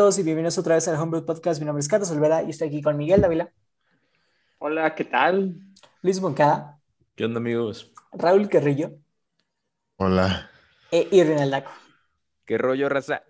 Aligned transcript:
Todos 0.00 0.18
y 0.18 0.22
bienvenidos 0.22 0.56
otra 0.56 0.76
vez 0.76 0.88
al 0.88 0.98
Homebrew 0.98 1.26
Podcast. 1.26 1.60
Mi 1.60 1.66
nombre 1.66 1.80
es 1.80 1.86
Carlos 1.86 2.10
Olvera 2.10 2.42
y 2.42 2.48
estoy 2.48 2.68
aquí 2.68 2.80
con 2.80 2.96
Miguel 2.96 3.20
Dávila. 3.20 3.52
Hola, 4.58 4.94
¿qué 4.94 5.04
tal? 5.04 5.60
Luis 6.00 6.18
Moncada. 6.22 6.80
¿Qué 7.14 7.26
onda, 7.26 7.36
amigos? 7.36 7.92
Raúl 8.10 8.48
Carrillo. 8.48 8.92
Hola. 9.98 10.50
E 10.90 11.06
Irving 11.10 11.36
Aldaco. 11.36 11.70
¿Qué 12.46 12.56
rollo, 12.56 12.88
raza? 12.88 13.24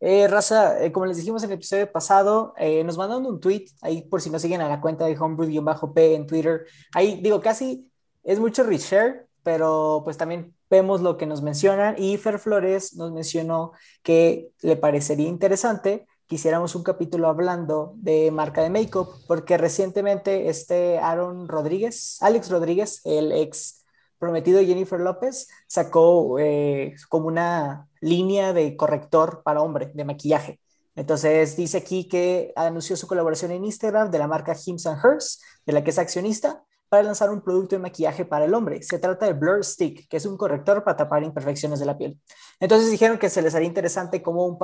Eh, 0.00 0.26
raza, 0.26 0.84
eh, 0.84 0.90
como 0.90 1.06
les 1.06 1.18
dijimos 1.18 1.44
en 1.44 1.50
el 1.50 1.54
episodio 1.54 1.92
pasado, 1.92 2.52
eh, 2.56 2.82
nos 2.82 2.98
mandaron 2.98 3.24
un 3.24 3.38
tweet, 3.38 3.66
ahí 3.80 4.02
por 4.02 4.20
si 4.20 4.28
no 4.28 4.40
siguen 4.40 4.60
a 4.60 4.68
la 4.68 4.80
cuenta 4.80 5.04
de 5.04 5.16
Homebrew-P 5.16 6.14
en 6.16 6.26
Twitter. 6.26 6.66
Ahí 6.94 7.20
digo, 7.22 7.40
casi 7.40 7.88
es 8.24 8.40
mucho 8.40 8.64
reshare, 8.64 9.27
pero 9.42 10.02
pues 10.04 10.16
también 10.16 10.54
vemos 10.70 11.00
lo 11.00 11.16
que 11.16 11.26
nos 11.26 11.42
mencionan 11.42 11.94
y 11.98 12.16
Fer 12.16 12.38
Flores 12.38 12.94
nos 12.94 13.12
mencionó 13.12 13.72
que 14.02 14.50
le 14.60 14.76
parecería 14.76 15.28
interesante 15.28 16.06
que 16.28 16.34
hiciéramos 16.34 16.74
un 16.74 16.82
capítulo 16.82 17.28
hablando 17.28 17.94
de 17.96 18.30
marca 18.30 18.62
de 18.62 18.68
make-up, 18.68 19.08
porque 19.26 19.56
recientemente 19.56 20.50
este 20.50 20.98
Aaron 20.98 21.48
Rodríguez, 21.48 22.18
Alex 22.20 22.50
Rodríguez, 22.50 23.00
el 23.04 23.32
ex 23.32 23.86
prometido 24.18 24.60
Jennifer 24.60 25.00
López, 25.00 25.48
sacó 25.66 26.38
eh, 26.38 26.94
como 27.08 27.28
una 27.28 27.88
línea 28.00 28.52
de 28.52 28.76
corrector 28.76 29.42
para 29.42 29.62
hombre, 29.62 29.90
de 29.94 30.04
maquillaje. 30.04 30.60
Entonces 30.96 31.56
dice 31.56 31.78
aquí 31.78 32.08
que 32.08 32.52
anunció 32.56 32.96
su 32.96 33.06
colaboración 33.06 33.52
en 33.52 33.64
Instagram 33.64 34.10
de 34.10 34.18
la 34.18 34.26
marca 34.26 34.54
Hims 34.54 34.86
and 34.86 35.02
Hers, 35.02 35.40
de 35.64 35.72
la 35.72 35.82
que 35.82 35.90
es 35.90 35.98
accionista, 35.98 36.62
para 36.88 37.02
lanzar 37.02 37.30
un 37.30 37.40
producto 37.42 37.76
de 37.76 37.80
maquillaje 37.82 38.24
para 38.24 38.44
el 38.44 38.54
hombre. 38.54 38.82
Se 38.82 38.98
trata 38.98 39.26
de 39.26 39.32
Blur 39.32 39.64
Stick, 39.64 40.08
que 40.08 40.16
es 40.16 40.26
un 40.26 40.36
corrector 40.36 40.84
para 40.84 40.96
tapar 40.96 41.22
imperfecciones 41.22 41.80
de 41.80 41.86
la 41.86 41.98
piel. 41.98 42.18
Entonces 42.60 42.90
dijeron 42.90 43.18
que 43.18 43.30
se 43.30 43.42
les 43.42 43.54
haría 43.54 43.68
interesante 43.68 44.22
como 44.22 44.58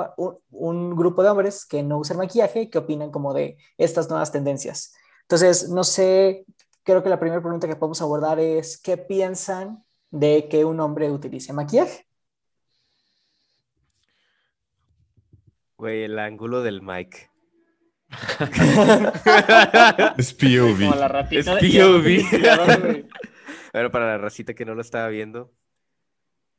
un, 0.51 0.95
grupo 0.95 1.23
de 1.23 1.29
hombres 1.29 1.65
que 1.65 1.83
no 1.83 1.99
usan 1.99 2.17
maquillaje, 2.17 2.69
que 2.69 2.77
opinan 2.77 3.11
como 3.11 3.33
de 3.33 3.57
estas 3.77 4.09
nuevas 4.09 4.31
tendencias. 4.31 4.93
Entonces, 5.23 5.69
no 5.69 5.83
sé, 5.83 6.45
creo 6.83 7.03
que 7.03 7.09
la 7.09 7.19
primera 7.19 7.41
pregunta 7.41 7.67
que 7.67 7.75
podemos 7.75 8.01
abordar 8.01 8.39
es, 8.39 8.79
¿qué 8.81 8.97
piensan 8.97 9.83
de 10.11 10.47
que 10.49 10.65
un 10.65 10.79
hombre 10.79 11.11
utilice 11.11 11.53
maquillaje? 11.53 12.07
Güey, 15.77 16.03
el 16.03 16.17
ángulo 16.19 16.61
del 16.61 16.81
mic. 16.81 17.29
es 20.17 20.33
POV. 20.33 20.79
Como 20.79 20.95
la 20.95 21.07
ratita 21.07 21.59
es 21.59 21.75
POV. 21.75 23.05
bueno, 23.73 23.91
para 23.91 24.07
la 24.07 24.17
racita 24.17 24.53
que 24.53 24.65
no 24.65 24.75
lo 24.75 24.81
estaba 24.81 25.07
viendo, 25.09 25.53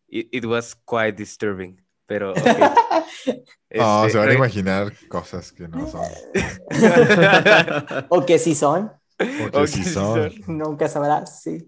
it, 0.08 0.44
was 0.44 0.74
quite 0.74 1.12
disturbing. 1.12 1.82
Pero. 2.06 2.32
Okay. 2.32 2.54
No, 3.68 4.08
se 4.08 4.16
van 4.16 4.30
a 4.30 4.34
imaginar 4.34 4.92
cosas 5.08 5.52
que 5.52 5.68
no 5.68 5.86
son. 5.88 6.02
o 8.08 8.24
que 8.24 8.38
sí 8.38 8.54
son. 8.54 8.90
O 9.18 9.50
que 9.50 9.66
sí 9.66 9.84
son. 9.84 10.32
Nunca 10.46 10.88
sabrás, 10.88 11.42
sí. 11.42 11.66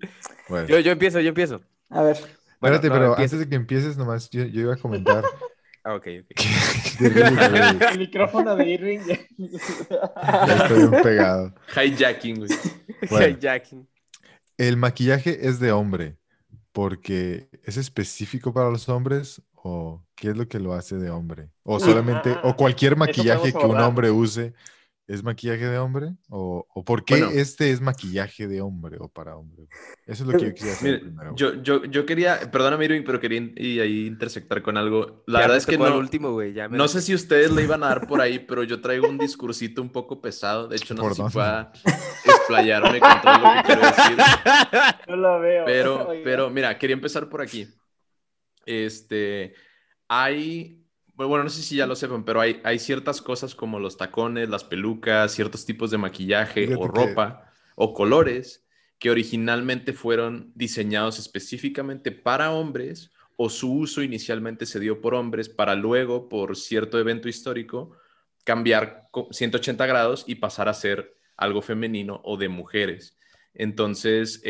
Bueno. 0.48 0.68
Yo, 0.68 0.78
yo 0.78 0.92
empiezo, 0.92 1.20
yo 1.20 1.28
empiezo. 1.28 1.60
A 1.90 2.02
ver. 2.02 2.16
Bueno, 2.60 2.76
Espérate, 2.76 2.90
pero 2.90 3.18
antes 3.18 3.38
de 3.38 3.48
que 3.48 3.56
empieces, 3.56 3.96
nomás 3.96 4.30
yo, 4.30 4.44
yo 4.44 4.62
iba 4.62 4.74
a 4.74 4.76
comentar. 4.76 5.24
Ah, 5.84 5.94
ok, 5.94 6.06
ok. 6.20 6.30
El 7.92 7.98
micrófono 7.98 8.56
de 8.56 8.68
Irving. 8.68 9.00
ya 9.06 10.56
estoy 10.62 10.82
un 10.82 11.02
pegado. 11.02 11.54
Hijacking, 11.76 12.38
güey. 12.38 12.50
Hijacking. 13.02 13.88
El 14.56 14.76
maquillaje 14.76 15.46
es 15.48 15.60
de 15.60 15.72
hombre 15.72 16.16
porque 16.72 17.48
es 17.64 17.76
específico 17.76 18.52
para 18.52 18.70
los 18.70 18.88
hombres 18.88 19.42
o 19.54 20.04
qué 20.14 20.28
es 20.30 20.36
lo 20.36 20.48
que 20.48 20.58
lo 20.58 20.74
hace 20.74 20.96
de 20.96 21.10
hombre? 21.10 21.50
O 21.62 21.80
solamente, 21.80 22.36
o 22.42 22.56
cualquier 22.56 22.96
maquillaje 22.96 23.52
que 23.52 23.66
un 23.66 23.78
hombre 23.80 24.10
use 24.10 24.54
¿Es 25.08 25.24
maquillaje 25.24 25.64
de 25.64 25.78
hombre? 25.78 26.12
¿O, 26.28 26.66
o 26.68 26.84
por 26.84 27.02
qué 27.02 27.14
este 27.32 27.70
es 27.70 27.80
maquillaje 27.80 28.46
de 28.46 28.60
hombre 28.60 28.98
o 29.00 29.08
para 29.08 29.36
hombre? 29.36 29.66
Eso 30.04 30.22
es 30.24 30.30
lo 30.30 30.38
que 30.38 30.48
yo 30.48 30.54
quería 30.54 30.72
hacer 30.74 31.00
primero. 31.00 31.34
Yo, 31.34 31.54
yo, 31.62 31.82
yo, 31.86 32.04
quería, 32.04 32.50
perdóname 32.50 32.84
Irving, 32.84 33.04
pero 33.06 33.18
quería 33.18 33.50
y 33.56 33.80
ahí 33.80 34.06
intersectar 34.06 34.60
con 34.60 34.76
algo. 34.76 35.24
La 35.26 35.40
verdad 35.40 35.56
es 35.56 35.64
que 35.64 35.78
no, 35.78 35.96
último, 35.96 36.32
güey, 36.32 36.54
no 36.68 36.88
sé 36.88 37.00
si 37.00 37.14
ustedes 37.14 37.50
le 37.50 37.62
iban 37.62 37.82
a 37.84 37.88
dar 37.88 38.06
por 38.06 38.20
ahí, 38.20 38.38
pero 38.38 38.62
yo 38.64 38.82
traigo 38.82 39.08
un 39.08 39.16
discursito 39.16 39.80
un 39.80 39.88
poco 39.88 40.20
pesado. 40.20 40.68
De 40.68 40.76
hecho, 40.76 40.92
no 40.92 41.08
sé 41.08 41.22
si 41.22 41.32
pueda 41.32 41.72
explayarme 42.26 43.00
con 43.00 43.20
todo 43.22 43.38
lo 43.38 43.54
que 43.54 43.62
quiero 43.64 43.80
decir. 43.80 44.18
No 45.08 45.16
lo 45.16 45.40
veo. 45.40 45.64
Pero, 45.64 46.08
pero 46.22 46.50
mira, 46.50 46.76
quería 46.76 46.92
empezar 46.92 47.30
por 47.30 47.40
aquí. 47.40 47.66
Este, 48.66 49.54
hay 50.06 50.86
bueno, 51.26 51.42
no 51.42 51.50
sé 51.50 51.62
si 51.62 51.74
ya 51.74 51.86
lo 51.86 51.96
sepan, 51.96 52.24
pero 52.24 52.40
hay, 52.40 52.60
hay 52.62 52.78
ciertas 52.78 53.20
cosas 53.20 53.54
como 53.54 53.80
los 53.80 53.96
tacones, 53.96 54.48
las 54.48 54.62
pelucas, 54.62 55.32
ciertos 55.32 55.64
tipos 55.66 55.90
de 55.90 55.98
maquillaje 55.98 56.76
o 56.76 56.86
ropa 56.86 57.50
o 57.74 57.92
colores 57.92 58.64
que 58.98 59.10
originalmente 59.10 59.92
fueron 59.92 60.52
diseñados 60.54 61.18
específicamente 61.18 62.12
para 62.12 62.52
hombres 62.52 63.12
o 63.36 63.48
su 63.48 63.72
uso 63.72 64.02
inicialmente 64.02 64.66
se 64.66 64.80
dio 64.80 65.00
por 65.00 65.14
hombres 65.14 65.48
para 65.48 65.76
luego, 65.76 66.28
por 66.28 66.56
cierto 66.56 66.98
evento 66.98 67.28
histórico, 67.28 67.96
cambiar 68.42 69.08
180 69.30 69.86
grados 69.86 70.24
y 70.26 70.36
pasar 70.36 70.68
a 70.68 70.74
ser 70.74 71.16
algo 71.36 71.62
femenino 71.62 72.20
o 72.24 72.36
de 72.36 72.48
mujeres. 72.48 73.16
Entonces, 73.54 74.42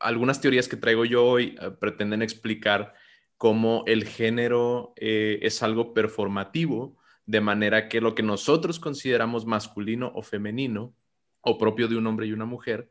algunas 0.00 0.40
teorías 0.40 0.68
que 0.68 0.76
traigo 0.76 1.04
yo 1.04 1.24
hoy 1.24 1.56
eh, 1.60 1.70
pretenden 1.78 2.22
explicar 2.22 2.94
cómo 3.38 3.84
el 3.86 4.04
género 4.04 4.92
eh, 4.96 5.38
es 5.42 5.62
algo 5.62 5.94
performativo, 5.94 6.96
de 7.24 7.40
manera 7.40 7.88
que 7.88 8.00
lo 8.00 8.14
que 8.14 8.22
nosotros 8.22 8.80
consideramos 8.80 9.46
masculino 9.46 10.12
o 10.14 10.22
femenino, 10.22 10.94
o 11.40 11.56
propio 11.56 11.88
de 11.88 11.96
un 11.96 12.06
hombre 12.06 12.26
y 12.26 12.32
una 12.32 12.44
mujer, 12.44 12.88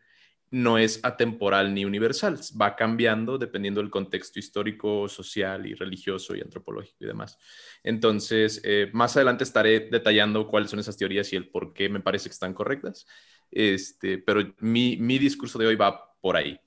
no 0.50 0.78
es 0.78 1.02
atemporal 1.04 1.74
ni 1.74 1.84
universal, 1.84 2.40
va 2.60 2.76
cambiando 2.78 3.38
dependiendo 3.38 3.82
del 3.82 3.90
contexto 3.90 4.40
histórico, 4.40 5.10
social 5.10 5.66
y 5.66 5.74
religioso 5.74 6.36
y 6.36 6.42
antropológico 6.42 7.04
y 7.04 7.08
demás. 7.08 7.38
Entonces, 7.84 8.62
eh, 8.64 8.90
más 8.94 9.18
adelante 9.18 9.44
estaré 9.44 9.90
detallando 9.92 10.48
cuáles 10.48 10.70
son 10.70 10.80
esas 10.80 10.96
teorías 10.96 11.32
y 11.34 11.36
el 11.36 11.50
por 11.50 11.74
qué 11.74 11.90
me 11.90 12.00
parece 12.00 12.30
que 12.30 12.34
están 12.34 12.54
correctas, 12.54 13.06
este, 13.52 14.18
pero 14.20 14.42
mi, 14.60 14.96
mi 14.96 15.18
discurso 15.20 15.60
de 15.60 15.68
hoy 15.68 15.76
va 15.76 16.16
por 16.22 16.38
ahí. 16.38 16.58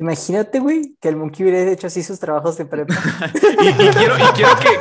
Imagínate, 0.00 0.60
güey, 0.60 0.96
que 0.98 1.08
el 1.08 1.16
Monkey 1.16 1.44
hubiera 1.44 1.70
hecho 1.70 1.86
así 1.86 2.02
sus 2.02 2.18
trabajos 2.18 2.56
de 2.56 2.64
prepa. 2.64 2.94
y, 3.34 3.72
quiero, 3.74 4.16
que, 4.16 4.78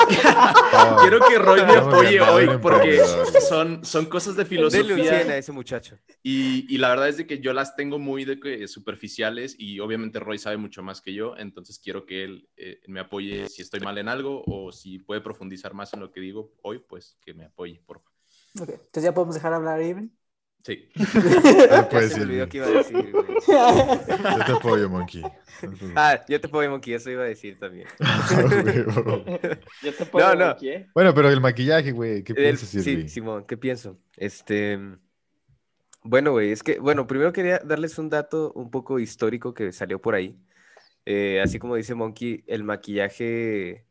quiero 1.02 1.20
que 1.28 1.38
Roy 1.38 1.66
me 1.66 1.76
apoye 1.76 2.22
hoy 2.22 2.48
porque 2.62 3.02
son, 3.50 3.84
son 3.84 4.06
cosas 4.06 4.38
de 4.38 4.46
filosofía. 4.46 5.12
a 5.12 5.38
ese 5.38 5.52
muchacho. 5.52 5.98
Y, 6.24 6.78
la 6.78 6.88
verdad 6.88 7.10
es 7.10 7.18
de 7.18 7.28
que 7.28 7.40
yo 7.40 7.52
las 7.52 7.76
tengo 7.76 8.00
muy 8.00 8.24
de 8.24 8.66
superficiales 8.70 9.58
y 9.60 9.82
obviamente 9.82 10.22
Roy 10.22 10.38
sabe 10.38 10.56
mucho 10.56 10.84
más 10.84 11.02
que 11.02 11.14
yo, 11.14 11.36
entonces 11.36 11.80
quiero 11.80 12.06
que 12.06 12.24
él 12.24 12.48
eh, 12.56 12.80
me 12.88 13.02
apoye 13.02 13.50
si 13.50 13.62
estoy 13.62 13.82
mal 13.82 13.98
en 13.98 14.08
algo 14.08 14.42
o 14.48 14.72
si 14.72 15.00
puede 15.00 15.20
profundizar 15.20 15.74
más 15.74 15.94
en 15.94 16.00
lo 16.00 16.14
que 16.14 16.22
digo 16.22 16.54
hoy, 16.62 16.80
pues 16.80 17.18
que 17.20 17.34
me 17.34 17.44
apoye, 17.44 17.82
por 17.86 18.00
favor. 18.00 18.14
Ok, 18.62 18.70
entonces 18.70 19.04
ya 19.04 19.14
podemos 19.14 19.36
dejar 19.36 19.52
hablar 19.52 19.80
a 19.80 19.84
Irving. 19.84 20.08
Sí. 20.64 20.90
puedes 21.90 22.16
decir. 22.16 22.48
que 22.50 22.58
iba 22.58 22.68
a 22.68 22.70
decir, 22.70 23.12
Yo 23.48 24.46
te 24.46 24.52
apoyo, 24.52 24.90
Monkey. 24.90 25.24
Ah, 25.96 26.20
yo 26.28 26.40
te 26.40 26.48
apoyo, 26.48 26.70
Monkey, 26.70 26.94
eso 26.94 27.10
iba 27.10 27.24
a 27.24 27.28
decir 27.28 27.58
también. 27.58 27.88
yo 29.84 29.94
te 29.94 30.04
apoyo, 30.04 30.28
no, 30.28 30.36
no. 30.36 30.48
Monkey, 30.48 30.70
¿eh? 30.70 30.90
Bueno, 30.94 31.14
pero 31.14 31.30
el 31.30 31.42
maquillaje, 31.42 31.92
güey, 31.92 32.24
¿qué 32.24 32.34
piensas, 32.34 32.70
Sí, 32.70 33.08
Simón, 33.10 33.46
¿qué 33.46 33.58
pienso? 33.58 33.98
Este... 34.18 34.80
Bueno, 36.02 36.32
güey, 36.32 36.52
es 36.52 36.64
que, 36.64 36.80
bueno, 36.80 37.08
primero 37.08 37.34
quería 37.34 37.60
darles 37.60 37.98
un 37.98 38.10
dato 38.10 38.54
un 38.54 38.72
poco 38.72 39.00
histórico 39.00 39.54
que 39.54 39.74
salió 39.74 40.02
por 40.02 40.16
ahí. 40.16 40.40
Eh, 41.06 41.42
así 41.42 41.60
como 41.60 41.76
dice 41.76 41.94
Monkey, 41.94 42.44
el 42.48 42.64
maquillaje 42.64 43.86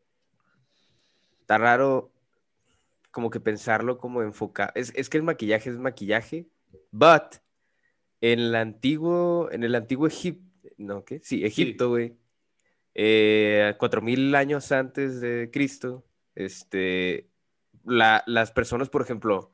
está 1.40 1.58
raro 1.58 2.10
como 3.10 3.28
que 3.28 3.40
pensarlo 3.40 3.98
como 3.98 4.22
enfocado. 4.22 4.72
Es, 4.74 4.92
es 4.94 5.10
que 5.10 5.18
el 5.18 5.22
maquillaje 5.22 5.68
es 5.68 5.76
maquillaje, 5.76 6.46
But 6.90 7.36
en 8.20 8.40
el 8.40 8.54
antiguo, 8.54 9.48
en 9.52 9.64
el 9.64 9.74
antiguo 9.74 10.06
Egipto, 10.06 10.68
¿no? 10.76 11.04
¿Qué? 11.04 11.20
Sí, 11.22 11.44
Egipto, 11.44 11.88
güey. 11.90 12.16
Eh, 12.94 13.74
cuatro 13.78 14.02
mil 14.02 14.34
años 14.34 14.72
antes 14.72 15.20
de 15.20 15.50
Cristo, 15.52 16.04
este, 16.34 17.28
las 17.84 18.50
personas, 18.52 18.88
por 18.88 19.02
ejemplo, 19.02 19.52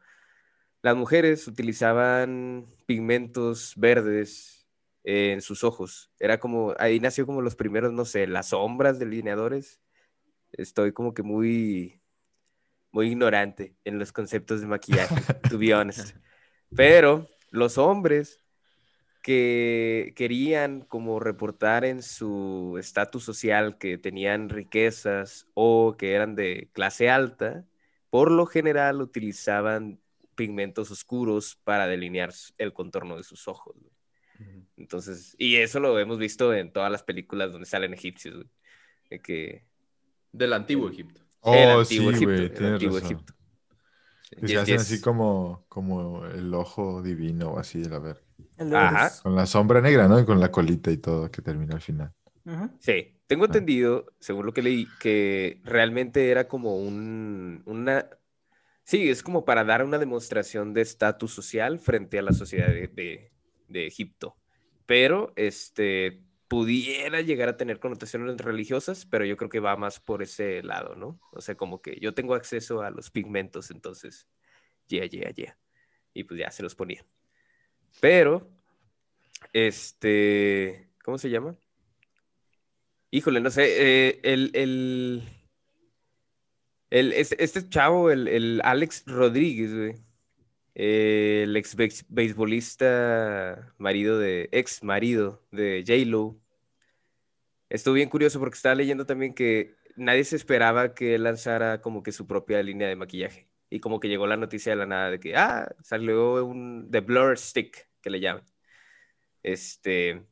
las 0.83 0.97
mujeres 0.97 1.47
utilizaban 1.49 2.67
pigmentos 2.87 3.75
verdes 3.77 4.67
en 5.03 5.41
sus 5.41 5.65
ojos. 5.65 6.11
Era 6.19 6.39
como, 6.39 6.75
ahí 6.79 7.01
nació 7.01 7.27
como 7.27 7.43
los 7.43 7.57
primeros, 7.57 7.93
no 7.93 8.05
sé, 8.05 8.27
las 8.27 8.49
sombras 8.49 8.99
delineadores. 8.99 9.81
Estoy 10.53 10.93
como 10.93 11.15
que 11.15 11.23
muy, 11.23 12.01
muy 12.93 13.09
ignorante 13.09 13.77
en 13.85 13.99
los 13.99 14.13
conceptos 14.13 14.61
de 14.61 14.67
maquillaje, 14.67 15.15
to 15.51 15.59
be 15.59 15.75
honest. 15.75 16.17
Pero 16.77 17.29
los 17.51 17.79
hombres 17.79 18.41
que 19.23 20.13
querían 20.17 20.83
como 20.83 21.19
reportar 21.19 21.85
en 21.85 22.03
su 22.03 22.77
estatus 22.79 23.25
social 23.25 23.79
que 23.79 23.97
tenían 23.97 24.51
riquezas 24.51 25.47
o 25.55 25.97
que 25.97 26.13
eran 26.13 26.35
de 26.35 26.69
clase 26.73 27.09
alta, 27.09 27.65
por 28.11 28.31
lo 28.31 28.45
general 28.45 29.01
utilizaban 29.01 29.99
pigmentos 30.35 30.91
oscuros 30.91 31.59
para 31.65 31.87
delinear 31.87 32.35
el 32.59 32.73
contorno 32.73 33.17
de 33.17 33.23
sus 33.23 33.49
ojos. 33.49 33.77
Entonces, 34.77 35.35
y 35.39 35.57
eso 35.57 35.81
lo 35.81 35.99
hemos 35.99 36.19
visto 36.19 36.53
en 36.53 36.73
todas 36.73 36.91
las 36.91 37.03
películas 37.03 37.53
donde 37.53 37.67
salen 37.67 37.95
egipcios, 37.95 38.45
que... 39.23 39.65
Del 40.33 40.53
antiguo 40.53 40.91
Egipto. 40.91 41.23
Oh, 41.41 41.85
sí, 41.85 41.99
güey, 41.99 42.19
tienes 42.51 42.83
razón. 42.83 43.25
Que 44.41 44.49
se 44.49 44.59
hacen 44.59 44.77
así 44.77 45.01
como, 45.01 45.65
como 45.69 46.25
el 46.27 46.53
ojo 46.55 47.03
divino 47.03 47.53
o 47.53 47.59
así, 47.59 47.83
a 47.91 47.99
ver. 47.99 48.23
Ajá. 48.59 49.11
Con 49.23 49.35
la 49.35 49.47
sombra 49.47 49.81
negra, 49.81 50.09
¿no? 50.09 50.19
Y 50.21 50.25
con 50.25 50.41
la 50.41 50.51
colita 50.51 50.91
y 50.91 50.99
todo 50.99 51.31
que 51.31 51.43
termina 51.43 51.75
al 51.75 51.81
final. 51.81 52.13
Sí, 52.79 53.19
tengo 53.27 53.45
ah. 53.45 53.47
entendido, 53.47 54.07
según 54.21 54.47
lo 54.47 54.53
que 54.53 54.63
leí, 54.63 54.87
que 55.01 55.61
realmente 55.65 56.31
era 56.31 56.47
como 56.49 56.77
un, 56.77 57.63
una... 57.65 58.09
Sí, 58.83 59.09
es 59.09 59.23
como 59.23 59.45
para 59.45 59.65
dar 59.65 59.83
una 59.83 59.99
demostración 59.99 60.75
de 60.75 60.83
estatus 60.83 61.33
social 61.33 61.79
frente 61.79 62.19
a 62.19 62.23
la 62.23 62.33
sociedad 62.33 62.69
de, 62.69 63.31
de 63.69 63.87
Egipto. 63.87 64.37
Pero, 64.87 65.33
este, 65.37 66.23
pudiera 66.49 67.21
llegar 67.21 67.49
a 67.49 67.57
tener 67.57 67.81
connotaciones 67.81 68.37
religiosas, 68.39 69.07
pero 69.07 69.25
yo 69.25 69.37
creo 69.37 69.51
que 69.51 69.61
va 69.61 69.77
más 69.77 70.01
por 70.01 70.23
ese 70.23 70.63
lado, 70.63 70.95
¿no? 70.95 71.21
O 71.33 71.41
sea, 71.41 71.57
como 71.57 71.81
que 71.81 71.99
yo 72.01 72.15
tengo 72.15 72.35
acceso 72.35 72.83
a 72.83 72.91
los 72.91 73.11
pigmentos, 73.11 73.71
entonces, 73.71 74.29
yeah, 74.89 75.07
yeah, 75.07 75.31
yeah. 75.31 75.59
Y 76.13 76.25
pues 76.25 76.39
ya 76.39 76.51
se 76.51 76.63
los 76.63 76.75
ponía. 76.75 77.05
Pero, 78.01 78.51
este, 79.53 80.91
¿cómo 81.03 81.19
se 81.19 81.31
llama? 81.31 81.57
Híjole, 83.11 83.41
no 83.41 83.51
sé, 83.51 84.09
eh, 84.09 84.21
el, 84.25 84.51
el, 84.55 85.23
el, 86.91 87.13
este, 87.13 87.69
chavo, 87.69 88.11
el, 88.11 88.29
el 88.29 88.61
Alex 88.65 89.05
Rodríguez, 89.07 89.75
güey, 89.75 90.04
el 90.75 91.57
ex 91.57 91.77
beisbolista, 92.09 93.73
marido 93.79 94.19
de, 94.19 94.49
ex 94.53 94.83
marido 94.83 95.43
de 95.53 95.85
J-Lo. 95.87 96.41
Estuvo 97.69 97.95
bien 97.95 98.09
curioso 98.09 98.39
porque 98.41 98.57
estaba 98.57 98.75
leyendo 98.75 99.07
también 99.07 99.35
que 99.35 99.75
nadie 99.97 100.25
se 100.25 100.37
esperaba 100.37 100.95
que 100.95 101.19
lanzara 101.19 101.81
como 101.81 102.03
que 102.03 102.13
su 102.13 102.27
propia 102.27 102.63
línea 102.63 102.89
de 102.89 102.97
maquillaje. 102.97 103.49
Y 103.71 103.81
como 103.81 104.01
que 104.01 104.09
llegó 104.09 104.27
la 104.27 104.37
noticia 104.37 104.73
de 104.73 104.77
la 104.77 104.87
nada 104.87 105.11
de 105.11 105.21
que, 105.21 105.37
ah, 105.37 105.75
salió 105.83 106.45
un 106.45 106.89
The 106.91 107.01
Blur 107.01 107.39
Stick, 107.39 107.89
que 108.01 108.11
le 108.11 108.21
llaman. 108.21 108.45
Este, 109.43 110.25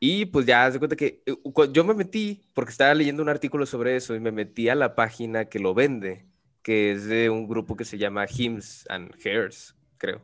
y 0.00 0.26
pues 0.26 0.46
ya 0.46 0.70
se 0.70 0.78
cuenta 0.78 0.96
que 0.96 1.22
eh, 1.26 1.36
yo 1.72 1.84
me 1.84 1.94
metí, 1.94 2.46
porque 2.54 2.70
estaba 2.72 2.94
leyendo 2.94 3.22
un 3.22 3.28
artículo 3.28 3.66
sobre 3.66 3.96
eso, 3.96 4.14
y 4.14 4.20
me 4.20 4.32
metí 4.32 4.68
a 4.68 4.74
la 4.74 4.94
página 4.94 5.46
que 5.46 5.58
lo 5.58 5.74
vende 5.74 6.27
que 6.68 6.90
es 6.90 7.06
de 7.06 7.30
un 7.30 7.48
grupo 7.48 7.76
que 7.76 7.86
se 7.86 7.96
llama 7.96 8.26
Hymns 8.26 8.84
and 8.90 9.14
Hairs, 9.24 9.74
creo. 9.96 10.22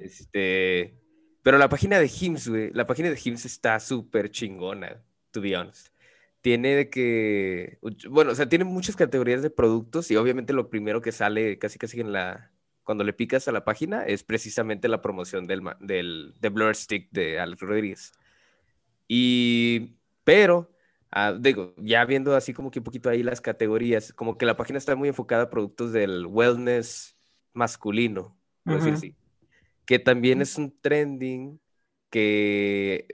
Este, 0.00 0.98
pero 1.44 1.58
la 1.58 1.68
página 1.68 2.00
de 2.00 2.08
Hymns, 2.08 2.48
güey, 2.48 2.72
la 2.72 2.88
página 2.88 3.08
de 3.08 3.16
Hymns 3.16 3.44
está 3.44 3.78
súper 3.78 4.32
chingona, 4.32 5.00
to 5.30 5.40
be 5.40 5.56
honest. 5.56 5.94
Tiene 6.40 6.74
de 6.74 6.90
que, 6.90 7.78
bueno, 8.08 8.32
o 8.32 8.34
sea, 8.34 8.48
tiene 8.48 8.64
muchas 8.64 8.96
categorías 8.96 9.42
de 9.42 9.50
productos 9.50 10.10
y 10.10 10.16
obviamente 10.16 10.52
lo 10.52 10.70
primero 10.70 11.00
que 11.00 11.12
sale 11.12 11.56
casi 11.60 11.78
casi 11.78 12.00
en 12.00 12.10
la, 12.10 12.50
cuando 12.82 13.04
le 13.04 13.12
picas 13.12 13.46
a 13.46 13.52
la 13.52 13.64
página 13.64 14.02
es 14.02 14.24
precisamente 14.24 14.88
la 14.88 15.00
promoción 15.00 15.46
del, 15.46 15.62
del 15.78 16.34
de 16.40 16.48
Blur 16.48 16.74
Stick 16.74 17.12
de 17.12 17.38
Alex 17.38 17.62
Rodríguez. 17.62 18.12
Y, 19.06 19.94
pero 20.24 20.72
Ah, 21.10 21.36
digo, 21.38 21.74
ya 21.76 22.04
viendo 22.04 22.36
así 22.36 22.52
como 22.52 22.70
que 22.70 22.78
un 22.78 22.84
poquito 22.84 23.10
ahí 23.10 23.22
las 23.22 23.40
categorías, 23.40 24.12
como 24.12 24.38
que 24.38 24.46
la 24.46 24.56
página 24.56 24.78
está 24.78 24.94
muy 24.94 25.08
enfocada 25.08 25.44
a 25.44 25.50
productos 25.50 25.92
del 25.92 26.26
wellness 26.26 27.16
masculino, 27.52 28.38
por 28.64 28.76
decir 28.76 28.94
así. 28.94 29.16
Que 29.86 29.98
también 29.98 30.40
es 30.40 30.56
un 30.56 30.78
trending 30.80 31.60
que 32.10 33.08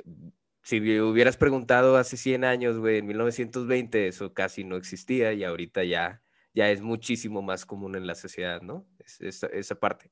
si 0.63 1.01
hubieras 1.01 1.37
preguntado 1.37 1.97
hace 1.97 2.17
100 2.17 2.45
años, 2.45 2.79
güey, 2.79 2.99
en 2.99 3.07
1920, 3.07 4.09
eso 4.09 4.35
casi 4.35 4.65
no 4.65 4.77
existía 4.77 5.33
y 5.33 5.45
ahorita 5.45 5.85
ya, 5.85 6.23
ya 6.55 6.71
es 6.71 6.83
muchísimo 6.83 7.41
más 7.41 7.65
común 7.65 7.95
en 7.97 8.07
la 8.07 8.15
sociedad, 8.15 8.61
¿no? 8.63 8.87
esa, 9.21 9.47
esa 9.47 9.75
parte. 9.77 10.11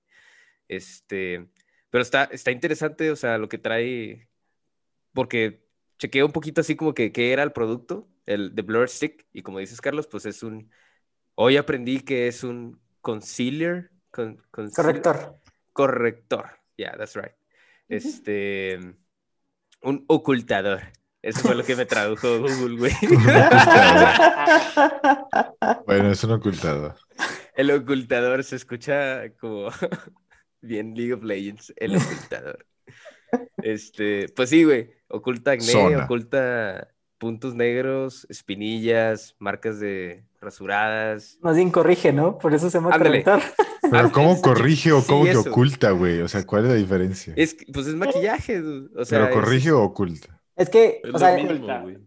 Este, 0.69 1.49
pero 1.91 2.03
está, 2.03 2.25
está 2.25 2.51
interesante, 2.51 3.11
o 3.11 3.17
sea, 3.17 3.37
lo 3.37 3.49
que 3.49 3.59
trae, 3.59 4.29
porque 5.13 5.64
chequeé 5.99 6.25
un 6.25 6.33
poquito 6.33 6.61
así 6.61 6.77
como 6.77 6.95
que 6.95 7.13
qué 7.13 7.33
era 7.33 7.43
el 7.43 7.53
producto, 7.53 8.09
el 8.27 8.55
de 8.55 8.63
Blur 8.63 8.89
Stick, 8.89 9.27
y 9.33 9.43
como 9.43 9.59
dices, 9.59 9.81
Carlos, 9.81 10.07
pues 10.07 10.27
es 10.27 10.43
un, 10.43 10.71
hoy 11.35 11.57
aprendí 11.57 12.01
que 12.01 12.29
es 12.29 12.45
un 12.45 12.81
concealer, 13.01 13.91
corrector. 14.11 15.39
Corrector, 15.73 16.51
yeah, 16.77 16.97
that's 16.97 17.17
right. 17.17 17.33
Este, 17.89 18.79
un 19.83 20.05
ocultador. 20.07 20.83
Eso 21.25 21.41
fue 21.41 21.55
lo 21.55 21.65
que 21.65 21.75
me 21.75 21.87
tradujo 21.87 22.29
Google, 22.41 22.77
güey. 22.77 22.93
bueno, 25.87 26.11
es 26.11 26.23
un 26.23 26.33
ocultador. 26.33 26.97
El 27.57 27.71
ocultador 27.71 28.45
se 28.45 28.57
escucha 28.57 29.31
como 29.41 29.71
bien 30.61 30.95
League 30.95 31.15
of 31.15 31.25
Legends, 31.25 31.73
el 31.77 31.97
ocultador. 31.97 32.67
Este, 33.63 34.27
pues 34.37 34.51
sí, 34.51 34.65
güey. 34.65 34.91
Oculta 35.15 35.53
acné, 35.53 35.97
oculta 35.97 36.89
puntos 37.19 37.55
negros, 37.55 38.27
espinillas, 38.29 39.37
marcas 39.39 39.79
de 39.79 40.25
rasuradas. 40.41 41.39
Más 41.41 41.55
bien 41.55 41.71
corrige, 41.71 42.13
¿no? 42.13 42.37
Por 42.37 42.53
eso 42.53 42.69
se 42.69 42.79
llama 42.79 42.91
corrector. 42.91 43.41
Pero 43.91 44.11
¿cómo 44.11 44.41
corrige 44.41 44.91
o 44.91 45.05
cómo 45.05 45.25
te 45.25 45.37
oculta, 45.37 45.93
güey? 45.93 46.21
O 46.21 46.27
sea, 46.27 46.45
¿cuál 46.45 46.65
es 46.65 46.71
la 46.71 46.77
diferencia? 46.77 47.33
Es, 47.37 47.57
pues 47.73 47.87
es 47.87 47.95
maquillaje, 47.95 48.61
o 48.61 49.05
sea, 49.05 49.21
¿Pero 49.21 49.35
corrige 49.35 49.71
o 49.71 49.85
oculta? 49.85 50.41
Es 50.57 50.69
que, 50.69 51.01
o 51.13 51.19
sea, 51.19 51.37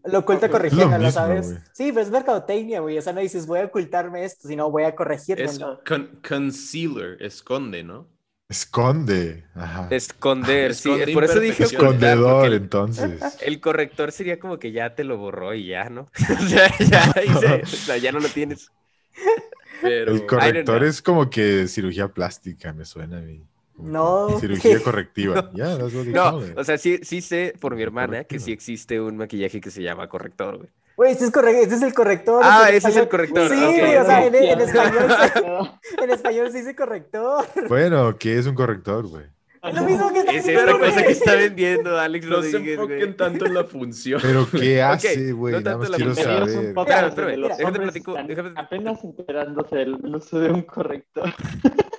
lo 0.04 0.20
oculta 0.20 0.50
corrigiendo, 0.50 0.98
¿lo 0.98 1.12
sabes? 1.12 1.56
Sí, 1.72 1.92
pero 1.94 2.02
es 2.02 2.12
mercadotecnia, 2.12 2.82
güey. 2.82 2.98
O 2.98 3.02
sea, 3.02 3.14
no 3.14 3.22
dices 3.22 3.48
voy 3.48 3.60
a 3.60 3.66
ocultarme 3.66 4.26
esto, 4.26 4.50
sino 4.50 4.70
voy 4.70 4.84
a 4.84 4.96
corregirlo. 4.96 5.46
Es 5.46 5.60
concealer, 6.28 7.22
esconde, 7.22 7.84
¿no? 7.84 8.10
Esconde. 8.50 9.44
Ajá. 9.56 9.88
Esconder, 9.92 10.74
sí. 10.74 10.89
Por 11.13 11.25
eso 11.25 11.39
dije 11.39 11.63
escondedor, 11.63 12.54
entonces. 12.54 13.20
El 13.42 13.60
corrector 13.60 14.13
sería 14.13 14.39
como 14.39 14.58
que 14.58 14.72
ya 14.72 14.96
te 14.96 15.04
lo 15.04 15.18
borró 15.18 15.54
y 15.54 15.68
ya, 15.68 15.89
¿no? 15.89 16.08
o, 16.39 16.48
sea, 16.48 16.72
ya, 16.80 17.13
o 17.63 17.66
sea, 17.66 17.98
ya 17.98 18.12
no 18.13 18.20
lo 18.20 18.30
tienes. 18.30 18.72
Pero... 19.82 20.13
El 20.13 20.25
corrector 20.25 20.84
es 20.86 21.01
como 21.01 21.30
que 21.30 21.68
cirugía 21.68 22.08
plástica, 22.08 22.72
me 22.72 22.86
suena 22.86 23.18
a 23.18 23.22
mí. 23.22 23.44
No. 23.77 24.39
Cirugía 24.39 24.82
correctiva. 24.82 25.51
Ya, 25.54 25.77
no, 25.77 26.38
o 26.56 26.63
sea, 26.63 26.77
sí, 26.77 27.00
sí 27.04 27.22
sé 27.22 27.54
por 27.60 27.75
mi 27.75 27.84
hermana 27.84 28.24
que 28.24 28.39
sí 28.39 28.51
existe 28.51 29.01
un 29.01 29.18
maquillaje 29.18 29.60
que 29.60 29.72
se 29.72 29.82
llama 29.82 30.08
corrector, 30.08 30.58
güey. 30.58 30.70
Güey, 30.98 31.12
este 31.12 31.25
es, 31.25 31.32
correcto, 31.32 31.62
este 31.62 31.75
es 31.75 31.82
el 31.84 31.94
corrector. 31.94 32.42
Ah, 32.44 32.70
ese 32.72 32.89
es 32.89 32.98
el 32.98 33.08
corrector. 33.08 33.50
Sí, 33.50 33.54
o 33.54 34.06
sea, 34.06 34.25
en, 34.25 34.34
español, 34.34 35.16
se, 35.32 36.04
en 36.04 36.10
español 36.10 36.51
se 36.51 36.58
dice 36.58 36.75
corrector. 36.75 37.46
Bueno, 37.70 38.18
¿qué 38.18 38.39
es 38.39 38.48
un 38.48 38.56
corrector, 38.56 39.06
güey? 39.08 39.25
Es 39.62 39.75
lo 39.75 39.84
mismo 39.84 40.12
que 40.12 40.20
Es 40.22 40.48
esta 40.48 40.80
cosa 40.80 41.04
que 41.04 41.12
está 41.12 41.36
vendiendo 41.36 42.00
Alex 42.00 42.25
No 42.25 42.42
se 42.42 42.58
enfoquen 42.58 43.16
tanto 43.16 43.46
en 43.46 43.54
la 43.54 43.63
función. 43.66 44.20
Pero 44.24 44.48
¿qué 44.50 44.82
hace, 44.82 45.34
güey? 45.34 45.54
Okay, 45.54 45.63
no 45.63 45.70
Nada 45.70 45.77
más 45.77 45.89
quiero 45.92 46.16
saber. 46.16 46.50
Espérame, 46.50 47.08
espérame. 47.10 47.58
Déjate 47.58 47.80
platico. 47.80 48.16
Apenas 48.56 49.04
enterándose 49.04 49.75
del 49.75 49.94
uso 49.94 50.39
de 50.39 50.51
un 50.51 50.63
corrector. 50.63 51.30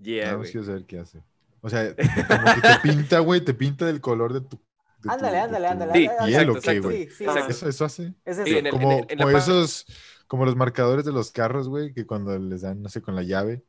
Yeah, 0.00 0.26
Nada 0.26 0.38
más 0.38 0.50
quiero 0.50 0.66
saber 0.66 0.84
qué 0.84 0.98
hace. 0.98 1.22
O 1.62 1.70
sea, 1.70 1.94
como 1.94 2.54
que 2.56 2.60
te 2.60 2.78
pinta, 2.82 3.20
güey, 3.20 3.40
te 3.40 3.54
pinta 3.54 3.86
del 3.86 4.02
color 4.02 4.34
de 4.34 4.42
tu 4.42 4.60
Ándale, 5.08 5.38
ándale, 5.38 5.66
ándale. 5.66 5.92
Sí, 5.92 6.08
hielo. 6.26 6.56
¿Eso, 6.56 7.68
¿Eso, 7.68 7.84
hace? 7.84 8.14
Es 8.24 8.38
como, 8.70 9.06
como 9.06 9.30
esos, 9.30 9.86
como 10.26 10.44
los 10.44 10.56
marcadores 10.56 11.04
de 11.04 11.12
los 11.12 11.30
carros, 11.30 11.68
güey, 11.68 11.92
que 11.92 12.06
cuando 12.06 12.38
les 12.38 12.62
dan, 12.62 12.82
no 12.82 12.88
sé, 12.88 13.02
con 13.02 13.14
la 13.14 13.22
llave. 13.22 13.62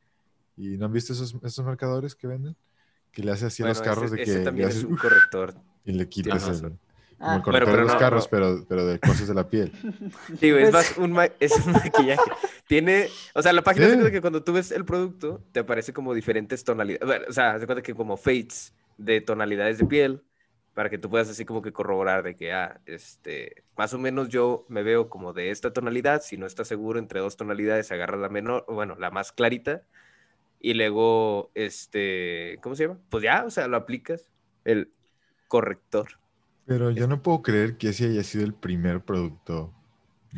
¿Y 0.56 0.78
no 0.78 0.86
han 0.86 0.92
visto 0.92 1.12
esos, 1.12 1.36
esos 1.42 1.64
marcadores 1.64 2.14
que 2.14 2.26
venden? 2.26 2.56
Que 3.12 3.22
le 3.22 3.32
hace 3.32 3.46
así 3.46 3.62
a 3.62 3.66
los 3.66 3.80
carros 3.80 4.10
de 4.10 4.16
que. 4.16 4.22
Ese 4.22 4.40
también 4.40 4.68
es 4.68 4.84
un 4.84 4.96
corrector. 4.96 5.54
Y 5.84 5.92
le 5.92 6.08
quitas 6.08 6.48
el. 6.48 6.78
Como 7.18 7.36
el 7.36 7.42
corrector 7.42 7.76
de 7.76 7.82
los 7.82 7.94
carros, 7.94 8.28
pero, 8.28 8.66
pero 8.68 8.86
de 8.86 8.98
cosas 8.98 9.26
de 9.26 9.34
la 9.34 9.48
piel. 9.48 9.72
Sí, 10.38 10.50
güey, 10.50 10.64
es 10.64 10.72
más 10.72 10.98
un, 10.98 11.18
es 11.40 11.52
un 11.64 11.72
maquillaje. 11.72 12.30
Tiene, 12.66 13.08
o 13.34 13.40
sea, 13.40 13.54
la 13.54 13.62
página 13.62 13.86
cuenta 13.86 14.10
que 14.10 14.20
cuando 14.20 14.42
tú 14.42 14.52
ves 14.52 14.70
el 14.70 14.84
producto, 14.84 15.42
te 15.52 15.60
aparece 15.60 15.94
como 15.94 16.12
diferentes 16.12 16.62
tonalidades. 16.62 17.06
Bueno, 17.06 17.24
o 17.28 17.32
sea, 17.32 17.58
se 17.58 17.64
cuenta 17.64 17.82
que 17.82 17.94
como 17.94 18.18
fades 18.18 18.74
de 18.98 19.20
tonalidades 19.22 19.78
de 19.78 19.86
piel 19.86 20.22
para 20.76 20.90
que 20.90 20.98
tú 20.98 21.08
puedas 21.08 21.30
así 21.30 21.46
como 21.46 21.62
que 21.62 21.72
corroborar 21.72 22.22
de 22.22 22.36
que, 22.36 22.52
ah, 22.52 22.82
este, 22.84 23.64
más 23.78 23.94
o 23.94 23.98
menos 23.98 24.28
yo 24.28 24.66
me 24.68 24.82
veo 24.82 25.08
como 25.08 25.32
de 25.32 25.50
esta 25.50 25.72
tonalidad, 25.72 26.20
si 26.20 26.36
no 26.36 26.44
estás 26.44 26.68
seguro 26.68 26.98
entre 26.98 27.20
dos 27.20 27.38
tonalidades, 27.38 27.90
agarra 27.92 28.18
la 28.18 28.28
menor, 28.28 28.66
bueno, 28.68 28.94
la 28.98 29.10
más 29.10 29.32
clarita, 29.32 29.84
y 30.60 30.74
luego, 30.74 31.50
este, 31.54 32.58
¿cómo 32.60 32.76
se 32.76 32.82
llama? 32.82 32.98
Pues 33.08 33.24
ya, 33.24 33.44
o 33.46 33.50
sea, 33.50 33.68
lo 33.68 33.78
aplicas, 33.78 34.28
el 34.66 34.92
corrector. 35.48 36.08
Pero 36.66 36.90
yo 36.90 37.06
no 37.06 37.22
puedo 37.22 37.40
creer 37.40 37.78
que 37.78 37.88
ese 37.88 38.08
haya 38.08 38.22
sido 38.22 38.44
el 38.44 38.52
primer 38.52 39.00
producto 39.00 39.72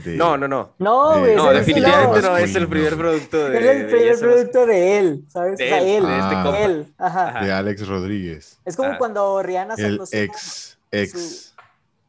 de- 0.05 0.17
No, 0.17 0.37
no, 0.37 0.47
no. 0.49 0.71
No, 0.79 1.19
güey. 1.21 1.35
Definitivamente 1.55 2.23
no, 2.23 2.37
es 2.37 2.55
el 2.55 2.69
primer 2.69 2.97
producto 2.97 3.49
de. 3.49 3.59
Es 3.59 3.65
el 3.65 3.87
primer 3.87 4.19
producto 4.19 4.67
de 4.67 4.99
él, 4.99 5.25
¿sabes? 5.29 5.59
De 5.59 5.65
o 5.67 5.69
sea, 5.69 5.79
él, 5.81 5.89
él. 5.89 6.07
de 6.07 6.19
este 6.19 6.35
Ah. 6.37 6.59
él, 6.61 6.95
ajá. 6.99 7.45
De 7.45 7.53
Alex 7.53 7.87
Rodríguez. 7.89 8.59
Es 8.65 8.77
como 8.77 8.91
Ah. 8.93 8.99
cuando 8.99 9.43
Rihanna 9.43 9.75
El 9.77 9.93
sacó 9.95 10.07
su, 10.07 10.17
ex, 10.17 10.79
ex. 10.91 11.55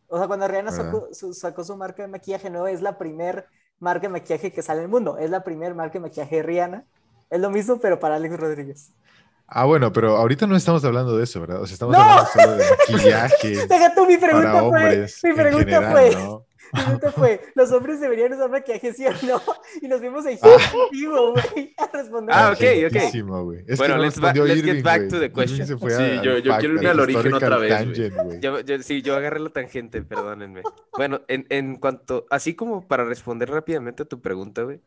o 0.07 0.17
sea, 0.17 0.27
cuando 0.27 0.47
Rihanna 0.47 0.71
¿Verdad? 0.71 0.85
sacó 0.85 1.07
su, 1.13 1.33
sacó 1.33 1.63
su 1.63 1.75
marca 1.77 2.01
de 2.03 2.07
maquillaje, 2.09 2.49
no 2.49 2.67
es 2.67 2.81
la 2.81 2.97
primer 2.97 3.45
marca 3.79 4.01
de 4.07 4.09
maquillaje 4.09 4.51
que 4.51 4.61
sale 4.61 4.79
en 4.79 4.85
el 4.85 4.89
mundo, 4.91 5.17
es 5.17 5.29
la 5.29 5.43
primer 5.43 5.73
marca 5.75 5.93
de 5.93 5.99
maquillaje 6.01 6.37
de 6.37 6.43
Rihanna. 6.43 6.83
Es 7.29 7.39
lo 7.39 7.49
mismo, 7.51 7.79
pero 7.79 7.99
para 7.99 8.15
Alex 8.15 8.37
Rodríguez. 8.37 8.91
Ah, 9.51 9.65
bueno, 9.65 9.91
pero 9.91 10.15
ahorita 10.17 10.45
no 10.45 10.55
estamos 10.55 10.85
hablando 10.85 11.17
de 11.17 11.23
eso, 11.23 11.41
¿verdad? 11.41 11.61
O 11.61 11.65
sea, 11.65 11.73
estamos 11.73 11.95
¡No! 11.95 12.01
hablando 12.03 12.29
solo 12.33 12.51
de 12.57 12.65
maquillaje 12.69 13.49
Deja 13.67 13.95
tú, 13.95 14.05
mi 14.05 14.17
pregunta 14.17 14.47
para 14.51 14.59
fue, 14.59 14.67
hombres 14.67 15.19
mi 15.23 15.29
en 15.31 15.35
pregunta 15.35 15.65
general, 15.65 15.91
fue, 15.91 16.15
¿no? 16.15 16.45
mi 16.73 16.81
pregunta 16.83 17.11
fue, 17.11 17.41
¿los 17.55 17.71
hombres 17.71 17.99
deberían 17.99 18.33
usar 18.33 18.49
maquillaje, 18.49 18.93
sí 18.93 19.05
o 19.05 19.11
no? 19.25 19.41
Y 19.81 19.87
nos 19.87 20.01
vimos 20.01 20.25
ahí 20.25 20.37
contigo, 20.37 21.31
güey, 21.33 21.73
a 21.77 21.87
responder. 21.97 22.35
Ah, 22.37 22.51
ok, 22.53 22.63
ok. 22.87 22.95
Es 23.67 23.77
Bueno, 23.77 23.97
no 23.97 24.03
let's 24.03 24.19
ba- 24.19 24.33
let's 24.33 24.63
get 24.63 24.83
back 24.83 24.97
güey. 24.99 25.09
to 25.09 25.19
the 25.19 25.31
question. 25.31 25.65
Sí, 25.67 25.73
al 25.83 26.21
yo- 26.23 26.37
yo 26.37 26.57
quiero 26.57 26.75
irme 26.75 26.89
al 26.89 26.99
origen 26.99 27.33
otra 27.33 27.57
vez, 27.57 27.85
güey. 27.85 28.39
Yo, 28.39 28.59
yo- 28.61 28.83
sí, 28.83 29.01
yo 29.01 29.15
agarré 29.15 29.39
la 29.39 29.49
tangente, 29.49 30.01
perdónenme. 30.01 30.61
Bueno, 30.95 31.21
en, 31.27 31.45
en 31.49 31.77
cuanto, 31.77 32.25
así 32.29 32.53
como 32.55 32.87
para 32.87 33.03
responder 33.05 33.49
rápidamente 33.49 34.03
a 34.03 34.05
tu 34.05 34.21
pregunta, 34.21 34.63
güey. 34.63 34.81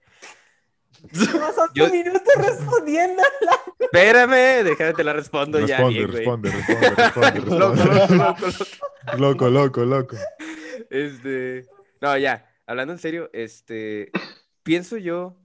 Yo- 1.74 1.88
minutos 1.90 2.22
respondiendo. 2.36 3.22
Espérame, 3.78 4.62
déjame 4.64 4.92
te 4.94 5.04
la 5.04 5.12
respondo 5.14 5.58
ya 5.60 5.78
Responde, 5.78 5.98
bien, 5.98 6.12
responde, 6.12 6.50
responde, 6.50 6.90
responde, 6.90 7.40
Loco, 7.58 7.74
responde. 7.74 8.16
loco, 8.16 8.34
loco, 8.36 8.46
loco. 8.46 9.18
Loco, 9.18 9.50
loco, 9.50 9.84
loco. 9.84 10.16
Este, 10.92 11.66
no, 12.02 12.18
ya, 12.18 12.46
hablando 12.66 12.92
en 12.92 12.98
serio, 12.98 13.30
este, 13.32 14.12
pienso 14.62 14.98
yo 14.98 15.38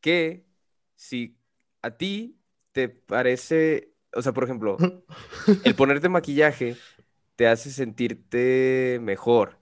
que 0.00 0.46
si 0.94 1.36
a 1.82 1.90
ti 1.90 2.38
te 2.70 2.88
parece, 2.88 3.92
o 4.14 4.22
sea, 4.22 4.32
por 4.32 4.44
ejemplo, 4.44 4.76
el 5.64 5.74
ponerte 5.74 6.08
maquillaje 6.08 6.76
te 7.34 7.48
hace 7.48 7.72
sentirte 7.72 9.00
mejor, 9.02 9.58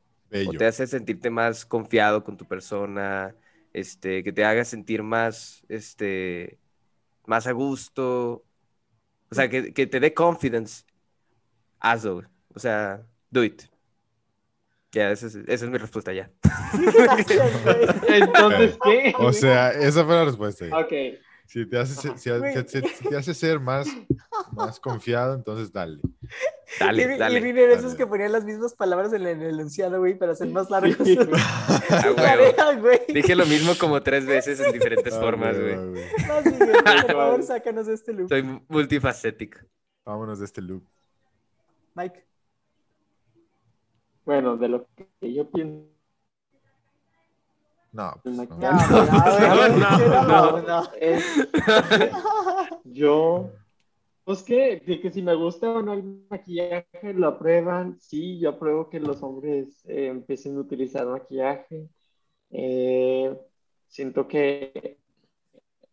o 0.46 0.52
te 0.52 0.66
hace 0.66 0.86
sentirte 0.86 1.30
más 1.30 1.64
confiado 1.64 2.22
con 2.22 2.36
tu 2.36 2.44
persona, 2.44 3.34
este, 3.72 4.22
que 4.22 4.34
te 4.34 4.44
haga 4.44 4.66
sentir 4.66 5.02
más, 5.02 5.64
este, 5.70 6.58
más 7.24 7.46
a 7.46 7.52
gusto, 7.52 8.44
o 9.30 9.34
sea, 9.34 9.48
que, 9.48 9.72
que 9.72 9.86
te 9.86 9.98
dé 9.98 10.12
confidence, 10.12 10.84
hazlo, 11.78 12.28
o 12.54 12.58
sea, 12.58 13.06
do 13.30 13.42
it. 13.42 13.62
Ya, 14.92 15.10
esa 15.12 15.26
es, 15.28 15.36
esa 15.36 15.64
es 15.64 15.70
mi 15.70 15.78
respuesta 15.78 16.12
ya. 16.12 16.30
Entonces, 18.08 18.78
¿qué? 18.82 19.12
O 19.18 19.32
sea, 19.32 19.70
esa 19.70 20.04
fue 20.04 20.14
la 20.14 20.24
respuesta. 20.24 20.66
güey. 20.66 20.82
Ok. 20.82 21.20
Si 21.46 21.66
te 21.66 21.78
hace, 21.78 21.94
ser- 22.00 22.16
si, 22.16 22.30
Güey. 22.30 22.54
si- 22.68 22.80
si 22.80 23.08
te 23.08 23.16
hace 23.16 23.34
ser 23.34 23.58
más, 23.58 23.88
más 24.52 24.78
confiado, 24.78 25.34
entonces 25.34 25.72
dale. 25.72 25.98
Dale, 26.78 27.02
y, 27.02 27.14
y 27.16 27.18
dale. 27.18 27.40
Vini 27.40 27.60
era 27.60 27.74
esos 27.74 27.96
que 27.96 28.06
ponían 28.06 28.30
las 28.30 28.44
mismas 28.44 28.72
palabras 28.74 29.12
en 29.12 29.26
el 29.26 29.42
enunciado, 29.42 29.98
güey, 29.98 30.16
para 30.16 30.30
hacer 30.32 30.46
más 30.48 30.70
largos. 30.70 30.96
Sí. 31.04 31.18
A 31.90 32.02
huevo. 32.02 32.14
Tarea, 32.14 32.78
güey. 32.80 33.00
Dije 33.08 33.34
lo 33.34 33.46
mismo 33.46 33.72
como 33.80 34.00
tres 34.00 34.26
veces 34.26 34.60
en 34.60 34.72
diferentes 34.72 35.12
Ah, 35.12 35.20
formas, 35.20 35.58
güey, 35.58 35.74
güey. 35.74 35.88
güey. 35.90 36.04
No, 36.28 36.42
Miguel, 36.52 36.82
por 36.84 37.06
favor, 37.16 37.42
sácanos 37.42 37.86
de 37.88 37.94
este 37.94 38.12
loop. 38.12 38.28
Soy 38.28 38.60
multifacético. 38.68 39.58
Vámonos 40.04 40.38
de 40.38 40.44
este 40.44 40.62
loop. 40.62 40.84
Mike. 41.96 42.24
Bueno, 44.30 44.56
de 44.56 44.68
lo 44.68 44.86
que 44.94 45.34
yo 45.34 45.50
pienso. 45.50 45.90
No, 47.90 48.12
pues, 48.22 48.36
no. 48.36 48.44
No, 48.46 48.58
No, 50.62 50.84
yo, 52.84 53.50
pues 54.22 54.44
que, 54.44 54.80
de 54.86 55.00
que 55.00 55.10
si 55.10 55.20
me 55.20 55.34
gusta 55.34 55.72
o 55.72 55.82
no 55.82 55.94
el 55.94 56.04
maquillaje, 56.30 57.12
lo 57.12 57.26
aprueban. 57.26 57.98
Sí, 57.98 58.38
yo 58.38 58.50
apruebo 58.50 58.88
que 58.88 59.00
los 59.00 59.20
hombres 59.24 59.84
eh, 59.86 60.06
empiecen 60.06 60.56
a 60.56 60.60
utilizar 60.60 61.08
maquillaje. 61.08 61.88
Eh, 62.52 63.36
siento 63.88 64.28
que 64.28 65.00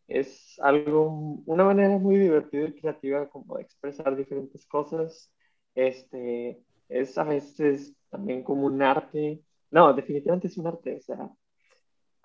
es 0.08 0.60
algo, 0.60 1.42
una 1.48 1.64
manera 1.64 1.98
muy 1.98 2.18
divertida 2.18 2.68
y 2.68 2.80
creativa 2.80 3.28
como 3.30 3.58
de 3.58 3.64
expresar 3.64 4.16
diferentes 4.16 4.64
cosas. 4.68 5.34
Este, 5.74 6.62
es 6.88 7.18
a 7.18 7.24
veces 7.24 7.97
también 8.10 8.44
como 8.44 8.66
un 8.66 8.82
arte. 8.82 9.42
No, 9.72 9.94
definitivamente 9.94 10.48
es 10.48 10.58
un 10.58 10.68
arte, 10.68 10.96
o 10.96 11.02
sea, 11.02 11.30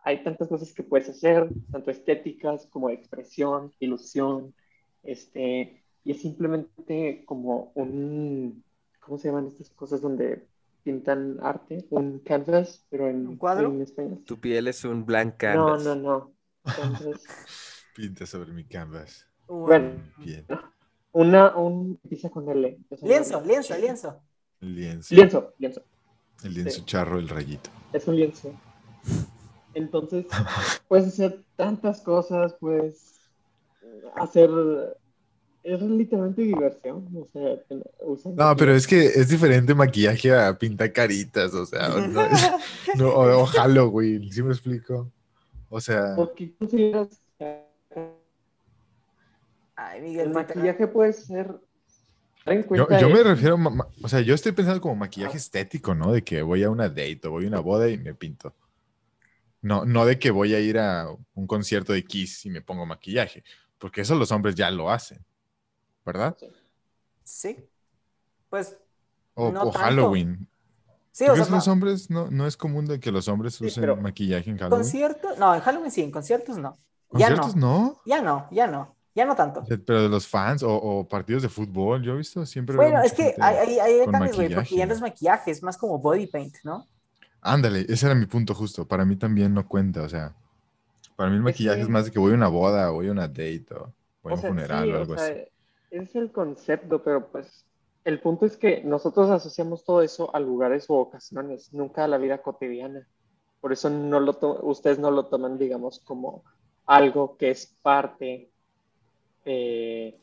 hay 0.05 0.23
tantas 0.25 0.49
cosas 0.49 0.73
que 0.73 0.83
puedes 0.83 1.09
hacer, 1.09 1.49
tanto 1.71 1.91
estéticas 1.91 2.67
como 2.67 2.89
de 2.89 2.95
expresión, 2.95 3.73
ilusión, 3.79 4.55
este, 5.03 5.83
y 6.05 6.13
es 6.13 6.21
simplemente 6.21 7.25
como 7.25 7.73
un, 7.75 8.65
¿cómo 9.01 9.19
se 9.19 9.29
llaman 9.29 9.47
estas 9.49 9.71
cosas 9.71 10.01
donde 10.01 10.47
pintan 10.83 11.39
arte? 11.41 11.87
Un 11.91 12.19
canvas, 12.21 12.85
pero 12.91 13.09
en, 13.09 13.27
¿Un 13.27 13.37
cuadro? 13.37 13.71
en 13.71 13.83
español. 13.83 14.23
Tu 14.25 14.39
piel 14.41 14.69
es 14.69 14.85
un 14.85 15.05
blank 15.05 15.35
No, 15.35 15.39
canvas. 15.39 15.85
no, 15.85 15.95
no. 15.97 16.33
Canvas. 16.65 17.23
Pinta 17.95 18.27
sobre 18.27 18.53
mi 18.53 18.65
canvas. 18.65 19.27
Bueno, 19.47 20.01
Bien. 20.19 20.47
una, 21.13 21.55
un, 21.57 21.99
empieza 22.03 22.31
con 22.31 22.49
L. 22.49 22.79
Lienzo, 23.03 23.41
lienzo, 23.45 23.77
lienzo. 23.77 24.21
El 24.63 24.75
lienzo. 24.77 25.15
Lienzo, 25.15 25.55
lienzo. 25.59 25.83
El 26.45 26.55
lienzo 26.55 26.77
Sí. 26.79 26.85
charro, 26.87 27.19
el 27.19 27.29
rayito. 27.29 27.69
Es 27.93 28.07
un 28.09 28.17
lienzo. 28.17 28.53
Entonces, 29.75 30.27
puedes 30.89 31.09
hacer 31.09 31.43
tantas 31.57 32.01
cosas, 32.01 32.55
puedes 32.55 33.21
hacer... 34.17 34.51
Es 35.65 35.81
literalmente 35.81 36.43
diversión, 36.43 37.07
o 38.01 38.17
sea, 38.17 38.33
No, 38.35 38.57
pero 38.57 38.75
es 38.75 38.85
que 38.85 39.07
es 39.07 39.29
diferente 39.29 39.73
maquillaje 39.77 40.35
a 40.35 40.59
pintar 40.59 40.93
caritas, 40.93 41.55
o 41.55 41.65
sea, 41.65 41.89
no, 41.89 42.21
es- 42.23 42.51
no, 42.97 43.09
o, 43.11 43.43
o 43.43 43.47
Halloween, 43.47 44.29
¿sí 44.33 44.43
me 44.43 44.51
explico? 44.53 45.09
O 45.69 45.81
sea, 45.81 46.17
¿Por 46.17 46.35
qué 46.35 46.53
consideras 46.59 47.09
Ay, 49.77 49.99
el 49.99 50.03
Miguel, 50.05 50.31
maquillaje 50.31 50.87
puede 50.89 51.13
ser... 51.13 51.55
en 52.47 52.63
yo, 52.63 52.67
cuenta 52.67 53.01
yo 53.01 53.09
me 53.09 53.23
refiero, 53.23 53.59
o 54.03 54.09
sea, 54.09 54.21
yo 54.21 54.35
estoy 54.35 54.53
pensando 54.53 54.81
como 54.81 54.97
maquillaje 54.97 55.37
estético, 55.37 55.95
¿no? 55.95 56.13
De 56.13 56.23
que 56.23 56.43
voy 56.43 56.63
a 56.63 56.71
una 56.71 56.89
date 56.89 57.21
o 57.25 57.31
voy 57.31 57.45
a 57.45 57.49
una 57.49 57.61
boda 57.61 57.89
y 57.89 57.99
me 57.99 58.15
pinto. 58.15 58.55
No, 59.61 59.85
no 59.85 60.05
de 60.05 60.19
que 60.19 60.31
voy 60.31 60.55
a 60.55 60.61
ir 60.61 60.79
a 60.79 61.07
un 61.35 61.47
concierto 61.47 61.93
de 61.93 62.05
Kiss 62.05 62.45
y 62.47 62.51
me 62.51 62.63
pongo 62.63 62.85
maquillaje, 62.85 63.45
porque 63.79 64.01
eso 64.01 64.15
los 64.17 64.33
hombres 64.33 64.55
ya 64.57 64.71
lo 64.71 64.91
hacen, 64.91 65.25
¿verdad? 66.05 66.37
Sí. 67.23 67.57
Pues, 68.51 68.77
O, 69.35 69.51
No 69.53 69.63
o. 69.65 69.73
Halloween. 69.73 70.49
sí, 71.13 71.27
¿Tú 71.27 71.33
o 71.33 71.37
sea, 71.37 71.47
los 71.47 71.69
hombres 71.69 72.11
no, 72.11 72.31
no 72.31 72.47
es 72.47 72.57
común 72.57 72.87
de 72.87 72.99
que 72.99 73.13
los 73.13 73.29
hombres 73.29 73.55
Sí, 73.55 73.67
usen 73.67 74.03
maquillaje 74.03 74.51
en 74.51 74.59
Halloween? 74.59 74.83
conciertos, 74.83 75.39
no, 75.39 75.55
en 75.55 75.61
Halloween 75.61 75.91
sí, 75.91 76.03
en 76.03 76.11
conciertos 76.11 76.59
no. 76.59 76.77
Ya 77.13 77.29
¿Conciertos 77.29 77.57
no, 77.57 77.69
no? 77.69 78.01
ya 78.05 78.21
no, 78.23 78.49
ya 78.51 78.67
no, 78.67 78.97
ya 79.15 79.25
no 79.25 79.35
tanto. 79.37 79.61
O 79.61 79.65
Pero 79.87 80.03
de 80.03 80.09
los 80.09 80.27
fans 80.27 80.63
o, 80.63 80.75
o 80.75 81.09
partidos 81.09 81.43
de 81.43 81.49
fútbol, 81.49 82.03
yo 82.03 82.15
he 82.15 82.17
visto 82.19 82.45
siempre. 82.47 82.77
Bueno, 82.77 83.03
es 83.03 83.13
que 83.13 83.35
hay, 83.41 83.79
hay, 83.79 84.07
cambios, 84.11 84.37
güey, 84.37 84.49
porque 84.55 84.77
ya 84.77 84.87
no 84.87 84.93
es 84.95 85.01
maquillaje, 85.01 85.51
es 85.51 85.63
más 85.63 85.77
como 85.79 85.99
body 85.99 86.27
paint, 86.27 86.57
¿no? 86.65 86.87
Ándale, 87.43 87.85
ese 87.89 88.07
era 88.07 88.15
mi 88.15 88.27
punto 88.27 88.55
justo. 88.55 88.87
Para 88.87 89.05
mí 89.05 89.17
también 89.17 89.53
no 89.55 89.67
cuenta, 89.69 90.03
o 90.03 90.09
sea, 90.09 90.35
para 91.17 91.31
mí 91.31 91.37
el 91.37 91.43
Es 91.43 91.45
maquillaje 91.45 91.79
que- 91.79 91.83
es 91.83 91.89
más 91.89 92.07
de 92.07 92.13
que 92.13 92.19
voy 92.21 92.33
a 92.33 92.37
una 92.37 92.49
boda, 92.49 92.91
o 92.93 92.95
voy 92.97 93.09
a 93.09 93.13
una 93.13 93.29
date 93.29 93.67
o 93.75 93.95
voy 94.23 94.33
a 94.33 94.35
O 94.35 94.37
un 94.37 94.43
sea, 94.43 94.45
funeral 94.45 94.85
sí, 94.85 94.93
o 94.93 94.97
o 94.97 94.99
algo 94.99 95.15
sea, 95.15 95.25
así. 95.27 95.35
Es 95.91 96.15
el 96.17 96.33
concepto, 96.33 97.03
pero 97.05 97.31
pues 97.31 97.67
el 98.05 98.21
punto 98.21 98.47
es 98.47 98.57
que 98.57 98.83
nosotros 98.85 99.31
asociamos 99.31 99.85
todo 99.85 100.03
eso 100.03 100.35
a 100.35 100.41
lugares 100.41 100.87
o 100.91 100.95
ocasiones, 100.97 101.73
nunca 101.73 102.05
a 102.05 102.09
la 102.09 102.19
vida 102.19 102.43
cotidiana. 102.43 103.07
Por 103.61 103.73
eso 103.73 103.91
no 103.91 104.21
lo 104.21 104.39
ustedes 104.65 104.99
no 105.01 105.11
lo 105.11 105.29
toman, 105.29 105.59
digamos, 105.59 106.01
como 106.05 106.45
algo 106.87 107.37
que 107.37 107.51
es 107.53 107.77
parte, 107.83 108.52
eh, 109.45 110.19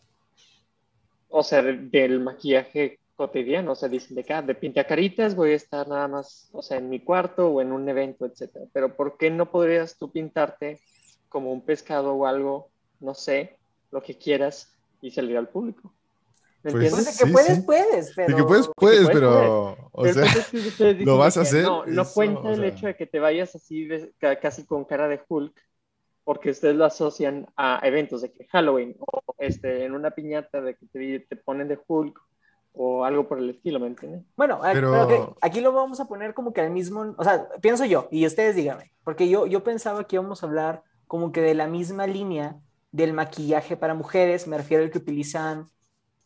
o 1.29 1.43
sea, 1.43 1.61
de- 1.61 1.77
del 1.77 2.19
maquillaje 2.19 2.99
cotidiano. 3.15 3.73
O 3.73 3.75
sea, 3.75 3.89
dicen 3.89 4.15
de 4.15 4.21
acá, 4.21 4.41
de 4.41 4.55
pintacaritas 4.55 5.35
voy 5.35 5.51
a 5.51 5.55
estar 5.55 5.87
nada 5.87 6.07
más, 6.07 6.49
o 6.53 6.61
sea, 6.61 6.77
en 6.77 6.89
mi 6.89 6.99
cuarto 7.03 7.47
o 7.49 7.61
en 7.61 7.71
un 7.71 7.87
evento, 7.89 8.25
etcétera. 8.25 8.65
Pero 8.73 8.95
¿por 8.95 9.17
qué 9.17 9.29
no 9.29 9.51
podrías 9.51 9.97
tú 9.97 10.11
pintarte 10.11 10.79
como 11.27 11.51
un 11.51 11.61
pescado 11.65 12.13
o 12.13 12.25
algo, 12.25 12.71
no 12.99 13.13
sé, 13.13 13.57
lo 13.91 14.01
que 14.01 14.17
quieras 14.17 14.73
y 15.01 15.11
salir 15.11 15.37
al 15.37 15.49
público? 15.49 15.93
¿Me 16.63 16.71
Pues, 16.71 16.83
entiendes? 16.83 17.05
de 17.05 17.23
que 17.23 17.27
Sí, 17.27 17.33
puedes, 17.33 17.57
sí. 17.57 17.63
puedes, 17.63 18.13
pero... 18.15 18.27
De 18.29 18.35
que 18.35 18.43
puedes, 18.47 18.69
puedes, 18.75 18.99
puedes, 19.01 19.17
pero, 19.17 19.71
o 19.91 20.01
Pero 20.03 20.07
el 20.07 20.13
sea, 20.13 20.23
punto 20.23 20.39
es 20.39 20.47
que 20.47 20.57
ustedes 20.57 20.93
dicen 20.97 21.05
lo 21.05 21.17
vas 21.17 21.37
a 21.37 21.41
que 21.41 21.47
hacer, 21.47 21.63
No, 21.63 21.85
no 21.85 22.01
eso, 22.01 22.13
cuenta 22.13 22.41
o 22.41 22.51
el 22.51 22.59
sea. 22.59 22.67
hecho 22.67 22.87
de 22.87 22.95
que 22.95 23.05
te 23.05 23.19
vayas 23.19 23.55
así 23.55 23.85
de- 23.85 24.11
ca- 24.17 24.39
casi 24.39 24.65
con 24.65 24.83
cara 24.85 25.07
de 25.07 25.21
Hulk, 25.27 25.53
porque 26.29 26.51
ustedes 26.51 26.75
lo 26.75 26.85
asocian 26.85 27.47
a 27.57 27.79
eventos 27.81 28.21
de 28.21 28.31
que 28.31 28.45
Halloween 28.49 28.95
o 28.99 29.33
este, 29.39 29.85
en 29.85 29.95
una 29.95 30.11
piñata 30.11 30.61
de 30.61 30.75
que 30.75 30.85
te, 30.85 31.21
te 31.21 31.35
ponen 31.35 31.67
de 31.67 31.79
Hulk 31.87 32.21
o 32.73 33.03
algo 33.03 33.27
por 33.27 33.39
el 33.39 33.49
estilo, 33.49 33.79
¿me 33.79 33.87
entiendes? 33.87 34.21
Bueno, 34.37 34.59
pero... 34.61 35.35
aquí 35.41 35.59
lo 35.59 35.73
vamos 35.73 35.99
a 35.99 36.07
poner 36.07 36.35
como 36.35 36.53
que 36.53 36.61
al 36.61 36.69
mismo, 36.69 37.15
o 37.17 37.23
sea, 37.23 37.49
pienso 37.61 37.83
yo, 37.83 38.09
y 38.11 38.27
ustedes 38.27 38.55
díganme, 38.55 38.91
porque 39.03 39.27
yo, 39.27 39.47
yo 39.47 39.63
pensaba 39.63 40.03
que 40.03 40.17
íbamos 40.17 40.43
a 40.43 40.45
hablar 40.45 40.83
como 41.07 41.31
que 41.31 41.41
de 41.41 41.55
la 41.55 41.65
misma 41.65 42.05
línea 42.05 42.57
del 42.91 43.13
maquillaje 43.13 43.75
para 43.75 43.95
mujeres, 43.95 44.47
me 44.47 44.59
refiero 44.59 44.83
al 44.83 44.91
que 44.91 44.99
utilizan 44.99 45.65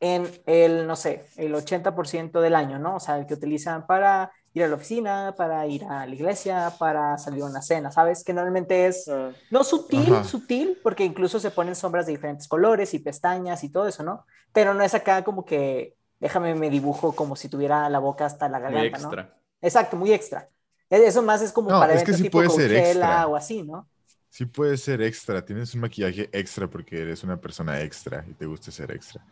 en 0.02 0.28
el, 0.46 0.86
no 0.86 0.98
sé, 0.98 1.24
el 1.38 1.56
80% 1.56 2.42
del 2.42 2.56
año, 2.56 2.78
¿no? 2.78 2.98
O 2.98 3.00
sea, 3.00 3.20
el 3.20 3.26
que 3.26 3.36
utilizan 3.36 3.88
para 3.88 4.34
ir 4.54 4.64
a 4.64 4.68
la 4.68 4.76
oficina, 4.76 5.34
para 5.36 5.66
ir 5.68 5.84
a 5.86 6.06
la 6.06 6.14
iglesia, 6.14 6.72
para 6.78 7.18
salir 7.18 7.44
a 7.44 7.48
una 7.48 7.62
cena, 7.62 7.92
¿sabes? 7.92 8.24
Que 8.24 8.34
normalmente 8.34 8.86
es 8.86 9.08
ah. 9.08 9.32
no 9.50 9.64
sutil, 9.64 10.24
sutil, 10.24 10.80
porque 10.84 11.04
incluso 11.04 11.40
se 11.40 11.52
ponen 11.52 11.76
sombras 11.76 12.06
de 12.06 12.12
diferentes 12.12 12.48
colores 12.48 12.94
y 12.94 13.00
pestañas 13.00 13.64
y 13.64 13.70
todo 13.70 13.88
eso, 13.88 14.04
¿no? 14.04 14.26
Pero 14.52 14.74
no 14.74 14.84
es 14.84 14.94
acá 14.94 15.24
como 15.24 15.46
que 15.46 15.96
déjame 16.24 16.56
me 16.56 16.70
dibujo 16.70 17.14
como 17.14 17.36
si 17.36 17.50
tuviera 17.50 17.90
la 17.90 18.00
boca 18.00 18.26
hasta 18.26 18.48
la 18.48 18.60
garganta, 18.60 18.80
muy 18.80 18.88
extra. 18.88 19.24
¿no? 19.24 19.30
Exacto, 19.62 19.98
muy 19.98 20.14
extra. 20.14 20.50
E, 20.90 21.06
eso 21.06 21.22
más 21.22 21.42
es 21.42 21.52
como 21.52 21.68
para 21.70 21.94
es 21.94 22.04
que 22.04 22.14
sí 22.14 22.30
puede 22.30 22.50
ser 22.50 22.74
extra. 22.74 23.28
o 23.28 23.36
así, 23.36 23.62
¿no? 23.62 23.90
Sí 24.30 24.46
puede 24.46 24.78
ser 24.78 25.02
extra, 25.02 25.44
tienes 25.44 25.76
un 25.76 25.82
maquillaje 25.82 26.30
extra 26.32 26.68
porque 26.68 27.02
eres 27.02 27.24
una 27.24 27.40
persona 27.40 27.82
extra 27.82 28.26
y 28.28 28.34
te 28.34 28.46
gusta 28.46 28.72
ser 28.72 28.92
extra. 28.92 29.24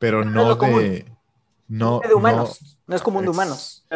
Pero 0.00 0.24
no, 0.24 0.56
de... 0.56 1.06
No, 1.70 2.00
de 2.00 2.12
humanos, 2.12 2.80
no, 2.88 2.96
es 2.96 3.02
común 3.02 3.22
de 3.22 3.30
humanos. 3.30 3.86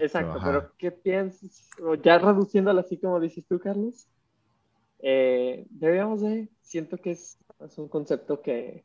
exacto, 0.00 0.38
pero 0.44 0.72
¿qué 0.76 0.90
piensas? 0.90 1.70
Ya 2.02 2.18
reduciéndolo 2.18 2.80
así 2.80 2.98
como 2.98 3.18
dices 3.18 3.42
tú, 3.48 3.58
Carlos, 3.58 4.06
eh, 4.98 5.66
deberíamos 5.70 6.20
de, 6.20 6.50
siento 6.60 6.98
que 6.98 7.12
es, 7.12 7.38
es, 7.60 7.78
un 7.78 7.88
concepto 7.88 8.42
que 8.42 8.84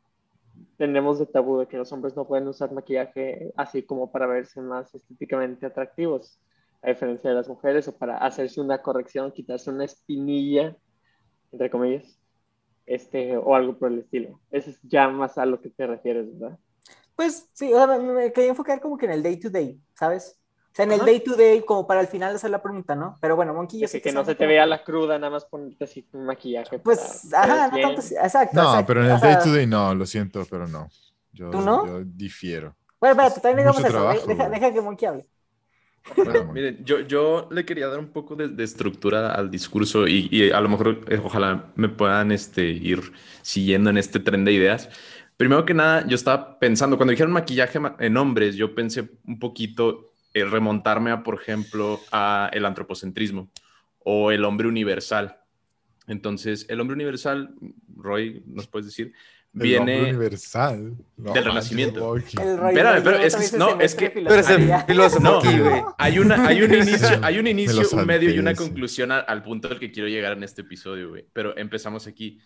tenemos 0.78 1.18
de 1.18 1.26
tabú 1.26 1.58
de 1.58 1.66
que 1.66 1.76
los 1.76 1.92
hombres 1.92 2.16
no 2.16 2.26
pueden 2.26 2.48
usar 2.48 2.72
maquillaje 2.72 3.52
así 3.54 3.82
como 3.82 4.10
para 4.10 4.26
verse 4.26 4.62
más 4.62 4.94
estéticamente 4.94 5.66
atractivos, 5.66 6.40
a 6.80 6.88
diferencia 6.88 7.28
de 7.28 7.36
las 7.36 7.48
mujeres, 7.48 7.86
o 7.86 7.98
para 7.98 8.16
hacerse 8.16 8.62
una 8.62 8.80
corrección, 8.80 9.30
quitarse 9.30 9.68
una 9.68 9.84
espinilla, 9.84 10.74
entre 11.52 11.68
comillas, 11.68 12.18
este, 12.86 13.36
o 13.36 13.54
algo 13.54 13.78
por 13.78 13.92
el 13.92 13.98
estilo. 13.98 14.40
Eso 14.50 14.70
es 14.70 14.80
ya 14.84 15.06
más 15.10 15.36
a 15.36 15.44
lo 15.44 15.60
que 15.60 15.68
te 15.68 15.86
refieres, 15.86 16.32
¿verdad? 16.38 16.58
Pues 17.16 17.48
sí, 17.54 17.72
o 17.72 17.76
sea, 17.78 17.98
me, 17.98 18.32
quería 18.32 18.50
enfocar 18.50 18.80
como 18.80 18.98
que 18.98 19.06
en 19.06 19.12
el 19.12 19.22
day 19.22 19.38
to 19.38 19.48
day, 19.50 19.80
¿sabes? 19.94 20.38
O 20.72 20.76
sea, 20.76 20.84
en 20.84 20.92
el 20.92 21.00
day 21.00 21.20
to 21.20 21.34
day, 21.34 21.62
como 21.62 21.86
para 21.86 22.00
al 22.00 22.06
final 22.06 22.36
hacer 22.36 22.50
la 22.50 22.62
pregunta, 22.62 22.94
¿no? 22.94 23.16
Pero 23.22 23.34
bueno, 23.34 23.54
Monkey, 23.54 23.80
yo 23.80 23.88
sé 23.88 24.02
que, 24.02 24.12
no 24.12 24.26
se 24.26 24.34
te 24.34 24.46
vea 24.46 24.66
la 24.66 24.84
cruda, 24.84 25.18
nada 25.18 25.30
más 25.30 25.46
ponerte 25.46 25.84
así 25.84 26.06
un 26.12 26.26
maquillaje. 26.26 26.78
Pues, 26.78 27.32
ajá, 27.32 27.68
no 27.68 27.80
tanto, 27.80 28.02
exacto. 28.02 28.62
No, 28.62 28.84
pero 28.86 29.02
en 29.02 29.10
el 29.10 29.18
day 29.18 29.36
to 29.42 29.50
day 29.50 29.66
no, 29.66 29.94
lo 29.94 30.04
siento, 30.04 30.46
pero 30.50 30.68
no. 30.68 30.90
Yo, 31.32 31.50
¿Tú 31.50 31.62
no? 31.62 31.86
Yo 31.86 32.04
difiero. 32.04 32.76
Bueno, 33.00 33.12
espérate, 33.12 33.40
también 33.40 33.68
digamos 33.68 33.82
eso. 33.82 34.26
deja, 34.26 34.48
deja, 34.50 34.72
que 34.72 34.80
Monkey 34.82 35.08
hable. 35.08 35.26
Bueno, 36.14 36.44
miren, 36.52 36.84
yo, 36.84 37.00
yo 37.00 37.48
le 37.50 37.64
quería 37.64 37.88
dar 37.88 37.98
un 37.98 38.08
poco 38.08 38.36
de, 38.36 38.48
de 38.48 38.64
estructura 38.64 39.32
al 39.32 39.50
discurso 39.50 40.06
y, 40.06 40.28
y, 40.30 40.50
a 40.50 40.60
lo 40.60 40.68
mejor 40.68 41.00
eh, 41.08 41.20
ojalá 41.22 41.72
me 41.74 41.88
puedan 41.88 42.32
este, 42.32 42.64
ir 42.64 43.12
siguiendo 43.40 43.90
en 43.90 43.96
este 43.96 44.20
tren 44.20 44.44
de 44.44 44.52
ideas. 44.52 44.90
Primero 45.36 45.64
que 45.64 45.74
nada, 45.74 46.06
yo 46.06 46.14
estaba 46.14 46.58
pensando, 46.58 46.96
cuando 46.96 47.10
dijeron 47.10 47.32
maquillaje 47.32 47.78
en 47.98 48.16
hombres, 48.16 48.56
yo 48.56 48.74
pensé 48.74 49.10
un 49.26 49.38
poquito 49.38 50.12
eh, 50.32 50.44
remontarme 50.44 51.10
a, 51.10 51.22
por 51.22 51.34
ejemplo, 51.40 52.00
a 52.10 52.50
el 52.52 52.64
antropocentrismo 52.64 53.50
o 53.98 54.30
el 54.30 54.44
hombre 54.44 54.68
universal. 54.68 55.40
Entonces, 56.06 56.66
el 56.68 56.80
hombre 56.80 56.94
universal, 56.94 57.54
Roy, 57.96 58.42
¿nos 58.46 58.66
puedes 58.66 58.86
decir? 58.86 59.12
Viene 59.52 60.10
el 60.10 60.16
universal 60.16 60.94
del 61.16 61.44
renacimiento. 61.44 62.16
Espérame, 62.16 63.02
pero 63.02 63.16
es, 63.16 63.52
no, 63.54 63.80
es 63.80 63.94
que 63.94 64.12
no, 65.20 65.40
hay 65.96 66.18
una 66.18 66.46
hay 66.46 66.62
un 66.62 66.74
inicio, 66.74 67.08
hay 67.22 67.38
un 67.38 67.46
inicio, 67.46 67.88
un 67.92 68.06
medio 68.06 68.30
y 68.30 68.38
una 68.38 68.54
conclusión 68.54 69.10
al, 69.12 69.42
punto 69.42 69.68
al 69.68 69.78
que 69.78 69.90
quiero 69.90 70.08
llegar 70.08 70.32
en 70.36 70.42
este 70.42 70.60
episodio, 70.60 71.08
güey. 71.08 71.26
Pero 71.32 71.56
empezamos 71.56 72.06
aquí. 72.06 72.38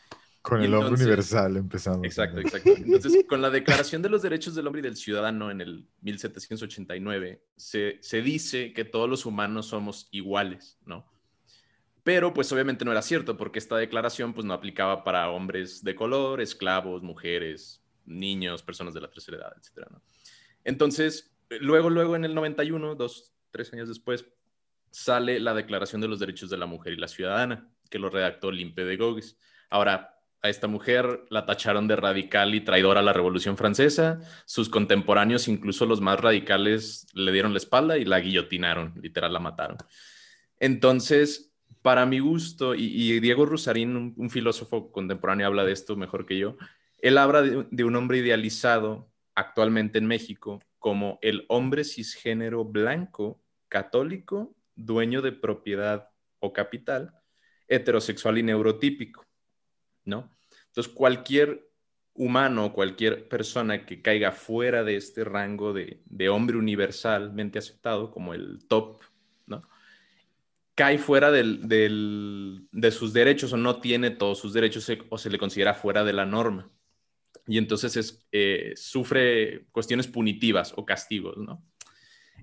Con 0.42 0.62
el 0.62 0.72
hombre 0.72 0.94
universal 0.94 1.56
empezamos. 1.58 2.04
Exacto, 2.04 2.40
exacto. 2.40 2.70
Entonces, 2.76 3.26
con 3.28 3.42
la 3.42 3.50
Declaración 3.50 4.00
de 4.00 4.08
los 4.08 4.22
Derechos 4.22 4.54
del 4.54 4.66
Hombre 4.66 4.80
y 4.80 4.84
del 4.84 4.96
Ciudadano 4.96 5.50
en 5.50 5.60
el 5.60 5.86
1789, 6.00 7.44
se, 7.56 7.98
se 8.00 8.22
dice 8.22 8.72
que 8.72 8.84
todos 8.84 9.08
los 9.08 9.26
humanos 9.26 9.66
somos 9.66 10.08
iguales, 10.12 10.78
¿no? 10.86 11.06
Pero 12.02 12.32
pues 12.32 12.50
obviamente 12.52 12.84
no 12.86 12.92
era 12.92 13.02
cierto, 13.02 13.36
porque 13.36 13.58
esta 13.58 13.76
declaración 13.76 14.32
pues 14.32 14.46
no 14.46 14.54
aplicaba 14.54 15.04
para 15.04 15.30
hombres 15.30 15.84
de 15.84 15.94
color, 15.94 16.40
esclavos, 16.40 17.02
mujeres, 17.02 17.84
niños, 18.06 18.62
personas 18.62 18.94
de 18.94 19.02
la 19.02 19.10
tercera 19.10 19.36
edad, 19.36 19.52
etc. 19.56 19.86
¿no? 19.90 20.02
Entonces, 20.64 21.36
luego, 21.60 21.90
luego 21.90 22.16
en 22.16 22.24
el 22.24 22.34
91, 22.34 22.94
dos, 22.94 23.34
tres 23.50 23.72
años 23.72 23.88
después, 23.88 24.26
sale 24.90 25.38
la 25.40 25.54
Declaración 25.54 26.00
de 26.00 26.08
los 26.08 26.18
Derechos 26.18 26.50
de 26.50 26.56
la 26.56 26.66
Mujer 26.66 26.94
y 26.94 26.96
la 26.96 27.08
Ciudadana, 27.08 27.70
que 27.90 27.98
lo 27.98 28.08
redactó 28.08 28.50
Limpe 28.50 28.84
de 28.84 28.96
Gogues. 28.96 29.38
Ahora, 29.68 30.19
a 30.42 30.48
esta 30.48 30.66
mujer 30.66 31.26
la 31.28 31.44
tacharon 31.44 31.86
de 31.86 31.96
radical 31.96 32.54
y 32.54 32.62
traidora 32.62 33.00
a 33.00 33.02
la 33.02 33.12
Revolución 33.12 33.56
Francesa. 33.56 34.20
Sus 34.46 34.68
contemporáneos, 34.68 35.48
incluso 35.48 35.86
los 35.86 36.00
más 36.00 36.18
radicales, 36.18 37.06
le 37.12 37.32
dieron 37.32 37.52
la 37.52 37.58
espalda 37.58 37.98
y 37.98 38.04
la 38.04 38.20
guillotinaron, 38.20 38.94
literal 39.02 39.32
la 39.32 39.40
mataron. 39.40 39.76
Entonces, 40.58 41.52
para 41.82 42.06
mi 42.06 42.20
gusto, 42.20 42.74
y, 42.74 43.20
Diego 43.20 43.46
Rusarín, 43.46 44.14
un, 44.16 44.30
filósofo 44.30 44.90
contemporáneo, 44.92 45.46
habla 45.46 45.64
de 45.64 45.72
esto 45.72 45.96
mejor 45.96 46.26
que 46.26 46.38
yo, 46.38 46.56
él 46.98 47.18
habla 47.18 47.42
de, 47.42 47.84
un 47.84 47.96
hombre 47.96 48.18
idealizado 48.18 49.10
actualmente 49.34 49.98
en 49.98 50.06
México 50.06 50.60
como 50.78 51.18
el 51.22 51.44
hombre 51.48 51.84
cisgénero 51.84 52.64
blanco, 52.64 53.42
católico, 53.68 54.54
dueño 54.74 55.20
de 55.20 55.32
propiedad 55.32 56.08
o 56.38 56.52
capital, 56.52 57.14
heterosexual 57.68 58.38
y 58.38 58.42
neurotípico 58.42 59.29
¿no? 60.10 60.30
Entonces, 60.66 60.92
cualquier 60.92 61.70
humano, 62.14 62.74
cualquier 62.74 63.28
persona 63.28 63.86
que 63.86 64.02
caiga 64.02 64.32
fuera 64.32 64.84
de 64.84 64.96
este 64.96 65.24
rango 65.24 65.72
de, 65.72 66.28
hombre 66.28 66.58
universalmente 66.58 67.58
aceptado, 67.58 68.10
como 68.10 68.34
el 68.34 68.66
top, 68.68 69.00
¿no? 69.46 69.66
Cae 70.74 70.98
fuera 70.98 71.30
de 71.30 72.90
sus 72.90 73.12
derechos 73.14 73.52
o 73.52 73.56
no 73.56 73.80
tiene 73.80 74.10
todos 74.10 74.38
sus 74.38 74.52
derechos 74.52 74.90
o 75.08 75.18
se 75.18 75.30
le 75.30 75.38
considera 75.38 75.74
fuera 75.74 76.04
de 76.04 76.12
la 76.12 76.26
norma. 76.26 76.70
Y 77.46 77.58
entonces 77.58 78.28
eh, 78.32 78.72
sufre 78.76 79.66
cuestiones 79.72 80.06
punitivas 80.06 80.72
o 80.76 80.86
castigos, 80.86 81.36
¿no? 81.36 81.64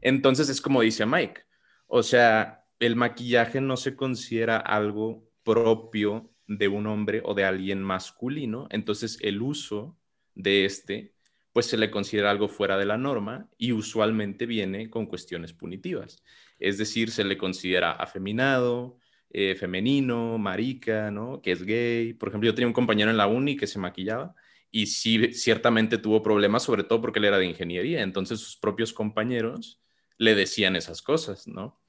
Entonces 0.01 0.49
es 0.49 0.61
como 0.61 0.81
dice 0.81 1.05
Mike, 1.05 1.41
o 1.87 2.03
sea, 2.03 2.65
el 2.79 2.95
maquillaje 2.95 3.61
no 3.61 3.77
se 3.77 3.95
considera 3.95 4.57
algo 4.57 5.23
propio 5.43 6.29
de 6.47 6.67
un 6.67 6.87
hombre 6.87 7.21
o 7.23 7.33
de 7.33 7.43
alguien 7.43 7.83
masculino, 7.83 8.67
entonces 8.71 9.17
el 9.21 9.41
uso 9.41 9.97
de 10.33 10.65
este 10.65 11.13
pues 11.57 11.65
se 11.65 11.77
le 11.77 11.89
considera 11.89 12.29
algo 12.29 12.47
fuera 12.47 12.77
de 12.77 12.85
la 12.85 12.99
norma 12.99 13.49
y 13.57 13.71
usualmente 13.71 14.45
viene 14.45 14.91
con 14.91 15.07
cuestiones 15.07 15.53
punitivas. 15.53 16.23
Es 16.59 16.77
decir, 16.77 17.09
se 17.09 17.23
le 17.23 17.35
considera 17.35 17.93
afeminado, 17.93 18.99
eh, 19.31 19.55
femenino, 19.55 20.37
marica, 20.37 21.09
¿no? 21.09 21.41
Que 21.41 21.53
es 21.53 21.63
gay. 21.63 22.13
Por 22.13 22.29
ejemplo, 22.29 22.45
yo 22.47 22.53
tenía 22.53 22.67
un 22.67 22.73
compañero 22.73 23.09
en 23.09 23.17
la 23.17 23.25
uni 23.25 23.57
que 23.57 23.65
se 23.65 23.79
maquillaba 23.79 24.35
y 24.69 24.85
sí, 24.85 25.33
ciertamente 25.33 25.97
tuvo 25.97 26.21
problemas, 26.21 26.61
sobre 26.61 26.83
todo 26.83 27.01
porque 27.01 27.17
él 27.17 27.25
era 27.25 27.39
de 27.39 27.47
ingeniería. 27.47 28.03
Entonces 28.03 28.39
sus 28.39 28.55
propios 28.55 28.93
compañeros 28.93 29.81
le 30.19 30.35
decían 30.35 30.75
esas 30.75 31.01
cosas, 31.01 31.47
¿no? 31.47 31.81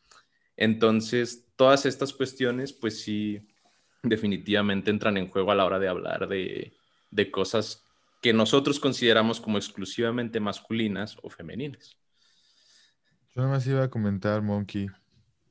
Entonces, 0.57 1.47
todas 1.57 1.87
estas 1.87 2.12
cuestiones, 2.12 2.73
pues 2.73 3.03
sí, 3.03 3.47
definitivamente 4.02 4.90
entran 4.90 5.16
en 5.16 5.28
juego 5.28 5.50
a 5.50 5.54
la 5.54 5.64
hora 5.64 5.78
de 5.78 5.88
hablar 5.88 6.28
de, 6.28 6.72
cosas 7.30 7.82
que 8.20 8.32
nosotros 8.32 8.80
consideramos 8.80 9.40
como 9.40 9.58
exclusivamente 9.58 10.40
masculinas 10.40 11.16
o 11.22 11.30
femeninas. 11.30 11.96
Yo 13.34 13.42
nada 13.42 13.54
más 13.54 13.66
iba 13.66 13.84
a 13.84 13.88
comentar, 13.90 14.42
Monkey. 14.42 14.88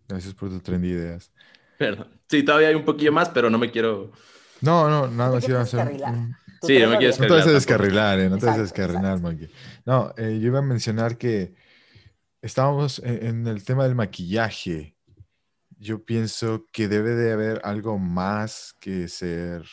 Gracias 0.08 0.34
por 0.34 0.50
tu 0.50 0.60
tren 0.60 0.82
de 0.82 0.88
ideas. 0.90 1.32
Perdón. 1.78 2.08
Sí, 2.30 2.44
todavía 2.44 2.70
hay 2.70 2.76
un 2.76 2.86
poquillo 2.86 3.12
más, 3.12 3.30
pero 3.30 3.50
no 3.50 3.58
me 3.58 3.72
quiero. 3.72 4.12
No, 4.62 4.90
no, 4.90 5.08
nada 5.08 5.32
más 5.36 5.48
iba 5.48 5.60
a 5.60 5.64
hacer. 5.64 5.88
Sí, 6.62 6.80
no 6.80 6.90
me 6.90 6.98
quiero 6.98 7.16
descarrilar. 7.16 7.20
No 7.20 7.28
te 7.28 7.34
vas 7.34 7.48
a 7.48 7.52
descarrilar, 7.52 8.20
¿eh? 8.20 8.30
No 8.30 8.38
te 8.38 8.46
vas 8.46 8.58
a 8.58 8.62
descarrilar, 8.62 9.20
Monkey. 9.20 9.50
No, 9.86 10.14
eh, 10.18 10.40
yo 10.42 10.48
iba 10.48 10.60
a 10.60 10.64
mencionar 10.64 11.18
que 11.18 11.54
estábamos 12.42 13.00
en 13.00 13.48
el 13.48 13.64
tema 13.64 13.84
del 13.84 13.96
maquillaje 13.96 14.97
yo 15.80 16.04
pienso 16.04 16.66
que 16.72 16.88
debe 16.88 17.12
de 17.12 17.32
haber 17.32 17.62
algo 17.64 17.98
más 17.98 18.76
que 18.80 19.08
ser, 19.08 19.64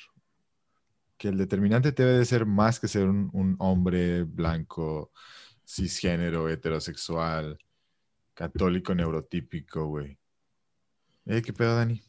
que 1.16 1.28
el 1.28 1.38
determinante 1.38 1.92
debe 1.92 2.18
de 2.18 2.24
ser 2.24 2.46
más 2.46 2.78
que 2.78 2.88
ser 2.88 3.08
un, 3.08 3.56
hombre 3.58 4.24
blanco, 4.24 5.12
cisgénero, 5.66 6.48
heterosexual, 6.48 7.58
católico, 8.34 8.94
neurotípico, 8.94 9.86
güey. 9.86 10.18
Eh, 11.26 11.40
¿Qué 11.42 11.52
pedo, 11.52 11.76
Dani? 11.76 12.02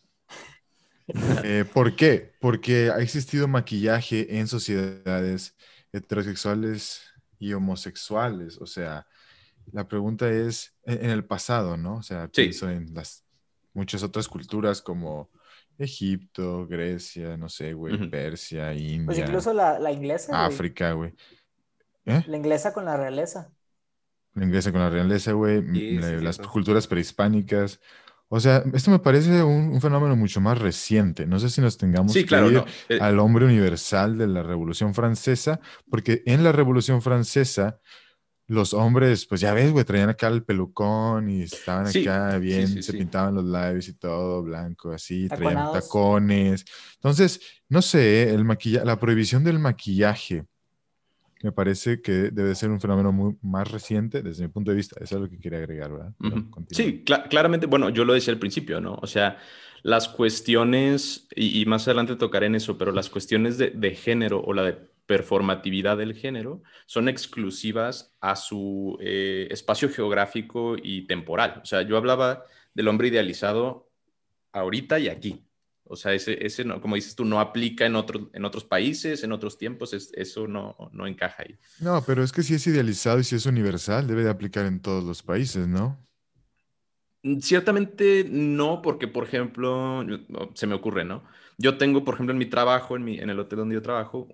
Eh, 1.43 1.65
¿Por 1.71 1.95
qué? 1.95 2.33
Porque 2.41 2.89
ha 2.89 2.97
existido 2.97 3.47
maquillaje 3.47 4.39
en 4.39 4.47
sociedades 4.47 5.55
heterosexuales 5.93 7.03
y 7.37 7.53
homosexuales. 7.53 8.57
O 8.57 8.65
sea, 8.65 9.07
la 9.71 9.87
pregunta 9.87 10.29
es, 10.31 10.75
en, 10.83 11.09
el 11.09 11.25
pasado, 11.25 11.77
¿no? 11.77 11.97
O 11.97 12.03
sea, 12.03 12.27
pienso 12.27 12.69
en 12.69 12.93
las 12.93 13.24
muchas 13.75 14.01
otras 14.01 14.27
culturas 14.27 14.81
como 14.81 15.29
Egipto, 15.77 16.65
Grecia, 16.65 17.37
no 17.37 17.49
sé, 17.49 17.73
güey, 17.73 18.09
Persia, 18.09 18.73
India. 18.73 19.05
Pues 19.05 19.19
incluso 19.19 19.53
la, 19.53 19.77
la 19.77 19.91
inglesa. 19.91 20.45
África, 20.45 20.93
güey. 20.93 21.13
¿Eh? 22.05 22.23
La 22.27 22.37
inglesa 22.37 22.73
con 22.73 22.85
la 22.85 22.97
realeza. 22.97 23.51
La 24.33 24.45
inglesa 24.45 24.71
con 24.71 24.81
la 24.81 24.89
realeza, 24.89 25.33
güey. 25.33 25.61
las 26.21 26.39
culturas 26.39 26.87
prehispánicas. 26.87 27.79
O 28.27 28.39
sea, 28.39 28.63
esto 28.73 28.89
me 28.89 28.99
parece 28.99 29.43
un, 29.43 29.79
fenómeno 29.79 30.15
mucho 30.15 30.41
más 30.41 30.57
reciente. 30.57 31.25
No 31.25 31.39
sé 31.39 31.49
si 31.49 31.61
nos 31.61 31.77
tengamos 31.77 32.13
que 32.13 32.21
ir 32.21 32.63
eh, 32.89 32.97
al 32.99 33.19
hombre 33.19 33.45
universal 33.45 34.17
de 34.17 34.27
la 34.27 34.41
Revolución 34.41 34.93
Francesa, 34.93 35.59
porque 35.89 36.23
en 36.25 36.43
la 36.43 36.51
Revolución 36.51 37.01
Francesa 37.01 37.79
los 38.47 38.73
hombres, 38.73 39.25
pues 39.25 39.41
ya 39.41 39.53
ves, 39.53 39.71
güey, 39.71 39.85
traían 39.85 40.09
acá 40.09 40.27
el 40.27 40.43
pelucón 40.43 41.29
y 41.29 41.43
estaban 41.43 41.87
acá 41.87 42.37
bien, 42.37 42.83
se 42.83 42.93
pintaban 42.93 43.33
los 43.35 43.45
labios 43.45 43.87
y 43.87 43.93
todo 43.93 44.43
blanco, 44.43 44.91
así, 44.91 45.27
traían 45.27 45.71
tacones. 45.73 46.65
Entonces, 46.95 47.41
no 47.69 47.81
sé, 47.81 48.33
el 48.33 48.45
maquillaje, 48.45 48.85
la 48.85 48.99
prohibición 48.99 49.43
del 49.43 49.59
maquillaje 49.59 50.45
me 51.41 51.51
parece 51.51 52.01
que 52.01 52.31
debe 52.31 52.55
ser 52.55 52.71
un 52.71 52.79
fenómeno 52.79 53.11
muy 53.11 53.35
más 53.41 53.69
reciente 53.69 54.21
desde 54.23 54.43
mi 54.43 54.49
punto 54.49 54.71
de 54.71 54.77
vista. 54.77 54.99
Eso 55.03 55.15
es 55.15 55.21
lo 55.21 55.29
que 55.29 55.37
quería 55.37 55.59
agregar, 55.59 55.91
¿verdad? 55.91 56.13
Sí, 56.71 57.03
claramente, 57.03 57.67
bueno, 57.67 57.89
yo 57.89 58.03
lo 58.03 58.13
decía 58.13 58.33
al 58.33 58.39
principio, 58.39 58.81
¿no? 58.81 58.97
O 59.01 59.05
sea, 59.05 59.37
las 59.83 60.07
cuestiones, 60.07 61.27
y, 61.35 61.63
más 61.65 61.87
adelante 61.87 62.15
tocaré 62.15 62.47
en 62.47 62.55
eso, 62.55 62.77
pero 62.77 62.91
las 62.91 63.09
cuestiones 63.09 63.59
de, 63.59 63.69
de 63.69 63.93
género 63.93 64.41
o 64.41 64.53
la 64.53 64.63
de 64.63 64.94
performatividad 65.05 65.97
del 65.97 66.15
género 66.15 66.61
son 66.85 67.09
exclusivas 67.09 68.15
a 68.21 68.35
su 68.35 68.97
eh, 69.01 69.47
espacio 69.51 69.89
geográfico 69.89 70.75
y 70.81 71.07
temporal. 71.07 71.61
O 71.63 71.65
sea, 71.65 71.81
yo 71.83 71.97
hablaba 71.97 72.43
del 72.73 72.87
hombre 72.87 73.09
idealizado 73.09 73.89
ahorita 74.51 74.99
y 74.99 75.09
aquí. 75.09 75.45
O 75.87 75.95
sea, 75.95 76.13
ese, 76.13 76.43
ese 76.43 76.65
no, 76.65 76.81
como 76.81 76.95
dices 76.95 77.15
tú, 77.15 77.25
no 77.25 77.39
aplica 77.39 77.85
en, 77.85 77.95
otro, 77.95 78.31
en 78.33 78.43
otros 78.43 78.63
países, 78.63 79.23
en 79.23 79.31
otros 79.31 79.59
tiempos, 79.59 79.93
eso 79.93 80.47
no, 80.47 80.75
no 80.91 81.05
encaja 81.05 81.43
ahí. 81.43 81.55
No, 81.79 82.03
pero 82.03 82.23
es 82.23 82.31
que 82.31 82.41
si 82.41 82.55
es 82.55 82.65
idealizado 82.65 83.19
y 83.19 83.23
si 83.23 83.35
es 83.35 83.45
universal, 83.45 84.07
debe 84.07 84.23
de 84.23 84.31
aplicar 84.31 84.65
en 84.65 84.81
todos 84.81 85.03
los 85.03 85.21
países, 85.21 85.67
¿no? 85.67 86.04
Mm, 87.25 87.39
ciertamente 87.39 88.25
no, 88.29 88.81
porque, 88.83 89.07
por 89.07 89.23
ejemplo, 89.23 90.05
se 90.53 90.67
me 90.67 90.75
ocurre, 90.75 91.05
¿no? 91.05 91.23
Yo 91.57 91.77
tengo, 91.77 92.03
por 92.03 92.13
ejemplo, 92.13 92.33
en 92.33 92.37
mi 92.37 92.45
trabajo, 92.45 92.95
en, 92.95 93.03
mi, 93.03 93.17
en 93.17 93.29
el 93.31 93.39
hotel 93.39 93.59
donde 93.59 93.73
yo 93.75 93.81
trabajo, 93.81 94.27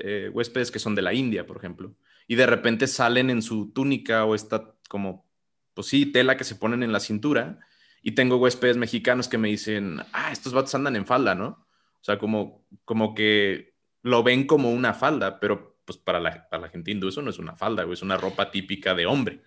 eh, 0.00 0.30
huéspedes 0.32 0.70
que 0.70 0.78
son 0.78 0.94
de 0.94 1.02
la 1.02 1.12
India, 1.12 1.46
por 1.46 1.56
ejemplo, 1.56 1.94
y 2.28 2.36
de 2.36 2.46
repente 2.46 2.86
salen 2.86 3.30
en 3.30 3.42
su 3.42 3.72
túnica 3.72 4.24
o 4.24 4.34
esta 4.36 4.74
como, 4.88 5.26
pues 5.74 5.88
sí, 5.88 6.06
tela 6.06 6.36
que 6.36 6.44
se 6.44 6.54
ponen 6.54 6.82
en 6.84 6.92
la 6.92 7.00
cintura, 7.00 7.58
y 8.02 8.12
tengo 8.12 8.36
huéspedes 8.36 8.76
mexicanos 8.76 9.26
que 9.28 9.38
me 9.38 9.48
dicen, 9.48 10.00
ah, 10.12 10.30
estos 10.30 10.52
vatos 10.52 10.74
andan 10.76 10.94
en 10.94 11.06
falda, 11.06 11.34
¿no? 11.34 11.66
O 12.00 12.04
sea, 12.04 12.18
como, 12.18 12.64
como 12.84 13.14
que 13.14 13.74
lo 14.02 14.22
ven 14.22 14.46
como 14.46 14.70
una 14.70 14.94
falda, 14.94 15.40
pero 15.40 15.80
pues 15.84 15.98
para 15.98 16.20
la, 16.20 16.48
para 16.48 16.62
la 16.62 16.68
gente 16.68 16.92
hindú 16.92 17.08
eso 17.08 17.22
no 17.22 17.30
es 17.30 17.38
una 17.40 17.56
falda, 17.56 17.84
es 17.92 18.02
una 18.02 18.16
ropa 18.16 18.50
típica 18.52 18.94
de 18.94 19.06
hombre. 19.06 19.42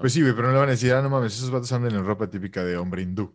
Pues 0.00 0.12
sí, 0.12 0.22
pero 0.22 0.42
no 0.42 0.52
le 0.52 0.58
van 0.58 0.68
a 0.68 0.72
decir, 0.72 0.92
ah, 0.92 1.02
no 1.02 1.10
mames, 1.10 1.34
esos 1.34 1.50
vatos 1.50 1.72
andan 1.72 1.94
en 1.94 2.04
ropa 2.04 2.28
típica 2.28 2.64
de 2.64 2.76
hombre 2.76 3.02
hindú. 3.02 3.34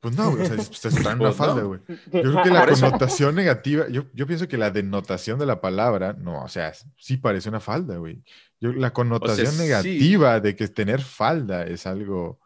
Pues 0.00 0.16
no, 0.16 0.30
o 0.30 0.36
sea, 0.36 0.56
pues 0.56 0.70
está 0.70 1.12
en 1.12 1.20
una 1.20 1.28
pues 1.28 1.36
falda, 1.36 1.62
güey. 1.62 1.80
Yo 1.88 2.22
creo 2.22 2.42
que 2.42 2.50
la 2.50 2.66
connotación 2.66 3.34
negativa, 3.34 3.86
yo, 3.90 4.04
yo, 4.14 4.26
pienso 4.26 4.48
que 4.48 4.56
la 4.56 4.70
denotación 4.70 5.38
de 5.38 5.44
la 5.44 5.60
palabra, 5.60 6.14
no, 6.14 6.42
o 6.42 6.48
sea, 6.48 6.72
sí 6.96 7.18
parece 7.18 7.50
una 7.50 7.60
falda, 7.60 7.98
güey. 7.98 8.22
Yo, 8.58 8.72
la 8.72 8.94
connotación 8.94 9.58
negativa 9.58 10.40
de 10.40 10.56
que 10.56 10.68
tener 10.68 11.02
falda 11.02 11.64
es 11.64 11.86
algo, 11.86 12.40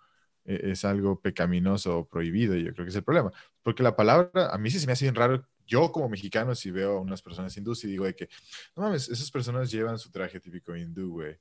e, 0.45 0.73
es 0.73 0.85
algo 0.85 1.21
pecaminoso 1.21 1.99
o 1.99 2.09
prohibido, 2.09 2.57
yo 2.57 2.73
creo 2.73 2.87
que 2.87 2.91
es 2.91 2.97
el 2.97 3.05
problema. 3.05 3.31
Porque 3.63 3.85
la 3.85 3.95
palabra, 3.95 4.51
a 4.53 4.59
mí 4.59 4.69
sí 4.71 4.81
se 4.81 4.87
me 4.89 4.93
hace 4.93 5.05
bien 5.05 5.15
raro, 5.15 5.47
yo 5.65 5.93
como 5.93 6.09
mexicano, 6.09 6.57
si 6.57 6.73
veo 6.73 6.99
a 6.99 7.01
unas 7.01 7.23
personas 7.23 7.57
hindúes 7.57 7.85
y 7.85 7.87
digo 7.87 8.05
de 8.05 8.17
que, 8.17 8.29
no 8.75 8.83
mames, 8.83 9.09
esas 9.09 9.31
personas 9.31 9.71
llevan 9.71 9.99
su 10.01 10.11
traje 10.11 10.41
típico 10.41 10.75
hindú, 10.75 11.13
güey. 11.13 11.39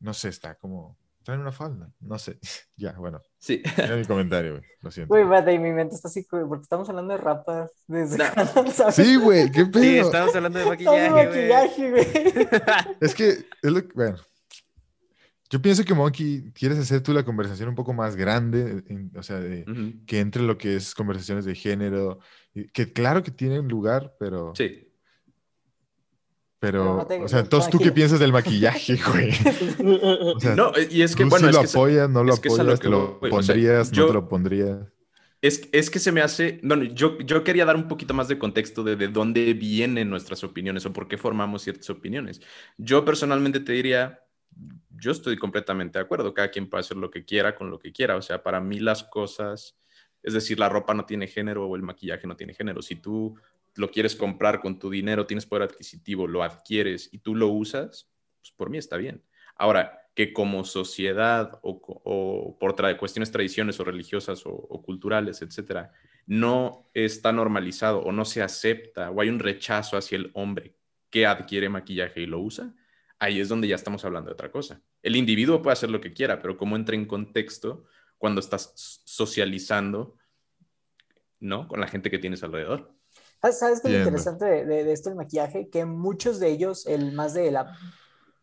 No 0.00 0.12
sé, 0.12 0.30
está 0.30 0.56
como, 0.56 0.98
traen 1.22 1.40
una 1.40 1.52
falda. 1.52 1.90
No 2.00 2.18
sé. 2.18 2.38
ya, 2.76 2.92
bueno. 2.92 3.20
Sí. 3.38 3.62
Era 3.76 3.96
mi 3.96 4.04
comentario, 4.04 4.52
güey. 4.52 4.64
Lo 4.80 4.90
siento. 4.90 5.12
Güey, 5.12 5.24
vete, 5.24 5.52
y 5.54 5.58
mi 5.58 5.72
mente 5.72 5.94
está 5.94 6.08
así, 6.08 6.26
güey, 6.30 6.44
porque 6.46 6.62
estamos 6.62 6.88
hablando 6.88 7.14
de 7.14 7.20
rapas. 7.20 7.70
Sí, 8.92 9.16
güey, 9.16 9.50
qué 9.50 9.66
pedo. 9.66 9.82
Sí, 9.82 9.98
estamos 9.98 10.34
hablando 10.34 10.58
de 10.58 10.66
maquillaje, 10.66 11.10
güey. 11.10 11.26
maquillaje, 11.26 11.90
güey. 11.90 12.06
es 13.00 13.14
que, 13.14 13.28
es 13.28 13.70
lo 13.70 13.86
que, 13.86 13.92
bueno. 13.94 14.18
Yo 15.50 15.60
pienso 15.60 15.84
que 15.84 15.92
Monkey, 15.92 16.50
quieres 16.52 16.78
hacer 16.78 17.02
tú 17.02 17.12
la 17.12 17.24
conversación 17.24 17.68
un 17.68 17.74
poco 17.74 17.92
más 17.92 18.16
grande, 18.16 18.82
o 19.14 19.22
sea, 19.22 19.38
de, 19.38 19.66
que 20.06 20.20
entre 20.20 20.42
lo 20.42 20.56
que 20.56 20.76
es 20.76 20.94
conversaciones 20.94 21.44
de 21.44 21.54
género, 21.54 22.20
que 22.72 22.92
claro 22.92 23.22
que 23.22 23.30
tienen 23.30 23.68
lugar, 23.68 24.14
pero... 24.18 24.54
Sí 24.56 24.91
pero, 26.62 27.04
o 27.24 27.28
sea, 27.28 27.40
entonces, 27.40 27.68
¿tú 27.72 27.80
qué 27.80 27.90
piensas 27.90 28.20
del 28.20 28.32
maquillaje, 28.32 28.96
güey? 29.12 29.32
O 30.20 30.38
sea, 30.38 30.54
no, 30.54 30.70
y 30.88 31.02
es 31.02 31.16
que, 31.16 31.24
bueno, 31.24 31.50
lo 31.50 31.58
apoyas, 31.58 32.08
no 32.08 32.22
lo 32.22 32.34
apoyas, 32.34 32.78
te 32.78 32.88
lo 32.88 33.18
pondrías, 33.18 33.92
no 33.92 34.06
te 34.06 34.12
lo 34.12 34.28
pondrías. 34.28 34.78
Es, 35.40 35.68
es, 35.72 35.90
que 35.90 35.98
se 35.98 36.12
me 36.12 36.20
hace, 36.20 36.60
bueno, 36.62 36.84
yo, 36.84 37.18
yo 37.18 37.42
quería 37.42 37.64
dar 37.64 37.74
un 37.74 37.88
poquito 37.88 38.14
más 38.14 38.28
de 38.28 38.38
contexto 38.38 38.84
de, 38.84 38.94
de 38.94 39.08
dónde 39.08 39.54
vienen 39.54 40.08
nuestras 40.08 40.44
opiniones 40.44 40.86
o 40.86 40.92
por 40.92 41.08
qué 41.08 41.18
formamos 41.18 41.62
ciertas 41.62 41.90
opiniones. 41.90 42.40
Yo 42.78 43.04
personalmente 43.04 43.58
te 43.58 43.72
diría, 43.72 44.20
yo 44.90 45.10
estoy 45.10 45.36
completamente 45.36 45.98
de 45.98 46.04
acuerdo, 46.04 46.32
cada 46.32 46.52
quien 46.52 46.70
puede 46.70 46.82
hacer 46.82 46.96
lo 46.96 47.10
que 47.10 47.24
quiera 47.24 47.56
con 47.56 47.70
lo 47.70 47.80
que 47.80 47.90
quiera, 47.90 48.14
o 48.14 48.22
sea, 48.22 48.44
para 48.44 48.60
mí 48.60 48.78
las 48.78 49.02
cosas, 49.02 49.76
es 50.22 50.32
decir, 50.32 50.60
la 50.60 50.68
ropa 50.68 50.94
no 50.94 51.06
tiene 51.06 51.26
género 51.26 51.66
o 51.66 51.74
el 51.74 51.82
maquillaje 51.82 52.28
no 52.28 52.36
tiene 52.36 52.54
género. 52.54 52.82
Si 52.82 52.94
tú 52.94 53.34
lo 53.74 53.90
quieres 53.90 54.16
comprar 54.16 54.60
con 54.60 54.78
tu 54.78 54.90
dinero, 54.90 55.26
tienes 55.26 55.46
poder 55.46 55.64
adquisitivo, 55.64 56.26
lo 56.26 56.42
adquieres 56.42 57.08
y 57.12 57.18
tú 57.18 57.34
lo 57.34 57.48
usas, 57.48 58.10
pues 58.40 58.52
por 58.52 58.70
mí 58.70 58.78
está 58.78 58.96
bien. 58.96 59.24
Ahora, 59.56 60.02
que 60.14 60.32
como 60.32 60.64
sociedad 60.64 61.58
o, 61.62 62.56
por 62.58 62.76
cuestiones 62.98 63.30
tradiciones 63.30 63.80
o 63.80 63.84
religiosas 63.84 64.42
o, 64.44 64.82
culturales, 64.82 65.40
etcétera, 65.40 65.92
no 66.26 66.90
está 66.92 67.32
normalizado 67.32 68.00
o 68.00 68.12
no 68.12 68.24
se 68.24 68.42
acepta 68.42 69.10
o 69.10 69.20
hay 69.20 69.28
un 69.28 69.38
rechazo 69.38 69.96
hacia 69.96 70.16
el 70.16 70.30
hombre 70.34 70.76
que 71.10 71.26
adquiere 71.26 71.68
maquillaje 71.68 72.20
y 72.20 72.26
lo 72.26 72.40
usa, 72.40 72.74
ahí 73.18 73.40
es 73.40 73.48
donde 73.48 73.68
ya 73.68 73.74
estamos 73.74 74.04
hablando 74.04 74.28
de 74.28 74.34
otra 74.34 74.50
cosa. 74.50 74.82
El 75.02 75.16
individuo 75.16 75.62
puede 75.62 75.72
hacer 75.74 75.90
lo 75.90 76.00
que 76.00 76.12
quiera, 76.12 76.40
pero 76.40 76.56
cómo 76.56 76.76
entra 76.76 76.94
en 76.94 77.06
contexto 77.06 77.84
cuando 78.18 78.40
estás 78.40 78.72
socializando, 79.04 80.16
¿no? 81.40 81.68
Con 81.68 81.80
la 81.80 81.88
gente 81.88 82.10
que 82.10 82.18
tienes 82.18 82.42
alrededor. 82.42 82.94
¿Sabes 83.50 83.80
qué 83.80 83.88
es 83.88 83.98
interesante 83.98 84.64
de, 84.64 84.92
esto 84.92 85.10
del 85.10 85.16
maquillaje? 85.16 85.68
Que 85.68 85.84
muchos 85.84 86.38
de 86.38 86.48
ellos, 86.48 86.86
el 86.86 87.12
más 87.12 87.34
de 87.34 87.50
la 87.50 87.76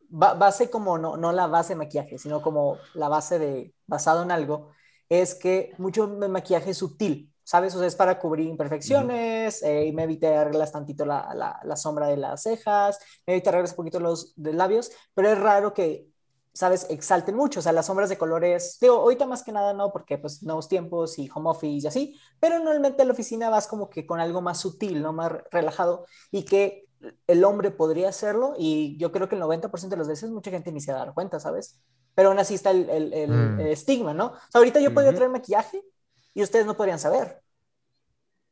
base 0.10 0.70
como 0.70 0.98
no, 0.98 1.16
no 1.16 1.32
la 1.32 1.48
base 1.48 1.74
de 1.74 1.78
maquillaje, 1.78 2.18
sino 2.18 2.42
como 2.42 2.78
la 2.96 3.08
base 3.08 3.40
de 3.40 3.74
basado 3.88 4.24
en 4.24 4.32
algo, 4.32 4.72
es 5.08 5.36
que 5.36 5.72
mucho 5.78 6.08
de 6.08 6.28
maquillaje 6.28 6.72
es 6.72 6.78
sutil, 6.78 7.34
¿sabes? 7.44 7.74
O 7.76 7.80
sea, 7.80 7.88
es 7.88 7.96
para 7.96 8.20
cubrir 8.20 8.48
imperfecciones, 8.48 9.64
eh, 9.64 9.86
y 9.86 9.94
me 9.94 10.04
evita 10.04 10.42
arreglas 10.42 10.72
tantito 10.72 11.06
la, 11.06 11.34
la, 11.34 11.60
la, 11.64 11.76
sombra 11.76 12.08
de 12.08 12.18
las 12.18 12.44
cejas, 12.44 13.00
me 13.26 13.34
evita 13.34 13.52
arreglas 13.52 13.72
un 13.72 13.78
poquito 13.78 14.00
los 14.00 14.34
de 14.36 14.54
labios, 14.54 14.92
pero 15.14 15.32
es 15.32 15.40
raro 15.40 15.74
que 15.74 16.10
¿sabes? 16.54 16.88
Exalten 16.90 17.36
mucho, 17.36 17.60
o 17.60 17.64
sea, 17.64 17.72
las 17.72 17.86
sombras 17.86 18.10
de 18.10 18.18
colores, 18.18 18.78
digo, 18.82 18.96
ahorita 18.96 19.26
más 19.26 19.44
que 19.44 19.52
nada 19.52 19.74
no, 19.74 19.92
porque 19.92 20.18
pues 20.18 20.44
nuevos 20.44 20.68
tiempos 20.68 21.18
y 21.20 21.30
home 21.34 21.50
office 21.50 21.86
y 21.86 21.88
así, 21.88 22.20
pero 22.40 22.58
normalmente 22.60 23.02
en 23.02 23.08
la 23.08 23.14
oficina 23.14 23.50
vas 23.50 23.68
como 23.68 23.90
que 23.90 24.06
con 24.06 24.20
algo 24.20 24.42
más 24.42 24.60
sutil, 24.60 25.02
¿no? 25.02 25.14
Más 25.14 25.32
relajado 25.52 26.06
y 26.32 26.44
que 26.44 26.86
el 27.28 27.44
hombre 27.44 27.72
podría 27.72 28.10
hacerlo 28.10 28.56
y 28.58 28.98
yo 28.98 29.12
creo 29.12 29.30
que 29.30 29.36
el 29.36 29.42
90% 29.42 29.90
de 29.90 29.98
las 29.98 30.08
veces 30.08 30.30
mucha 30.32 30.52
gente 30.52 30.72
ni 30.72 30.82
se 30.82 30.92
da 30.92 31.12
cuenta, 31.14 31.40
¿sabes? 31.40 31.80
Pero 32.16 32.30
aún 32.30 32.40
así 32.40 32.56
está 32.56 32.72
el, 32.72 32.90
el, 32.90 33.30
mm. 33.30 33.60
estigma, 33.62 34.14
¿no? 34.14 34.28
O 34.28 34.52
sea, 34.52 34.60
ahorita 34.60 34.80
yo 34.80 34.94
podría 34.94 35.14
traer 35.14 35.30
maquillaje 35.30 35.82
y 36.34 36.44
ustedes 36.44 36.66
no 36.66 36.76
podrían 36.76 37.00
saber. 37.00 37.42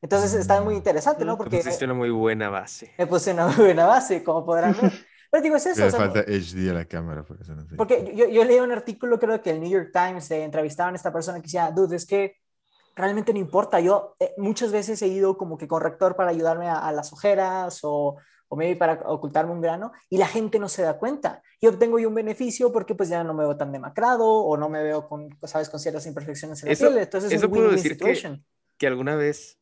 Entonces 0.01 0.33
está 0.35 0.61
muy 0.61 0.75
interesante, 0.75 1.25
¿no? 1.25 1.37
Porque... 1.37 1.57
Pusiste 1.57 1.85
una 1.85 1.95
muy 1.95 2.11
buena 2.11 2.49
base. 2.49 2.93
Me 2.97 3.07
puse 3.07 3.33
una 3.33 3.47
muy 3.47 3.65
buena 3.65 3.85
base, 3.85 4.23
como 4.23 4.45
podrán 4.45 4.75
ver. 4.79 4.93
Pero 5.31 5.43
digo, 5.43 5.55
es 5.55 5.65
eso. 5.65 5.85
Le 5.85 5.91
falta 5.91 6.21
HD 6.21 6.69
a 6.69 6.73
la 6.73 6.85
cámara, 6.85 7.23
por 7.23 7.41
eso 7.41 7.53
no 7.53 7.65
sé. 7.67 7.75
Porque 7.75 8.13
yo, 8.15 8.27
yo 8.27 8.43
leí 8.43 8.59
un 8.59 8.71
artículo, 8.71 9.19
creo 9.19 9.41
que 9.41 9.51
el 9.51 9.59
New 9.59 9.69
York 9.69 9.91
Times, 9.93 10.29
eh, 10.31 10.43
entrevistaban 10.43 10.93
a 10.93 10.97
esta 10.97 11.11
persona 11.11 11.39
que 11.39 11.43
decía, 11.43 11.71
dude, 11.71 11.95
es 11.95 12.05
que 12.05 12.37
realmente 12.95 13.33
no 13.33 13.39
importa. 13.39 13.79
Yo 13.79 14.15
eh, 14.19 14.33
muchas 14.37 14.71
veces 14.71 15.01
he 15.01 15.07
ido 15.07 15.37
como 15.37 15.57
que 15.57 15.67
corrector 15.67 16.15
para 16.15 16.31
ayudarme 16.31 16.67
a, 16.67 16.91
las 16.91 17.13
ojeras 17.13 17.79
o, 17.83 18.17
o 18.49 18.55
maybe 18.55 18.75
para 18.75 19.01
ocultarme 19.05 19.51
un 19.51 19.61
grano 19.61 19.91
y 20.09 20.17
la 20.17 20.27
gente 20.27 20.59
no 20.59 20.69
se 20.69 20.81
da 20.81 20.97
cuenta. 20.97 21.41
Y 21.59 21.67
obtengo 21.67 21.99
yo 21.99 22.09
un 22.09 22.15
beneficio 22.15 22.71
porque 22.71 22.95
pues 22.95 23.09
ya 23.09 23.23
no 23.23 23.33
me 23.33 23.43
veo 23.43 23.57
tan 23.57 23.71
demacrado 23.71 24.25
o 24.27 24.57
no 24.57 24.69
me 24.69 24.81
veo 24.83 25.07
con, 25.07 25.37
sabes, 25.43 25.69
con 25.69 25.79
ciertas 25.79 26.05
imperfecciones 26.05 26.63
en 26.63 26.69
la 26.69 26.75
piel. 26.75 26.97
Entonces 26.97 27.31
eso 27.31 27.49
puedo 27.49 27.69
decir 27.69 27.97
que, 27.97 28.39
que 28.77 28.87
alguna 28.87 29.15
vez 29.15 29.59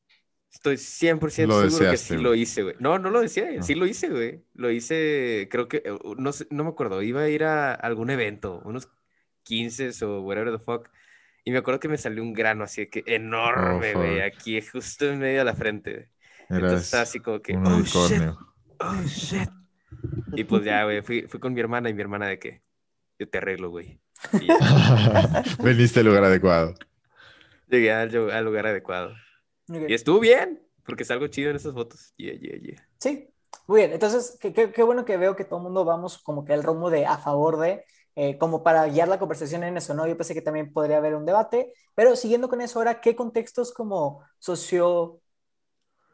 Estoy 0.55 0.75
100% 0.77 1.47
Lo 1.47 1.69
seguro 1.69 1.91
que 1.91 1.97
sí 1.97 2.15
lo 2.15 2.33
hice, 2.33 2.63
güey. 2.63 2.75
No, 2.79 2.97
no 2.97 3.09
lo 3.09 3.19
decía, 3.19 3.45
No. 3.51 3.61
sí 3.61 3.75
lo 3.75 3.85
hice, 3.85 4.07
güey. 4.09 4.41
Lo 4.53 4.71
hice, 4.71 5.49
creo 5.51 5.67
que, 5.67 5.83
eh, 5.85 5.97
no 6.17 6.31
sé, 6.31 6.47
no 6.49 6.63
me 6.63 6.69
acuerdo, 6.69 7.01
iba 7.01 7.21
a 7.21 7.29
ir 7.29 7.43
a 7.43 7.73
algún 7.73 8.09
evento, 8.09 8.61
unos 8.63 8.87
15 9.43 9.91
o 10.05 10.21
whatever 10.21 10.57
the 10.57 10.63
fuck. 10.63 10.87
Y 11.43 11.51
me 11.51 11.57
acuerdo 11.57 11.81
que 11.81 11.89
me 11.89 11.97
salió 11.97 12.23
un 12.23 12.31
grano 12.33 12.63
así 12.63 12.87
que 12.87 13.03
enorme, 13.05 13.93
güey, 13.93 14.21
Oh, 14.21 14.25
aquí 14.25 14.61
justo 14.61 15.11
en 15.11 15.19
medio 15.19 15.39
de 15.39 15.45
la 15.45 15.55
frente. 15.55 16.09
Entonces 16.49 16.83
estaba 16.83 17.03
así 17.03 17.19
como 17.19 17.41
que, 17.41 17.57
oh 17.57 17.81
shit, 17.81 18.21
oh 18.79 19.03
shit. 19.05 19.49
Y 20.35 20.45
pues 20.45 20.63
ya, 20.63 20.85
güey, 20.85 21.01
fui, 21.01 21.23
fui 21.27 21.39
con 21.41 21.53
mi 21.53 21.59
hermana 21.59 21.89
y 21.89 21.93
mi 21.93 22.01
hermana 22.01 22.27
de 22.27 22.39
que 22.39 22.61
yo 23.19 23.27
te 23.27 23.39
arreglo, 23.39 23.69
güey. 23.71 23.99
Veniste 25.61 25.99
al 25.99 26.05
lugar 26.05 26.23
adecuado. 26.23 26.75
llegué 27.69 27.91
al 27.91 28.45
lugar 28.45 28.67
adecuado. 28.67 29.13
Y 29.67 29.93
estuvo 29.93 30.19
bien, 30.19 30.61
porque 30.83 31.05
salgo 31.05 31.27
chido 31.27 31.49
en 31.49 31.55
esas 31.57 31.73
fotos. 31.73 32.13
Yeah, 32.17 32.33
yeah, 32.35 32.57
yeah. 32.59 32.89
Sí, 32.99 33.29
muy 33.67 33.81
bien. 33.81 33.93
Entonces, 33.93 34.37
qué, 34.39 34.53
qué- 34.53 34.71
qué 34.71 34.83
bueno 34.83 35.05
que 35.05 35.17
veo 35.17 35.35
que 35.35 35.45
todo 35.45 35.57
el 35.59 35.63
mundo 35.63 35.85
vamos 35.85 36.17
como 36.19 36.45
que 36.45 36.53
al 36.53 36.63
rumbo 36.63 36.89
de 36.89 37.05
a 37.05 37.17
favor 37.17 37.57
de, 37.59 37.85
eh, 38.15 38.37
como 38.37 38.63
para 38.63 38.85
guiar 38.87 39.07
la 39.07 39.19
conversación 39.19 39.63
en 39.63 39.77
eso, 39.77 39.93
¿no? 39.93 40.07
Yo 40.07 40.17
pensé 40.17 40.33
que 40.33 40.41
también 40.41 40.71
podría 40.73 40.97
haber 40.97 41.15
un 41.15 41.25
debate, 41.25 41.73
pero 41.93 42.15
siguiendo 42.15 42.49
con 42.49 42.61
eso 42.61 42.79
ahora, 42.79 43.01
¿qué 43.01 43.15
contextos 43.15 43.73
como 43.73 44.21
socio, 44.39 45.21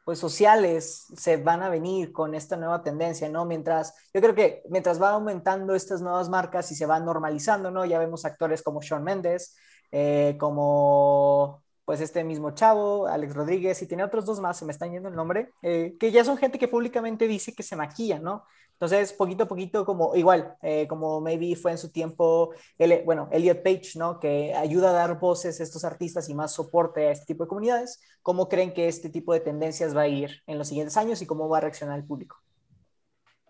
pues 0.06 0.20
sociales 0.20 1.06
se 1.18 1.38
van 1.38 1.64
a 1.64 1.70
venir 1.70 2.12
con 2.14 2.36
esta 2.36 2.58
nueva 2.58 2.84
tendencia, 2.84 3.30
¿no? 3.30 3.46
Mientras, 3.46 3.94
yo 4.14 4.22
creo 4.22 4.36
que 4.36 4.64
mientras 4.70 5.02
va 5.02 5.12
aumentando 5.12 5.76
estas 5.76 6.02
nuevas 6.02 6.30
marcas 6.30 6.72
y 6.72 6.76
se 6.76 6.86
van 6.88 7.06
normalizando, 7.06 7.72
¿no? 7.72 7.86
Ya 7.86 8.00
vemos 8.00 8.26
actores 8.26 8.64
como 8.64 8.82
Shawn 8.82 9.04
Mendes, 9.04 9.56
eh, 9.92 10.38
como 10.40 11.64
pues 11.86 12.02
este 12.02 12.24
mismo 12.24 12.52
chavo, 12.52 13.08
Alex 13.08 13.34
Rodríguez, 13.34 13.82
y 13.82 13.88
tiene 13.88 14.04
otros 14.04 14.26
dos 14.26 14.40
más, 14.40 14.58
se 14.58 14.66
me 14.66 14.72
están 14.72 14.92
yendo 14.92 15.10
el 15.10 15.16
nombre, 15.16 15.52
eh, 15.62 15.96
que 16.00 16.12
ya 16.12 16.24
son 16.24 16.38
gente 16.38 16.60
que 16.60 16.68
públicamente 16.68 17.28
dice 17.28 17.54
que 17.54 17.64
se 17.64 17.76
maquilla, 17.76 18.20
¿no? 18.20 18.46
Entonces, 18.82 19.14
poquito 19.14 19.44
a 19.44 19.48
poquito, 19.48 19.86
como 19.86 20.16
igual, 20.16 20.56
eh, 20.64 20.88
como 20.88 21.22
maybe 21.22 21.56
fue 21.56 21.70
en 21.70 21.78
su 21.78 21.92
tiempo, 21.92 22.52
el, 22.80 23.04
bueno, 23.06 23.30
Elliot 23.32 23.62
Page, 23.62 23.92
¿no? 23.96 24.20
Que 24.20 24.56
ayuda 24.56 24.90
a 24.90 24.94
dar 24.94 25.20
voces 25.20 25.60
a 25.60 25.64
estos 25.64 25.86
artistas 25.86 26.30
y 26.30 26.34
más 26.34 26.54
soporte 26.54 27.06
a 27.06 27.12
este 27.12 27.28
tipo 27.28 27.44
de 27.44 27.48
comunidades. 27.48 28.02
¿Cómo 28.24 28.50
creen 28.50 28.74
que 28.74 28.88
este 28.88 29.10
tipo 29.10 29.34
de 29.34 29.40
tendencias 29.40 29.96
va 29.96 30.02
a 30.02 30.08
ir 30.08 30.42
en 30.48 30.58
los 30.58 30.68
siguientes 30.68 30.98
años 30.98 31.22
y 31.22 31.28
cómo 31.28 31.48
va 31.48 31.60
a 31.60 31.62
reaccionar 31.62 32.00
el 32.00 32.06
público? 32.06 32.42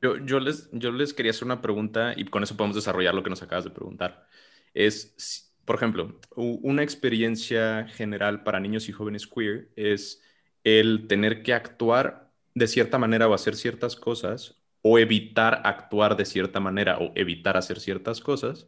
Yo, 0.02 0.18
yo, 0.18 0.42
les, 0.42 0.70
yo 0.74 0.92
les 0.92 1.14
quería 1.14 1.30
hacer 1.30 1.46
una 1.46 1.62
pregunta 1.62 2.14
y 2.18 2.26
con 2.26 2.44
eso 2.44 2.58
podemos 2.58 2.76
desarrollar 2.76 3.14
lo 3.14 3.24
que 3.24 3.30
nos 3.30 3.42
acabas 3.42 3.64
de 3.64 3.70
preguntar. 3.70 4.28
Es, 4.74 5.51
por 5.66 5.76
ejemplo, 5.76 6.20
una 6.36 6.84
experiencia 6.84 7.88
general 7.88 8.44
para 8.44 8.60
niños 8.60 8.90
y 8.90 8.92
jóvenes 8.92 9.28
queer 9.28 9.70
es 9.76 10.22
el 10.64 11.08
tener 11.08 11.44
que 11.44 11.54
actuar 11.54 12.32
de 12.54 12.68
cierta 12.68 12.98
manera 12.98 13.28
o 13.28 13.34
hacer 13.34 13.56
ciertas 13.56 13.96
cosas 13.96 14.62
o 14.82 15.00
evitar 15.00 15.62
actuar 15.64 16.18
de 16.18 16.26
cierta 16.26 16.60
manera 16.60 16.98
o 17.00 17.12
evitar 17.16 17.58
hacer 17.58 17.80
ciertas 17.80 18.22
cosas 18.22 18.68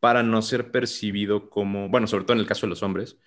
para 0.00 0.22
no 0.22 0.42
ser 0.42 0.70
percibido 0.70 1.50
como, 1.50 1.88
bueno, 1.88 2.06
sobre 2.06 2.24
todo 2.24 2.34
en 2.34 2.40
el 2.40 2.46
caso 2.46 2.66
de 2.66 2.70
los 2.70 2.82
hombres, 2.82 3.18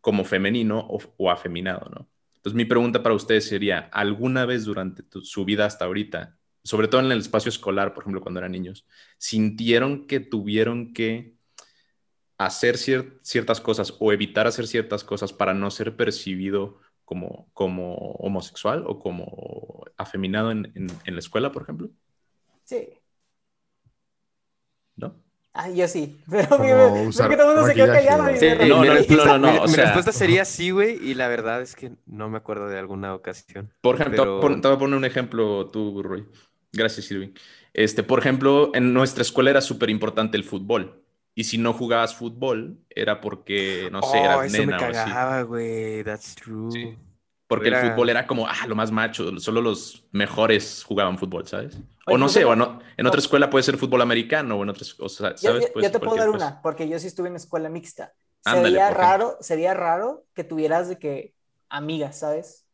como 0.00 0.24
femenino 0.24 0.86
o, 0.88 1.30
afeminado, 1.30 1.88
¿no? 1.90 2.08
Entonces 2.36 2.54
mi 2.56 2.64
pregunta 2.64 3.02
para 3.02 3.14
ustedes 3.14 3.48
sería, 3.48 3.88
¿alguna 3.92 4.46
vez 4.46 4.64
durante 4.64 5.02
su 5.22 5.44
vida 5.44 5.66
hasta 5.66 5.86
ahorita 5.86 6.38
sobre 6.68 6.88
todo 6.88 7.00
en 7.00 7.10
el 7.10 7.20
espacio 7.20 7.48
escolar, 7.48 7.94
por 7.94 8.02
ejemplo, 8.02 8.20
cuando 8.20 8.40
eran 8.40 8.52
niños, 8.52 8.86
sintieron 9.16 10.06
que 10.06 10.20
tuvieron 10.20 10.92
que 10.92 11.37
hacer 12.38 12.76
cier- 12.76 13.18
ciertas 13.22 13.60
cosas 13.60 13.94
o 13.98 14.12
evitar 14.12 14.46
hacer 14.46 14.66
ciertas 14.66 15.04
cosas 15.04 15.32
para 15.32 15.54
no 15.54 15.70
ser 15.70 15.96
percibido 15.96 16.78
como, 17.04 17.48
como 17.52 17.94
homosexual 18.18 18.84
o 18.86 18.98
como 19.00 19.84
afeminado 19.96 20.50
en, 20.52 20.70
en- 20.74 20.88
en 21.04 21.14
la 21.14 21.18
escuela, 21.20 21.50
por 21.52 21.62
ejemplo? 21.62 21.90
Sí. 22.64 22.88
¿No? 24.96 25.14
Ah, 25.54 25.70
yo 25.70 25.88
sí. 25.88 26.20
Pero 26.30 26.58
mi- 26.58 26.66
creo 26.66 26.92
usar 27.08 27.28
que 27.30 27.36
todo 27.36 27.50
el 27.50 27.56
mundo 27.56 27.68
se 27.68 27.74
quedó 27.74 27.86
callado. 27.92 28.24
Sí. 28.36 28.46
No, 28.68 28.80
mi 28.80 28.86
no, 28.88 28.94
respuesta- 28.94 29.26
no, 29.26 29.38
no, 29.38 29.52
mi- 29.52 29.58
o 29.58 29.62
mi 29.62 29.68
sea- 29.68 29.84
respuesta 29.84 30.12
sería 30.12 30.44
sí, 30.44 30.70
güey, 30.70 30.96
y 31.02 31.14
la 31.14 31.28
verdad 31.28 31.62
es 31.62 31.74
que 31.74 31.92
no 32.06 32.28
me 32.28 32.36
acuerdo 32.38 32.68
de 32.68 32.78
alguna 32.78 33.14
ocasión. 33.14 33.72
Por 33.80 33.96
ejemplo, 33.96 34.16
Pero- 34.22 34.24
te 34.24 34.28
voy 34.30 34.38
a 34.38 34.40
pon- 34.42 34.60
te 34.60 34.68
voy 34.68 34.76
a 34.76 34.78
poner 34.78 34.96
un 34.96 35.04
ejemplo 35.04 35.66
tú, 35.70 36.02
Roy. 36.02 36.26
Gracias, 36.72 37.10
Irving. 37.10 37.30
Este, 37.72 38.02
por 38.02 38.18
ejemplo, 38.18 38.70
en 38.74 38.92
nuestra 38.92 39.22
escuela 39.22 39.50
era 39.50 39.60
súper 39.60 39.90
importante 39.90 40.36
el 40.36 40.44
fútbol. 40.44 41.02
Y 41.38 41.44
si 41.44 41.56
no 41.56 41.72
jugabas 41.72 42.16
fútbol, 42.16 42.78
era 42.90 43.20
porque, 43.20 43.88
no 43.92 44.02
sé, 44.02 44.18
Oh, 44.18 44.24
eras 44.24 44.46
eso 44.46 44.64
me 44.66 44.66
nena 44.66 44.78
o 44.88 44.90
así. 44.90 45.14
cagaba, 45.14 45.42
güey. 45.42 46.02
That's 46.02 46.34
true. 46.34 46.70
Sí. 46.72 46.98
Porque 47.46 47.68
Era- 47.68 47.80
el 47.80 47.90
fútbol 47.90 48.10
era 48.10 48.26
como, 48.26 48.46
ah, 48.48 48.66
lo 48.66 48.74
más 48.74 48.90
macho, 48.90 49.38
solo 49.38 49.60
los 49.62 50.04
mejores 50.12 50.82
jugaban 50.84 51.16
fútbol, 51.16 51.46
¿sabes? 51.46 51.76
O 51.76 51.80
Oye, 52.06 52.18
no 52.18 52.24
pues, 52.26 52.32
sé, 52.32 52.44
o 52.44 52.48
bueno, 52.48 52.64
en, 52.64 52.70
o- 52.72 52.80
en 52.96 53.06
otra 53.06 53.20
escuela 53.20 53.48
puede 53.50 53.62
ser 53.62 53.76
fútbol 53.78 54.02
americano 54.02 54.56
o 54.56 54.62
en 54.64 54.68
otras 54.70 54.92
cosas, 54.94 55.40
Yo, 55.40 55.50
¿sabes? 55.52 55.66
yo- 55.68 55.74
yo 55.74 55.82
ser 55.82 55.92
te 55.92 56.00
puedo 56.00 56.16
dar 56.16 56.30
cosa. 56.30 56.46
una, 56.48 56.62
porque 56.62 56.88
yo 56.88 56.98
sí 56.98 57.06
estuve 57.06 57.28
en 57.28 57.36
escuela 57.36 57.68
mixta. 57.70 58.12
Ándale, 58.44 58.80
por 58.86 58.92
ejemplo. 58.94 59.04
raro, 59.06 59.36
sería 59.40 59.74
raro 59.74 60.24
que 60.34 60.44
tuvieras 60.44 60.88
de 60.88 60.98
que 60.98 61.34
amigas, 61.68 62.18
¿sabes? 62.18 62.66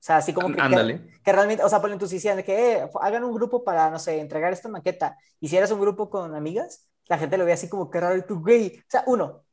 O 0.00 0.04
sea, 0.04 0.16
así 0.18 0.32
como 0.32 0.48
que, 0.48 0.54
que, 0.54 0.60
Ándale. 0.62 1.20
que 1.24 1.32
realmente, 1.32 1.62
o 1.64 1.68
sea, 1.68 1.80
ponen 1.80 1.98
tus 1.98 2.10
decían 2.10 2.36
de 2.36 2.44
que 2.44 2.74
eh, 2.78 2.90
hagan 3.00 3.24
un 3.24 3.32
grupo 3.34 3.62
para, 3.64 3.90
no 3.90 3.98
sé, 3.98 4.18
entregar 4.20 4.52
esta 4.52 4.68
maqueta. 4.68 5.16
Y 5.40 5.48
si 5.48 5.56
un 5.70 5.80
grupo 5.80 6.10
con 6.10 6.34
amigas, 6.34 6.88
la 7.08 7.18
gente 7.18 7.38
lo 7.38 7.44
ve 7.44 7.52
así 7.52 7.68
como 7.68 7.90
que 7.90 8.00
raro 8.00 8.16
y 8.16 8.22
tú, 8.22 8.40
güey. 8.40 8.78
O 8.78 8.84
sea, 8.88 9.04
uno, 9.06 9.44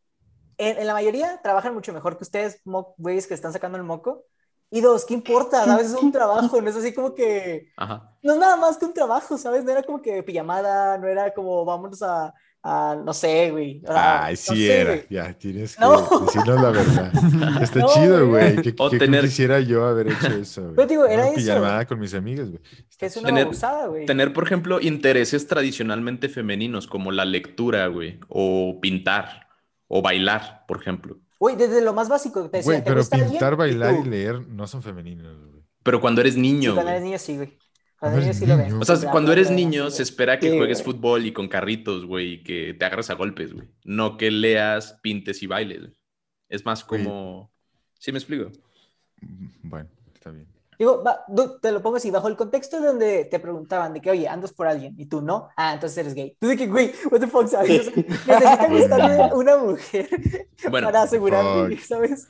en, 0.57 0.77
en 0.77 0.87
la 0.87 0.93
mayoría 0.93 1.39
trabajan 1.41 1.73
mucho 1.73 1.93
mejor 1.93 2.17
que 2.17 2.23
ustedes, 2.23 2.61
güeyes 2.97 3.27
que 3.27 3.33
están 3.33 3.53
sacando 3.53 3.77
el 3.77 3.83
moco. 3.83 4.25
Y 4.71 4.81
dos, 4.81 5.05
¿qué 5.05 5.15
importa? 5.15 5.65
¿Sabes? 5.65 5.87
Es 5.87 5.93
un 5.93 6.11
trabajo, 6.11 6.61
no 6.61 6.69
es 6.69 6.75
así 6.75 6.93
como 6.93 7.15
que 7.15 7.71
Ajá. 7.75 8.15
no 8.21 8.33
es 8.33 8.39
nada 8.39 8.55
más 8.55 8.77
que 8.77 8.85
un 8.85 8.93
trabajo, 8.93 9.35
¿sabes? 9.37 9.63
No 9.63 9.71
era 9.71 9.81
como 9.81 9.99
que 10.01 10.21
pijamada, 10.21 10.97
no 10.99 11.07
era 11.07 11.33
como 11.33 11.65
vámonos 11.65 12.03
a, 12.03 12.33
a 12.63 12.97
no 13.05 13.13
sé, 13.13 13.51
güey. 13.51 13.81
Sea, 13.85 14.25
Ay, 14.25 14.33
no 14.33 14.37
sí 14.37 14.55
sé, 14.67 14.81
era. 14.81 14.89
güey. 14.95 15.05
Ya, 15.09 15.33
tienes 15.33 15.75
que 15.75 15.81
No. 15.81 16.01
decirnos 16.25 16.61
la 16.61 16.69
verdad. 16.71 17.11
Está 17.63 17.79
No, 17.79 17.87
chido, 17.93 18.27
güey. 18.27 18.53
güey. 18.53 18.61
¿Qué, 18.63 18.75
O 18.77 18.89
qué 18.89 18.99
tener- 18.99 19.21
quisiera 19.25 19.59
yo 19.61 19.85
haber 19.85 20.09
hecho 20.09 20.27
eso, 20.27 20.61
güey? 20.63 20.75
Pero 20.75 20.87
digo, 20.87 21.05
era 21.05 21.23
Una 21.23 21.25
eso. 21.31 21.35
pijamada 21.35 21.85
con 21.85 21.99
mis 21.99 22.13
amigas, 22.13 22.49
güey. 22.49 22.61
Que 22.97 23.05
es 23.05 23.15
una 23.17 23.27
Tener- 23.29 23.47
güey. 23.89 24.05
Tener, 24.05 24.33
por 24.33 24.43
ejemplo, 24.43 24.81
intereses 24.81 25.47
tradicionalmente 25.47 26.27
femeninos 26.29 26.87
como 26.87 27.11
la 27.11 27.23
lectura, 27.25 27.87
güey, 27.87 28.19
o 28.27 28.79
pintar, 28.81 29.47
o 29.87 30.01
bailar, 30.01 30.65
por 30.67 30.81
ejemplo. 30.81 31.17
Güey, 31.39 31.55
desde 31.55 31.81
lo 31.81 31.93
más 31.93 32.09
básico, 32.09 32.49
te 32.49 32.57
decía, 32.57 32.71
Güey, 32.73 32.83
¿te 32.83 32.91
pero 32.91 33.03
pintar, 33.29 33.55
bailar 33.55 33.95
y 34.05 34.09
leer 34.09 34.45
no 34.49 34.67
son 34.67 34.83
femeninos, 34.83 35.37
güey. 35.37 35.63
Pero 35.81 36.01
cuando 36.01 36.19
eres 36.19 36.33
Sí, 36.33 36.41
niño, 36.41 36.73
cuando 36.73 36.81
güey. 36.91 36.95
eres 36.95 37.03
niño, 37.05 37.17
sí, 37.17 37.37
güey. 37.37 37.57
Cuando 37.99 38.19
niño 38.21 38.33
sí 38.33 38.45
lo 38.45 38.57
ven. 38.57 38.73
O 38.73 38.85
sea, 38.85 38.95
Sí, 38.95 39.07
cuando 39.11 39.31
eres 39.31 39.47
claro, 39.47 39.55
niño 39.61 39.89
sí, 39.89 39.97
se 39.97 40.03
espera 40.03 40.39
que 40.39 40.49
Sí, 40.49 40.57
juegues 40.57 40.83
güey. 40.83 40.95
fútbol 40.95 41.25
y 41.25 41.33
con 41.33 41.47
carritos, 41.49 42.05
güey, 42.05 42.33
y 42.33 42.43
que 42.43 42.73
te 42.73 42.85
agarres 42.85 43.09
a 43.09 43.15
golpes, 43.15 43.53
güey. 43.53 43.67
No 43.83 44.17
que 44.17 44.31
leas, 44.31 44.99
pintes 45.01 45.43
y 45.43 45.47
bailes. 45.47 45.79
güey. 45.81 45.93
Es 46.49 46.65
más 46.65 46.85
Güey. 46.85 47.03
como... 47.03 47.51
¿Sí 47.99 48.11
me 48.11 48.17
explico? 48.19 48.51
Mm, 49.21 49.47
Bueno, 49.63 49.89
está 50.13 50.31
bien. 50.31 50.47
Digo, 50.77 51.03
va, 51.03 51.25
te 51.61 51.73
lo 51.73 51.81
pongo 51.81 51.97
así, 51.97 52.09
bajo 52.09 52.29
el 52.29 52.37
contexto 52.37 52.79
donde 52.81 53.25
te 53.25 53.37
preguntaban 53.39 53.93
de 53.93 53.99
que, 53.99 54.11
oye, 54.11 54.29
andas 54.29 54.53
por 54.53 54.65
alguien, 54.65 54.95
y 54.97 55.07
tú 55.07 55.21
no, 55.21 55.49
ah, 55.57 55.73
entonces 55.73 55.97
eres 55.97 56.13
gay. 56.15 56.37
Tú 56.39 56.47
de 56.47 56.55
que, 56.55 56.67
güey, 56.67 56.93
what 57.11 57.19
the 57.19 57.27
fuck, 57.27 57.47
¿sabes? 57.47 57.89
O 57.89 57.91
sea, 57.91 57.97
necesita 58.39 58.67
gustarme 58.69 59.33
una 59.33 59.57
mujer 59.57 60.07
Bueno, 60.71 60.87
para 60.87 61.01
asegurarme, 61.03 61.75
fuck. 61.75 61.85
¿sabes? 61.85 62.29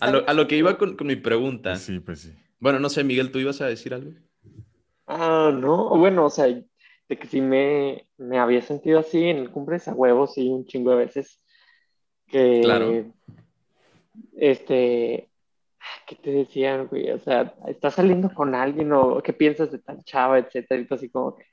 A 0.00 0.10
lo, 0.10 0.28
a 0.28 0.32
lo 0.34 0.48
que 0.48 0.56
iba 0.56 0.76
con, 0.76 0.96
con 0.96 1.06
mi 1.06 1.14
pregunta. 1.14 1.70
Pues 1.70 1.82
sí, 1.82 2.00
pues 2.00 2.20
sí. 2.22 2.32
Bueno, 2.58 2.80
no 2.80 2.88
sé, 2.88 3.04
Miguel, 3.04 3.30
¿tú 3.30 3.38
ibas 3.38 3.60
a 3.60 3.66
decir 3.66 3.94
algo? 3.94 4.10
Ah, 5.06 5.50
no, 5.52 5.90
bueno, 5.98 6.26
o 6.26 6.30
sea, 6.30 6.46
de 6.46 7.18
que 7.18 7.26
sí 7.26 7.40
me, 7.40 8.08
me 8.16 8.38
había 8.38 8.62
sentido 8.62 9.00
así 9.00 9.24
en 9.24 9.38
el 9.38 9.50
cumples 9.50 9.88
a 9.88 9.94
huevos, 9.94 10.34
sí, 10.34 10.48
un 10.48 10.64
chingo 10.64 10.90
de 10.90 10.96
veces. 10.96 11.40
Que, 12.26 12.60
Claro. 12.62 13.12
este, 14.36 15.28
¿qué 16.06 16.16
te 16.16 16.30
decían, 16.30 16.86
güey? 16.86 17.10
O 17.10 17.18
sea, 17.18 17.54
estás 17.66 17.94
saliendo 17.94 18.32
con 18.32 18.54
alguien 18.54 18.92
o 18.92 19.22
qué 19.22 19.32
piensas 19.32 19.70
de 19.70 19.78
tal 19.78 20.02
chava, 20.04 20.38
etcétera, 20.38 20.80
y 20.80 20.86
tú 20.86 20.94
así 20.94 21.10
como 21.10 21.36
que, 21.36 21.44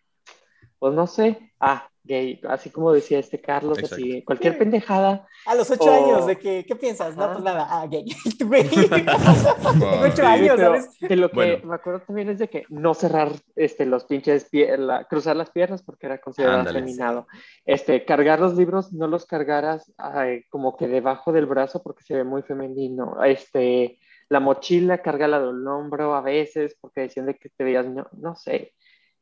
pues 0.77 0.93
no 0.93 1.07
sé, 1.07 1.51
ah, 1.59 1.89
gay, 2.09 2.41
así 2.49 2.71
como 2.71 2.91
decía 2.91 3.19
este 3.19 3.39
Carlos, 3.39 3.77
así, 3.83 4.23
cualquier 4.23 4.57
pendejada, 4.57 5.27
A 5.45 5.53
los 5.55 5.69
ocho 5.69 5.83
o- 5.85 5.91
años, 5.93 6.25
de 6.25 6.37
que, 6.37 6.65
¿qué 6.67 6.75
piensas? 6.75 7.15
No, 7.15 7.25
Ajá. 7.25 7.33
pues 7.33 7.43
nada, 7.45 7.67
ah, 7.69 7.85
gay. 7.87 8.03
Tú, 8.37 8.47
güey. 8.47 8.67
Tengo 8.69 10.01
ocho 10.01 10.15
Sí, 10.15 10.21
años, 10.23 10.59
¿sabes? 10.59 10.99
de 10.99 11.15
lo 11.15 11.29
que 11.29 11.35
Bueno. 11.35 11.67
me 11.67 11.75
acuerdo 11.75 12.01
también 12.01 12.29
es 12.29 12.39
de 12.39 12.47
que 12.49 12.65
no 12.69 12.93
cerrar 12.93 13.31
este, 13.55 13.85
los 13.85 14.05
pinches 14.05 14.51
pie- 14.51 14.75
la- 14.77 15.03
cruzar 15.05 15.35
las 15.35 15.51
piernas 15.51 15.83
porque 15.83 16.07
era 16.07 16.19
considerado 16.19 16.59
Ándale. 16.59 16.79
afeminado. 16.79 17.27
Este, 17.65 18.03
cargar 18.05 18.39
los 18.39 18.55
libros, 18.55 18.91
no 18.91 19.07
los 19.07 19.25
cargaras 19.25 19.93
ay, 19.97 20.43
como 20.49 20.75
que 20.75 20.87
debajo 20.87 21.31
del 21.31 21.45
brazo 21.45 21.81
porque 21.83 22.03
se 22.03 22.15
ve 22.15 22.23
muy 22.23 22.41
femenino. 22.41 23.23
Este, 23.23 23.99
la 24.29 24.39
mochila, 24.39 24.97
cárgala 25.03 25.39
del 25.39 25.67
hombro 25.67 26.15
a 26.15 26.21
veces 26.21 26.75
porque 26.81 27.01
decían 27.01 27.27
de 27.27 27.35
que 27.35 27.49
te 27.49 27.63
veías, 27.63 27.85
no, 27.85 28.07
no 28.17 28.35
sé, 28.35 28.73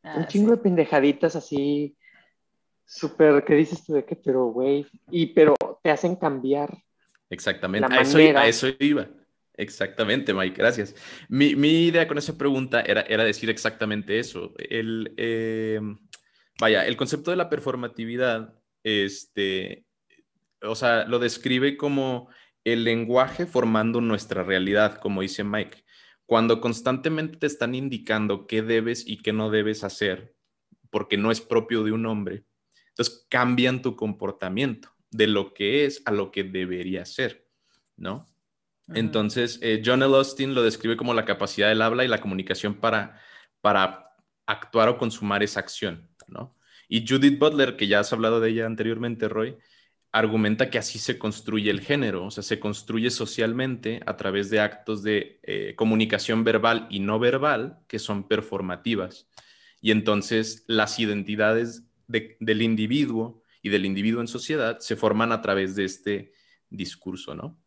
un 0.04 0.24
Ah, 0.24 0.28
chingo 0.28 0.52
sí. 0.52 0.56
de 0.56 0.64
pendejaditas 0.64 1.36
así, 1.36 1.98
súper, 2.88 3.44
¿qué 3.44 3.54
dices 3.54 3.84
tú 3.86 3.94
de 3.94 4.06
qué? 4.06 4.16
Pero, 4.16 4.46
güey, 4.46 4.88
y 5.12 5.28
pero 5.28 5.56
te 5.84 5.92
hacen 5.92 6.16
cambiar. 6.16 6.76
Exactamente. 7.30 7.88
La 7.88 8.00
A 8.00 8.02
eso, 8.02 8.18
a 8.18 8.48
eso 8.48 8.68
iba. 8.80 9.08
Exactamente, 9.58 10.34
Mike, 10.34 10.56
gracias. 10.56 10.96
Mi, 11.30 11.50
idea 11.50 12.08
con 12.08 12.18
esa 12.18 12.38
pregunta 12.38 12.82
era, 12.82 13.02
era 13.02 13.24
decir 13.24 13.50
exactamente 13.50 14.20
eso. 14.20 14.54
El, 14.58 15.14
eh, 15.18 15.82
vaya, 16.60 16.86
el 16.86 16.96
concepto 16.96 17.32
de 17.32 17.38
la 17.38 17.50
performatividad, 17.50 18.54
este, 18.84 19.86
o 20.62 20.76
sea, 20.76 21.06
lo 21.06 21.18
describe 21.18 21.76
como 21.76 22.30
el 22.64 22.84
lenguaje 22.84 23.48
formando 23.48 24.00
nuestra 24.00 24.44
realidad, 24.44 25.00
como 25.00 25.22
dice 25.22 25.44
Mike. 25.44 25.84
Cuando 26.28 26.62
constantemente 26.62 27.38
te 27.38 27.48
están 27.48 27.74
indicando 27.74 28.46
qué 28.46 28.62
debes 28.62 29.08
y 29.08 29.18
qué 29.24 29.34
no 29.34 29.50
debes 29.50 29.84
hacer, 29.84 30.36
porque 30.92 31.18
no 31.18 31.32
es 31.32 31.42
propio 31.42 31.84
de 31.84 31.94
un 31.94 32.06
hombre, 32.06 32.46
entonces 32.98 33.28
cambian 33.30 33.82
tu 33.84 33.96
comportamiento 33.96 34.90
de 35.12 35.28
lo 35.28 35.54
que 35.54 35.86
es 35.86 36.02
a 36.06 36.12
lo 36.12 36.32
que 36.32 36.44
debería 36.44 37.06
ser, 37.06 37.48
¿no? 37.96 38.26
Entonces, 38.94 39.60
eh, 39.62 39.84
John 39.86 40.02
L. 40.02 40.16
Austin 40.16 40.56
lo 40.56 40.64
describe 40.64 40.96
como 40.96 41.14
la 41.14 41.26
capacidad 41.26 41.68
del 41.68 41.82
habla 41.82 42.06
y 42.06 42.08
la 42.08 42.22
comunicación 42.22 42.76
para, 42.76 43.22
para 43.60 44.16
actuar 44.46 44.88
o 44.88 44.98
consumar 44.98 45.44
esa 45.44 45.60
acción, 45.60 46.10
¿no? 46.28 46.56
Y 46.88 47.06
Judith 47.06 47.38
Butler, 47.38 47.76
que 47.76 47.88
ya 47.88 48.00
has 48.00 48.14
hablado 48.14 48.40
de 48.40 48.50
ella 48.50 48.66
anteriormente, 48.66 49.28
Roy, 49.28 49.58
argumenta 50.14 50.70
que 50.70 50.78
así 50.78 51.00
se 51.00 51.20
construye 51.20 51.70
el 51.70 51.82
género, 51.82 52.26
o 52.26 52.32
sea, 52.32 52.44
se 52.44 52.62
construye 52.62 53.12
socialmente 53.12 54.02
a 54.06 54.16
través 54.16 54.50
de 54.50 54.62
actos 54.62 55.04
de 55.04 55.42
eh, 55.44 55.76
comunicación 55.76 56.46
verbal 56.46 56.88
y 56.90 57.02
no 57.02 57.20
verbal 57.20 57.80
que 57.88 58.00
son 58.00 58.28
performativas. 58.28 59.28
Y 59.82 59.92
entonces 59.92 60.64
las 60.68 60.98
identidades 60.98 61.87
del 62.08 62.62
individuo 62.62 63.44
y 63.62 63.70
del 63.70 63.86
individuo 63.86 64.22
en 64.22 64.28
sociedad 64.28 64.80
se 64.80 64.96
forman 64.96 65.32
a 65.32 65.42
través 65.42 65.76
de 65.76 65.86
este 65.86 66.32
discurso, 66.70 67.36
¿no? 67.36 67.60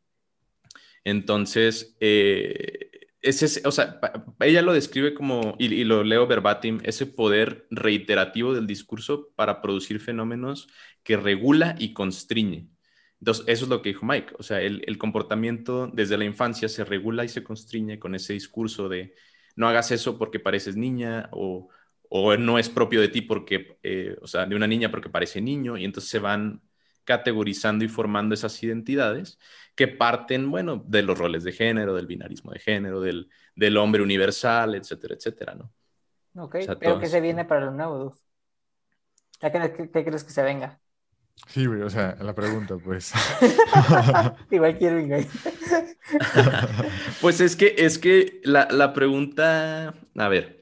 Entonces, 1.04 1.96
eh, 2.00 2.90
ella 3.22 4.62
lo 4.62 4.72
describe 4.72 5.14
como, 5.14 5.54
y, 5.58 5.84
lo 5.84 6.04
leo 6.04 6.26
verbatim, 6.26 6.78
ese 6.84 7.06
poder 7.06 7.66
reiterativo 7.70 8.54
del 8.54 8.66
discurso 8.66 9.30
para 9.36 9.60
producir 9.60 10.00
fenómenos 10.00 10.68
que 11.02 11.16
regula 11.16 11.74
y 11.78 11.92
constriñe. 11.92 12.68
Entonces, 13.18 13.44
eso 13.48 13.64
es 13.64 13.70
lo 13.70 13.82
que 13.82 13.90
dijo 13.90 14.06
Mike, 14.06 14.34
o 14.38 14.42
sea, 14.42 14.60
el, 14.62 14.98
comportamiento 14.98 15.88
desde 15.92 16.16
la 16.16 16.24
infancia 16.24 16.68
se 16.68 16.84
regula 16.84 17.24
y 17.24 17.28
se 17.28 17.44
constriñe 17.44 17.98
con 17.98 18.14
ese 18.14 18.32
discurso 18.32 18.88
de 18.88 19.14
no 19.56 19.68
hagas 19.68 19.90
eso 19.90 20.16
porque 20.18 20.40
pareces 20.40 20.76
niña 20.76 21.28
o, 21.32 21.68
o 22.12 22.36
no 22.36 22.58
es 22.58 22.68
propio 22.68 23.00
de 23.00 23.08
ti 23.08 23.22
porque, 23.22 23.78
eh, 23.84 24.16
o 24.20 24.26
sea, 24.26 24.44
de 24.44 24.56
una 24.56 24.66
niña 24.66 24.90
porque 24.90 25.08
parece 25.08 25.40
niño, 25.40 25.78
y 25.78 25.84
entonces 25.84 26.10
se 26.10 26.18
van 26.18 26.60
categorizando 27.04 27.84
y 27.84 27.88
formando 27.88 28.34
esas 28.34 28.60
identidades 28.62 29.38
que 29.76 29.88
parten, 29.88 30.50
bueno, 30.50 30.84
de 30.86 31.02
los 31.02 31.16
roles 31.16 31.44
de 31.44 31.52
género, 31.52 31.94
del 31.94 32.06
binarismo 32.06 32.50
de 32.52 32.58
género, 32.58 33.00
del, 33.00 33.30
del 33.54 33.76
hombre 33.76 34.02
universal, 34.02 34.74
etcétera, 34.74 35.14
etcétera, 35.14 35.54
¿no? 35.54 35.72
Ok, 36.42 36.56
pero 36.80 36.98
¿qué 36.98 37.06
se 37.06 37.20
viene 37.20 37.44
para 37.44 37.66
lo 37.66 37.70
nuevo, 37.70 38.14
¿Qué, 39.40 39.50
qué, 39.92 40.04
crees 40.04 40.24
que 40.24 40.32
se 40.32 40.42
venga? 40.42 40.80
Sí, 41.46 41.64
güey, 41.64 41.80
o 41.80 41.90
sea, 41.90 42.16
la 42.20 42.34
pregunta, 42.34 42.76
pues. 42.76 43.12
Igual 44.50 44.76
quiero 44.76 45.06
güey. 45.06 45.26
pues 47.20 47.40
es 47.40 47.56
que, 47.56 47.74
es 47.78 47.98
que 47.98 48.40
la, 48.44 48.68
la 48.70 48.92
pregunta, 48.92 49.94
a 50.16 50.28
ver, 50.28 50.59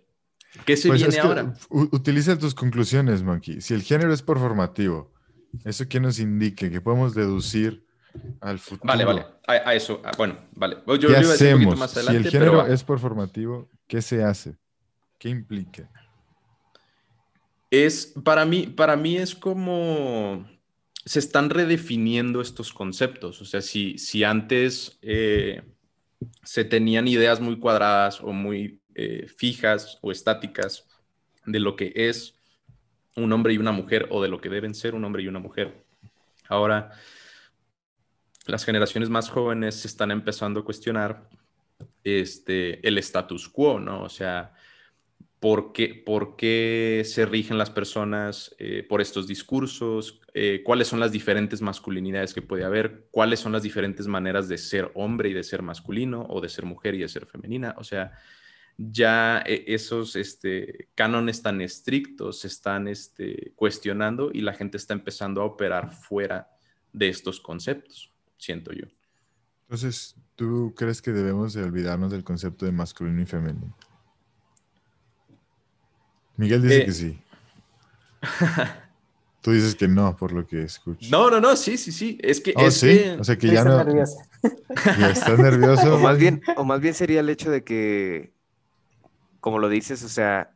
¿qué 0.65 0.77
se 0.77 0.89
pues 0.89 1.03
viene 1.03 1.19
ahora? 1.19 1.55
Utiliza 1.69 2.39
tus 2.39 2.55
conclusiones, 2.55 3.23
Monkey. 3.23 3.61
Si 3.61 3.75
el 3.75 3.83
género 3.83 4.13
es 4.13 4.23
performativo, 4.23 5.13
¿eso 5.65 5.89
qué 5.89 6.01
nos 6.01 6.19
indique? 6.19 6.71
Que 6.71 6.81
podemos 6.81 7.15
deducir 7.15 7.85
al 8.41 8.59
futuro. 8.59 8.87
Vale, 8.87 9.05
vale. 9.05 9.27
A, 9.47 9.75
eso, 9.75 10.03
bueno, 10.17 10.37
vale. 10.55 10.79
Yo, 10.87 11.09
¿Qué 11.09 11.17
hacemos? 11.17 11.79
Más 11.79 11.97
adelante, 11.97 12.21
si 12.21 12.27
el 12.27 12.33
género 12.33 12.67
es 12.67 12.85
performativo, 12.85 13.69
¿qué 13.87 14.03
se 14.03 14.23
hace? 14.23 14.57
¿Qué 15.19 15.29
implica? 15.29 15.91
Es, 17.71 18.15
para 18.25 18.45
mí, 18.45 18.67
para 18.67 18.97
mí 18.97 19.17
es 19.17 19.35
como 19.35 20.47
se 21.05 21.19
están 21.19 21.51
redefiniendo 21.51 22.41
estos 22.41 22.73
conceptos. 22.73 23.41
O 23.41 23.45
sea, 23.45 23.63
si, 23.63 23.97
si 23.99 24.25
antes 24.25 24.99
eh, 25.03 25.63
se 26.45 26.65
tenían 26.65 27.09
ideas 27.09 27.41
muy 27.41 27.59
cuadradas 27.59 28.21
o 28.21 28.33
muy 28.33 28.81
eh, 29.01 29.29
fijas 29.29 29.99
o 30.03 30.11
estáticas 30.11 30.89
de 31.47 31.61
lo 31.61 31.77
que 31.77 31.93
es 31.95 32.35
un 33.15 33.33
hombre 33.33 33.53
y 33.53 33.59
una 33.59 33.71
mujer 33.71 34.09
o 34.11 34.21
de 34.21 34.29
lo 34.29 34.41
que 34.41 34.49
deben 34.49 34.75
ser 34.75 34.97
un 34.97 35.05
hombre 35.05 35.23
y 35.23 35.29
una 35.29 35.39
mujer. 35.39 35.85
Ahora, 36.49 36.91
las 38.47 38.65
generaciones 38.65 39.09
más 39.09 39.31
jóvenes 39.31 39.77
se 39.77 39.87
están 39.87 40.11
empezando 40.11 40.59
a 40.61 40.65
cuestionar 40.65 41.29
este, 42.03 42.87
el 42.87 42.99
status 42.99 43.49
quo, 43.49 43.79
¿no? 43.79 44.03
O 44.03 44.09
sea, 44.09 44.53
¿por 45.39 45.73
qué, 45.73 45.95
por 45.95 46.35
qué 46.35 47.03
se 47.05 47.25
rigen 47.25 47.57
las 47.57 47.71
personas 47.71 48.55
eh, 48.59 48.85
por 48.89 49.01
estos 49.01 49.29
discursos? 49.29 50.21
Eh, 50.35 50.63
¿Cuáles 50.65 50.89
son 50.89 50.99
las 50.99 51.13
diferentes 51.13 51.63
masculinidades 51.63 52.35
que 52.35 52.43
puede 52.43 52.65
haber? 52.65 53.07
¿Cuáles 53.13 53.39
son 53.39 53.53
las 53.53 53.63
diferentes 53.63 54.09
maneras 54.09 54.49
de 54.49 54.59
ser 54.59 54.91
hombre 54.95 55.29
y 55.29 55.35
de 55.35 55.45
ser 55.45 55.63
masculino 55.63 56.27
o 56.29 56.41
de 56.41 56.49
ser 56.49 56.65
mujer 56.65 56.95
y 56.97 56.99
de 56.99 57.09
ser 57.09 57.27
femenina? 57.27 57.75
O 57.79 57.85
sea, 57.85 58.13
ya 58.79 59.43
eh, 59.45 59.65
esos 59.67 60.17
este, 60.17 60.89
cánones 60.95 61.43
tan 61.43 61.61
estrictos 61.61 62.41
se 62.41 62.47
están 62.47 62.89
este, 62.89 63.53
cuestionando 63.57 64.31
y 64.33 64.41
la 64.41 64.55
gente 64.55 64.79
está 64.79 64.95
empezando 64.95 65.43
a 65.43 65.45
operar 65.45 65.93
fuera 65.93 66.49
de 66.93 67.09
estos 67.09 67.41
conceptos 67.41 68.13
siento 68.39 68.73
yo. 68.73 68.87
Entonces, 69.63 70.17
¿tú 70.37 70.73
crees 70.75 71.03
que 71.03 71.11
debemos 71.11 71.53
de 71.53 71.63
olvidarnos 71.63 72.11
del 72.11 72.25
concepto 72.25 72.65
de 72.65 72.73
masculino 72.73 73.21
y 73.21 73.27
femenino? 73.27 73.77
Miguel 76.37 76.63
dice 76.63 76.79
eh. 76.79 76.85
que 76.87 76.93
sí. 76.93 77.21
Tú 79.41 79.53
dices 79.53 79.77
que 79.77 79.87
no, 79.87 80.17
por 80.17 80.33
lo 80.33 80.47
que 80.47 80.63
escucho. 80.63 81.09
No, 81.11 81.31
no, 81.31 81.41
no, 81.41 81.55
sí, 81.55 81.77
sí, 81.77 81.93
sí. 81.93 82.19
Es 82.21 82.41
que. 82.41 82.53
Oh, 82.57 82.71
sí. 82.71 83.03
O 83.19 83.25
sea 83.25 83.37
que 83.37 83.47
ya 83.49 83.65
no. 83.65 83.77
Nervioso. 83.85 84.19
Ya 84.99 85.11
estás 85.11 85.39
nervioso. 85.39 85.95
O 85.95 85.99
más, 85.99 86.19
bien, 86.19 86.43
o 86.57 86.65
más 86.65 86.81
bien 86.81 86.95
sería 86.95 87.21
el 87.21 87.29
hecho 87.29 87.51
de 87.51 87.65
que, 87.65 88.33
como 89.41 89.59
lo 89.59 89.69
dices, 89.69 90.03
o 90.05 90.09
sea, 90.09 90.55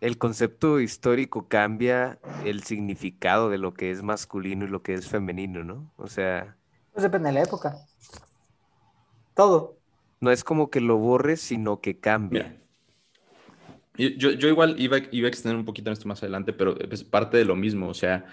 el 0.00 0.18
concepto 0.18 0.80
histórico 0.80 1.48
cambia 1.48 2.18
el 2.44 2.62
significado 2.62 3.50
de 3.50 3.58
lo 3.58 3.74
que 3.74 3.90
es 3.90 4.02
masculino 4.02 4.64
y 4.64 4.68
lo 4.68 4.82
que 4.82 4.94
es 4.94 5.08
femenino, 5.08 5.64
¿no? 5.64 5.92
O 5.96 6.06
sea, 6.08 6.56
pues 6.96 7.02
depende 7.02 7.28
de 7.28 7.34
la 7.34 7.42
época. 7.42 7.76
Todo. 9.34 9.76
No 10.18 10.30
es 10.30 10.44
como 10.44 10.70
que 10.70 10.80
lo 10.80 10.96
borres, 10.96 11.42
sino 11.42 11.82
que 11.82 12.00
cambia. 12.00 12.56
Yo, 13.98 14.30
yo, 14.30 14.48
igual 14.48 14.76
iba, 14.78 14.96
iba, 15.10 15.26
a 15.26 15.28
extender 15.28 15.58
un 15.58 15.66
poquito 15.66 15.90
esto 15.90 16.08
más 16.08 16.22
adelante, 16.22 16.54
pero 16.54 16.74
es 16.80 17.04
parte 17.04 17.36
de 17.36 17.44
lo 17.44 17.54
mismo. 17.54 17.88
O 17.88 17.92
sea, 17.92 18.24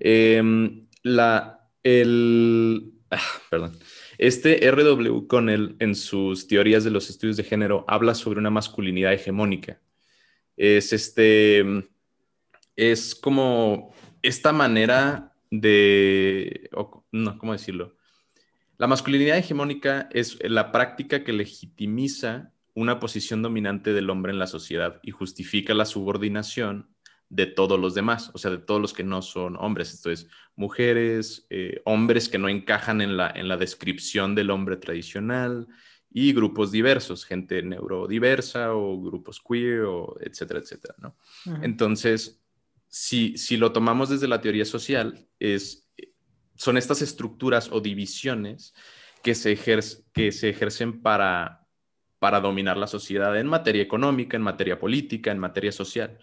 em, 0.00 0.86
la, 1.02 1.68
el, 1.82 2.94
ah, 3.10 3.20
perdón. 3.50 3.78
Este 4.18 4.66
R.W. 4.66 5.26
Connell, 5.26 5.76
en 5.78 5.94
sus 5.94 6.46
teorías 6.46 6.84
de 6.84 6.90
los 6.90 7.10
estudios 7.10 7.36
de 7.36 7.44
género, 7.44 7.84
habla 7.88 8.14
sobre 8.14 8.38
una 8.38 8.50
masculinidad 8.50 9.12
hegemónica. 9.12 9.80
Es 10.56 10.92
este, 10.92 11.64
es 12.76 13.14
como 13.14 13.94
esta 14.22 14.52
manera 14.52 15.34
de, 15.50 16.70
no, 17.12 17.38
¿cómo 17.38 17.52
decirlo? 17.52 17.96
La 18.78 18.86
masculinidad 18.86 19.38
hegemónica 19.38 20.08
es 20.12 20.38
la 20.42 20.72
práctica 20.72 21.24
que 21.24 21.32
legitimiza 21.32 22.52
una 22.74 23.00
posición 23.00 23.40
dominante 23.40 23.94
del 23.94 24.10
hombre 24.10 24.32
en 24.32 24.38
la 24.38 24.46
sociedad 24.46 25.00
y 25.02 25.10
justifica 25.10 25.72
la 25.72 25.86
subordinación 25.86 26.90
de 27.28 27.46
todos 27.46 27.78
los 27.78 27.94
demás, 27.94 28.30
o 28.34 28.38
sea, 28.38 28.50
de 28.50 28.58
todos 28.58 28.80
los 28.80 28.92
que 28.92 29.04
no 29.04 29.20
son 29.22 29.56
hombres, 29.56 29.92
esto 29.92 30.10
es, 30.10 30.28
mujeres, 30.54 31.46
eh, 31.50 31.82
hombres 31.84 32.28
que 32.28 32.38
no 32.38 32.48
encajan 32.48 33.00
en 33.00 33.16
la, 33.16 33.30
en 33.30 33.48
la 33.48 33.56
descripción 33.56 34.34
del 34.34 34.50
hombre 34.50 34.76
tradicional 34.76 35.66
y 36.10 36.32
grupos 36.32 36.70
diversos, 36.70 37.24
gente 37.24 37.62
neurodiversa 37.62 38.74
o 38.74 39.00
grupos 39.02 39.40
queer, 39.40 39.82
o 39.82 40.16
etcétera, 40.20 40.60
etcétera, 40.60 40.94
¿no? 40.98 41.16
Entonces, 41.62 42.40
si, 42.88 43.36
si 43.36 43.56
lo 43.56 43.72
tomamos 43.72 44.08
desde 44.08 44.28
la 44.28 44.40
teoría 44.40 44.64
social, 44.64 45.26
es 45.40 45.86
son 46.56 46.76
estas 46.76 47.02
estructuras 47.02 47.70
o 47.70 47.80
divisiones 47.80 48.74
que 49.22 49.34
se, 49.34 49.58
que 50.12 50.32
se 50.32 50.48
ejercen 50.48 51.02
para, 51.02 51.66
para 52.18 52.40
dominar 52.40 52.76
la 52.76 52.86
sociedad 52.86 53.38
en 53.38 53.46
materia 53.46 53.82
económica, 53.82 54.36
en 54.36 54.42
materia 54.42 54.78
política, 54.78 55.30
en 55.30 55.38
materia 55.38 55.72
social. 55.72 56.18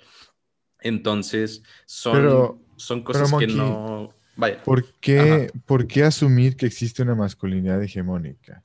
Entonces, 0.83 1.63
son, 1.85 2.59
son 2.75 3.03
cosas 3.03 3.33
que 3.33 3.47
no... 3.47 4.13
Vaya. 4.35 4.63
¿por 4.63 4.85
qué, 4.99 5.51
¿Por 5.67 5.85
qué 5.85 6.03
asumir 6.03 6.57
que 6.57 6.65
existe 6.65 7.03
una 7.03 7.13
masculinidad 7.13 7.81
hegemónica? 7.83 8.63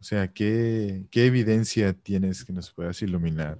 O 0.00 0.04
sea, 0.04 0.28
¿qué, 0.28 1.04
¿qué, 1.10 1.26
evidencia 1.26 1.92
tienes 1.92 2.44
que 2.44 2.52
nos 2.52 2.70
puedas 2.70 3.02
iluminar 3.02 3.58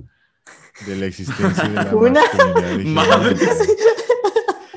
de 0.86 0.96
la 0.96 1.06
existencia 1.06 1.64
de 1.64 1.74
la 1.74 1.84
masculinidad 1.92 2.72
hegemónica? 2.80 3.56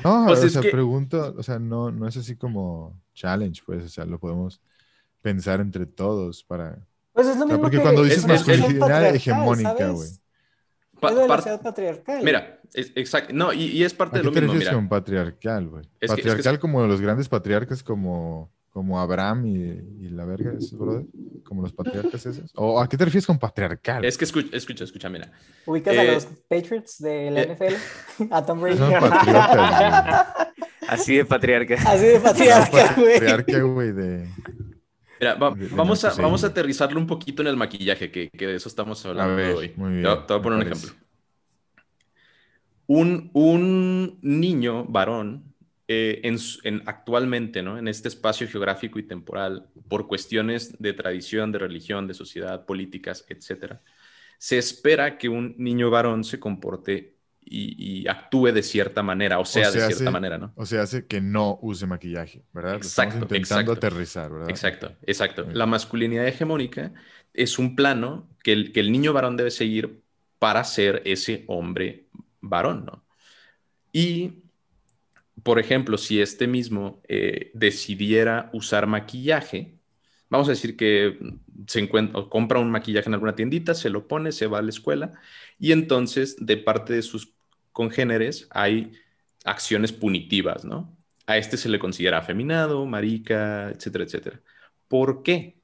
No, 0.04 0.26
pues 0.26 0.44
o 0.44 0.48
sea, 0.50 0.60
pregunto, 0.62 1.34
o 1.38 1.42
sea, 1.42 1.58
no, 1.58 1.90
no 1.90 2.06
es 2.06 2.16
así 2.18 2.36
como 2.36 3.00
challenge, 3.14 3.62
pues, 3.64 3.84
o 3.84 3.88
sea, 3.88 4.04
lo 4.04 4.18
podemos 4.18 4.60
pensar 5.22 5.60
entre 5.60 5.86
todos 5.86 6.44
para 6.44 6.86
Pues 7.14 7.26
es 7.26 7.38
lo 7.38 7.44
O 7.44 7.48
sea, 7.48 7.56
mismo 7.56 7.62
porque 7.62 7.78
que 7.78 7.82
cuando 7.82 8.02
es 8.02 8.10
dices 8.10 8.24
una 8.24 8.34
masculinidad 8.34 9.14
hegemónica, 9.14 9.88
güey. 9.88 10.10
Pa- 11.04 11.10
Es 11.10 11.16
de 11.16 11.22
la 11.22 11.28
par- 11.28 11.38
sociedad 11.38 11.62
patriarcal. 11.62 12.24
Mira, 12.24 12.60
es- 12.72 12.92
exacto. 12.94 13.32
No, 13.34 13.52
y, 13.52 13.62
y 13.66 13.84
es 13.84 13.94
parte 13.94 14.16
¿A 14.16 14.18
de 14.20 14.24
lo 14.24 14.32
mismo, 14.32 14.54
mira. 14.54 14.72
con 14.72 14.88
patriarcal, 14.88 15.68
güey? 15.68 15.84
Es 15.84 15.90
que- 15.90 16.04
es 16.06 16.10
que- 16.10 16.16
patriarcal 16.30 16.58
como 16.58 16.86
los 16.86 17.00
grandes 17.00 17.28
patriarcas 17.28 17.82
como, 17.82 18.50
como 18.70 19.00
Abraham 19.00 19.46
y, 19.46 19.56
y 20.04 20.08
la 20.10 20.24
verga, 20.24 20.52
esos, 20.58 20.76
brother. 20.78 21.06
Como 21.44 21.62
los 21.62 21.72
patriarcas 21.72 22.26
esos. 22.26 22.50
¿O 22.56 22.80
a 22.80 22.88
qué 22.88 22.96
te 22.96 23.04
refieres 23.04 23.26
con 23.26 23.38
patriarcal? 23.38 24.04
Es 24.04 24.18
que 24.18 24.24
escucha, 24.24 24.56
escucha, 24.56 24.82
escucha, 24.84 25.08
mira. 25.08 25.30
¿Ubicas 25.66 25.96
a 25.96 26.02
Eh, 26.02 26.14
los 26.14 26.26
Patriots 26.48 26.98
de 27.00 27.30
la 27.30 27.42
eh, 27.42 27.54
NFL? 27.54 27.74
A 28.32 28.44
Tom 28.44 28.60
Brady. 28.60 28.78
Son 28.78 28.92
patriarcas, 28.92 30.26
Así 30.88 31.16
de 31.16 31.24
patriarca. 31.24 31.74
Así 31.86 32.04
de 32.06 32.20
patriarca, 32.20 32.94
güey. 32.96 33.12
Patriarca, 33.14 33.60
güey, 33.62 33.92
de... 33.92 34.28
Mira, 35.20 35.34
va- 35.34 35.50
De- 35.50 35.68
de 35.68 35.68
vamos, 35.76 36.04
a, 36.04 36.14
vamos 36.14 36.44
a 36.44 36.48
aterrizarlo 36.48 36.98
un 36.98 37.06
poquito 37.06 37.42
en 37.42 37.48
el 37.48 37.56
maquillaje, 37.56 38.10
que, 38.10 38.28
que 38.30 38.46
de 38.46 38.56
eso 38.56 38.68
estamos 38.68 39.04
hablando 39.06 39.36
ver, 39.36 39.54
hoy. 39.56 39.72
muy 39.76 39.92
bien, 39.92 40.02
Te, 40.02 40.08
voy- 40.08 40.16
a 40.38 40.42
poner 40.42 40.58
un 40.58 40.62
parece. 40.64 40.86
ejemplo. 40.86 41.04
Un, 42.86 43.30
un 43.32 44.18
niño 44.22 44.84
varón, 44.84 45.54
eh, 45.88 46.20
en- 46.64 46.82
actualmente, 46.86 47.62
¿no? 47.62 47.78
En 47.78 47.88
este 47.88 48.08
espacio 48.08 48.46
geográfico 48.48 48.98
y 48.98 49.04
temporal, 49.04 49.68
por 49.88 50.06
cuestiones 50.06 50.76
de 50.78 50.92
tradición, 50.92 51.50
de 51.52 51.58
religión, 51.60 52.06
de 52.06 52.14
sociedad, 52.14 52.66
políticas, 52.66 53.24
etcétera, 53.28 53.82
se 54.38 54.58
espera 54.58 55.16
que 55.18 55.28
un 55.30 55.54
niño 55.58 55.90
varón 55.90 56.24
se 56.24 56.38
comporte 56.40 57.13
y, 57.46 58.02
y 58.02 58.08
actúe 58.08 58.46
de 58.52 58.62
cierta 58.62 59.02
manera, 59.02 59.38
o 59.38 59.44
sea, 59.44 59.70
se 59.70 59.78
de 59.78 59.84
cierta 59.86 60.10
hace- 60.10 60.10
manera, 60.10 60.38
¿no? 60.38 60.54
O 60.56 60.66
sea, 60.66 60.82
hace 60.82 61.06
que 61.06 61.20
no 61.20 61.58
use 61.62 61.86
maquillaje, 61.86 62.44
¿verdad? 62.52 62.76
Exacto, 62.76 62.86
Estamos 62.86 63.14
intentando 63.16 63.72
exacto. 63.72 63.72
aterrizar, 63.72 64.30
¿verdad? 64.32 64.48
Exacto, 64.50 64.96
exacto. 65.02 65.46
La 65.52 65.66
masculinidad 65.66 66.26
hegemónica 66.26 66.92
es 67.32 67.58
un 67.58 67.76
plano 67.76 68.28
que 68.42 68.52
el, 68.52 68.72
que 68.72 68.80
el 68.80 68.92
niño 68.92 69.12
varón 69.12 69.36
debe 69.36 69.50
seguir 69.50 70.02
para 70.38 70.64
ser 70.64 71.02
ese 71.04 71.44
hombre 71.48 72.08
varón, 72.40 72.84
¿no? 72.84 73.04
Y, 73.92 74.44
por 75.42 75.58
ejemplo, 75.58 75.98
si 75.98 76.20
este 76.20 76.46
mismo 76.46 77.02
eh, 77.08 77.50
decidiera 77.54 78.50
usar 78.52 78.86
maquillaje, 78.86 79.78
vamos 80.30 80.48
a 80.48 80.52
decir 80.52 80.76
que 80.76 81.18
se 81.66 81.80
encuentra, 81.80 82.22
compra 82.30 82.58
un 82.60 82.70
maquillaje 82.70 83.08
en 83.08 83.14
alguna 83.14 83.34
tiendita, 83.36 83.74
se 83.74 83.90
lo 83.90 84.08
pone, 84.08 84.32
se 84.32 84.46
va 84.46 84.58
a 84.58 84.62
la 84.62 84.70
escuela, 84.70 85.12
y 85.58 85.72
entonces 85.72 86.36
de 86.38 86.56
parte 86.56 86.92
de 86.94 87.02
sus 87.02 87.34
congéneres 87.72 88.48
hay 88.50 88.92
acciones 89.44 89.92
punitivas, 89.92 90.64
¿no? 90.64 90.96
A 91.26 91.38
este 91.38 91.56
se 91.56 91.68
le 91.68 91.78
considera 91.78 92.18
afeminado, 92.18 92.84
marica, 92.86 93.70
etcétera, 93.70 94.04
etcétera. 94.04 94.40
¿Por 94.88 95.22
qué? 95.22 95.56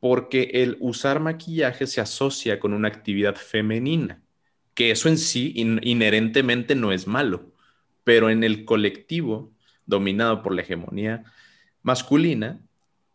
Porque 0.00 0.50
el 0.54 0.76
usar 0.80 1.20
maquillaje 1.20 1.86
se 1.86 2.00
asocia 2.00 2.60
con 2.60 2.74
una 2.74 2.88
actividad 2.88 3.36
femenina, 3.36 4.22
que 4.74 4.90
eso 4.90 5.08
en 5.08 5.18
sí 5.18 5.52
in- 5.56 5.80
inherentemente 5.82 6.74
no 6.74 6.92
es 6.92 7.06
malo, 7.06 7.52
pero 8.04 8.30
en 8.30 8.44
el 8.44 8.64
colectivo 8.64 9.52
dominado 9.86 10.42
por 10.42 10.54
la 10.54 10.62
hegemonía 10.62 11.24
masculina, 11.82 12.60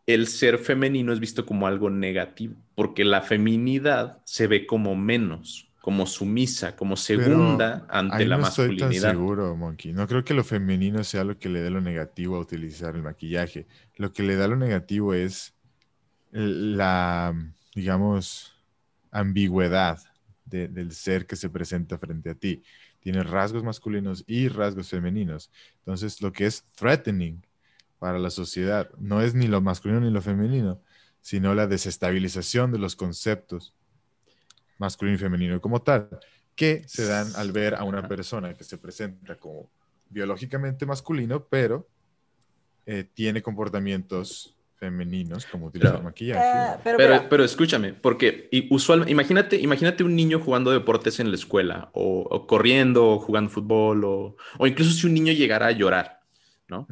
el 0.06 0.26
ser 0.26 0.58
femenino 0.58 1.12
es 1.12 1.20
visto 1.20 1.46
como 1.46 1.66
algo 1.66 1.90
negativo, 1.90 2.56
porque 2.74 3.04
la 3.04 3.22
feminidad 3.22 4.22
se 4.24 4.46
ve 4.48 4.66
como 4.66 4.96
menos, 4.96 5.69
como 5.80 6.06
sumisa, 6.06 6.76
como 6.76 6.96
segunda 6.96 7.86
ante 7.88 8.16
Ahí 8.16 8.26
la 8.26 8.36
no 8.36 8.46
estoy 8.46 8.76
tan 8.76 8.88
masculinidad. 8.88 9.12
seguro, 9.12 9.56
Monkey. 9.56 9.92
No 9.92 10.06
creo 10.06 10.24
que 10.24 10.34
lo 10.34 10.44
femenino 10.44 11.02
sea 11.04 11.24
lo 11.24 11.38
que 11.38 11.48
le 11.48 11.60
dé 11.60 11.70
lo 11.70 11.80
negativo 11.80 12.36
a 12.36 12.40
utilizar 12.40 12.94
el 12.96 13.02
maquillaje. 13.02 13.66
Lo 13.96 14.12
que 14.12 14.22
le 14.22 14.36
da 14.36 14.46
lo 14.48 14.56
negativo 14.56 15.14
es 15.14 15.54
la, 16.30 17.34
digamos, 17.74 18.52
ambigüedad 19.10 19.98
de- 20.44 20.68
del 20.68 20.92
ser 20.92 21.26
que 21.26 21.36
se 21.36 21.48
presenta 21.50 21.98
frente 21.98 22.30
a 22.30 22.34
ti. 22.34 22.62
Tiene 23.00 23.22
rasgos 23.22 23.64
masculinos 23.64 24.24
y 24.26 24.48
rasgos 24.48 24.90
femeninos. 24.90 25.50
Entonces, 25.78 26.20
lo 26.20 26.32
que 26.32 26.46
es 26.46 26.64
threatening 26.76 27.42
para 27.98 28.18
la 28.18 28.30
sociedad 28.30 28.90
no 28.98 29.22
es 29.22 29.34
ni 29.34 29.46
lo 29.46 29.60
masculino 29.60 30.00
ni 30.00 30.10
lo 30.10 30.20
femenino, 30.22 30.80
sino 31.20 31.54
la 31.54 31.66
desestabilización 31.66 32.72
de 32.72 32.78
los 32.78 32.96
conceptos 32.96 33.74
masculino 34.80 35.14
y 35.16 35.18
femenino 35.20 35.60
como 35.60 35.80
tal, 35.82 36.08
que 36.56 36.82
se 36.88 37.06
dan 37.06 37.28
al 37.36 37.52
ver 37.52 37.74
a 37.76 37.84
una 37.84 38.08
persona 38.08 38.54
que 38.54 38.64
se 38.64 38.78
presenta 38.78 39.36
como 39.36 39.70
biológicamente 40.08 40.84
masculino, 40.86 41.44
pero 41.44 41.86
eh, 42.86 43.04
tiene 43.14 43.42
comportamientos 43.42 44.56
femeninos, 44.76 45.44
como 45.44 45.66
utilizar 45.66 45.92
Pero- 45.96 46.04
maquillaje. 46.04 46.42
Ah, 46.42 46.80
pero, 46.82 46.96
Pero, 46.96 47.14
mira, 47.14 47.28
pero 47.28 47.44
escúchame, 47.44 47.92
porque 47.92 48.48
y 48.50 48.74
usual, 48.74 49.08
imagínate, 49.10 49.56
imagínate 49.60 50.02
un 50.02 50.16
niño 50.16 50.40
jugando 50.40 50.70
deportes 50.70 51.20
en 51.20 51.28
la 51.28 51.36
escuela, 51.36 51.90
o, 51.92 52.22
o 52.22 52.46
corriendo, 52.46 53.06
o 53.10 53.18
jugando 53.18 53.50
fútbol, 53.50 54.04
o, 54.04 54.36
o 54.58 54.66
incluso 54.66 54.92
si 54.92 55.06
un 55.06 55.12
niño 55.14 55.34
llegara 55.34 55.66
a 55.66 55.72
llorar, 55.72 56.22
¿no? 56.66 56.88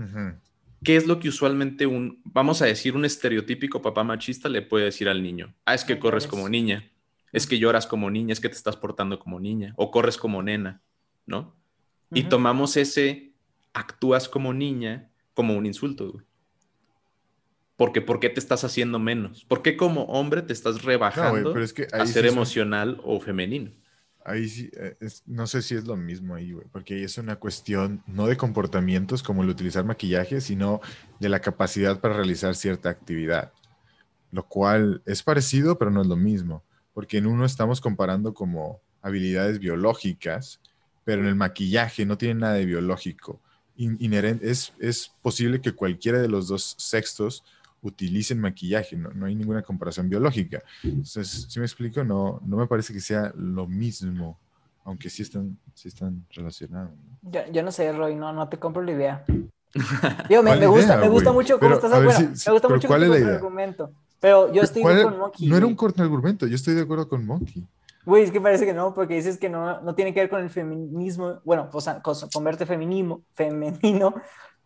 ¿Qué 0.84 0.97
es 0.97 1.07
lo 1.07 1.18
que 1.18 1.28
usualmente 1.30 1.86
un, 1.86 2.20
vamos 2.24 2.61
a 2.62 2.66
decir, 2.66 2.95
un 2.95 3.05
estereotípico 3.07 3.80
papá 3.82 4.05
machista 4.05 4.49
le 4.51 4.61
puede 4.62 4.84
decir 4.84 5.09
al 5.09 5.22
niño? 5.22 5.55
Ah, 5.64 5.74
es 5.74 5.84
que 5.84 5.99
corres 5.99 6.26
como 6.26 6.47
niña, 6.49 6.89
es 7.32 7.46
que 7.46 7.58
lloras 7.58 7.86
como 7.86 8.10
niña, 8.10 8.32
es 8.32 8.40
que 8.40 8.48
te 8.48 8.56
estás 8.56 8.76
portando 8.76 9.18
como 9.18 9.38
niña, 9.40 9.74
o 9.76 9.90
corres 9.90 10.16
como 10.16 10.42
nena, 10.42 10.80
¿no? 11.26 11.54
Y 12.10 12.24
tomamos 12.24 12.76
ese 12.76 13.32
actúas 13.74 14.28
como 14.28 14.52
niña 14.54 15.10
como 15.34 15.54
un 15.56 15.66
insulto, 15.66 16.10
güey. 16.12 16.24
Porque 17.76 18.00
¿por 18.00 18.18
qué 18.18 18.28
te 18.28 18.40
estás 18.40 18.64
haciendo 18.64 18.98
menos? 18.98 19.44
¿Por 19.44 19.62
qué 19.62 19.76
como 19.76 20.02
hombre 20.04 20.42
te 20.42 20.52
estás 20.52 20.82
rebajando 20.82 21.52
pero 21.52 21.64
es 21.64 21.72
que 21.72 21.86
a 21.92 22.04
sí 22.06 22.12
ser 22.12 22.26
son- 22.26 22.34
emocional 22.34 23.00
o 23.04 23.20
femenino? 23.20 23.70
Ahí 24.24 24.48
sí, 24.48 24.70
eh, 24.76 24.96
es- 25.00 25.22
no 25.26 25.46
sé 25.46 25.62
si 25.62 25.74
es 25.74 25.84
lo 25.86 25.96
mismo 25.96 26.34
ahí, 26.34 26.52
güey, 26.52 26.66
porque 26.72 26.94
ahí 26.94 27.04
es 27.04 27.16
una 27.18 27.36
cuestión 27.36 28.02
no 28.06 28.26
de 28.26 28.36
comportamientos 28.36 29.22
como 29.22 29.42
el 29.42 29.48
utilizar 29.48 29.84
maquillaje, 29.84 30.40
sino 30.40 30.80
de 31.20 31.28
la 31.28 31.40
capacidad 31.40 32.00
para 32.00 32.14
realizar 32.14 32.54
cierta 32.56 32.90
actividad, 32.90 33.52
lo 34.32 34.42
cual 34.42 35.00
es 35.06 35.22
parecido, 35.22 35.78
pero 35.78 35.90
no 35.90 36.02
es 36.02 36.08
lo 36.08 36.16
mismo, 36.16 36.62
porque 36.99 37.18
en 37.18 37.28
uno 37.28 37.44
estamos 37.44 37.80
comparando 37.80 38.34
como 38.34 38.80
habilidades 39.03 39.61
biológicas, 39.61 40.59
pero 41.05 41.22
en 41.22 41.28
el 41.28 41.36
maquillaje 41.36 42.05
no 42.05 42.18
tiene 42.18 42.40
nada 42.40 42.55
de 42.55 42.64
biológico. 42.64 43.38
In- 43.76 43.96
inherente, 44.01 44.51
es, 44.51 44.72
es 44.80 45.12
posible 45.22 45.61
que 45.61 45.70
cualquiera 45.70 46.20
de 46.20 46.26
los 46.26 46.49
dos 46.49 46.74
sexos 46.76 47.44
utilicen 47.82 48.40
maquillaje, 48.40 48.96
no, 48.96 49.11
no 49.11 49.26
hay 49.26 49.36
ninguna 49.36 49.62
comparación 49.62 50.09
biológica. 50.09 50.61
Entonces, 50.82 51.46
si 51.49 51.61
me 51.61 51.66
explico, 51.66 52.03
no, 52.03 52.42
no 52.44 52.57
me 52.57 52.66
parece 52.66 52.92
que 52.92 52.99
sea 53.01 53.32
lo 53.36 53.68
mismo, 53.68 54.36
aunque 54.84 55.09
sí 55.09 55.22
están, 55.22 55.57
sí 55.74 55.86
están 55.86 56.26
relacionados. 56.30 56.90
¿no? 56.90 57.30
yo, 57.30 57.42
yo 57.53 57.62
no 57.62 57.70
sé, 57.70 57.92
Roy, 57.92 58.16
no, 58.16 58.32
no 58.32 58.49
te 58.49 58.59
compro 58.59 58.82
la 58.82 58.90
idea. 58.90 59.24
Digo, 60.28 60.42
me, 60.42 60.51
¿Cuál 60.51 60.59
me 60.59 60.66
gusta, 60.66 60.96
me 60.96 61.09
gusta 61.09 61.30
mucho 61.30 61.61
cómo 61.61 61.76
Pero, 61.76 61.86
estás 61.86 62.05
bueno, 62.05 62.34
sí, 62.34 62.49
me 62.49 62.53
gusta 62.55 62.68
mucho 62.68 62.88
¿cuál 62.88 63.05
es 63.05 63.09
la 63.11 63.18
idea? 63.18 63.36
argumento. 63.36 63.92
Pero 64.20 64.52
yo 64.52 64.62
estoy 64.62 64.82
¿Cuál- 64.82 65.02
con 65.04 65.18
Monkey. 65.18 65.48
no 65.48 65.56
era 65.56 65.66
un 65.66 65.76
contraargumento, 65.76 66.46
yo 66.46 66.56
estoy 66.56 66.74
de 66.74 66.82
acuerdo 66.82 67.08
con 67.08 67.24
Monkey. 67.24 67.64
Güey, 68.04 68.24
es 68.24 68.30
que 68.30 68.40
parece 68.40 68.64
que 68.64 68.72
no, 68.72 68.94
porque 68.94 69.14
dices 69.14 69.38
que 69.38 69.50
no, 69.50 69.80
no 69.82 69.94
tiene 69.94 70.14
que 70.14 70.20
ver 70.20 70.30
con 70.30 70.40
el 70.40 70.48
feminismo, 70.50 71.40
bueno, 71.44 71.68
o 71.72 71.80
sea, 71.80 72.00
con, 72.00 72.14
con 72.32 72.42
verte 72.44 72.64
feminismo, 72.64 73.22
femenino, 73.34 74.14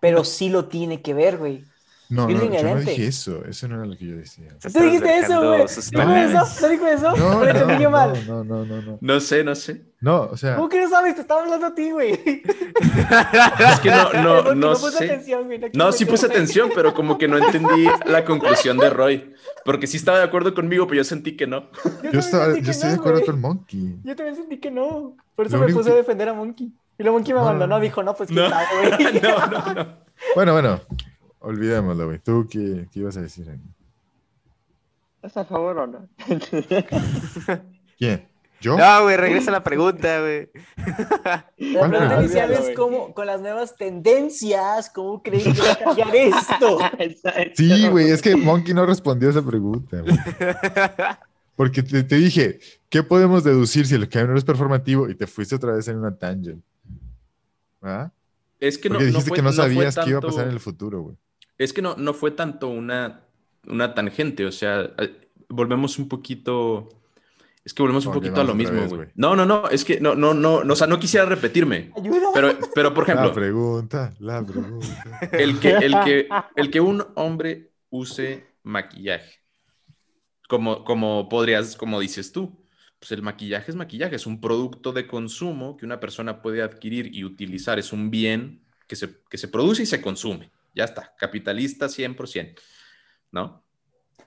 pero 0.00 0.22
sí 0.24 0.48
lo 0.48 0.66
tiene 0.66 1.02
que 1.02 1.12
ver, 1.12 1.38
güey. 1.38 1.64
No, 2.12 2.28
no, 2.28 2.30
yo 2.30 2.62
no 2.62 2.76
dije 2.80 3.06
eso, 3.06 3.42
eso 3.46 3.68
no 3.68 3.76
era 3.76 3.86
lo 3.86 3.96
que 3.96 4.06
yo 4.06 4.16
decía. 4.16 4.48
¿Tú 4.60 4.80
dijiste 4.80 5.18
eso, 5.18 5.48
güey? 5.48 5.66
sus 5.66 5.90
¿Dijo 5.90 6.02
eso? 6.12 6.44
¿No 6.60 6.68
dijo 6.68 6.86
eso? 6.86 7.16
No, 7.16 7.38
¿O 7.38 7.44
lo 7.44 7.48
entendí 7.50 7.74
yo 7.82 7.90
no, 7.90 7.90
mal? 7.90 8.24
no, 8.26 8.44
no, 8.44 8.64
no, 8.66 8.82
no. 8.82 8.98
No 9.00 9.20
sé, 9.20 9.42
no 9.42 9.54
sé. 9.54 9.82
No, 10.00 10.22
o 10.30 10.36
sea, 10.36 10.56
¿Cómo 10.56 10.68
que 10.68 10.80
no 10.80 10.90
sabes? 10.90 11.14
Te 11.14 11.22
estaba 11.22 11.42
hablando 11.42 11.66
a 11.68 11.74
ti, 11.74 11.90
güey. 11.90 12.12
Es 12.12 13.80
que 13.80 13.90
no, 13.90 14.12
no, 14.12 14.54
no 14.54 14.70
puse 14.72 14.90
sé. 14.98 15.04
atención, 15.06 15.44
güey, 15.44 15.60
No, 15.74 15.92
sí 15.92 16.04
puse 16.04 16.26
atención, 16.26 16.70
pero 16.74 16.92
como 16.92 17.16
que 17.16 17.28
no 17.28 17.38
entendí 17.38 17.86
la 18.06 18.24
conclusión 18.24 18.76
de 18.78 18.90
Roy. 18.90 19.32
Porque 19.64 19.86
sí 19.86 19.96
estaba 19.96 20.18
de 20.18 20.24
acuerdo 20.24 20.54
conmigo, 20.54 20.86
pero 20.86 20.98
yo 20.98 21.04
sentí 21.04 21.36
que 21.36 21.46
no. 21.46 21.70
Yo, 22.12 22.18
estaba, 22.18 22.48
yo 22.48 22.62
que 22.62 22.70
estoy 22.72 22.88
no, 22.90 22.94
de 22.94 23.00
acuerdo 23.00 23.24
con 23.24 23.40
Monkey. 23.40 23.96
Yo 24.02 24.16
también 24.16 24.36
sentí 24.36 24.58
que 24.58 24.70
no. 24.70 25.16
Por 25.36 25.46
eso 25.46 25.56
Lo 25.56 25.66
me 25.66 25.72
puse 25.72 25.88
que- 25.88 25.94
a 25.94 25.96
defender 25.96 26.28
a 26.28 26.34
Monkey. 26.34 26.66
Y 26.98 27.02
luego 27.02 27.16
Monkey 27.18 27.32
me 27.32 27.40
No, 27.40 27.46
abandonó, 27.46 27.76
no. 27.76 27.80
dijo, 27.80 28.02
no, 28.02 28.14
pues 28.14 28.28
quién 28.28 28.44
No, 28.44 28.50
sabe, 28.50 28.66
güey. 28.98 29.20
no, 29.22 29.46
no, 29.46 29.74
no. 29.74 29.96
Bueno, 30.34 30.52
bueno, 30.52 30.80
olvidémoslo, 31.42 32.06
güey. 32.06 32.18
¿Tú 32.18 32.46
qué, 32.50 32.88
qué 32.92 33.00
ibas 33.00 33.16
a 33.16 33.20
decir? 33.22 33.48
ahí? 33.50 33.60
¿Estás 35.22 35.36
a 35.38 35.44
favor 35.44 35.78
o 35.78 35.86
no? 35.86 36.08
¿Quién? 37.98 38.28
¿Yo? 38.60 38.76
No, 38.78 39.02
güey, 39.02 39.16
regresa 39.16 39.50
la 39.50 39.64
pregunta, 39.64 40.20
güey. 40.20 40.48
La 41.16 41.50
¿Cuál 41.78 41.90
pregunta 41.90 42.20
inicial 42.20 42.52
es 42.52 42.70
cómo, 42.76 43.12
con 43.12 43.26
las 43.26 43.40
nuevas 43.40 43.76
tendencias, 43.76 44.88
¿cómo 44.90 45.20
crees 45.20 45.42
que 45.44 45.60
va 45.60 45.72
a 45.72 45.78
cambiar 45.78 46.14
esto? 46.14 46.78
Sí, 47.56 47.82
no- 47.86 47.90
güey, 47.90 48.10
es 48.10 48.22
que 48.22 48.36
Monkey 48.36 48.72
no 48.72 48.86
respondió 48.86 49.28
a 49.28 49.30
esa 49.32 49.42
pregunta, 49.42 50.00
güey. 50.00 50.16
Porque 51.56 51.82
te, 51.82 52.04
te 52.04 52.16
dije, 52.16 52.60
¿qué 52.88 53.02
podemos 53.02 53.42
deducir 53.44 53.86
si 53.86 53.94
el 53.96 54.08
cambio 54.08 54.32
no 54.32 54.38
es 54.38 54.44
performativo? 54.44 55.08
Y 55.10 55.14
te 55.16 55.26
fuiste 55.26 55.56
otra 55.56 55.72
vez 55.72 55.86
en 55.88 55.98
una 55.98 56.16
tangent. 56.16 56.62
¿Ah? 57.82 58.10
Es 58.60 58.78
que 58.78 58.88
no, 58.88 58.94
Porque 58.94 59.04
no 59.06 59.10
dijiste 59.10 59.28
fue- 59.28 59.36
que 59.36 59.42
no 59.42 59.52
sabías 59.52 59.96
qué 59.96 60.10
iba 60.10 60.18
a 60.20 60.22
pasar 60.22 60.46
en 60.46 60.52
el 60.52 60.60
futuro, 60.60 61.02
güey. 61.02 61.16
Es 61.62 61.72
que 61.72 61.82
no, 61.82 61.94
no 61.96 62.12
fue 62.14 62.32
tanto 62.32 62.68
una, 62.68 63.24
una 63.66 63.94
tangente, 63.94 64.44
o 64.46 64.52
sea, 64.52 64.90
eh, 64.98 65.28
volvemos 65.48 65.98
un 65.98 66.08
poquito. 66.08 66.88
Es 67.64 67.72
que 67.72 67.82
volvemos 67.82 68.04
un 68.06 68.12
poquito 68.12 68.40
a 68.40 68.44
lo 68.44 68.54
mismo, 68.54 68.88
güey. 68.88 69.08
No, 69.14 69.36
no, 69.36 69.46
no, 69.46 69.68
es 69.68 69.84
que 69.84 70.00
no, 70.00 70.16
no, 70.16 70.34
no, 70.34 70.64
no, 70.64 70.72
o 70.72 70.76
sea, 70.76 70.88
no 70.88 70.98
quisiera 70.98 71.24
repetirme. 71.26 71.92
Ayuda. 71.96 72.28
Pero, 72.34 72.58
pero 72.74 72.92
por 72.92 73.06
La 73.06 73.14
ejemplo, 73.14 73.32
pregunta, 73.32 74.12
la 74.18 74.44
pregunta. 74.44 75.20
el 75.30 75.60
que, 75.60 75.70
el 75.70 75.94
que, 76.04 76.28
el 76.56 76.70
que 76.70 76.80
un 76.80 77.04
hombre 77.14 77.70
use 77.90 78.44
maquillaje, 78.64 79.40
como, 80.48 80.82
como 80.82 81.28
podrías, 81.28 81.76
como 81.76 82.00
dices 82.00 82.32
tú, 82.32 82.66
pues 82.98 83.12
el 83.12 83.22
maquillaje 83.22 83.70
es 83.70 83.76
maquillaje, 83.76 84.16
es 84.16 84.26
un 84.26 84.40
producto 84.40 84.92
de 84.92 85.06
consumo 85.06 85.76
que 85.76 85.86
una 85.86 86.00
persona 86.00 86.42
puede 86.42 86.62
adquirir 86.62 87.14
y 87.14 87.22
utilizar, 87.22 87.78
es 87.78 87.92
un 87.92 88.10
bien 88.10 88.64
que 88.88 88.96
se, 88.96 89.22
que 89.30 89.38
se 89.38 89.46
produce 89.46 89.84
y 89.84 89.86
se 89.86 90.02
consume. 90.02 90.50
Ya 90.74 90.84
está, 90.84 91.14
capitalista 91.18 91.86
100%, 91.88 92.54
¿no? 93.30 93.62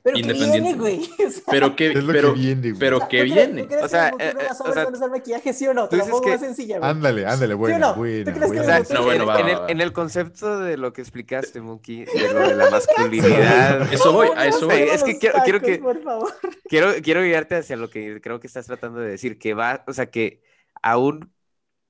Pero 0.03 0.13
que 0.17 0.21
independiente. 0.21 0.61
viene, 0.61 0.77
güey. 0.77 1.09
O 1.27 1.31
sea, 1.31 1.41
Pero 1.49 1.75
que, 1.75 1.87
Es 1.91 2.03
lo 2.03 2.13
pero, 2.13 2.33
que 2.35 2.39
viene, 2.39 2.69
güey. 2.69 2.79
pero 2.79 2.99
¿tú 2.99 3.07
que 3.09 3.23
viene. 3.23 3.61
¿tú 3.63 3.67
crees 3.69 3.83
O 3.85 3.87
sea, 3.89 4.11
que 4.11 4.15
el 4.15 4.21
eh, 4.21 4.25
eh, 4.29 4.29
hombres 4.29 4.51
o 4.61 4.73
sea, 4.73 4.83
a 4.83 4.87
usar 4.89 5.09
maquillaje, 5.09 5.53
sí 5.53 5.67
o 5.67 5.73
no? 5.73 5.89
Te 5.89 5.95
dices 5.95 6.11
pongo 6.11 6.23
que- 6.23 6.29
más 6.31 6.39
sencilla, 6.41 6.77
güey. 6.77 6.91
Ándale, 6.91 7.25
ándale, 7.25 7.53
buena, 7.55 7.79
no? 7.79 7.95
buena, 7.95 8.31
¿Tú 8.31 8.37
crees 8.37 8.51
que 8.51 8.57
buena. 8.57 8.61
O 8.61 8.65
sea, 8.65 8.85
Sí, 8.85 8.93
No, 8.93 9.03
bueno, 9.03 9.23
en, 9.23 9.29
va, 9.29 9.39
en 9.39 9.45
va, 9.47 9.49
el, 9.51 9.57
va. 9.61 9.67
en 9.69 9.81
el 9.81 9.93
concepto 9.93 10.59
de 10.59 10.77
lo 10.77 10.93
que 10.93 11.01
explicaste, 11.01 11.59
Monkey, 11.59 12.05
de 12.05 12.33
lo 12.33 12.47
de 12.47 12.55
la 12.55 12.69
masculinidad. 12.69 13.91
Eso 13.91 14.13
voy, 14.13 14.27
a 14.35 14.45
eso 14.45 14.67
voy. 14.67 14.75
Es 14.81 15.03
que 15.03 15.17
quiero- 15.17 15.39
quiero 15.43 15.59
que- 15.61 15.79
Por 15.79 16.03
favor. 16.03 16.31
quiero, 16.69 16.91
quiero 17.01 17.23
guiarte 17.23 17.55
hacia 17.55 17.75
lo 17.75 17.89
que 17.89 18.21
creo 18.21 18.39
que 18.39 18.45
estás 18.45 18.67
tratando 18.67 18.99
de 18.99 19.09
decir, 19.09 19.39
que 19.39 19.55
va, 19.55 19.83
o 19.87 19.93
sea, 19.93 20.05
que 20.11 20.43
aún, 20.83 21.33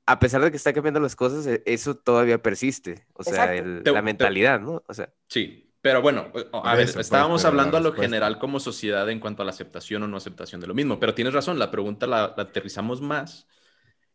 a 0.06 0.20
pesar 0.20 0.41
de 0.41 0.51
que 0.51 0.58
están 0.58 0.74
cambiando 0.74 0.99
las 0.99 1.16
cosas, 1.16 1.45
e- 1.47 1.64
eso 1.66 1.95
todavía 1.97 2.41
persiste. 2.41 3.08
O 3.14 3.24
sea, 3.24 3.56
Exacto. 3.56 3.64
el- 3.64 3.84
Te- 3.84 3.91
la 3.91 4.01
te- 4.01 4.01
mentalidad, 4.03 4.60
¿no? 4.60 4.84
O 4.88 4.93
sea, 4.93 5.14
Sí, 5.30 5.74
pero 5.82 6.01
bueno, 6.01 6.32
a 6.53 6.72
Por 6.72 6.78
ver, 6.78 6.82
eso, 6.82 6.93
pues, 6.95 7.08
estábamos 7.08 7.45
hablando 7.45 7.78
a 7.78 7.80
lo 7.80 7.93
general 7.93 8.39
como 8.39 8.60
sociedad 8.60 9.10
en 9.10 9.20
cuanto 9.20 9.41
a 9.41 9.45
la 9.45 9.51
aceptación 9.51 10.03
o 10.03 10.08
no 10.08 10.18
aceptación 10.18 10.62
de 10.62 10.68
lo 10.68 10.74
mismo, 10.74 10.99
pero 10.99 11.14
tienes 11.16 11.34
razón, 11.34 11.60
la 11.60 11.72
pregunta 11.72 12.08
la, 12.08 12.34
la 12.38 12.43
aterrizamos 12.43 13.01
más 13.01 13.47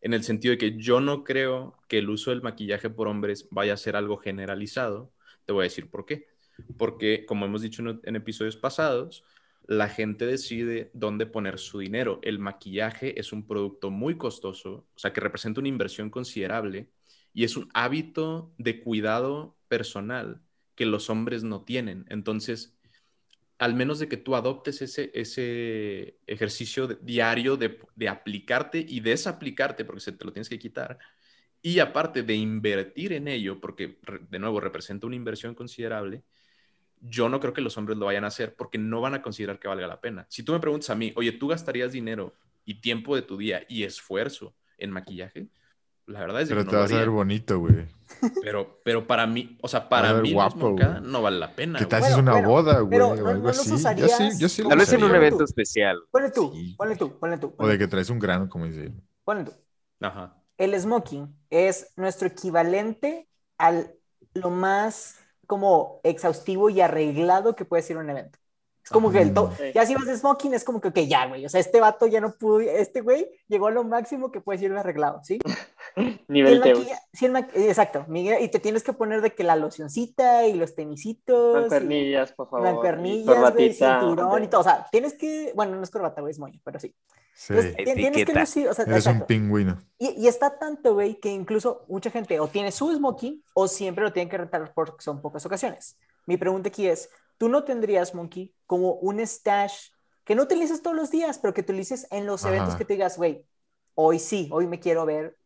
en 0.01 0.15
el 0.15 0.25
sentido 0.25 0.53
de 0.53 0.59
que 0.59 0.77
yo 0.79 1.01
no 1.01 1.25
creo 1.25 1.77
que 1.89 1.99
el 1.99 2.11
uso 2.11 2.31
del 2.31 2.43
maquillaje 2.43 2.91
por 2.91 3.09
hombres 3.09 3.49
vaya 3.51 3.75
a 3.75 3.77
ser 3.77 3.97
algo 3.97 4.19
generalizado. 4.19 5.13
Te 5.45 5.53
voy 5.53 5.63
a 5.63 5.65
decir 5.65 5.91
por 5.91 6.07
qué. 6.07 6.29
Porque, 6.79 7.27
como 7.27 7.47
hemos 7.47 7.63
dicho 7.63 7.83
en, 7.83 8.01
en 8.05 8.17
episodios 8.17 8.57
pasados, 8.57 9.25
la 9.71 9.89
gente 9.89 10.27
decide 10.27 10.91
dónde 10.95 11.27
poner 11.27 11.61
su 11.61 11.79
dinero. 11.79 12.19
El 12.25 12.41
maquillaje 12.41 13.21
es 13.21 13.33
un 13.33 13.47
producto 13.47 13.93
muy 13.93 14.19
costoso, 14.19 14.89
o 14.93 14.99
sea, 14.99 15.13
que 15.13 15.21
representa 15.21 15.61
una 15.61 15.69
inversión 15.69 16.11
considerable 16.11 16.91
y 17.33 17.45
es 17.45 17.57
un 17.57 17.69
hábito 17.73 18.53
de 18.59 18.81
cuidado 18.81 19.57
personal 19.69 20.43
que 20.75 20.87
los 20.87 21.09
hombres 21.09 21.45
no 21.45 21.63
tienen. 21.63 22.05
Entonces, 22.09 22.77
al 23.59 23.75
menos 23.75 24.01
de 24.01 24.09
que 24.09 24.17
tú 24.17 24.35
adoptes 24.35 24.83
ese, 24.83 25.13
ese 25.15 26.19
ejercicio 26.27 26.89
diario 26.89 27.57
de, 27.57 27.79
de 27.95 28.09
aplicarte 28.09 28.85
y 28.89 28.99
desaplicarte, 28.99 29.85
porque 29.85 30.01
se 30.01 30.11
te 30.11 30.25
lo 30.25 30.33
tienes 30.33 30.49
que 30.49 30.59
quitar, 30.59 30.99
y 31.63 31.79
aparte 31.79 32.25
de 32.25 32.35
invertir 32.35 33.13
en 33.13 33.29
ello, 33.29 33.61
porque 33.61 34.01
de 34.31 34.39
nuevo 34.41 34.59
representa 34.59 35.07
una 35.07 35.15
inversión 35.15 35.55
considerable, 35.55 36.25
yo 37.01 37.29
no 37.29 37.41
creo 37.41 37.53
que 37.53 37.61
los 37.61 37.77
hombres 37.79 37.99
lo 37.99 38.07
vayan 38.07 38.25
a 38.25 38.29
hacer 38.29 38.55
porque 38.55 38.79
no 38.79 39.01
van 39.01 39.15
a 39.15 39.23
considerar 39.23 39.59
que 39.59 39.69
valga 39.69 39.87
la 39.87 40.01
pena. 40.01 40.27
Si 40.29 40.43
tú 40.43 40.53
me 40.53 40.61
preguntas 40.61 40.91
a 40.91 40.95
mí, 40.95 41.13
oye, 41.17 41.33
¿tú 41.33 41.49
gastarías 41.49 41.93
dinero 41.93 42.35
y 42.65 42.81
tiempo 42.81 43.17
de 43.17 43.23
tu 43.23 43.37
día 43.37 43.63
y 43.69 43.85
esfuerzo 43.85 44.55
en 44.79 44.91
maquillaje? 44.91 45.49
La 46.07 46.21
verdad 46.21 46.43
es 46.43 46.49
que 46.49 46.55
Pero 46.55 46.65
no 46.65 46.71
te 46.71 46.77
lo 46.77 46.83
vas 46.83 46.93
a 46.93 46.97
ver 46.97 47.11
bonito, 47.11 47.59
güey. 47.61 47.87
Pero, 48.43 48.81
pero 48.85 49.07
para 49.07 49.27
mí, 49.29 49.57
o 49.63 49.69
sea, 49.69 49.89
para 49.89 50.15
mí 50.15 50.33
guapo, 50.33 50.57
Moncada 50.57 51.01
no 51.01 51.23
vale 51.23 51.39
la 51.39 51.55
pena. 51.55 51.79
¿Qué 51.79 51.87
tal 51.87 52.01
güey. 52.01 52.13
si 52.13 52.19
es 52.19 52.25
Bueno, 52.25 52.33
una 52.39 52.49
bueno, 52.49 52.49
boda, 52.63 52.81
güey? 52.81 52.91
pero 52.91 53.09
O 53.11 53.17
no- 53.17 53.29
algo 53.29 53.41
no 53.43 53.49
los 53.49 53.59
así. 53.61 53.71
Yo 53.71 53.77
sí, 53.77 53.81
usarías 53.81 54.39
yo 54.41 54.49
sí 54.49 54.63
lo 54.63 54.69
tal 54.71 54.79
vez 54.79 54.93
en 54.93 55.05
un 55.05 55.15
evento 55.15 55.39
tú. 55.39 55.45
especial. 55.45 56.01
Ponle 56.11 56.31
tú, 56.33 56.53
Sí. 56.53 56.75
ponle 56.77 56.97
tú, 56.97 57.17
ponle 57.19 57.39
tú. 57.39 57.47
O 57.47 57.55
ponle 57.57 57.73
de 57.75 57.79
que 57.79 57.87
traes 57.87 58.11
un 58.11 58.19
grano, 58.19 58.49
como 58.49 58.67
dice 58.67 58.87
él. 58.87 58.95
ponle 59.25 59.45
tú. 59.45 59.53
Ajá. 60.01 60.37
El 60.59 60.79
smoking 60.81 61.33
es 61.49 61.93
nuestro 61.97 62.27
equivalente 62.27 63.29
al 63.57 63.95
lo 64.35 64.51
más 64.51 65.17
como 65.51 66.01
exhaustivo 66.05 66.71
y 66.71 66.81
arreglado 66.81 67.57
que 67.57 67.65
puede 67.65 67.83
ser 67.83 67.97
un 67.97 68.09
evento. 68.09 68.39
Es 68.85 68.89
como 68.91 69.11
que 69.11 69.21
el 69.21 69.35
to- 69.35 69.51
Sí. 69.59 69.73
ya 69.75 69.85
si 69.85 69.95
vas 69.97 70.07
de 70.07 70.17
smoking 70.17 70.55
es 70.55 70.63
como 70.65 70.81
que, 70.81 70.89
ok, 70.89 70.99
ya, 71.01 71.27
güey. 71.27 71.45
O 71.45 71.49
sea, 71.49 71.59
este 71.61 71.81
vato 71.81 72.07
ya 72.07 72.21
no 72.21 72.33
pudo, 72.37 72.61
este 72.61 73.01
güey 73.01 73.29
llegó 73.49 73.67
a 73.67 73.71
lo 73.73 73.83
máximo 73.85 74.31
que 74.31 74.41
puede 74.41 74.61
ser 74.61 74.73
arreglado, 74.77 75.21
¿sí? 75.25 75.39
Y 75.97 76.23
Nivel 76.29 76.63
el 76.63 77.31
ma- 77.33 77.49
exacto, 77.55 78.05
Miguel, 78.07 78.43
y 78.45 78.49
te 78.49 78.61
tienes 78.61 78.85
que 78.85 78.93
poner 78.93 79.23
de 79.23 79.35
que 79.35 79.43
la 79.43 79.57
locioncita 79.57 80.47
y 80.47 80.53
los 80.55 80.77
tenisitos. 80.77 81.57
y- 81.57 81.61
Mancuernillas, 81.63 82.33
por 82.33 82.49
favor. 82.49 82.67
y 82.69 82.71
Mancuernillas, 82.71 83.53
güey, 83.53 83.73
cinturón 83.75 84.39
y 84.39 84.47
de- 84.47 84.49
todo. 84.49 84.61
O 84.61 84.65
sea, 84.65 84.87
tienes 84.93 85.15
que, 85.15 85.53
bueno, 85.57 85.75
no 85.77 85.83
es 85.83 85.91
corbata, 85.91 86.21
güey, 86.21 86.31
es 86.31 86.39
moño, 86.39 86.61
pero 86.65 86.79
sí. 86.79 86.95
Sí. 87.33 87.55
Entonces, 87.55 87.77
tienes 87.97 88.27
que 88.27 88.35
lucir, 88.35 88.69
o 88.69 88.75
sea, 88.75 88.85
Eres 88.85 89.07
un 89.07 89.27
pingüino. 89.27 89.79
Y, 89.99 90.11
y 90.11 90.29
está 90.29 90.59
tanto, 90.59 90.95
güey, 90.95 91.19
que 91.19 91.31
incluso 91.31 91.85
mucha 91.89 92.11
gente 92.11 92.39
o 92.41 92.49
tiene 92.49 92.71
su 92.71 92.95
smoking 92.95 93.43
o 93.55 93.67
siempre 93.69 94.05
lo 94.05 94.13
tienen 94.13 94.29
que 94.29 94.39
rentar 94.39 94.73
porque 94.75 95.03
son 95.03 95.21
pocas 95.23 95.45
ocasiones. 95.47 95.97
Mi 96.27 96.37
pregunta 96.37 96.69
aquí 96.69 96.87
es, 96.87 97.09
¿tú 97.39 97.49
no 97.49 97.65
tendrías, 97.65 98.15
Monkey, 98.15 98.55
como 98.67 98.93
un 98.95 99.21
stash 99.27 99.89
que 100.25 100.35
no 100.35 100.43
utilices 100.43 100.83
todos 100.83 100.97
los 100.97 101.11
días, 101.11 101.39
pero 101.39 101.55
que 101.55 101.63
utilices 101.63 102.07
en 102.11 102.27
los 102.27 102.45
Ajá. 102.45 102.55
eventos 102.55 102.77
que 102.77 102.85
te 102.85 102.93
digas, 102.95 103.17
güey, 103.17 103.45
hoy 103.95 104.19
sí, 104.19 104.49
hoy 104.53 104.67
me 104.67 104.79
quiero 104.79 105.07
ver? 105.07 105.37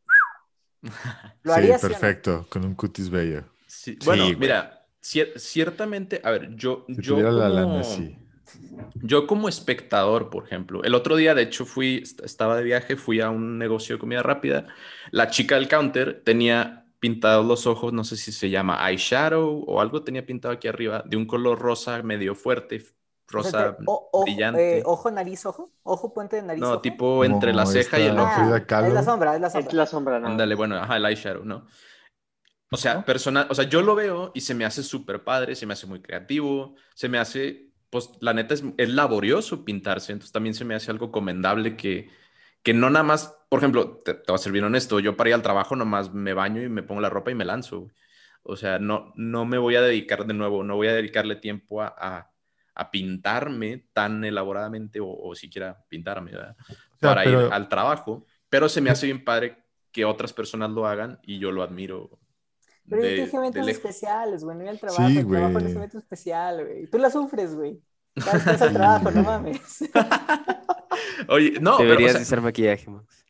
¿Lo 1.42 1.52
Sí, 1.52 1.58
harías? 1.58 1.80
sí 1.80 1.86
no? 1.86 1.92
perfecto, 1.92 2.46
con 2.50 2.64
un 2.64 2.74
cutis 2.74 3.08
bello. 3.10 3.44
Sí, 3.66 3.96
Sí, 4.00 4.06
bueno, 4.06 4.26
mira, 4.38 4.86
cier- 5.02 5.38
ciertamente, 5.38 6.20
a 6.24 6.30
ver, 6.32 6.54
yo, 6.56 6.84
Si 6.88 6.96
yo 6.96 7.14
tuviera 7.14 7.30
la 7.32 7.48
como, 7.48 7.54
lana, 7.54 7.84
sí. 7.84 8.18
Yo 9.00 9.26
como 9.26 9.48
espectador, 9.48 10.30
por 10.30 10.44
ejemplo, 10.46 10.82
el 10.84 10.94
otro 10.94 11.16
día, 11.16 11.34
de 11.34 11.42
hecho, 11.42 11.66
fui, 11.66 11.96
est- 12.02 12.20
estaba 12.24 12.56
de 12.56 12.64
viaje, 12.64 12.96
fui 12.96 13.20
a 13.20 13.30
un 13.30 13.58
negocio 13.58 13.96
de 13.96 14.00
comida 14.00 14.22
rápida. 14.22 14.66
La 15.10 15.28
chica 15.30 15.56
del 15.56 15.68
counter 15.68 16.22
tenía 16.24 16.86
pintados 17.00 17.44
los 17.46 17.66
ojos, 17.66 17.92
no 17.92 18.04
sé 18.04 18.16
si 18.16 18.32
se 18.32 18.50
llama 18.50 18.88
eyeshadow 18.90 19.64
o 19.66 19.80
algo, 19.80 20.02
tenía 20.04 20.24
pintado 20.26 20.54
aquí 20.54 20.68
arriba, 20.68 21.02
de 21.06 21.16
un 21.16 21.26
color 21.26 21.58
rosa 21.58 22.02
medio 22.02 22.34
fuerte, 22.34 22.82
O 23.36 23.50
sea, 23.52 23.52
rosa 23.52 23.76
o- 23.84 24.08
ojo, 24.12 24.36
brillante. 24.36 24.78
eh, 24.78 24.82
ojo, 24.86 25.10
nariz, 25.10 25.44
ojo, 25.46 25.72
ojo, 25.82 26.12
puente 26.12 26.36
de 26.36 26.42
nariz. 26.42 26.70
no, 26.70 26.72
ojo. 26.72 26.82
tipo 26.82 27.24
entre 27.24 27.52
la 27.52 27.64
Como 27.64 27.72
ceja 27.72 28.00
y 28.00 28.06
el 28.06 28.18
ojo. 28.18 28.40
Ah, 28.78 28.86
es 28.86 28.92
la 28.92 29.02
sombra, 29.02 29.34
es 29.34 29.40
la 29.40 29.50
sombra. 29.50 29.70
Es 29.72 29.74
la 29.76 29.86
sombra, 29.86 30.20
¿no? 30.20 30.28
Ándale, 30.30 30.54
bueno, 30.54 30.76
ajá, 30.76 30.96
el 30.96 31.06
eyeshadow, 31.06 31.44
¿no? 31.44 31.66
O 32.70 32.76
sea, 32.76 33.04
personal, 33.04 33.46
o 33.50 33.54
sea, 33.54 33.68
yo 33.68 33.82
lo 33.82 33.94
veo 33.94 34.32
y 34.34 34.40
se 34.40 34.54
me 34.54 34.64
hace 34.64 34.82
súper 34.82 35.22
padre, 35.22 35.54
se 35.54 35.64
me 35.66 35.74
hace 35.74 35.86
muy 35.86 36.02
creativo, 36.02 36.74
se 36.94 37.08
me 37.08 37.18
hace, 37.18 37.70
pues 37.94 38.10
la 38.18 38.34
neta 38.34 38.54
es, 38.54 38.64
es 38.76 38.88
laborioso 38.88 39.64
pintarse, 39.64 40.10
entonces 40.10 40.32
también 40.32 40.54
se 40.54 40.64
me 40.64 40.74
hace 40.74 40.90
algo 40.90 41.12
comendable 41.12 41.76
que, 41.76 42.10
que 42.64 42.74
no 42.74 42.90
nada 42.90 43.04
más, 43.04 43.38
por 43.48 43.60
ejemplo, 43.60 44.02
te, 44.04 44.14
te 44.14 44.24
voy 44.26 44.34
a 44.34 44.38
ser 44.38 44.50
bien 44.50 44.64
honesto, 44.64 44.98
yo 44.98 45.16
para 45.16 45.30
ir 45.30 45.34
al 45.34 45.42
trabajo 45.42 45.76
nomás 45.76 46.12
me 46.12 46.34
baño 46.34 46.60
y 46.60 46.68
me 46.68 46.82
pongo 46.82 47.00
la 47.00 47.08
ropa 47.08 47.30
y 47.30 47.36
me 47.36 47.44
lanzo, 47.44 47.82
güey. 47.82 47.92
O 48.42 48.56
sea, 48.56 48.80
no, 48.80 49.12
no 49.14 49.44
me 49.44 49.58
voy 49.58 49.76
a 49.76 49.80
dedicar 49.80 50.26
de 50.26 50.34
nuevo, 50.34 50.64
no 50.64 50.74
voy 50.74 50.88
a 50.88 50.92
dedicarle 50.94 51.36
tiempo 51.36 51.82
a, 51.82 51.94
a, 51.96 52.30
a 52.74 52.90
pintarme 52.90 53.86
tan 53.92 54.24
elaboradamente 54.24 54.98
o, 54.98 55.06
o 55.08 55.34
siquiera 55.36 55.78
pintarme, 55.88 56.32
¿verdad? 56.32 56.56
sea, 56.66 56.76
Para 56.98 57.22
pero- 57.22 57.46
ir 57.46 57.52
al 57.52 57.68
trabajo, 57.68 58.26
pero 58.48 58.68
se 58.68 58.80
me 58.80 58.90
hace 58.90 59.06
bien 59.06 59.22
padre 59.24 59.64
que 59.92 60.04
otras 60.04 60.32
personas 60.32 60.70
lo 60.72 60.84
hagan 60.88 61.20
y 61.22 61.38
yo 61.38 61.52
lo 61.52 61.62
admiro 61.62 62.18
Pero 62.88 63.02
de, 63.02 63.10
yo 63.10 63.16
te 63.16 63.24
dije 63.24 63.36
eventos 63.36 63.68
especiales, 63.68 64.44
güey, 64.44 64.56
no 64.56 64.62
ir 64.64 64.68
al 64.70 64.78
trabajo. 64.80 65.06
Sí, 65.08 65.18
el 65.18 65.26
trabajo 65.28 65.52
no 65.60 65.66
es 65.68 65.74
evento 65.76 65.98
especial, 65.98 66.64
güey. 66.64 66.86
Tú 66.88 66.98
la 66.98 67.10
sufres, 67.10 67.54
güey. 67.54 67.80
Vas 68.16 68.62
al 68.62 68.72
trabajo, 68.72 69.10
no 69.10 69.22
mames. 69.22 69.84
Oye, 71.28 71.54
no, 71.60 71.76
pero, 71.78 71.90
o 71.90 71.92
Deberías 71.92 72.12
sea, 72.12 72.22
usar 72.22 72.40
maquillaje, 72.40 72.90
Max. 72.90 73.24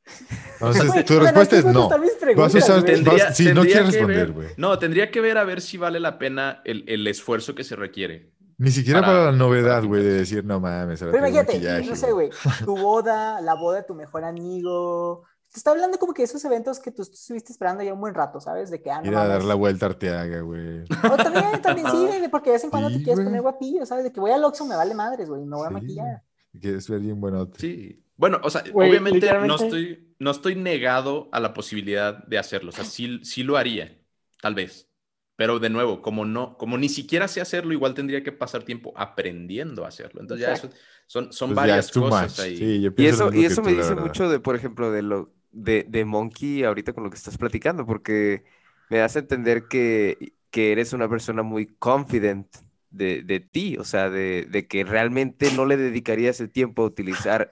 Entonces, 0.55 0.86
Güey, 0.86 1.05
tu 1.05 1.18
respuesta 1.18 1.57
es 1.57 1.64
no. 1.64 1.88
Vas 1.88 1.92
a 1.92 2.20
preguntas, 2.20 2.55
usar- 2.55 2.80
güey. 2.82 2.94
tendría, 2.94 3.24
vas- 3.28 3.36
sí, 3.36 3.44
no 3.44 3.55
tendría 3.62 3.72
quieres 3.72 3.90
que 3.90 3.96
responder, 3.98 4.26
ver- 4.26 4.32
güey. 4.32 4.48
No, 4.57 4.78
tendría 4.78 5.11
que 5.11 5.20
ver 5.20 5.38
a 5.38 5.44
ver 5.44 5.61
si 5.61 5.78
vale 5.78 6.00
la 6.00 6.18
pena 6.18 6.61
el, 6.64 6.84
el 6.88 7.07
esfuerzo 7.07 7.55
que 7.55 7.64
se 7.64 7.76
requiere. 7.76 8.32
Ni 8.59 8.70
siquiera 8.70 9.00
Para- 9.00 9.12
para, 9.12 9.24
la 9.30 9.36
novedad, 9.36 9.82
güey, 9.84 10.02
de 10.02 10.12
decir, 10.12 10.44
no 10.44 10.61
mames, 10.61 11.00
ahora 11.02 11.12
Pero 11.12 11.26
imagínate, 11.26 11.84
no 11.86 11.96
sé, 11.96 12.12
güey, 12.12 12.30
tu 12.64 12.76
boda, 12.76 13.40
la 13.40 13.55
boda 13.55 13.78
de 13.78 13.82
tu 13.84 13.94
mejor 13.94 14.24
amigo. 14.24 15.24
Te 15.55 15.61
está 15.61 15.70
hablando 15.70 16.00
como 16.00 16.12
que 16.12 16.24
esos 16.24 16.44
eventos 16.44 16.80
que 16.80 16.90
tú 16.90 17.02
estuviste 17.02 17.52
esperando 17.52 17.84
ya 17.84 17.94
un 17.94 18.00
buen 18.00 18.12
rato, 18.12 18.40
¿sabes? 18.40 18.72
De 18.72 18.82
que, 18.82 18.90
ah, 18.90 19.00
no 19.00 19.07
Ir 19.07 19.14
a 19.16 19.24
dar 19.28 19.44
la 19.44 19.55
vuelta 19.55 19.86
a 19.86 19.90
Arteaga, 19.90 20.40
güey. 20.40 20.80
O 20.82 21.16
también, 21.16 21.62
también 21.62 21.86
sí, 21.92 22.07
güey, 22.07 22.28
porque 22.28 22.50
de 22.50 22.55
vez 22.57 22.64
en 22.64 22.70
cuando 22.70 22.88
te 22.88 22.96
Sí, 22.96 23.05
quieres 23.05 23.18
güey. 23.20 23.26
poner 23.26 23.42
guapillo, 23.42 23.86
¿sabes? 23.86 24.02
De 24.02 24.12
que 24.12 24.18
voy 24.18 24.32
al 24.32 24.42
Oxxo, 24.42 24.66
me 24.66 24.74
vale 24.74 24.94
madres, 24.94 25.28
güey, 25.28 25.44
no 25.44 25.59
voy 25.59 25.66
a 25.66 25.68
Sí, 25.68 25.74
maquillar. 25.74 26.22
Quieres 26.61 26.88
ver 26.88 26.98
bien 26.98 27.20
buenote. 27.20 27.61
Sí. 27.61 28.05
Bueno, 28.16 28.40
o 28.42 28.50
sea, 28.50 28.64
Güey, 28.68 28.90
obviamente 28.90 29.18
no 29.20 29.24
literalmente- 29.26 29.64
estoy, 29.64 30.14
no 30.18 30.30
estoy 30.32 30.57
negado 30.57 31.28
a 31.30 31.38
la 31.38 31.55
posibilidad 31.55 32.24
de 32.26 32.38
hacerlo. 32.38 32.70
O 32.70 32.72
sea, 32.72 32.84
sí, 32.84 33.20
sí 33.22 33.44
lo 33.44 33.57
haría, 33.57 33.96
tal 34.42 34.57
vez. 34.57 34.88
Pero 35.36 35.61
de 35.61 35.70
nuevo, 35.70 36.02
como 36.02 36.24
no, 36.24 36.57
como 36.59 36.78
ni 36.78 36.88
siquiera 36.88 37.28
sé 37.28 37.40
hacerlo, 37.40 37.72
igual 37.72 37.94
tendría 37.94 38.24
que 38.24 38.32
pasar 38.32 38.64
tiempo 38.64 38.92
aprendiendo 38.96 39.84
a 39.84 39.88
hacerlo. 39.88 40.20
Entonces 40.20 40.46
ya 40.46 40.52
eso, 40.52 40.68
son, 41.07 41.32
son 41.32 41.50
Pues 41.50 41.57
varias 41.57 41.90
cosas 41.92 42.38
much. 42.38 42.40
ahí. 42.40 42.57
Sí, 42.57 42.80
yo 42.82 42.88
Y 42.88 42.90
pienso 42.90 43.28
eso, 43.28 43.36
y 43.40 43.44
eso 43.44 43.62
me 43.62 43.72
dice 43.72 43.90
verdad. 43.90 44.02
mucho 44.02 44.28
de, 44.28 44.40
por 44.40 44.57
ejemplo, 44.57 44.90
de 44.92 45.02
lo 45.02 45.32
de, 45.55 45.84
de 45.88 46.05
Monkey 46.05 46.64
ahorita 46.64 46.92
con 46.92 47.05
lo 47.05 47.11
que 47.11 47.16
estás 47.16 47.38
platicando, 47.38 47.86
porque 47.86 48.44
me 48.90 48.98
das 48.98 49.16
a 49.16 49.20
entender 49.20 49.68
que, 49.68 50.34
que 50.50 50.72
eres 50.72 50.92
una 50.92 51.09
persona 51.09 51.42
muy 51.42 51.66
confident 51.66 52.48
de, 52.90 53.22
de 53.22 53.40
ti, 53.40 53.76
o 53.78 53.84
sea, 53.84 54.11
de, 54.11 54.46
de 54.50 54.66
que 54.66 54.84
realmente 54.84 55.50
no 55.52 55.66
le 55.66 55.76
dedicarías 55.76 56.40
el 56.40 56.50
tiempo 56.50 56.82
a 56.82 56.86
utilizar 56.86 57.50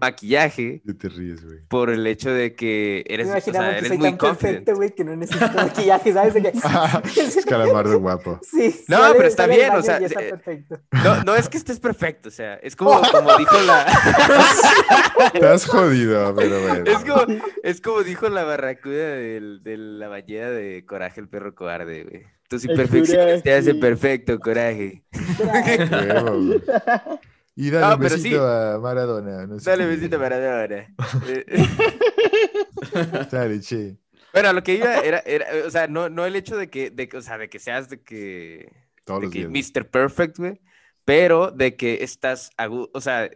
maquillaje 0.00 0.82
¿Qué 0.86 0.94
te 0.94 1.08
ríes, 1.08 1.44
güey? 1.44 1.58
por 1.68 1.90
el 1.90 2.06
hecho 2.06 2.30
de 2.30 2.54
que 2.54 3.04
eres, 3.08 3.26
o 3.26 3.30
Imaginamos 3.30 3.64
sea, 3.66 3.72
que 3.72 3.78
eres 3.78 3.88
soy 3.88 3.98
muy 3.98 4.08
tan 4.10 4.16
confident. 4.18 4.70
güey, 4.70 4.94
que 4.94 5.04
no 5.04 5.16
necesito 5.16 5.52
maquillaje, 5.54 6.12
¿sabes? 6.12 6.34
De 6.34 6.42
que... 6.42 6.48
es 7.20 7.46
calamardo 7.46 7.98
guapo. 7.98 8.40
Sí, 8.50 8.84
No, 8.88 8.98
sale- 8.98 9.14
pero 9.16 9.28
está 9.28 9.46
bien, 9.46 9.72
o 9.74 9.82
sea, 9.82 9.98
está 9.98 10.22
eh, 10.22 10.30
perfecto. 10.30 10.80
No, 11.04 11.22
no 11.24 11.36
es 11.36 11.48
que 11.48 11.58
estés 11.58 11.80
perfecto, 11.80 12.28
o 12.28 12.32
sea, 12.32 12.54
es 12.56 12.74
como, 12.76 13.00
como 13.12 13.36
dijo 13.36 13.56
la... 13.66 13.82
Has 15.52 15.64
jodido, 15.66 16.34
pero 16.34 16.60
bueno. 16.62 16.84
Es 16.90 16.98
como, 17.04 17.40
es 17.62 17.80
como 17.80 18.02
dijo 18.02 18.28
la 18.28 18.44
barracuda 18.44 19.14
del- 19.16 19.62
de, 19.62 19.76
la 19.76 20.08
ballena 20.08 20.50
de 20.50 20.84
Coraje, 20.86 21.20
el 21.20 21.28
perro 21.28 21.54
cobarde, 21.54 22.04
güey. 22.04 22.22
Tus 22.48 22.64
imperfecciones 22.64 23.42
te 23.42 23.52
hacen 23.52 23.78
coraje. 23.78 23.96
perfecto, 23.98 24.38
Coraje. 24.40 25.02
Güey. 25.38 26.62
Y 27.60 27.70
dale 27.70 27.86
No, 27.88 27.94
un 27.94 28.00
besito 28.00 28.28
sí. 28.28 28.34
a 28.36 28.78
Maradona. 28.80 29.46
No 29.48 29.58
sé 29.58 29.68
Dale 29.70 29.82
qué. 29.84 29.90
besito 29.90 30.16
para 30.18 30.60
ahora. 30.60 30.86
Eh, 31.26 31.44
Dale, 33.30 33.60
che. 33.60 33.96
Bueno, 34.32 34.50
a 34.50 34.52
lo 34.52 34.62
que 34.62 34.74
iba 34.74 34.98
era, 34.98 35.18
era, 35.20 35.46
o 35.66 35.70
sea, 35.70 35.88
no, 35.88 36.08
no 36.10 36.26
el 36.26 36.36
hecho 36.36 36.56
de 36.56 36.68
que, 36.70 36.90
de, 36.90 37.08
que- 37.08 37.16
o 37.16 37.22
sea, 37.22 37.38
de 37.38 37.48
que 37.48 37.58
seas 37.58 37.88
de 37.88 38.02
que, 38.02 38.70
Todos 39.04 39.20
de 39.20 39.26
los 39.26 39.32
que 39.32 39.48
días. 39.48 39.72
Mr. 39.74 39.88
Perfect, 39.90 40.38
güey, 40.38 40.60
pero 41.04 41.50
de 41.50 41.76
que 41.76 42.04
estás 42.04 42.50
a 42.58 42.68
o 42.68 43.00
sea, 43.00 43.28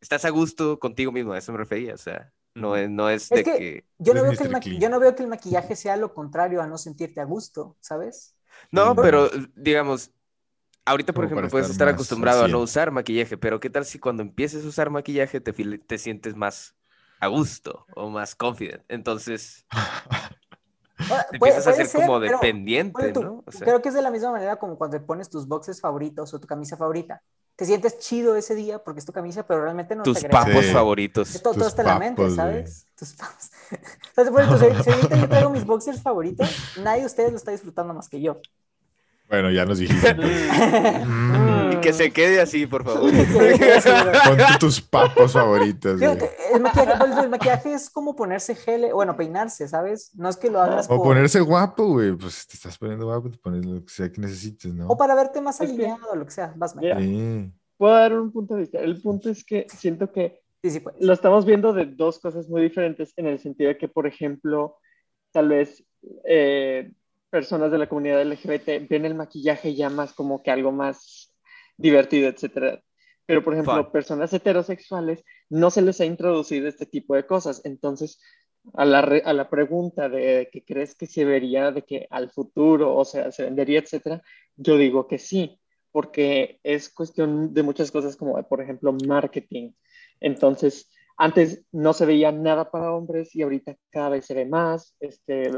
estás 0.00 0.24
a 0.26 0.30
gusto 0.30 0.78
contigo 0.78 1.10
mismo, 1.12 1.32
a 1.32 1.38
eso 1.38 1.50
me 1.50 1.58
refería, 1.58 1.94
o 1.94 1.98
sea, 1.98 2.30
no 2.54 2.76
es, 2.76 2.90
no 2.90 3.08
es, 3.08 3.32
Es 3.32 3.38
de 3.38 3.44
que- 3.44 3.58
que... 3.58 3.84
Yo 3.98 4.12
no, 4.14 4.22
veo 4.22 4.32
que 4.60 4.78
yo 4.78 4.90
no 4.90 5.00
veo 5.00 5.14
que 5.16 5.22
el 5.22 5.28
maquillaje 5.30 5.74
sea 5.74 5.96
lo 5.96 6.12
contrario 6.14 6.60
a 6.60 6.66
no 6.66 6.76
sentirte 6.78 7.20
a 7.20 7.24
gusto, 7.24 7.76
¿sabes? 7.80 8.36
No, 8.70 8.94
pero 8.94 9.30
digamos, 9.56 10.10
ahorita, 10.88 11.12
por 11.12 11.24
ejemplo, 11.24 11.48
puedes 11.48 11.68
estar 11.70 11.88
estar 11.88 11.88
acostumbrado 11.88 12.40
a 12.44 12.48
no 12.48 12.58
100. 12.58 12.64
usar 12.64 12.90
maquillaje, 12.90 13.36
pero 13.38 13.60
¿qué 13.60 13.70
tal 13.70 13.84
si 13.84 13.98
cuando 13.98 14.22
empieces 14.22 14.64
a 14.64 14.68
usar 14.68 14.90
maquillaje 14.90 15.40
te, 15.40 15.52
te 15.52 15.98
sientes 15.98 16.34
más 16.36 16.74
a 17.20 17.26
gusto 17.28 17.86
o 17.94 18.10
más 18.10 18.34
confident? 18.34 18.82
Entonces, 18.88 19.66
te 20.96 21.04
puede- 21.08 21.24
empiezas 21.32 21.66
a 21.66 21.72
puede 21.72 21.84
ser 21.84 22.02
como 22.02 22.20
pero 22.20 22.38
dependiente, 22.40 23.12
tú, 23.12 23.22
¿no? 23.22 23.44
O 23.46 23.52
sea, 23.52 23.66
Creo 23.66 23.82
que 23.82 23.88
es 23.88 23.94
de 23.94 24.02
la 24.02 24.10
misma 24.10 24.32
manera 24.32 24.56
como 24.56 24.76
cuando 24.76 24.98
te 24.98 25.04
pones 25.04 25.30
tus 25.30 25.46
boxes 25.46 25.80
favoritos 25.80 26.32
o 26.34 26.40
tu 26.40 26.46
camisa 26.46 26.76
favorita. 26.76 27.22
Te 27.56 27.64
sientes 27.64 27.98
chido 27.98 28.36
ese 28.36 28.54
día 28.54 28.78
porque 28.84 29.00
es 29.00 29.06
tu 29.06 29.12
camisa, 29.12 29.44
pero 29.46 29.62
realmente 29.62 29.96
no 29.96 30.04
tus 30.04 30.20
te 30.20 30.28
papos 30.28 30.64
Sí. 30.64 30.72
favoritos. 30.72 31.34
Es 31.34 31.42
todo, 31.42 31.54
todo 31.54 31.64
Tus 31.64 31.68
está 31.70 31.82
en 31.82 31.88
la 31.88 31.98
mente, 31.98 32.30
¿sabes? 32.30 32.86
Tus 32.96 33.14
papos. 33.14 33.50
Entonces, 33.70 34.32
por 34.32 34.40
ejemplo, 34.42 34.76
si, 34.78 34.82
si 34.84 34.90
ahorita 34.90 35.16
yo 35.16 35.28
traigo 35.28 35.50
mis 35.50 35.64
boxers 35.66 36.00
favoritos, 36.00 36.48
nadie 36.76 37.00
de 37.00 37.06
ustedes 37.06 37.30
lo 37.32 37.36
está 37.36 37.50
disfrutando 37.50 37.94
más 37.94 38.08
que 38.08 38.20
yo. 38.20 38.40
Bueno, 39.28 39.50
ya 39.50 39.64
nos 39.64 39.78
dijiste. 39.78 40.16
Mm. 41.68 41.80
Que 41.80 41.92
se 41.92 42.10
quede 42.10 42.40
así, 42.40 42.66
por 42.66 42.82
favor. 42.84 43.10
Pon 43.12 44.36
tú 44.38 44.58
tus 44.58 44.80
papos 44.80 45.32
favoritos, 45.32 45.98
güey. 46.00 46.14
Fíjate, 46.16 46.30
el 46.54 46.60
maquillaje, 46.60 47.20
el 47.22 47.28
maquillaje 47.30 47.72
es 47.74 47.88
como 47.90 48.16
ponerse 48.16 48.54
gel, 48.56 48.88
bueno, 48.92 49.16
peinarse, 49.16 49.68
¿sabes? 49.68 50.10
No 50.16 50.28
es 50.28 50.36
que 50.36 50.50
lo 50.50 50.60
hagas 50.60 50.86
O 50.86 50.96
por- 50.96 51.06
ponerse 51.08 51.40
guapo, 51.40 51.86
güey. 51.86 52.12
Pues 52.16 52.46
te 52.48 52.54
estás 52.54 52.76
poniendo 52.78 53.06
guapo, 53.06 53.30
te 53.30 53.38
pones 53.38 53.64
lo 53.64 53.84
que 53.84 53.92
sea 53.92 54.10
que 54.10 54.20
necesites, 54.20 54.74
¿no? 54.74 54.88
o 54.88 54.96
para 54.96 55.14
verte 55.14 55.40
más 55.40 55.60
alineado 55.60 56.14
lo 56.16 56.24
que 56.24 56.32
sea. 56.32 56.52
Vas, 56.56 56.74
Mike. 56.74 56.94
Mira. 56.96 57.00
Sí. 57.00 57.52
Puedo 57.76 57.94
dar 57.94 58.18
un 58.18 58.32
punto 58.32 58.54
de 58.54 58.60
vista. 58.60 58.78
El 58.80 59.00
punto 59.00 59.30
es 59.30 59.44
que 59.44 59.66
siento 59.68 60.10
que 60.12 60.40
Sí, 60.62 60.70
sí, 60.70 60.80
pues. 60.80 60.96
lo 60.98 61.12
estamos 61.12 61.44
viendo 61.44 61.72
de 61.72 61.86
dos 61.86 62.18
cosas 62.18 62.48
muy 62.48 62.60
diferentes 62.62 63.12
en 63.16 63.26
el 63.26 63.38
sentido 63.38 63.68
de 63.68 63.78
que, 63.78 63.86
por 63.86 64.08
ejemplo, 64.08 64.76
tal 65.30 65.48
vez 65.50 65.84
eh, 66.24 66.90
personas 67.30 67.70
de 67.70 67.78
la 67.78 67.88
comunidad 67.88 68.22
LGBT 68.22 68.88
ven 68.88 69.04
el 69.04 69.14
maquillaje 69.14 69.74
ya 69.74 69.90
más 69.90 70.12
como 70.14 70.42
que 70.42 70.50
algo 70.50 70.72
más 70.72 71.34
divertido, 71.76 72.28
etcétera. 72.28 72.82
Pero, 73.26 73.44
por 73.44 73.52
ejemplo, 73.52 73.82
Fun. 73.84 73.92
personas 73.92 74.32
heterosexuales 74.32 75.22
no 75.50 75.70
se 75.70 75.82
les 75.82 76.00
ha 76.00 76.06
introducido 76.06 76.66
este 76.68 76.86
tipo 76.86 77.14
de 77.14 77.26
cosas. 77.26 77.60
Entonces, 77.64 78.20
a 78.74 78.84
la, 78.84 79.02
re- 79.02 79.22
a 79.24 79.32
la 79.34 79.50
pregunta 79.50 80.08
de 80.08 80.48
que 80.50 80.64
crees 80.64 80.94
que 80.94 81.06
se 81.06 81.24
vería 81.24 81.70
de 81.70 81.82
que 81.82 82.06
al 82.10 82.30
futuro, 82.30 82.96
o 82.96 83.04
sea, 83.04 83.30
se 83.30 83.44
vendería, 83.44 83.80
etcétera, 83.80 84.22
yo 84.56 84.76
digo 84.78 85.06
que 85.06 85.18
sí, 85.18 85.60
porque 85.92 86.58
es 86.62 86.88
cuestión 86.88 87.52
de 87.54 87.62
muchas 87.62 87.90
cosas 87.90 88.16
como, 88.16 88.42
por 88.48 88.62
ejemplo, 88.62 88.94
marketing. 89.06 89.72
Entonces, 90.20 90.90
antes 91.16 91.64
no 91.72 91.92
se 91.92 92.06
veía 92.06 92.32
nada 92.32 92.70
para 92.70 92.92
hombres 92.92 93.34
y 93.34 93.42
ahorita 93.42 93.76
cada 93.90 94.08
vez 94.10 94.24
se 94.26 94.34
ve 94.34 94.46
más. 94.46 94.96
Este, 95.00 95.50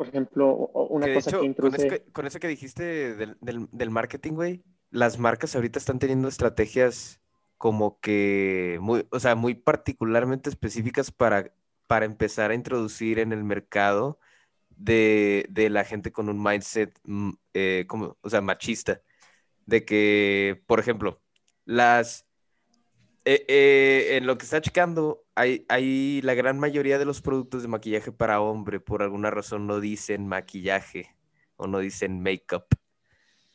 por 0.00 0.08
ejemplo, 0.08 0.54
una 0.88 1.06
Que 1.06 1.12
cosa 1.12 1.30
hecho, 1.30 1.40
que 1.40 1.54
con 1.60 1.74
eso 1.74 1.86
que, 1.86 2.04
con 2.12 2.26
eso 2.26 2.40
que 2.40 2.48
dijiste 2.48 3.14
del, 3.16 3.36
del- 3.42 3.68
del 3.70 3.90
marketing, 3.90 4.32
güey, 4.32 4.64
las 4.90 5.18
marcas 5.18 5.54
ahorita 5.54 5.78
están 5.78 5.98
teniendo 5.98 6.26
estrategias 6.28 7.20
como 7.58 8.00
que 8.00 8.78
muy, 8.80 9.06
o 9.10 9.20
sea, 9.20 9.34
muy 9.34 9.54
particularmente 9.54 10.48
específicas 10.48 11.10
para, 11.12 11.52
para 11.86 12.06
empezar 12.06 12.50
a 12.50 12.54
introducir 12.54 13.18
en 13.18 13.32
el 13.32 13.44
mercado 13.44 14.18
de, 14.70 15.46
de 15.50 15.68
la 15.70 15.84
gente 15.84 16.12
con 16.12 16.28
un 16.30 16.42
mindset, 16.42 16.98
mm, 17.04 17.32
eh, 17.54 17.84
como, 17.88 18.16
o 18.22 18.30
sea, 18.30 18.40
machista. 18.40 19.02
De 19.66 19.84
que, 19.84 20.62
por 20.66 20.80
ejemplo, 20.80 21.22
las... 21.66 22.26
eh, 23.24 23.44
eh, 23.48 24.16
en 24.16 24.26
lo 24.26 24.38
que 24.38 24.44
está 24.44 24.60
checando, 24.60 25.24
hay, 25.40 25.64
hay 25.68 26.20
la 26.22 26.34
gran 26.34 26.58
mayoría 26.58 26.98
de 26.98 27.04
los 27.04 27.22
productos 27.22 27.62
de 27.62 27.68
maquillaje 27.68 28.12
para 28.12 28.40
hombre, 28.40 28.80
por 28.80 29.02
alguna 29.02 29.30
razón 29.30 29.66
no 29.66 29.80
dicen 29.80 30.26
maquillaje 30.28 31.14
o 31.56 31.66
no 31.66 31.78
dicen 31.78 32.22
make-up. 32.22 32.64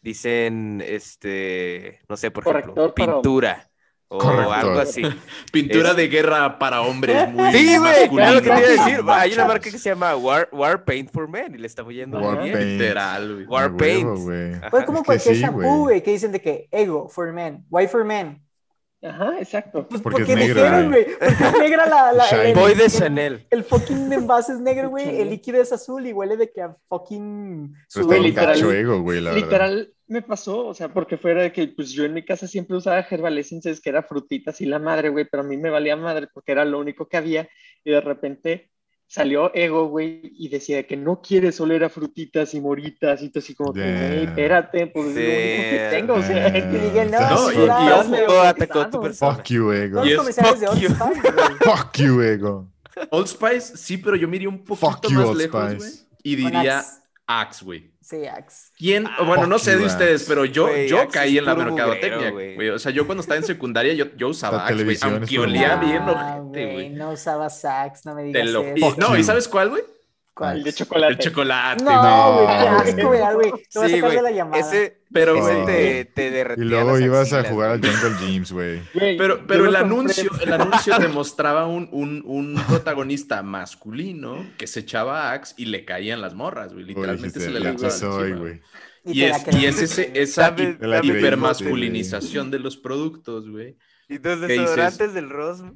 Dicen, 0.02 0.84
este, 0.86 2.00
no 2.08 2.16
sé, 2.18 2.30
por 2.30 2.46
ejemplo, 2.48 2.76
Corrector 2.76 2.94
pintura 2.94 3.72
o 4.08 4.20
Corrector. 4.20 4.54
algo 4.54 4.80
así. 4.80 5.02
Pintura 5.52 5.90
Es- 5.92 5.96
de 5.96 6.08
guerra 6.10 6.60
para 6.60 6.82
hombres 6.82 7.28
muy 7.34 7.52
Sí, 7.52 7.76
güey, 7.78 8.10
claro 8.10 8.36
lo 8.36 8.42
que 8.42 8.50
te 8.50 8.56
iba 8.56 8.58
a 8.58 8.60
masculino. 8.60 8.86
decir. 8.98 9.06
Hay 9.10 9.34
una 9.34 9.46
marca 9.46 9.72
que 9.72 9.78
se 9.80 9.90
llama 9.90 10.16
War, 10.16 10.48
War 10.52 10.86
Paint 10.86 11.12
for 11.12 11.28
Men 11.28 11.56
y 11.56 11.58
le 11.58 11.66
estamos 11.66 11.92
yendo 11.92 12.20
muy 12.20 12.28
War 12.28 12.44
bien. 12.44 12.54
Paint. 12.54 12.70
Literal, 12.82 13.34
güey. 13.34 13.46
War 13.48 13.76
Paint. 13.78 14.56
Ajá. 14.58 14.70
Pues 14.70 14.86
como 14.86 14.98
es 15.00 15.02
que 15.02 15.06
cualquier 15.08 15.36
sí, 15.36 15.42
shampoo, 15.42 15.60
güey. 15.62 15.80
güey, 15.80 16.04
que 16.04 16.12
dicen 16.12 16.32
de 16.32 16.40
que 16.42 16.68
ego 16.72 17.10
for 17.10 17.34
men, 17.34 17.66
why 17.72 17.88
for 17.88 18.06
men. 18.06 18.45
Ajá, 19.06 19.40
exacto. 19.40 19.88
Pues 19.88 20.02
Porque 20.02 20.24
es 20.24 20.28
porque 20.28 20.42
negra, 20.48 20.64
dijeron, 20.64 20.92
güey. 20.92 21.06
porque 21.20 21.44
es 21.44 21.60
negra 21.60 21.86
la... 21.86 22.12
la 22.14 22.26
Shiny. 22.26 22.50
el, 22.50 22.56
Voy 22.56 22.74
de 22.74 22.86
el- 22.86 22.92
Chanel. 22.92 23.48
El 23.50 23.64
fucking 23.64 24.12
envase 24.12 24.54
es 24.54 24.60
negro, 24.60 24.90
güey, 24.90 25.22
el 25.22 25.30
líquido 25.30 25.62
es 25.62 25.72
azul 25.72 26.06
y 26.08 26.14
huele 26.14 26.38
de 26.38 26.52
que 26.52 26.62
a 26.62 26.76
fucking... 26.90 27.74
Pero 27.94 28.06
está 28.12 28.18
literal. 28.24 28.54
gacho 28.56 28.72
ego, 28.72 29.02
güey, 29.02 29.22
la 29.22 29.32
verdad. 29.32 29.46
Literal 29.46 29.94
me 30.08 30.22
pasó, 30.22 30.68
o 30.68 30.74
sea, 30.74 30.90
porque 30.90 31.18
fuera 31.18 31.42
de 31.44 31.52
que 31.52 31.68
pues 31.68 31.92
yo 31.92 32.04
en 32.06 32.14
mi 32.14 32.24
casa 32.24 32.48
siempre 32.48 32.78
usaba 32.78 33.00
Herbal 33.10 33.38
Essences, 33.38 33.82
que 33.82 33.90
era 33.90 34.04
frutitas 34.04 34.62
y 34.62 34.66
la 34.66 34.80
madre, 34.80 35.10
güey, 35.10 35.26
pero 35.30 35.42
a 35.44 35.46
mí 35.46 35.58
me 35.58 35.70
valía 35.70 35.96
madre 35.96 36.28
porque 36.34 36.52
era 36.52 36.64
lo 36.66 36.80
único 36.80 37.08
que 37.08 37.18
había 37.18 37.48
y 37.84 37.92
de 37.92 38.02
repente 38.02 38.70
salió 39.08 39.54
Ego, 39.56 39.88
güey, 39.88 40.22
y 40.38 40.50
decía 40.50 40.86
que 40.88 40.98
no 40.98 41.22
quieres 41.22 41.60
oler 41.62 41.84
a 41.84 41.90
frutitas 41.90 42.54
y 42.54 42.62
moritas 42.62 43.22
y 43.22 43.30
tú 43.30 43.40
así 43.40 43.54
como 43.56 43.72
que, 43.74 43.80
Damn. 43.82 44.12
"Ey, 44.14 44.24
espérate, 44.26 44.88
pues 44.88 45.08
es 45.08 45.16
lo 45.16 45.22
único 45.22 45.70
que 45.70 45.88
tengo, 45.92 46.14
o 46.16 46.22
sea. 46.24 46.48
Y 46.58 46.62
dije, 46.62 47.06
no, 47.06 47.20
No, 47.20 47.50
sí, 47.50 47.56
y- 48.22 48.26
todo 48.26 48.42
atacó 48.42 48.80
a 48.82 48.90
tu 48.90 49.02
persona. 49.02 49.36
Fuck 49.36 49.46
you, 49.48 49.72
ego. 49.72 49.96
Todos 50.02 50.08
Y 50.08 50.14
los 50.14 50.28
es 50.30 50.36
comerciales 50.36 50.60
de 50.60 50.68
fuck 50.68 50.76
Old 50.76 50.82
you. 50.82 50.90
Spice. 50.90 51.64
Fuck 51.72 51.98
you, 51.98 52.22
ego. 52.22 52.72
Old 53.12 53.28
Spice, 53.28 53.78
sí, 53.78 53.98
pero 53.98 54.16
yo 54.16 54.28
me 54.28 54.38
iría 54.38 54.50
un 54.50 54.64
poquito 54.64 54.92
Fuck 54.92 55.08
you, 55.10 55.20
más 55.20 55.28
Old 55.30 55.38
lejos, 55.38 55.64
Spice. 55.72 55.78
güey. 55.78 55.92
Y 56.24 56.36
diría 56.36 56.80
Axe. 56.80 57.02
Axe, 57.28 57.66
güey. 57.66 57.95
Sí, 58.08 58.28
Axe. 58.28 58.72
¿Quién? 58.78 59.08
bueno, 59.26 59.48
no 59.48 59.58
sé 59.58 59.78
de 59.78 59.84
ustedes, 59.86 60.26
pero 60.28 60.46
yo, 60.46 60.70
yo 60.86 61.02
Axe 61.02 61.12
caí 61.12 61.40
en 61.40 61.46
la 61.46 61.56
mercadotecnia, 61.56 62.30
güey. 62.30 62.70
O 62.70 62.78
sea, 62.78 62.92
yo 62.92 63.08
cuando 63.08 63.22
estaba 63.22 63.38
en 63.40 63.46
secundaria, 63.46 63.94
yo, 63.94 64.06
yo 64.16 64.28
usaba 64.30 64.58
La 64.58 64.66
Axe, 64.68 64.84
güey. 64.84 64.98
Aunque 65.02 65.40
olía 65.40 65.76
bien 65.78 66.04
Ah, 66.06 66.38
ojete, 66.40 66.74
güey. 66.74 66.90
No 66.92 67.10
usaba 67.12 67.48
Axe, 67.48 68.02
no 68.06 68.14
me 68.14 68.22
Te 68.22 68.28
digas 68.28 68.50
lo- 68.52 68.62
eso. 68.62 68.74
y- 68.76 69.00
no. 69.00 69.18
¿y 69.18 69.24
sabes 69.24 69.48
cuál, 69.48 69.70
güey? 69.72 69.82
¿Cuál? 70.36 70.58
el 70.58 70.64
de 70.64 70.74
chocolate. 70.74 71.14
El 71.14 71.20
chocolate. 71.20 71.84
No, 71.86 72.34
güey. 72.34 72.46
qué 72.46 72.70
No, 72.70 72.78
asco, 72.78 73.08
güey. 73.36 73.52
Te 73.72 73.80
vas 73.80 73.86
a 73.86 73.88
Sí, 73.88 74.02
la 74.22 74.32
llamada. 74.32 74.60
Ese, 74.60 74.98
Pero, 75.14 75.36
ese 75.38 75.54
güey. 75.54 75.66
te, 75.66 76.06
te 76.06 76.28
Y 76.28 76.30
derretía 76.30 76.66
luego 76.66 76.92
las 76.92 77.02
ibas 77.02 77.34
a 77.34 77.44
jugar 77.46 77.72
al. 77.72 77.82
Jungle 77.82 78.18
Gyms, 78.28 78.52
güey. 78.52 78.82
Pero, 78.94 79.48
pero 79.48 79.66
el 79.66 79.76
anuncio, 79.78 80.30
el 80.42 80.52
anuncio 80.54 81.00
demostraba 81.00 81.68
un, 81.68 81.88
un, 81.94 82.22
un 82.26 82.62
protagonista 82.68 83.42
masculino 83.44 84.46
que 84.58 84.68
se 84.68 84.82
echaba 84.82 85.32
Axe 85.32 85.56
y 85.58 85.66
le 85.66 85.86
caían 85.86 86.20
las 86.20 86.34
morras, 86.34 86.74
güey. 86.74 86.84
Literalmente 86.86 87.40
se 87.40 87.50
le 87.50 87.60
"Ya 87.62 87.70
lanzaban 87.70 87.98
soy, 87.98 88.34
güey. 88.34 88.62
Y, 89.06 89.22
te 89.22 89.30
la 89.30 89.38
es, 89.38 89.56
y 89.56 89.66
es 89.68 89.82
ese, 89.82 90.12
esa 90.16 90.54
Te 90.54 90.78
hipermasculinización 91.02 92.52
de 92.52 92.60
los 92.60 92.76
productos, 92.76 93.50
güey. 93.50 93.78
Y 94.08 94.18
dos 94.20 94.40
desodorantes 94.42 95.14
del 95.14 95.30
Ross. 95.30 95.64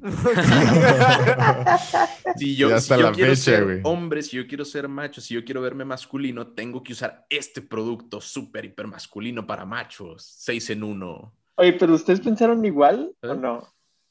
Si 2.36 2.56
yo, 2.56 2.68
Y 2.68 2.70
si 2.70 2.74
hasta 2.76 2.96
yo 2.96 3.02
la 3.02 3.12
quiero 3.12 3.30
fecha, 3.32 3.42
ser 3.42 3.64
güey. 3.64 3.80
hombre, 3.84 4.22
si 4.22 4.36
yo 4.36 4.46
quiero 4.46 4.64
ser 4.64 4.88
macho, 4.88 5.20
si 5.20 5.34
yo 5.34 5.44
quiero 5.44 5.60
verme 5.60 5.84
masculino, 5.84 6.46
tengo 6.48 6.82
que 6.82 6.92
usar 6.92 7.26
este 7.28 7.60
producto 7.60 8.20
súper 8.20 8.64
hipermasculino 8.66 9.46
para 9.46 9.64
machos. 9.64 10.22
Seis 10.38 10.70
en 10.70 10.82
uno. 10.84 11.34
Oye, 11.56 11.72
pero 11.74 11.94
¿ustedes 11.94 12.20
pensaron 12.20 12.64
igual 12.64 13.12
o 13.22 13.26
¿Eh? 13.32 13.36
no? 13.36 13.66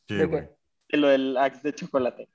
¿Qué, 0.05 0.15
¿De 0.15 0.29
qué? 0.29 0.49
De 0.89 0.97
lo 0.97 1.07
del 1.07 1.37
Axe 1.37 1.61
de 1.63 1.73
chocolate. 1.73 2.27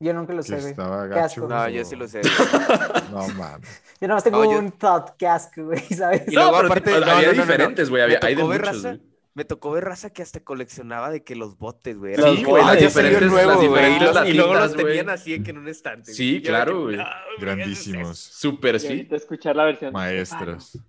Yo 0.00 0.12
nunca 0.12 0.32
lo 0.34 0.42
sé, 0.42 0.56
güey. 0.56 0.70
estaba 0.70 1.04
Qué 1.08 1.14
gacho. 1.14 1.24
asco. 1.44 1.48
No, 1.48 1.68
yo 1.68 1.84
sí 1.84 1.96
lo 1.96 2.06
sé. 2.08 2.20
No 3.10 3.28
mames. 3.28 3.82
Yo 4.00 4.08
nomás 4.08 4.24
tengo 4.24 4.44
No, 4.44 4.52
yo- 4.52 4.58
un 4.58 4.72
thought 4.72 5.10
que 5.16 5.26
asco, 5.26 5.64
güey, 5.64 5.80
¿sabes? 5.80 6.22
Y 6.28 6.34
luego 6.34 6.50
No, 6.50 6.56
aparte- 6.68 6.98
no, 7.00 7.06
había 7.10 7.32
diferentes, 7.32 7.88
güey. 7.90 8.02
Había- 8.02 8.18
Hay 8.22 8.34
de 8.34 8.42
muchos, 8.44 8.58
raza- 8.60 8.88
güey. 8.96 9.11
Me 9.34 9.44
tocó 9.46 9.70
ver 9.70 9.84
raza 9.84 10.10
que 10.10 10.22
hasta 10.22 10.40
coleccionaba 10.40 11.10
de 11.10 11.24
que 11.24 11.34
los 11.36 11.56
botes, 11.56 11.96
güey. 11.96 12.14
"Ah, 12.14 12.18
ya 12.18 12.32
las 12.32 12.78
diferentes- 12.78 13.30
nuevo, 13.30 13.48
las 13.48 13.56
güey", 13.56 13.66
Y, 13.66 13.68
diferentes 13.70 14.14
los- 14.14 14.28
y 14.28 14.32
luego 14.34 14.54
los 14.54 14.74
güey. 14.74 14.86
tenían 14.86 15.08
así 15.10 15.42
que 15.42 15.50
en 15.52 15.58
un 15.58 15.68
estante. 15.68 16.12
Sí, 16.12 16.32
güey. 16.32 16.42
Claro, 16.42 16.72
que, 16.72 16.82
güey. 16.84 16.96
"No, 16.98 17.04
güey, 17.04 17.40
Grandísimos. 17.40 18.18
Súper, 18.18 18.78
sí. 18.78 19.08
escuchar 19.10 19.56
la 19.56 19.64
versión. 19.64 19.92
Maestros. 19.92 20.78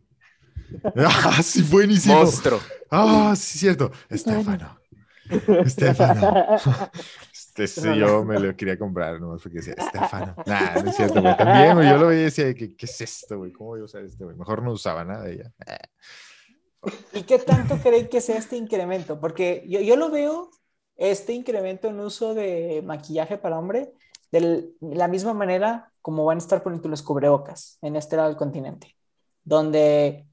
Ah, 0.96 1.39
sí, 1.44 1.62
buenísimo. 1.62 2.16
Monstruo. 2.16 2.60
Ah, 2.89 3.34
sí, 3.38 3.60
cierto. 3.60 3.91
Estefano. 4.10 4.80
Estefano. 5.66 6.58
Este 7.56 7.68
sí, 7.68 7.96
yo 8.00 8.26
me 8.26 8.39
lo 8.39 8.56
quería 8.56 8.80
comprar, 8.80 9.22
nomás 9.22 9.39
porque 9.44 9.58
decía 9.60 9.76
Estefano. 9.78 10.36
Nah, 10.48 10.82
no 10.82 10.89
es 10.89 10.96
cierto, 10.96 11.22
güey. 11.22 11.38
También, 11.38 11.76
güey, 11.76 11.88
yo 11.88 11.98
lo 12.00 12.08
veía 12.08 12.22
y 12.22 12.24
decía, 12.24 12.52
¿qué, 12.56 12.76
qué 12.76 12.86
es 12.88 13.00
esto, 13.00 13.38
güey? 13.38 13.52
¿Cómo 13.52 13.70
voy 13.70 13.82
a 13.82 13.84
usar 13.84 14.04
este, 14.04 14.24
güey? 14.24 14.36
Mejor 14.36 14.64
no 14.64 14.72
usaba 14.72 15.06
nada 15.06 15.26
de 15.26 15.34
ella. 15.34 15.52
¿Y 17.14 17.24
qué 17.24 17.40
tanto 17.40 17.78
creen 17.78 18.10
que 18.10 18.22
sea 18.22 18.38
este 18.38 18.58
incremento? 18.58 19.20
Porque 19.20 19.64
yo, 19.68 19.80
yo 19.80 19.96
lo 19.96 20.10
veo, 20.10 20.50
este 20.96 21.34
incremento 21.34 21.88
en 21.88 22.00
uso 22.00 22.34
de 22.34 22.82
maquillaje 22.86 23.38
para 23.38 23.58
hombre, 23.58 23.94
de 24.32 24.70
la 24.82 25.08
misma 25.08 25.34
manera 25.34 25.92
como 26.02 26.26
van 26.26 26.38
a 26.38 26.40
estar 26.40 26.64
poniendo 26.64 26.90
los 26.90 27.04
cubrebocas 27.04 27.78
en 27.82 27.96
este 27.96 28.16
lado 28.18 28.30
del 28.30 28.38
continente, 28.38 28.96
donde 29.44 30.28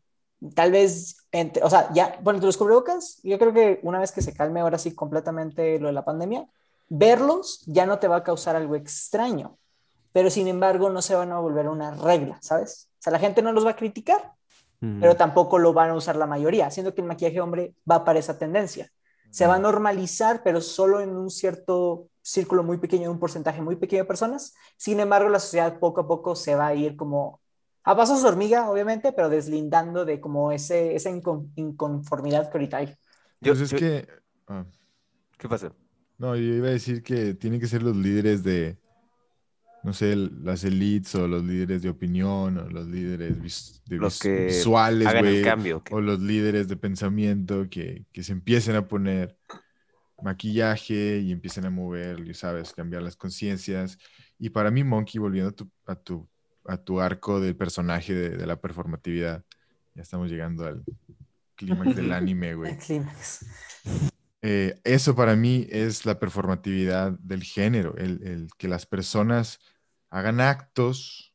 tal 0.54 0.72
vez, 0.72 1.18
entre- 1.32 1.62
o 1.62 1.70
sea, 1.70 1.92
ya, 1.92 2.18
bueno, 2.22 2.40
los 2.40 2.56
cubrebocas, 2.56 3.20
yo 3.22 3.38
creo 3.38 3.52
que 3.52 3.78
una 3.82 4.00
vez 4.00 4.10
que 4.10 4.22
se 4.22 4.34
calme 4.34 4.60
ahora 4.60 4.78
sí 4.78 4.94
completamente 4.94 5.78
lo 5.78 5.88
de 5.88 5.92
la 5.92 6.04
pandemia, 6.04 6.48
verlos 6.88 7.62
ya 7.66 7.86
no 7.86 7.98
te 7.98 8.08
va 8.08 8.16
a 8.16 8.24
causar 8.24 8.56
algo 8.56 8.74
extraño, 8.74 9.58
pero 10.12 10.30
sin 10.30 10.48
embargo 10.48 10.90
no 10.90 11.02
se 11.02 11.14
van 11.14 11.30
a 11.32 11.38
volver 11.38 11.68
una 11.68 11.92
regla, 11.92 12.38
¿sabes? 12.42 12.88
O 12.98 13.02
sea, 13.02 13.12
la 13.12 13.18
gente 13.20 13.42
no 13.42 13.52
los 13.52 13.64
va 13.64 13.70
a 13.72 13.76
criticar, 13.76 14.34
pero 14.98 15.16
tampoco 15.16 15.58
lo 15.58 15.72
van 15.72 15.90
a 15.90 15.94
usar 15.94 16.16
la 16.16 16.26
mayoría, 16.26 16.70
siendo 16.70 16.94
que 16.94 17.00
el 17.00 17.06
maquillaje 17.08 17.40
hombre 17.40 17.74
va 17.90 18.04
para 18.04 18.18
esa 18.18 18.38
tendencia. 18.38 18.90
Se 19.30 19.46
va 19.46 19.56
a 19.56 19.58
normalizar, 19.58 20.42
pero 20.42 20.60
solo 20.60 21.00
en 21.00 21.10
un 21.16 21.30
cierto 21.30 22.08
círculo 22.22 22.62
muy 22.62 22.78
pequeño, 22.78 23.10
un 23.10 23.18
porcentaje 23.18 23.62
muy 23.62 23.76
pequeño 23.76 24.02
de 24.02 24.08
personas. 24.08 24.54
Sin 24.76 25.00
embargo, 25.00 25.28
la 25.28 25.38
sociedad 25.40 25.78
poco 25.78 26.02
a 26.02 26.08
poco 26.08 26.34
se 26.36 26.54
va 26.54 26.68
a 26.68 26.74
ir 26.74 26.96
como 26.96 27.40
a 27.84 27.96
pasos 27.96 28.22
de 28.22 28.28
hormiga, 28.28 28.70
obviamente, 28.70 29.12
pero 29.12 29.28
deslindando 29.28 30.04
de 30.04 30.20
como 30.20 30.52
ese, 30.52 30.94
esa 30.94 31.10
incon- 31.10 31.50
inconformidad 31.56 32.50
que 32.50 32.58
ahorita 32.58 32.76
hay. 32.78 32.86
Yo- 33.40 33.52
Pues 33.54 33.60
es 33.60 33.70
yo- 33.70 33.78
que... 33.78 34.08
ah, 34.48 34.64
¿Qué 35.38 35.48
pasa? 35.48 35.72
no, 36.18 36.36
yo 36.36 36.42
iba 36.54 36.68
a 36.68 36.70
decir 36.72 37.02
que 37.02 37.34
tienen 37.34 37.60
que 37.60 37.66
ser 37.66 37.82
los 37.82 37.96
líderes 37.96 38.42
de, 38.42 38.78
no 39.82 39.92
sé, 39.92 40.14
las 40.16 40.62
elites 40.64 41.14
o 41.14 41.26
los 41.26 41.42
líderes 41.42 41.82
de 41.82 41.88
opinión 41.88 42.58
o 42.58 42.68
los 42.68 42.86
líderes 42.86 43.40
vis- 43.40 43.82
de 43.86 43.96
Los 43.96 44.18
que 44.18 44.46
visuales, 44.46 45.08
Hagan 45.08 45.26
el 45.26 45.42
cambio. 45.44 45.82
que- 45.82 45.94
o 45.94 46.00
los 46.00 46.20
líderes 46.20 46.68
de 46.68 46.76
pensamiento 46.76 47.68
que, 47.70 48.04
que 48.12 48.22
se 48.22 48.32
empiecen 48.32 48.76
a 48.76 48.86
poner 48.88 49.36
maquillaje 50.22 51.20
y 51.20 51.32
empiecen 51.32 51.64
a 51.66 51.70
mover, 51.70 52.34
sabes, 52.34 52.72
cambiar 52.72 53.02
las 53.02 53.16
conciencias. 53.16 53.98
Y 54.38 54.50
para 54.50 54.70
mí, 54.70 54.84
Monkey, 54.84 55.18
volviendo 55.18 55.50
a 55.50 55.52
tu, 55.52 55.70
a 55.86 55.94
tu, 55.94 56.28
a 56.66 56.76
tu 56.76 57.00
arco 57.00 57.40
del 57.40 57.56
personaje 57.56 58.12
de, 58.14 58.30
de 58.36 58.46
la 58.46 58.60
performatividad, 58.60 59.44
ya 59.94 60.02
estamos 60.02 60.30
llegando 60.30 60.66
al 60.66 60.84
clímax 61.56 61.96
del 61.96 62.12
anime, 62.12 62.54
güey. 62.54 62.72
El 62.72 62.78
clímax. 62.78 63.46
Eh, 64.42 64.80
eso 64.84 65.14
para 65.14 65.36
mí 65.36 65.66
es 65.70 66.06
la 66.06 66.18
performatividad 66.18 67.12
del 67.18 67.42
género, 67.42 67.94
el, 67.96 68.22
el 68.26 68.48
que 68.56 68.68
las 68.68 68.86
personas 68.86 69.58
hagan 70.10 70.40
actos, 70.40 71.34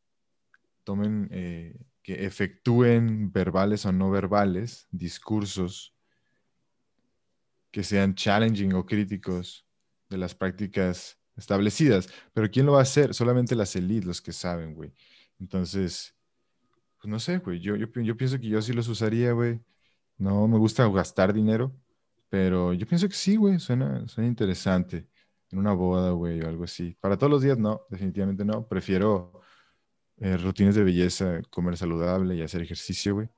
tomen, 0.83 1.29
eh, 1.31 1.77
que 2.03 2.25
efectúen 2.25 3.31
verbales 3.31 3.85
o 3.85 3.91
no 3.91 4.11
verbales, 4.11 4.87
discursos 4.91 5.95
que 7.71 7.83
sean 7.83 8.15
challenging 8.15 8.73
o 8.73 8.85
críticos 8.85 9.65
de 10.09 10.17
las 10.17 10.35
prácticas 10.35 11.19
establecidas. 11.35 12.07
Pero 12.33 12.49
¿quién 12.49 12.65
lo 12.65 12.73
va 12.73 12.79
a 12.79 12.83
hacer? 12.83 13.13
Solamente 13.13 13.55
las 13.55 13.75
élites, 13.75 14.05
los 14.05 14.21
que 14.21 14.31
saben, 14.31 14.73
güey. 14.75 14.93
Entonces, 15.39 16.15
pues 17.01 17.09
no 17.11 17.19
sé, 17.19 17.39
güey. 17.39 17.59
Yo, 17.59 17.75
yo, 17.75 17.87
yo 18.01 18.17
pienso 18.17 18.39
que 18.39 18.47
yo 18.47 18.61
sí 18.61 18.73
los 18.73 18.87
usaría, 18.87 19.31
güey. 19.33 19.61
No 20.17 20.47
me 20.47 20.57
gusta 20.57 20.87
gastar 20.89 21.33
dinero, 21.33 21.75
pero 22.29 22.73
yo 22.73 22.87
pienso 22.87 23.09
que 23.09 23.15
sí, 23.15 23.35
güey. 23.35 23.59
Suena, 23.59 24.07
suena 24.07 24.27
interesante. 24.29 25.07
En 25.55 25.59
una 25.59 25.71
boda, 25.71 26.11
güey, 26.11 26.41
o 26.41 26.49
algo 26.49 26.65
así. 26.65 26.97
Para 26.99 27.17
todos 27.17 27.31
los 27.31 27.41
días, 27.41 27.57
no, 27.57 27.83
definitivamente 27.89 28.43
no. 28.43 28.67
Prefiero 28.67 29.39
eh, 30.17 30.35
rutinas 30.35 30.75
de 30.75 30.83
belleza, 30.83 31.39
comer 31.49 31.77
saludable 31.77 32.35
y 32.35 32.41
hacer 32.41 32.61
ejercicio, 32.61 33.13
güey. 33.15 33.29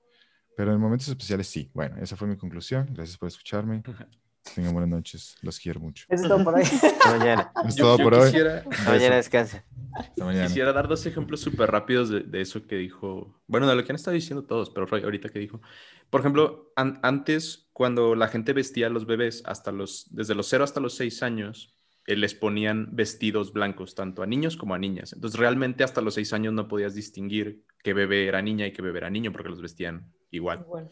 Pero 0.56 0.74
en 0.74 0.80
momentos 0.80 1.08
especiales 1.10 1.48
sí. 1.48 1.70
Bueno, 1.76 1.98
esa 2.02 2.16
fue 2.16 2.28
mi 2.28 2.36
conclusión. 2.36 2.88
Gracias 2.92 3.20
por 3.20 3.28
escucharme. 3.28 3.84
Tengan 4.56 4.74
buenas 4.74 4.90
noches. 4.90 5.36
Los 5.44 5.60
quiero 5.60 5.80
mucho. 5.80 6.06
Eso 6.10 6.24
es 6.24 6.28
todo 6.30 6.44
por 6.44 6.56
hoy. 6.56 6.64
Hasta 6.82 7.18
mañana. 7.20 7.52
Es 7.68 7.76
Yo- 7.76 7.84
todo 7.84 7.98
yo 8.00 8.04
por 8.04 8.14
hoy. 8.16 8.26
quisiera- 8.32 8.64
Hasta 8.68 8.90
mañana 8.92 9.16
descansa. 9.18 9.64
Hasta 9.94 10.26
mañana. 10.26 10.48
Quisiera 10.48 10.74
dar 10.74 10.88
dos 10.88 11.06
ejemplos 11.06 11.40
súper 11.42 11.70
rápidos 11.70 12.10
de, 12.10 12.22
de 12.22 12.42
eso 12.42 12.66
que 12.66 12.78
dijo. 12.78 13.40
Bueno, 13.46 13.68
de 13.68 13.76
lo 13.76 13.84
que 13.84 13.92
han 13.92 13.98
estado 13.98 14.16
diciendo 14.16 14.44
todos, 14.44 14.72
pero 14.72 14.88
Roy, 14.88 15.04
ahorita 15.04 15.30
que 15.30 15.38
dijo. 15.38 15.62
Por 16.10 16.22
ejemplo, 16.22 16.72
an- 16.76 17.00
antes, 17.04 17.70
cuando 17.74 18.16
la 18.16 18.28
gente 18.28 18.54
vestía 18.54 18.88
a 18.88 18.90
los 18.90 19.06
bebés 19.06 19.44
hasta 19.46 19.72
los, 19.72 20.08
desde 20.10 20.34
los 20.34 20.48
0 20.50 20.64
hasta 20.64 20.80
los 20.80 20.96
6 20.96 21.22
años, 21.22 21.77
les 22.16 22.34
ponían 22.36 22.96
vestidos 22.96 23.54
blancos, 23.54 23.96
tanto 23.96 24.24
a 24.24 24.26
niños 24.26 24.56
como 24.58 24.74
a 24.76 24.80
niñas. 24.80 25.14
Entonces, 25.14 25.40
realmente 25.40 25.84
hasta 25.84 26.02
los 26.02 26.14
6 26.16 26.34
años 26.34 26.54
no 26.54 26.68
podías 26.68 26.96
distinguir 26.96 27.64
qué 27.84 27.94
bebé 27.94 28.28
era 28.28 28.42
niña 28.42 28.66
y 28.68 28.72
qué 28.74 28.82
bebé 28.82 29.00
era 29.00 29.10
niño, 29.10 29.32
porque 29.32 29.50
los 29.50 29.62
vestían 29.62 30.14
igual. 30.32 30.68
Bueno, 30.68 30.90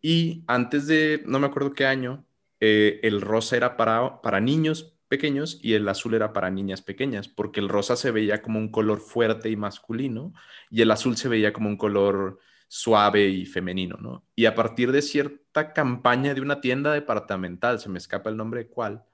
Y 0.00 0.44
antes 0.46 0.86
de, 0.86 1.22
no 1.26 1.38
me 1.38 1.46
acuerdo 1.46 1.72
qué 1.74 1.86
año, 1.86 2.26
eh, 2.60 3.00
el 3.02 3.20
rosa 3.20 3.56
era 3.56 3.76
para, 3.76 4.20
para 4.22 4.40
niños 4.40 4.96
pequeños 5.08 5.58
y 5.62 5.74
el 5.74 5.88
azul 5.88 6.14
era 6.14 6.32
para 6.32 6.50
niñas 6.50 6.82
pequeñas, 6.82 7.28
porque 7.28 7.60
el 7.60 7.68
rosa 7.68 7.96
se 7.96 8.10
veía 8.10 8.42
como 8.42 8.58
un 8.58 8.70
color 8.70 9.00
fuerte 9.00 9.50
y 9.50 9.56
masculino 9.56 10.32
y 10.70 10.82
el 10.82 10.90
azul 10.90 11.16
se 11.16 11.28
veía 11.28 11.52
como 11.52 11.68
un 11.68 11.76
color 11.76 12.38
suave 12.68 13.28
y 13.28 13.46
femenino, 13.46 13.96
¿no? 14.00 14.26
Y 14.34 14.46
a 14.46 14.54
partir 14.54 14.92
de 14.92 15.02
cierta 15.02 15.72
campaña 15.72 16.34
de 16.34 16.40
una 16.40 16.60
tienda 16.60 16.92
departamental, 16.92 17.78
se 17.80 17.88
me 17.88 17.98
escapa 17.98 18.30
el 18.30 18.36
nombre 18.36 18.64
de 18.64 18.68
cuál, 18.68 19.04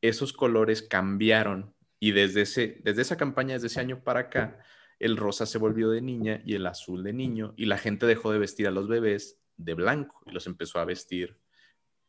esos 0.00 0.32
colores 0.32 0.82
cambiaron 0.82 1.74
y 2.00 2.12
desde, 2.12 2.42
ese, 2.42 2.80
desde 2.84 3.02
esa 3.02 3.16
campaña, 3.16 3.54
desde 3.54 3.66
ese 3.68 3.80
año 3.80 4.02
para 4.02 4.20
acá, 4.20 4.60
el 4.98 5.16
rosa 5.16 5.46
se 5.46 5.58
volvió 5.58 5.90
de 5.90 6.00
niña 6.00 6.42
y 6.44 6.54
el 6.54 6.66
azul 6.66 7.02
de 7.02 7.12
niño 7.12 7.54
y 7.56 7.66
la 7.66 7.78
gente 7.78 8.06
dejó 8.06 8.32
de 8.32 8.38
vestir 8.38 8.66
a 8.66 8.70
los 8.70 8.88
bebés 8.88 9.40
de 9.56 9.74
blanco 9.74 10.22
y 10.26 10.32
los 10.32 10.46
empezó 10.46 10.78
a 10.78 10.84
vestir 10.84 11.36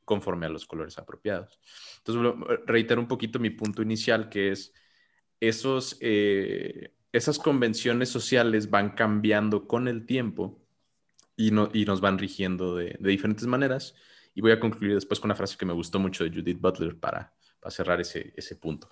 conforme 0.06 0.48
a 0.48 0.50
los 0.50 0.66
colores 0.66 0.98
apropiados. 0.98 1.60
Entonces, 1.98 2.34
reitero 2.66 3.00
un 3.00 3.08
poquito 3.08 3.38
mi 3.38 3.52
punto 3.52 3.82
inicial, 3.82 4.30
que 4.30 4.52
es 4.52 4.74
esos, 5.40 5.98
eh, 6.02 6.94
esas 7.12 7.38
convenciones 7.38 8.10
sociales 8.10 8.70
van 8.70 8.92
cambiando 8.92 9.68
con 9.68 9.88
el 9.88 10.06
tiempo 10.06 10.60
y, 11.36 11.52
no, 11.52 11.70
y 11.74 11.86
nos 11.86 12.02
van 12.02 12.18
rigiendo 12.18 12.76
de 12.76 12.98
diferentes 13.00 13.46
maneras. 13.46 13.96
Y 14.34 14.42
voy 14.42 14.52
a 14.52 14.60
concluir 14.60 14.96
después 14.96 15.20
con 15.20 15.28
una 15.28 15.36
frase 15.36 15.58
que 15.58 15.66
me 15.66 15.74
gustó 15.74 16.00
mucho 16.00 16.24
de 16.24 16.32
Judith 16.32 16.60
Butler 16.60 16.98
para, 16.98 17.34
para 17.60 17.72
cerrar 17.72 18.00
ese, 18.02 18.34
ese 18.36 18.56
punto. 18.56 18.90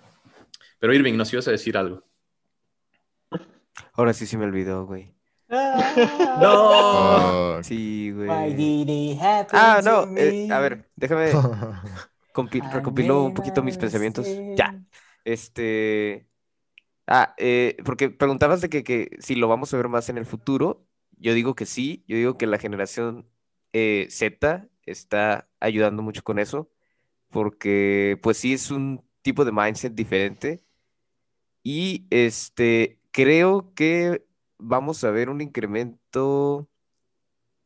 Pero 0.78 0.94
Irving, 0.94 1.14
nos 1.16 1.32
ibas 1.32 1.48
a 1.48 1.52
decir 1.52 1.76
algo. 1.76 2.04
Ahora 3.92 4.12
sí 4.12 4.26
se 4.26 4.36
me 4.38 4.44
olvidó, 4.44 4.86
güey. 4.86 5.14
¡No! 6.40 7.54
Fuck. 7.56 7.64
Sí, 7.64 8.10
güey. 8.12 8.28
Why 8.28 8.54
did 8.54 8.88
it 8.88 9.20
happen 9.20 9.58
Ah, 9.60 9.80
to 9.82 10.06
no. 10.06 10.16
eh, 10.16 10.48
a 10.50 10.58
ver, 10.60 10.88
déjame 10.96 11.32
recopilo 12.72 13.24
un 13.24 13.34
poquito 13.34 13.62
mis 13.62 13.78
pensamientos. 13.78 14.26
Ya. 14.56 14.80
Este. 15.24 16.28
Ah, 17.06 17.34
eh, 17.38 17.76
porque 17.84 18.10
preguntabas 18.10 18.60
de 18.60 18.68
que, 18.68 18.84
que 18.84 19.16
si 19.20 19.34
lo 19.34 19.48
vamos 19.48 19.72
a 19.72 19.76
ver 19.76 19.88
más 19.88 20.08
en 20.08 20.18
el 20.18 20.26
futuro. 20.26 20.84
Yo 21.16 21.34
digo 21.34 21.54
que 21.54 21.66
sí. 21.66 22.04
Yo 22.06 22.16
digo 22.16 22.38
que 22.38 22.46
la 22.46 22.58
generación 22.58 23.28
eh, 23.72 24.06
Z 24.10 24.68
está 24.84 25.48
ayudando 25.60 26.02
mucho 26.02 26.22
con 26.22 26.38
eso. 26.38 26.70
Porque, 27.30 28.18
pues 28.22 28.38
sí, 28.38 28.54
es 28.54 28.70
un 28.70 29.04
tipo 29.22 29.44
de 29.44 29.52
mindset 29.52 29.94
diferente. 29.94 30.64
Y 31.62 32.06
este, 32.10 33.00
creo 33.10 33.72
que 33.74 34.24
vamos 34.58 35.04
a 35.04 35.10
ver 35.10 35.28
un 35.30 35.40
incremento 35.40 36.68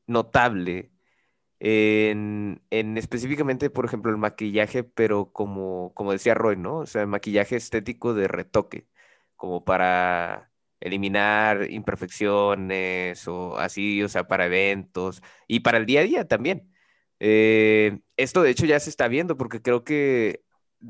notable 0.06 0.92
en, 1.60 2.62
en 2.70 2.98
específicamente, 2.98 3.70
por 3.70 3.86
ejemplo, 3.86 4.10
el 4.12 4.18
maquillaje, 4.18 4.84
pero 4.84 5.32
como, 5.32 5.92
como 5.94 6.12
decía 6.12 6.34
Roy, 6.34 6.56
¿no? 6.56 6.78
O 6.78 6.86
sea, 6.86 7.06
maquillaje 7.06 7.56
estético 7.56 8.14
de 8.14 8.28
retoque, 8.28 8.88
como 9.36 9.64
para 9.64 10.52
eliminar 10.80 11.70
imperfecciones 11.72 13.28
o 13.28 13.58
así, 13.58 14.02
o 14.04 14.08
sea, 14.10 14.28
para 14.28 14.46
eventos 14.46 15.22
y 15.48 15.60
para 15.62 15.78
el 15.78 15.86
día 15.86 16.00
a 16.02 16.04
día 16.04 16.28
también. 16.28 16.71
Eh, 17.24 18.00
esto 18.16 18.42
de 18.42 18.50
hecho 18.50 18.66
ya 18.66 18.80
se 18.80 18.90
está 18.90 19.06
viendo 19.08 19.36
porque 19.36 19.62
creo 19.62 19.84
que 19.84 20.42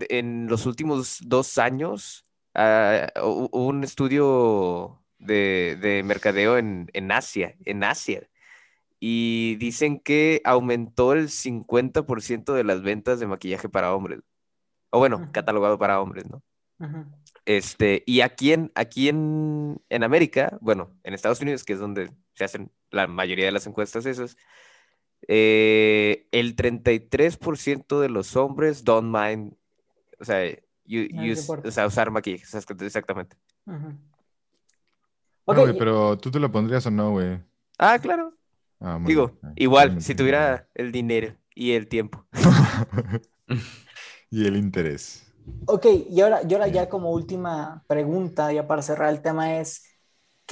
en 0.09 0.47
los 0.49 0.65
últimos 0.67 1.19
dos 1.27 1.59
años 1.59 2.27
hu- 2.55 3.49
hubo 3.53 3.67
un 3.67 3.85
estudio 3.85 5.03
de, 5.19 5.77
de 5.81 6.03
mercadeo 6.03 6.57
en, 6.59 6.89
en 6.95 7.13
Asia, 7.13 7.57
en 7.67 7.85
Asia, 7.85 8.29
y 9.01 9.57
dicen 9.57 10.01
que 10.01 10.41
aumentó 10.45 11.13
el 11.15 11.29
50% 11.31 12.55
de 12.55 12.65
las 12.65 12.83
ventas 12.83 13.21
de 13.21 13.27
maquillaje 13.27 13.69
para 13.69 13.95
hombres. 13.95 14.21
O 14.91 14.99
bueno, 15.01 15.29
catalogado 15.33 15.79
para 15.79 16.01
hombres, 16.01 16.27
¿no? 16.31 16.43
Este, 17.45 18.05
y 18.07 18.21
aquí 18.21 18.53
en, 18.53 18.71
aquí 18.75 19.09
en, 19.09 19.83
en 19.89 20.05
América, 20.05 20.59
bueno, 20.61 20.97
en 21.03 21.15
Estados 21.15 21.41
Unidos, 21.41 21.65
que 21.65 21.73
es 21.73 21.81
donde 21.81 22.13
se 22.35 22.45
hacen 22.45 22.71
la 22.91 23.07
mayoría 23.09 23.47
de 23.47 23.53
las 23.53 23.67
encuestas 23.67 24.07
esas, 24.07 24.37
eh, 25.29 26.27
el 26.33 26.57
33% 26.57 28.01
de 28.01 28.09
los 28.09 28.37
hombres 28.37 28.85
don't 28.85 29.15
mind, 29.15 29.55
o 30.21 30.25
sea, 30.25 30.45
you- 30.85 31.09
No 31.13 31.23
use- 31.25 31.41
importa. 31.41 31.69
o 31.69 31.71
sea, 31.71 31.87
usar 31.87 32.11
maquillaje, 32.11 32.45
exact- 32.45 32.83
exactamente. 32.83 33.37
No, 33.67 33.95
pero 35.79 36.17
tú 36.19 36.31
te 36.31 36.39
lo 36.39 36.51
pondrías 36.51 36.87
o 36.87 36.91
no, 36.91 37.11
güey. 37.13 37.41
Ah, 37.79 37.99
claro. 37.99 38.35
Ah, 38.81 38.99
muy 38.99 39.09
Digo, 39.09 39.27
bien. 39.29 39.39
Ah, 39.43 39.53
igual, 39.57 40.01
si 40.01 40.15
tuviera 40.15 40.69
el 40.75 40.93
dinero 40.93 41.37
y 41.55 41.73
el 41.73 41.89
tiempo. 41.89 42.25
y 44.31 44.47
el 44.47 44.57
interés. 44.57 45.27
Ok, 45.67 45.87
y 46.11 46.21
ahora, 46.21 46.41
y 46.49 46.53
ahora 46.55 46.69
ya 46.69 46.89
como 46.89 47.11
última 47.11 47.85
pregunta, 47.89 48.53
ya 48.53 48.67
para 48.67 48.83
cerrar 48.83 49.11
el 49.11 49.23
tema 49.23 49.59
es, 49.59 49.85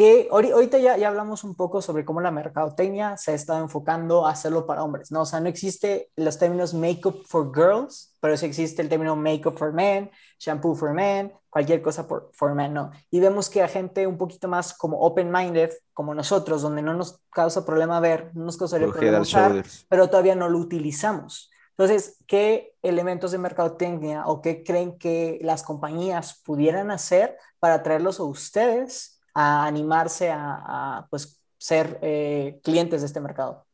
que 0.01 0.31
ahori- 0.31 0.51
ahorita 0.51 0.79
ya, 0.79 0.97
ya 0.97 1.09
hablamos 1.09 1.45
un 1.45 1.55
poco 1.55 1.83
sobre 1.83 2.07
cómo 2.07 2.23
la 2.23 2.31
mercadotecnia 2.31 3.19
se 3.19 3.33
ha 3.33 3.35
estado 3.35 3.59
enfocando 3.59 4.27
a 4.27 4.31
hacerlo 4.31 4.65
para 4.65 4.83
hombres, 4.83 5.13
¿no? 5.13 5.21
O 5.21 5.27
sea, 5.27 5.41
no 5.41 5.49
existe 5.51 6.11
los 6.17 6.39
términos 6.39 6.73
makeup 6.73 7.23
for 7.27 7.53
girls, 7.55 8.17
pero 8.19 8.35
sí 8.39 8.47
existe 8.47 8.81
el 8.81 8.89
término 8.89 9.15
makeup 9.15 9.59
for 9.59 9.75
men, 9.75 10.11
shampoo 10.39 10.75
for 10.75 10.95
men, 10.95 11.35
cualquier 11.51 11.83
cosa 11.83 12.09
por, 12.09 12.31
for 12.33 12.55
men, 12.55 12.73
¿no? 12.73 12.93
Y 13.11 13.21
vemos 13.21 13.51
que 13.51 13.63
a 13.63 13.69
gente 13.69 14.07
un 14.07 14.17
poquito 14.17 14.49
más 14.49 14.73
como 14.73 14.99
open-minded, 15.01 15.71
como 15.93 16.15
nosotros, 16.15 16.63
donde 16.63 16.81
no 16.81 16.95
nos 16.95 17.21
causa 17.29 17.67
problema 17.67 18.01
ver, 18.01 18.31
no 18.33 18.47
nos 18.47 18.57
causaría 18.57 18.87
problema 18.95 19.21
usar, 19.21 19.53
pero 19.91 20.09
todavía 20.09 20.35
no 20.35 20.49
lo 20.49 20.57
utilizamos. 20.57 21.51
Entonces, 21.77 22.17
¿qué 22.27 22.75
elementos 22.81 23.33
de 23.33 23.39
mercadotecnia 23.39 24.25
o 24.25 24.41
qué 24.41 24.65
creen 24.65 24.97
que 24.97 25.41
las 25.43 25.63
compañías 25.63 26.41
pudieran 26.43 26.91
hacer 26.91 27.37
para 27.59 27.75
atraerlos 27.75 28.19
a 28.19 28.23
ustedes 28.23 29.19
a 29.35 29.66
animarse 29.66 30.31
a, 30.31 30.99
a, 30.99 31.07
pues, 31.11 31.41
ser 31.59 31.99
eh, 32.03 32.61
clientes 32.64 33.01
de 33.03 33.07
este 33.07 33.20
mercado? 33.20 33.66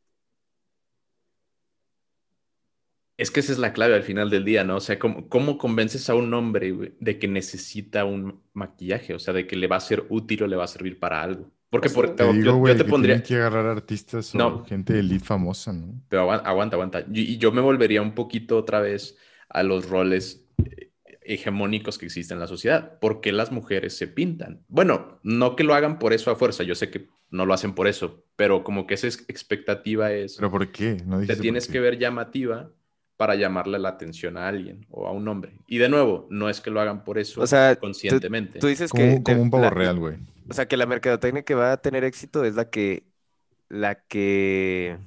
Es 3.17 3.31
que 3.31 3.39
esa 3.39 3.51
es 3.51 3.57
la 3.57 3.73
clave 3.73 3.95
al 3.95 4.03
final 4.03 4.29
del 4.29 4.45
día, 4.45 4.63
¿no? 4.63 4.75
O 4.77 4.79
sea, 4.79 4.99
¿cómo, 4.99 5.27
cómo 5.27 5.57
convences 5.57 6.07
a 6.09 6.15
un 6.15 6.31
hombre 6.33 6.71
güey, 6.71 6.93
de 6.99 7.17
que 7.17 7.27
necesita 7.27 8.05
un 8.05 8.43
maquillaje? 8.53 9.15
O 9.15 9.19
sea, 9.19 9.33
de 9.33 9.47
que 9.47 9.55
le 9.55 9.67
va 9.67 9.77
a 9.77 9.79
ser 9.79 10.05
útil 10.09 10.43
o 10.43 10.47
le 10.47 10.55
va 10.55 10.65
a 10.65 10.67
servir 10.67 10.99
para 10.99 11.23
algo. 11.23 11.51
Porque 11.69 11.87
Pues 11.87 11.93
por. 11.95 12.15
Te 12.15 12.23
yo- 12.25 12.31
digo, 12.31 12.67
yo, 12.67 12.75
te 12.75 12.85
que 12.85 12.91
pondría... 12.91 13.15
tienen 13.15 13.23
que 13.23 13.35
agarrar 13.35 13.65
artistas 13.67 14.33
o 14.35 14.37
No. 14.37 14.63
gente 14.63 14.93
de 14.93 14.99
elite 14.99 15.25
famosa, 15.25 15.73
¿no? 15.73 15.99
Pero 16.09 16.31
aguanta, 16.31 16.75
aguanta. 16.75 17.05
Y, 17.13 17.37
yo 17.37 17.51
me 17.51 17.61
volvería 17.61 18.01
un 18.01 18.15
poquito 18.15 18.57
otra 18.57 18.79
vez 18.81 19.17
a 19.49 19.63
los 19.63 19.89
roles 19.89 20.46
hegemónicos 21.27 21.97
que 21.97 22.05
existen 22.05 22.35
en 22.37 22.41
la 22.41 22.47
sociedad. 22.47 22.99
¿Por 22.99 23.21
qué 23.21 23.31
las 23.31 23.51
mujeres 23.51 23.95
se 23.97 24.07
pintan? 24.07 24.63
Bueno, 24.67 25.19
no 25.23 25.55
que 25.55 25.63
lo 25.63 25.73
hagan 25.73 25.99
por 25.99 26.13
eso 26.13 26.31
a 26.31 26.35
fuerza, 26.35 26.63
yo 26.63 26.75
sé 26.75 26.89
que 26.89 27.07
no 27.29 27.45
lo 27.45 27.53
hacen 27.53 27.73
por 27.73 27.87
eso, 27.87 28.23
pero 28.35 28.63
como 28.63 28.87
que 28.87 28.93
esa 28.95 29.07
es- 29.07 29.25
expectativa 29.27 30.11
es, 30.13 30.35
¿Pero 30.37 30.49
por 30.51 30.71
qué? 30.71 30.97
No 31.05 31.19
te 31.25 31.35
tienes 31.35 31.67
qué. 31.67 31.73
que 31.73 31.79
ver 31.81 31.97
llamativa 31.99 32.71
para 33.17 33.35
llamarle 33.35 33.79
la 33.79 33.89
atención 33.89 34.37
a 34.37 34.47
alguien 34.47 34.85
o 34.89 35.07
a 35.07 35.11
un 35.11 35.27
hombre. 35.27 35.53
Y 35.67 35.79
de 35.79 35.89
nuevo, 35.89 36.27
no 36.29 36.49
es 36.49 36.61
que 36.61 36.69
lo 36.69 36.79
hagan 36.79 37.03
por 37.03 37.17
eso 37.17 37.41
O 37.41 37.47
sea, 37.47 37.75
conscientemente. 37.75 38.59
Tú 38.59 38.67
dices 38.67 38.91
que 38.91 39.21
como 39.23 39.41
un 39.41 39.49
pavo 39.49 39.63
la- 39.63 39.69
real, 39.71 39.97
güey. 39.99 40.15
O 40.49 40.53
sea, 40.53 40.67
que 40.67 40.77
la 40.77 40.85
mercadotecnia 40.85 41.43
que 41.43 41.55
va 41.55 41.73
a 41.73 41.77
tener 41.77 42.03
éxito 42.03 42.45
es 42.45 42.55
la 42.55 42.69
que, 42.69 43.03
la 43.69 43.95
que, 43.95 44.97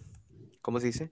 ¿cómo 0.61 0.81
se 0.81 0.87
dice? 0.89 1.11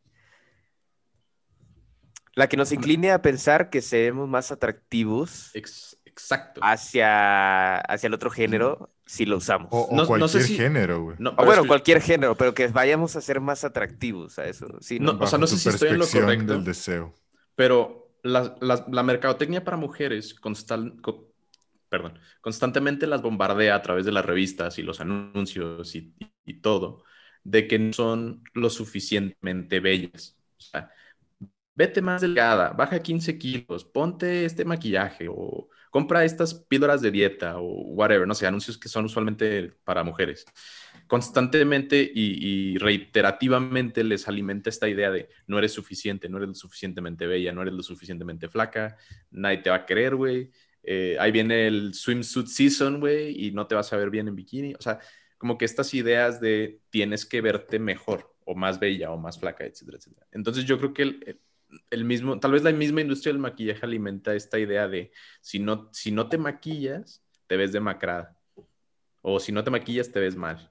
La 2.39 2.49
que 2.49 2.57
nos 2.57 2.71
incline 2.71 3.11
a 3.11 3.21
pensar 3.21 3.69
que 3.69 3.83
seremos 3.83 4.29
más 4.29 4.53
atractivos 4.53 5.51
Ex- 5.55 5.99
exacto. 6.05 6.61
hacia, 6.63 7.79
hacia 7.79 8.07
el 8.07 8.15
otro 8.15 8.31
género 8.31 8.91
si 9.07 9.27
lo 9.27 9.39
usamos. 9.39 9.69
O, 9.73 9.83
o 9.87 9.91
No- 9.97 9.97
no 10.17 10.29
sé 10.29 10.39
cualquier 10.39 10.43
si- 10.45 10.57
género, 10.57 11.03
güey. 11.03 11.17
No, 11.19 11.33
bueno, 11.35 11.53
es 11.53 11.61
que- 11.63 11.67
cualquier 11.67 12.01
género, 12.01 12.37
pero 12.37 12.55
que 12.55 12.69
vayamos 12.69 13.17
a 13.17 13.21
ser 13.21 13.41
más 13.41 13.65
atractivos 13.65 14.39
a 14.39 14.45
eso. 14.47 14.67
Sí, 14.81 15.01
No, 15.01 15.15
¿no? 15.15 15.25
o 15.25 15.27
sea, 15.27 15.39
no 15.39 15.47
sé 15.49 15.57
si 15.59 15.69
estoy 15.69 15.89
en 15.89 15.99
lo 15.99 16.07
correcto. 16.07 16.53
del 16.53 16.63
deseo. 16.65 17.13
Pero 17.57 18.13
la, 18.23 18.55
la- 18.61 18.87
la 18.89 19.03
mercadotecnia 19.03 19.65
para 19.65 19.77
mujeres 19.77 20.35
constal- 20.39 21.01
co- 21.01 21.33
perdón, 21.89 22.19
constantemente 22.41 23.07
las 23.09 23.21
bombardea 23.23 23.75
a 23.75 23.83
través 23.83 24.05
de 24.05 24.13
las 24.13 24.25
revistas 24.25 24.79
y 24.79 24.83
los 24.83 25.01
anuncios 25.01 25.95
y, 25.97 26.15
y- 26.21 26.31
y 26.45 26.55
todo, 26.61 27.03
de 27.43 27.67
que 27.67 27.79
no 27.81 27.93
son 27.93 28.45
lo 28.55 28.71
suficientemente 28.71 29.81
bellas. 29.81 30.37
O 30.57 30.61
sea, 30.61 30.91
vete 31.79 32.03
más 32.03 32.21
delgada, 32.23 32.71
baja 32.73 33.01
15 33.03 33.39
kilos, 33.39 33.85
ponte 33.85 34.45
este 34.45 34.65
maquillaje 34.65 35.29
o 35.31 35.69
compra 35.91 36.25
estas 36.25 36.55
píldoras 36.55 37.01
de 37.03 37.11
dieta 37.11 37.59
o 37.59 37.65
whatever, 37.95 38.27
no 38.27 38.35
sé, 38.35 38.47
anuncios 38.47 38.77
que 38.79 38.89
son 38.89 39.05
usualmente 39.07 39.73
para 39.85 40.05
mujeres. 40.05 40.45
Constantemente 41.07 42.03
y, 42.15 42.73
y 42.75 42.79
reiterativamente 42.79 44.05
les 44.05 44.29
alimenta 44.29 44.69
esta 44.71 44.89
idea 44.89 45.11
de 45.11 45.29
no 45.47 45.59
eres 45.59 45.73
suficiente, 45.73 46.29
no 46.29 46.37
eres 46.39 46.49
lo 46.51 46.55
suficientemente 46.55 47.27
bella, 47.27 47.53
no 47.53 47.63
eres 47.63 47.75
lo 47.75 47.83
suficientemente 47.83 48.49
flaca, 48.49 48.97
nadie 49.31 49.59
te 49.59 49.71
va 49.71 49.77
a 49.77 49.87
querer, 49.87 50.17
güey. 50.17 50.51
Eh, 50.83 51.17
ahí 51.21 51.31
viene 51.33 51.67
el 51.67 51.95
swimsuit 51.95 52.47
season, 52.49 53.01
güey, 53.01 53.47
y 53.47 53.53
no 53.53 53.67
te 53.67 53.75
vas 53.75 53.93
a 53.93 53.97
ver 53.97 54.11
bien 54.11 54.29
en 54.29 54.37
bikini. 54.37 54.75
O 54.75 54.83
sea, 54.83 54.99
como 55.39 55.57
que 55.59 55.65
estas 55.65 55.95
ideas 55.95 56.41
de 56.41 56.81
tienes 56.91 57.25
que 57.27 57.41
verte 57.41 57.79
mejor 57.79 58.35
o 58.45 58.55
más 58.55 58.79
bella 58.81 59.11
o 59.11 59.19
más 59.19 59.39
flaca, 59.39 59.65
etcétera, 59.65 59.99
etcétera. 59.99 60.27
Entonces 60.33 60.65
yo 60.65 60.79
creo 60.79 60.93
que 60.95 61.03
el, 61.03 61.25
el- 61.27 61.41
el 61.91 62.05
mismo, 62.05 62.39
tal 62.41 62.53
vez 62.53 62.63
la 62.63 62.73
misma 62.73 63.01
industria 63.01 63.33
del 63.33 63.41
maquillaje 63.41 63.85
alimenta 63.85 64.35
esta 64.35 64.59
idea 64.59 64.89
de 64.89 65.13
si 65.41 65.59
no, 65.59 65.89
si 65.93 66.13
no 66.13 66.29
te 66.29 66.39
maquillas, 66.39 67.23
te 67.47 67.57
ves 67.57 67.73
demacrada. 67.73 68.37
O 69.23 69.41
si 69.41 69.53
no 69.53 69.65
te 69.65 69.71
maquillas, 69.71 70.11
te 70.11 70.21
ves 70.21 70.37
mal. 70.37 70.71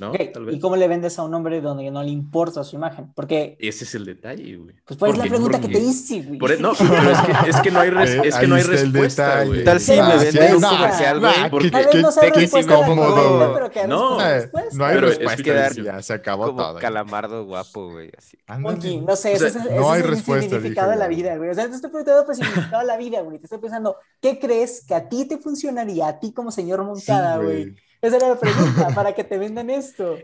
¿No? 0.00 0.10
Ok, 0.10 0.18
Tal 0.32 0.44
vez. 0.46 0.56
¿Y 0.56 0.58
cómo 0.60 0.74
le 0.74 0.88
vendes 0.88 1.16
a 1.20 1.22
un 1.22 1.32
hombre 1.34 1.60
donde 1.60 1.88
no 1.90 2.02
le 2.02 2.10
importa 2.10 2.64
su 2.64 2.74
imagen? 2.74 3.12
Porque, 3.14 3.56
Ese 3.60 3.84
es 3.84 3.94
el 3.94 4.04
detalle, 4.04 4.56
güey. 4.56 4.74
pues, 4.84 4.98
¿cuál 4.98 5.12
es 5.12 5.18
la 5.18 5.22
Porque- 5.24 5.30
pregunta 5.36 5.60
que 5.60 5.68
te 5.68 5.78
hice, 5.78 6.22
güey? 6.22 6.38
por 6.40 6.50
e- 6.50 6.58
no, 6.58 6.72
pero 6.76 7.10
es 7.10 7.18
que, 7.20 7.50
es 7.50 7.56
que 7.60 7.70
no 7.70 7.78
hay, 7.78 7.90
res- 7.90 8.10
Eh, 8.16 8.20
es 8.24 8.34
que 8.34 8.46
no 8.48 8.56
hay 8.56 8.62
el 8.62 8.66
respuesta, 8.68 9.44
güey. 9.44 9.62
Tal 9.62 9.78
si 9.78 9.92
Sí, 9.92 10.00
me 10.00 10.08
no, 10.08 10.18
venden 10.18 10.54
un 10.56 10.60
no, 10.62 10.68
comercial, 10.70 11.20
güey? 11.20 11.32
porque- 11.50 11.70
Tal 11.70 11.84
vez 11.86 12.02
no 12.02 12.12
te- 12.12 12.30
respuesta 12.30 12.74
incómodo. 12.74 13.54
pero 13.54 13.70
que 13.70 13.86
No. 13.86 14.18
no, 14.18 14.28
Eh, 14.28 14.50
no 14.72 14.84
hay 14.84 14.96
respuesta. 14.96 15.72
ya 15.82 16.02
se 16.02 16.12
acabó 16.12 16.46
Como 16.46 16.58
todo. 16.62 16.78
calamardo 16.80 17.44
guapo, 17.44 17.90
güey, 17.92 18.10
así. 18.18 18.36
Monkey, 18.58 19.00
no 19.00 19.14
sé, 19.14 19.34
O 19.34 19.38
sea, 19.38 19.48
ese, 19.48 19.58
es- 19.60 19.70
no 19.70 19.92
hay 19.92 20.02
respuesta, 20.02 20.50
significado 20.56 20.90
de 20.90 20.96
la 20.96 21.06
vida, 21.06 21.36
güey. 21.36 21.50
O 21.50 21.54
sea, 21.54 21.68
te 21.68 21.74
estoy 21.76 21.90
preguntando 21.90 22.24
por 22.26 22.34
el 22.34 22.40
significado 22.44 22.80
de 22.80 22.86
la 22.88 22.96
vida, 22.96 23.20
güey. 23.20 23.38
Te 23.38 23.44
estoy 23.44 23.58
pensando, 23.60 23.96
¿qué 24.20 24.38
crees 24.40 24.84
que 24.84 24.94
a 24.96 25.08
ti 25.08 25.24
te 25.26 25.38
funcionaría, 25.38 26.08
a 26.08 26.18
ti 26.18 26.32
como 26.32 26.50
señor 26.50 26.82
Moncada, 26.82 27.38
güey? 27.38 27.76
Esa 28.06 28.16
era 28.16 28.28
la 28.28 28.38
pregunta, 28.38 28.88
para 28.94 29.12
que 29.14 29.24
te 29.24 29.38
vendan 29.38 29.70
esto. 29.70 30.18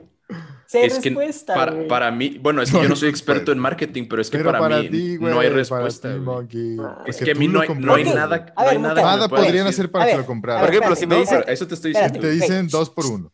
Si 0.66 0.78
hay 0.78 0.84
Es 0.84 0.98
que 1.00 1.08
respuesta, 1.10 1.54
para, 1.54 1.88
para 1.88 2.10
mí, 2.12 2.38
bueno, 2.40 2.62
es 2.62 2.70
que 2.70 2.80
yo 2.80 2.88
no 2.88 2.94
soy 2.96 3.08
experto 3.08 3.50
en 3.50 3.58
marketing, 3.58 4.06
pero 4.08 4.22
es 4.22 4.30
que 4.30 4.36
Pero 4.38 4.50
para, 4.50 4.60
para 4.60 4.78
mí 4.82 4.88
ti, 4.88 5.16
güey, 5.16 5.34
no 5.34 5.40
hay 5.40 5.48
respuesta. 5.48 6.08
ti, 6.48 6.76
Ah. 6.78 7.02
Es 7.06 7.16
porque 7.16 7.24
que 7.24 7.30
a 7.32 7.34
mí 7.34 7.48
no 7.48 7.60
hay, 7.62 7.68
no 7.74 7.94
hay 7.94 8.04
nada, 8.04 8.36
A 8.54 8.62
no 8.62 8.68
ver, 8.68 8.76
hay 8.76 8.78
nada 8.78 9.28
podrían 9.28 9.66
decir. 9.66 9.66
hacer 9.66 9.90
para 9.90 10.04
A 10.04 10.06
que 10.06 10.12
ver, 10.12 10.18
lo 10.18 10.24
a 10.24 10.26
compraras. 10.26 10.60
Por 10.62 10.70
ver, 10.70 10.74
ejemplo, 10.78 10.92
espérate, 10.94 11.00
si 11.00 11.06
me 11.06 11.14
no, 11.14 11.20
dicen- 11.20 11.38
espérate. 11.38 11.52
Eso 11.52 11.66
te 11.66 11.74
estoy 11.74 11.90
Espérate. 11.92 12.18
diciendo. 12.18 12.46
Te 12.46 12.52
dicen 12.52 12.68
dos 12.68 12.90
por 12.90 13.06
uno. 13.06 13.32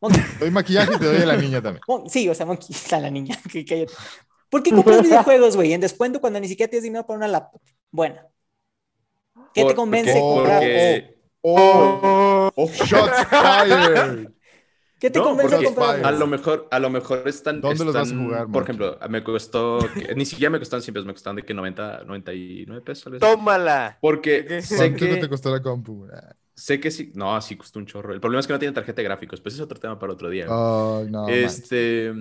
Monkey, 0.00 0.22
doy 0.38 0.50
maquillaje 0.50 0.94
y 0.94 0.98
te 0.98 1.04
doy 1.04 1.16
a 1.22 1.26
la 1.26 1.36
niña 1.36 1.60
también. 1.60 1.82
Sí, 2.08 2.26
o 2.28 2.34
sea, 2.34 2.46
Monkey, 2.46 2.68
está 2.74 2.98
la 3.00 3.10
niña. 3.10 3.38
que-. 3.50 3.86
¿Por 4.48 4.62
qué 4.62 4.70
compras 4.70 5.02
videojuegos, 5.02 5.56
güey, 5.56 5.74
en 5.74 5.80
descuento 5.82 6.20
cuando 6.22 6.40
ni 6.40 6.48
siquiera 6.48 6.70
tienes 6.70 6.84
dinero 6.84 7.04
para 7.06 7.18
una 7.18 7.28
laptop? 7.28 7.60
Buena. 7.90 8.26
¿Qué 9.52 9.64
te 9.64 9.74
convence 9.74 10.12
porque- 10.18 10.34
comprar? 10.34 10.60
porque- 10.60 11.20
¡Oh! 11.42 12.00
Oh. 12.02 12.29
¡Shots 12.66 13.24
fired! 13.30 14.28
¿Qué 14.98 15.10
te 15.10 15.18
No, 15.18 15.24
convence 15.24 15.54
porque 15.54 15.64
comprar? 15.64 16.04
a 16.04 16.10
lo 16.12 16.26
mejor, 16.26 16.68
a 16.70 16.78
lo 16.78 16.90
mejor 16.90 17.26
están. 17.26 17.60
¿Dónde 17.60 17.84
los 17.84 17.94
vas 17.94 18.02
a 18.02 18.10
están- 18.10 18.24
jugar, 18.24 18.46
Por 18.46 18.62
Monkey? 18.62 18.64
ejemplo, 18.64 18.98
me 19.08 19.24
costó, 19.24 19.80
ni 20.14 20.26
siquiera 20.26 20.50
me 20.50 20.58
costaron 20.58 20.82
100 20.82 20.92
pesos, 20.94 21.06
me 21.06 21.12
costaron 21.14 21.36
de 21.36 21.42
que 21.42 21.54
90, 21.54 22.04
99 22.04 22.82
pesos, 22.82 23.04
tal 23.04 23.12
vez. 23.14 23.20
¡Tómala! 23.22 23.98
Porque 24.00 24.60
sé 24.62 24.76
¿Cuánto 24.76 24.98
que, 25.06 25.16
te 25.16 25.28
costó 25.28 25.50
la 25.50 25.62
compu? 25.62 26.06
Ah, 26.12 26.34
sé 26.54 26.78
que 26.80 26.90
sí, 26.90 27.12
no, 27.14 27.40
sí 27.40 27.56
costó 27.56 27.78
un 27.78 27.86
chorro. 27.86 28.12
El 28.12 28.20
problema 28.20 28.40
es 28.40 28.46
que 28.46 28.52
no 28.52 28.58
tiene 28.58 28.74
tarjeta 28.74 29.00
de 29.00 29.04
gráficos, 29.04 29.40
pues 29.40 29.54
es 29.54 29.60
otro 29.60 29.80
tema 29.80 29.98
para 29.98 30.12
otro 30.12 30.28
día. 30.28 30.46
Oh, 30.48 31.02
no. 31.08 31.26
este, 31.28 32.12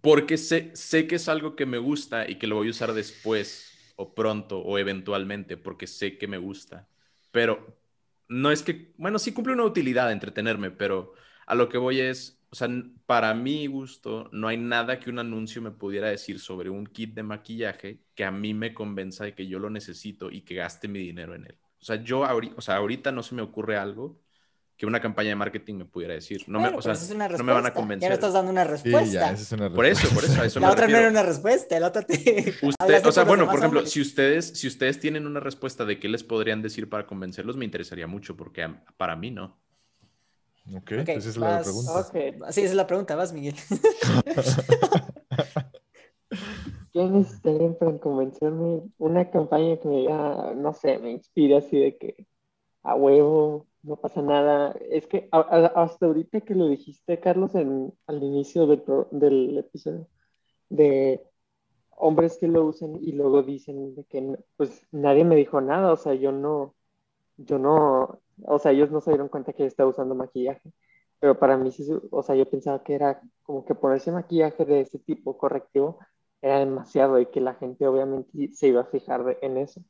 porque 0.00 0.36
sé, 0.38 0.70
sé 0.74 1.06
que 1.06 1.16
es 1.16 1.28
algo 1.28 1.56
que 1.56 1.66
me 1.66 1.78
gusta 1.78 2.28
y 2.28 2.36
que 2.38 2.46
lo 2.46 2.56
voy 2.56 2.68
a 2.68 2.70
usar 2.70 2.92
después 2.92 3.72
o 3.96 4.14
pronto 4.14 4.58
o 4.60 4.78
eventualmente 4.78 5.56
porque 5.56 5.86
sé 5.86 6.18
que 6.18 6.28
me 6.28 6.38
gusta. 6.38 6.86
Pero 7.32 7.76
no 8.28 8.50
es 8.50 8.62
que, 8.62 8.92
bueno, 8.98 9.18
sí 9.18 9.32
cumple 9.32 9.54
una 9.54 9.64
utilidad 9.64 10.12
entretenerme, 10.12 10.70
pero 10.70 11.14
a 11.46 11.54
lo 11.54 11.68
que 11.68 11.78
voy 11.78 12.00
es, 12.00 12.40
o 12.50 12.54
sea, 12.56 12.68
para 13.06 13.34
mi 13.34 13.66
gusto, 13.66 14.28
no 14.32 14.48
hay 14.48 14.56
nada 14.56 14.98
que 15.00 15.10
un 15.10 15.18
anuncio 15.18 15.62
me 15.62 15.70
pudiera 15.70 16.08
decir 16.08 16.40
sobre 16.40 16.70
un 16.70 16.86
kit 16.86 17.14
de 17.14 17.22
maquillaje 17.22 18.00
que 18.14 18.24
a 18.24 18.30
mí 18.30 18.54
me 18.54 18.74
convenza 18.74 19.24
de 19.24 19.34
que 19.34 19.46
yo 19.46 19.58
lo 19.58 19.70
necesito 19.70 20.30
y 20.30 20.42
que 20.42 20.56
gaste 20.56 20.88
mi 20.88 20.98
dinero 21.00 21.34
en 21.34 21.46
él. 21.46 21.58
O 21.80 21.84
sea, 21.84 21.96
yo 22.02 22.24
ahorita, 22.24 22.76
ahorita 22.76 23.12
no 23.12 23.22
se 23.22 23.34
me 23.34 23.42
ocurre 23.42 23.76
algo 23.76 24.20
que 24.76 24.84
una 24.86 25.00
campaña 25.00 25.30
de 25.30 25.36
marketing 25.36 25.74
me 25.76 25.84
pudiera 25.86 26.12
decir. 26.14 26.44
No, 26.46 26.58
me, 26.58 26.64
Bueno, 26.66 26.78
o 26.78 26.82
sea, 26.82 26.92
es 26.92 27.10
una 27.10 27.28
no 27.28 27.42
me 27.44 27.52
van 27.52 27.64
a 27.66 27.72
convencer. 27.72 28.02
Ya 28.02 28.08
no 28.10 28.14
estás 28.14 28.34
dando 28.34 28.50
una 28.52 28.64
Sí, 28.64 28.70
respuesta. 28.72 29.10
ya, 29.10 29.30
esa 29.32 29.42
es 29.42 29.52
una 29.52 29.70
Por 29.72 29.86
eso, 29.86 30.08
por 30.14 30.24
eso, 30.24 30.40
a 30.42 30.44
eso 30.44 30.60
la 30.60 30.66
me 30.66 30.72
otra 30.72 30.82
no 30.86 30.92
refiero. 30.92 31.00
era 31.00 31.10
una 31.10 31.22
respuesta, 31.22 31.80
la 31.80 31.86
otra 31.88 32.02
te... 32.02 32.14
Usted- 32.62 33.06
o 33.06 33.12
sea, 33.12 33.24
bueno, 33.24 33.46
por 33.46 33.58
ejemplo, 33.58 33.80
hombres. 33.80 33.92
si 33.92 34.00
ustedes, 34.02 34.46
si 34.58 34.66
ustedes 34.66 35.00
tienen 35.00 35.26
una 35.26 35.40
respuesta 35.40 35.84
de 35.86 35.98
qué 35.98 36.08
les 36.10 36.24
podrían 36.24 36.60
decir 36.60 36.90
para 36.90 37.06
convencerlos, 37.06 37.56
me 37.56 37.64
interesaría 37.64 38.06
mucho, 38.06 38.36
porque 38.36 38.64
a- 38.64 38.84
para 38.98 39.16
mí 39.16 39.30
no. 39.30 39.56
Ok, 40.74 40.90
esa 40.90 41.16
es 41.30 41.36
la 41.38 41.46
vas- 41.46 41.62
pregunta. 41.62 42.04
Sí, 42.52 42.60
esa 42.60 42.70
es 42.70 42.74
la 42.74 42.86
pregunta, 42.86 43.14
vas, 43.16 43.32
Miguel. 43.32 43.54
¿Qué 46.92 47.04
necesitarían 47.04 47.76
para 47.78 47.98
convencerme? 47.98 48.82
Una 48.98 49.30
campaña 49.30 49.78
que 49.78 49.88
me 49.88 49.96
diga, 49.98 50.52
no 50.56 50.72
sé, 50.74 50.98
me 50.98 51.12
inspire 51.12 51.56
así 51.58 51.78
de 51.78 51.96
que 51.96 52.26
a 52.86 52.94
huevo, 52.96 53.66
no 53.82 53.96
pasa 53.96 54.22
nada. 54.22 54.72
Es 54.90 55.06
que 55.06 55.28
a- 55.32 55.40
hasta 55.76 56.06
ahorita 56.06 56.40
que 56.42 56.54
lo 56.54 56.68
dijiste, 56.68 57.20
Carlos, 57.20 57.54
en, 57.54 57.92
al 58.06 58.22
inicio 58.22 58.66
del, 58.66 58.84
del 59.12 59.58
episodio, 59.58 60.08
de 60.70 61.22
hombres 61.90 62.38
que 62.38 62.48
lo 62.48 62.64
usan 62.66 62.96
y 63.02 63.12
luego 63.12 63.42
dicen 63.42 63.94
de 63.94 64.04
que 64.04 64.36
pues 64.56 64.86
nadie 64.92 65.24
me 65.24 65.36
dijo 65.36 65.60
nada, 65.60 65.92
o 65.92 65.96
sea, 65.96 66.14
yo 66.14 66.32
no, 66.32 66.74
yo 67.36 67.58
no, 67.58 68.20
o 68.44 68.58
sea, 68.58 68.72
ellos 68.72 68.90
no 68.90 69.00
se 69.00 69.10
dieron 69.12 69.28
cuenta 69.28 69.52
que 69.52 69.64
yo 69.64 69.68
estaba 69.68 69.90
usando 69.90 70.14
maquillaje. 70.14 70.72
Pero 71.20 71.38
para 71.38 71.56
mí, 71.58 71.72
sí, 71.72 71.84
o 72.10 72.22
sea, 72.22 72.34
yo 72.36 72.48
pensaba 72.50 72.82
que 72.84 72.94
era 72.94 73.22
como 73.44 73.64
que 73.64 73.74
ponerse 73.74 74.12
maquillaje 74.12 74.64
de 74.66 74.82
ese 74.82 74.98
tipo 75.00 75.38
correctivo 75.38 75.98
era 76.42 76.60
demasiado 76.60 77.18
y 77.20 77.26
que 77.26 77.40
la 77.40 77.54
gente 77.54 77.86
obviamente 77.88 78.50
se 78.54 78.68
iba 78.68 78.82
a 78.82 78.86
fijar 78.86 79.38
en 79.42 79.58
eso. 79.58 79.82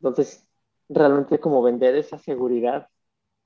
Entonces, 0.00 0.47
realmente 0.88 1.38
como 1.40 1.62
vender 1.62 1.94
esa 1.96 2.18
seguridad, 2.18 2.88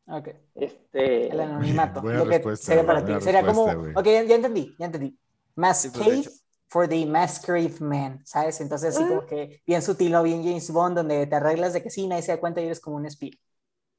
Ok, 0.06 0.28
este, 0.56 1.28
el 1.32 1.40
anonimato. 1.40 2.00
Buena 2.02 2.24
lo 2.24 2.28
que 2.28 2.56
sería 2.56 2.84
para 2.84 3.04
ti. 3.04 3.12
Sería 3.20 3.44
como, 3.46 3.64
güey. 3.76 3.92
ok, 3.94 4.04
ya, 4.04 4.22
ya 4.24 4.34
entendí, 4.34 4.74
ya 4.78 4.86
entendí. 4.86 5.10
Sí, 5.10 5.18
Mascade 5.54 6.22
pues, 6.24 6.44
for 6.68 6.88
the 6.88 7.06
masquerade 7.06 7.80
man, 7.80 8.20
¿sabes? 8.24 8.60
Entonces, 8.60 8.94
así 8.96 9.04
Ah. 9.04 9.08
como 9.08 9.26
que 9.26 9.62
bien 9.66 9.80
sutil, 9.82 10.12
¿no? 10.12 10.22
bien 10.24 10.42
James 10.42 10.70
Bond, 10.72 10.96
donde 10.96 11.26
te 11.26 11.36
arreglas 11.36 11.72
de 11.72 11.82
que 11.82 11.90
sí, 11.90 12.06
nadie 12.08 12.22
se 12.22 12.32
da 12.32 12.40
cuenta 12.40 12.60
y 12.60 12.64
eres 12.66 12.80
como 12.80 12.96
un 12.96 13.06
espía. 13.06 13.32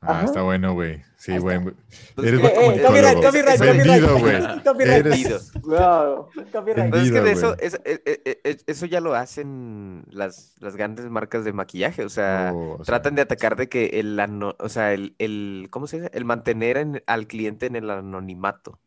Ah, 0.05 0.11
Ajá. 0.17 0.25
está 0.25 0.41
bueno, 0.41 0.73
güey. 0.73 1.01
Sí, 1.15 1.37
güey. 1.37 1.59
Pues 1.61 2.27
Eres 2.27 2.41
que- 2.41 2.47
Eh, 2.47 2.51
eh, 2.75 2.81
copyright, 2.83 3.23
copyright, 3.23 3.59
Vendido, 3.59 4.13
copyright. 4.13 4.43
güey. 4.43 4.63
Copyright. 4.63 5.05
Eres- 5.05 5.23
Vendido. 5.23 5.39
wow, 5.63 6.29
Copyright. 6.51 6.89
Pues 6.89 7.03
es 7.03 7.11
que 7.11 7.21
Vendido, 7.21 7.23
de 7.23 7.31
eso, 7.31 7.55
es- 7.59 7.73
eh, 7.85 8.01
eh, 8.05 8.41
eh, 8.43 8.57
eso 8.67 8.85
ya 8.85 8.99
lo 8.99 9.15
hacen 9.15 10.03
las, 10.09 10.55
las 10.59 10.75
grandes 10.75 11.09
marcas 11.09 11.45
de 11.45 11.53
maquillaje. 11.53 12.03
O 12.03 12.09
sea, 12.09 12.51
Oh, 12.53 12.73
o 12.73 12.77
sea, 12.77 12.85
tratan 12.85 13.15
de 13.15 13.21
atacar 13.21 13.55
de 13.55 13.69
que 13.69 13.85
el, 13.99 14.19
ano- 14.19 14.55
o 14.59 14.67
sea, 14.69 14.93
el, 14.93 15.15
el, 15.19 15.67
¿cómo 15.69 15.87
se 15.87 15.97
dice? 16.01 16.11
El 16.13 16.25
mantener 16.25 16.77
en- 16.77 17.03
al 17.07 17.27
cliente 17.27 17.67
en 17.67 17.75
el 17.77 17.89
anonimato. 17.89 18.79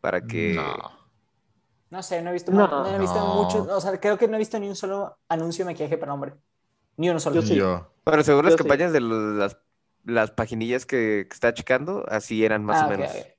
Para 0.00 0.20
que... 0.26 0.54
No. 0.54 1.02
No 1.90 2.02
sé, 2.02 2.22
no 2.22 2.30
he 2.30 2.32
visto, 2.32 2.50
No. 2.52 2.66
no, 2.68 2.86
he 2.94 2.98
visto 2.98 3.18
No. 3.18 3.42
mucho, 3.42 3.66
o 3.76 3.80
sea, 3.80 3.98
creo 4.00 4.16
que 4.16 4.26
no 4.26 4.36
he 4.36 4.38
visto 4.38 4.58
ni 4.58 4.66
un 4.68 4.76
solo 4.76 5.18
anuncio 5.28 5.64
de 5.64 5.72
maquillaje 5.72 5.98
para 5.98 6.14
hombre. 6.14 6.32
Ni 6.96 7.10
uno 7.10 7.20
solo. 7.20 7.36
Yo 7.36 7.42
sí. 7.42 7.54
Yo. 7.54 7.90
Bueno, 8.04 8.22
según 8.22 8.40
Yo 8.42 8.44
las 8.44 8.52
sí. 8.54 8.58
campañas 8.58 8.92
de 8.92 9.00
los- 9.00 9.34
las, 9.36 9.58
las 10.04 10.30
paginillas 10.32 10.86
que, 10.86 11.26
que 11.28 11.34
está 11.34 11.54
checando, 11.54 12.04
así 12.08 12.44
eran 12.44 12.64
más 12.64 12.80
Ah, 12.80 12.82
o 12.82 12.86
ok, 12.88 12.98
menos. 12.98 13.30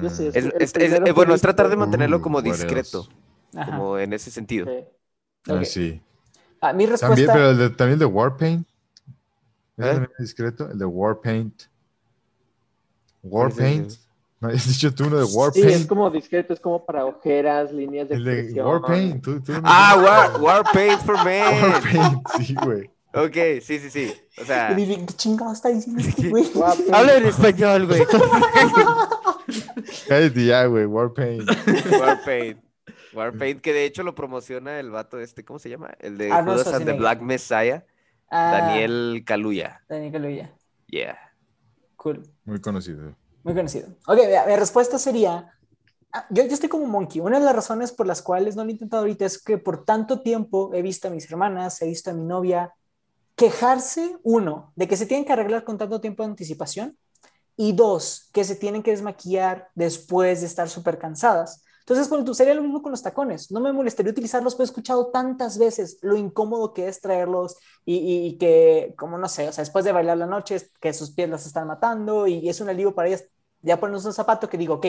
Yo 0.00 0.10
sí, 0.10 0.28
Mm. 0.32 0.50
Es, 0.58 0.74
eh, 0.78 1.12
bueno, 1.14 1.34
es 1.34 1.42
tratar 1.42 1.68
de 1.70 1.76
mantenerlo 1.76 2.20
Uh, 2.20 2.22
como 2.22 2.42
discreto, 2.42 3.08
como 3.62 3.98
en 3.98 4.12
ese 4.14 4.30
sentido. 4.30 4.72
sí. 5.44 5.50
Ah, 5.50 5.64
sí. 5.64 6.00
Ah, 6.60 6.72
mi 6.72 6.86
También, 6.98 7.30
respuesta. 7.30 7.32
pero 7.32 7.50
el 7.50 7.58
de- 7.58 7.70
también 7.70 7.94
el 7.94 7.98
de 8.00 8.04
Warpaint. 8.06 8.66
¿Es 9.76 9.86
¿Eh? 9.86 9.90
también 9.90 10.10
discreto? 10.18 10.70
El 10.70 10.78
de 10.78 10.86
Warpaint. 10.86 11.64
Warpaint. 13.22 13.98
¿No 14.40 14.48
has 14.48 14.66
dicho 14.68 14.94
tú 14.94 15.06
uno 15.06 15.16
de 15.18 15.24
Sí, 15.28 15.72
es 15.72 15.84
Warpaint? 15.84 15.86
como 15.86 16.10
discreto, 16.10 16.52
es 16.52 16.60
como 16.60 16.84
para 16.84 17.06
ojeras, 17.06 17.72
líneas 17.72 18.08
de 18.08 18.16
el 18.16 18.24
de. 18.24 18.54
Warpaint. 18.54 19.22
¿Tú, 19.24 19.40
tú 19.40 19.60
Ah, 19.64 19.94
dijiste? 19.94 20.00
War, 20.02 20.40
War 20.40 20.64
Paint 20.72 21.02
for 21.02 21.18
Men. 21.24 21.54
Warpaint, 21.60 22.28
sí, 22.28 22.56
güey. 22.56 22.90
Ok, 23.14 23.60
sí, 23.60 23.78
sí, 23.78 23.90
sí. 23.90 24.14
O 24.40 24.44
sea, 24.44 24.72
Y 24.72 24.74
dije, 24.74 25.04
¿qué 25.06 25.14
chingado 25.14 25.52
está 25.52 25.68
diciendo 25.68 26.00
este 26.00 26.28
güey? 26.30 26.50
Habla 26.92 27.16
en 27.16 27.26
español, 27.26 27.86
güey. 27.86 28.02
Cállate 30.08 30.44
ya, 30.46 30.64
güey. 30.66 30.86
Warpaint. 30.86 31.48
Warpaint. 32.00 32.58
Warpaint, 33.14 33.60
que 33.60 33.72
de 33.72 33.84
hecho 33.84 34.02
lo 34.02 34.14
promociona 34.14 34.80
el 34.80 34.90
vato 34.90 35.18
este, 35.20 35.44
¿cómo 35.44 35.58
se 35.58 35.68
llama? 35.68 35.90
El 35.98 36.16
de 36.16 36.32
Arnold 36.32 36.60
Judas 36.62 36.74
and 36.74 36.86
the. 36.86 36.92
Black 36.94 37.20
Messiah, 37.20 37.84
Ah, 38.30 38.58
Daniel 38.62 39.22
Kaluuya. 39.26 39.82
Daniel 39.88 40.12
Kaluuya. 40.12 40.52
Yeah. 40.86 41.18
Cool. 41.96 42.22
Muy 42.46 42.60
conocido. 42.62 43.14
Muy 43.42 43.54
conocido. 43.54 43.88
Ok, 44.06 44.16
mira, 44.26 44.46
mi 44.46 44.56
respuesta 44.56 44.98
sería, 44.98 45.52
ah, 46.12 46.26
yo, 46.30 46.42
yo 46.44 46.54
estoy 46.54 46.70
como 46.70 46.86
Monkey. 46.86 47.20
Una 47.20 47.38
de 47.38 47.44
las 47.44 47.54
razones 47.54 47.92
por 47.92 48.06
las 48.06 48.22
cuales 48.22 48.56
no 48.56 48.64
lo 48.64 48.70
he 48.70 48.72
intentado 48.72 49.02
ahorita 49.02 49.26
es 49.26 49.36
que 49.42 49.58
por 49.58 49.84
tanto 49.84 50.22
tiempo 50.22 50.70
he 50.72 50.80
visto 50.80 51.08
a 51.08 51.10
mis 51.10 51.30
hermanas, 51.30 51.82
he 51.82 51.86
visto 51.88 52.10
a 52.10 52.14
mi 52.14 52.24
novia 52.24 52.72
quejarse, 53.42 54.16
uno, 54.22 54.72
de 54.76 54.88
que 54.88 54.96
se 54.96 55.06
tienen 55.06 55.24
que 55.26 55.32
arreglar 55.32 55.64
con 55.64 55.78
tanto 55.78 56.00
tiempo 56.00 56.22
de 56.22 56.30
anticipación 56.30 56.98
y 57.56 57.72
dos, 57.72 58.30
que 58.32 58.44
se 58.44 58.56
tienen 58.56 58.82
que 58.82 58.92
desmaquillar 58.92 59.68
después 59.74 60.40
de 60.40 60.46
estar 60.48 60.68
súper 60.68 60.98
cansadas. 60.98 61.64
Entonces, 61.80 62.08
bueno, 62.08 62.24
tú 62.24 62.34
sería 62.34 62.54
lo 62.54 62.62
mismo 62.62 62.82
con 62.82 62.92
los 62.92 63.02
tacones. 63.02 63.50
No 63.52 63.60
me 63.60 63.72
molestaría 63.72 64.12
utilizarlos, 64.12 64.54
pero 64.54 64.64
he 64.64 64.66
escuchado 64.66 65.08
tantas 65.10 65.58
veces 65.58 65.98
lo 66.02 66.16
incómodo 66.16 66.72
que 66.74 66.88
es 66.88 67.00
traerlos 67.00 67.56
y, 67.84 67.96
y- 67.96 68.26
y 68.28 68.38
que, 68.38 68.94
como 68.98 69.18
no 69.18 69.28
sé, 69.28 69.48
o 69.48 69.52
sea, 69.52 69.62
después 69.64 69.84
de 69.84 69.92
bailar 69.92 70.18
la 70.18 70.26
noche, 70.26 70.58
que 70.80 70.92
sus 70.94 71.10
pies 71.12 71.28
las 71.30 71.46
están 71.46 71.66
matando 71.68 72.26
y 72.28 72.48
es 72.48 72.60
un 72.60 72.68
alivio 72.70 72.94
para 72.94 73.08
ellas 73.08 73.24
ya 73.62 73.78
ponernos 73.80 74.04
un 74.06 74.12
zapato 74.14 74.48
que 74.48 74.58
digo, 74.58 74.74
ok, 74.76 74.86